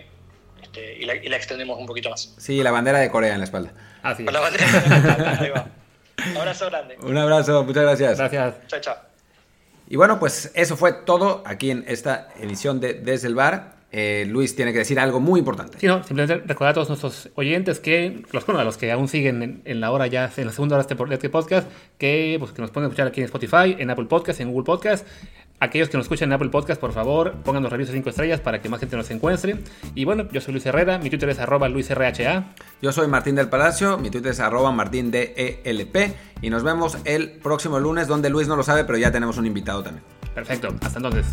Este, 0.61 0.97
y, 0.97 1.05
la, 1.05 1.13
extendemos 1.35 1.77
un 1.77 1.85
poquito 1.85 2.09
más. 2.09 2.33
Sí, 2.37 2.63
la 2.63 2.71
bandera 2.71 2.99
de 2.99 3.09
Corea 3.09 3.33
en 3.33 3.39
la 3.39 3.45
espalda. 3.45 3.73
Ah, 4.01 4.15
sí. 4.15 4.23
la 4.23 4.39
bandera 4.39 4.65
de 4.65 4.89
Corea, 4.89 5.37
ahí 5.39 5.49
va. 5.49 5.67
Un 6.31 6.37
abrazo 6.37 6.65
grande. 6.67 6.97
Un 7.01 7.17
abrazo, 7.17 7.63
muchas 7.63 7.83
gracias. 7.83 8.17
Gracias. 8.17 8.55
Chao, 8.67 8.79
chao. 8.79 8.97
Y 9.87 9.95
bueno, 9.95 10.19
pues 10.19 10.51
eso 10.53 10.77
fue 10.77 10.93
todo 10.93 11.41
aquí 11.45 11.71
en 11.71 11.83
esta 11.87 12.29
edición 12.39 12.79
de 12.79 12.93
Desde 12.93 13.27
el 13.27 13.35
Bar. 13.35 13.78
Eh, 13.91 14.25
Luis 14.29 14.55
tiene 14.55 14.71
que 14.71 14.79
decir 14.79 14.99
algo 14.99 15.19
muy 15.19 15.39
importante. 15.39 15.79
Sí, 15.79 15.87
no, 15.87 16.03
simplemente 16.03 16.45
recordar 16.47 16.71
a 16.71 16.73
todos 16.75 16.89
nuestros 16.89 17.29
oyentes 17.35 17.79
que, 17.79 18.23
los, 18.31 18.45
bueno, 18.45 18.61
a 18.61 18.63
los 18.63 18.77
que 18.77 18.91
aún 18.91 19.07
siguen 19.07 19.61
en, 19.65 19.81
la 19.81 19.91
hora 19.91 20.07
ya, 20.07 20.31
en 20.37 20.45
la 20.45 20.51
segunda 20.51 20.75
hora 20.75 20.85
de 20.85 21.13
este 21.15 21.29
podcast, 21.29 21.67
que, 21.97 22.35
pues, 22.39 22.51
que 22.51 22.61
nos 22.61 22.71
pueden 22.71 22.87
escuchar 22.87 23.07
aquí 23.07 23.21
en 23.21 23.25
Spotify, 23.25 23.75
en 23.79 23.89
Apple 23.89 24.05
Podcast, 24.05 24.41
en 24.41 24.51
Google 24.51 24.65
Podcast. 24.65 25.07
Aquellos 25.61 25.89
que 25.89 25.97
nos 25.97 26.05
escuchan 26.05 26.29
en 26.29 26.33
Apple 26.33 26.49
Podcast, 26.49 26.79
por 26.79 26.93
favor, 26.93 27.33
pongan 27.43 27.61
los 27.61 27.71
reviews 27.71 27.89
de 27.89 27.95
5 27.95 28.09
estrellas 28.09 28.39
para 28.39 28.61
que 28.61 28.69
más 28.69 28.79
gente 28.79 28.95
nos 28.95 29.11
encuentre. 29.11 29.57
Y 29.93 30.05
bueno, 30.05 30.25
yo 30.31 30.39
soy 30.39 30.53
Luis 30.53 30.65
Herrera, 30.65 30.99
mi 30.99 31.09
Twitter 31.09 31.27
es 31.29 31.39
arroba 31.39 31.67
luisrha. 31.67 32.53
Yo 32.81 32.93
soy 32.93 33.07
Martín 33.07 33.35
del 33.35 33.49
Palacio, 33.49 33.97
mi 33.97 34.09
Twitter 34.09 34.31
es 34.31 34.39
arroba 34.39 34.71
martindelp. 34.71 35.35
Y 36.41 36.49
nos 36.49 36.63
vemos 36.63 36.97
el 37.03 37.31
próximo 37.31 37.77
lunes, 37.79 38.07
donde 38.07 38.29
Luis 38.29 38.47
no 38.47 38.55
lo 38.55 38.63
sabe, 38.63 38.85
pero 38.85 38.97
ya 38.97 39.11
tenemos 39.11 39.37
un 39.37 39.47
invitado 39.47 39.83
también. 39.83 40.05
Perfecto, 40.33 40.73
hasta 40.81 40.99
entonces. 40.99 41.25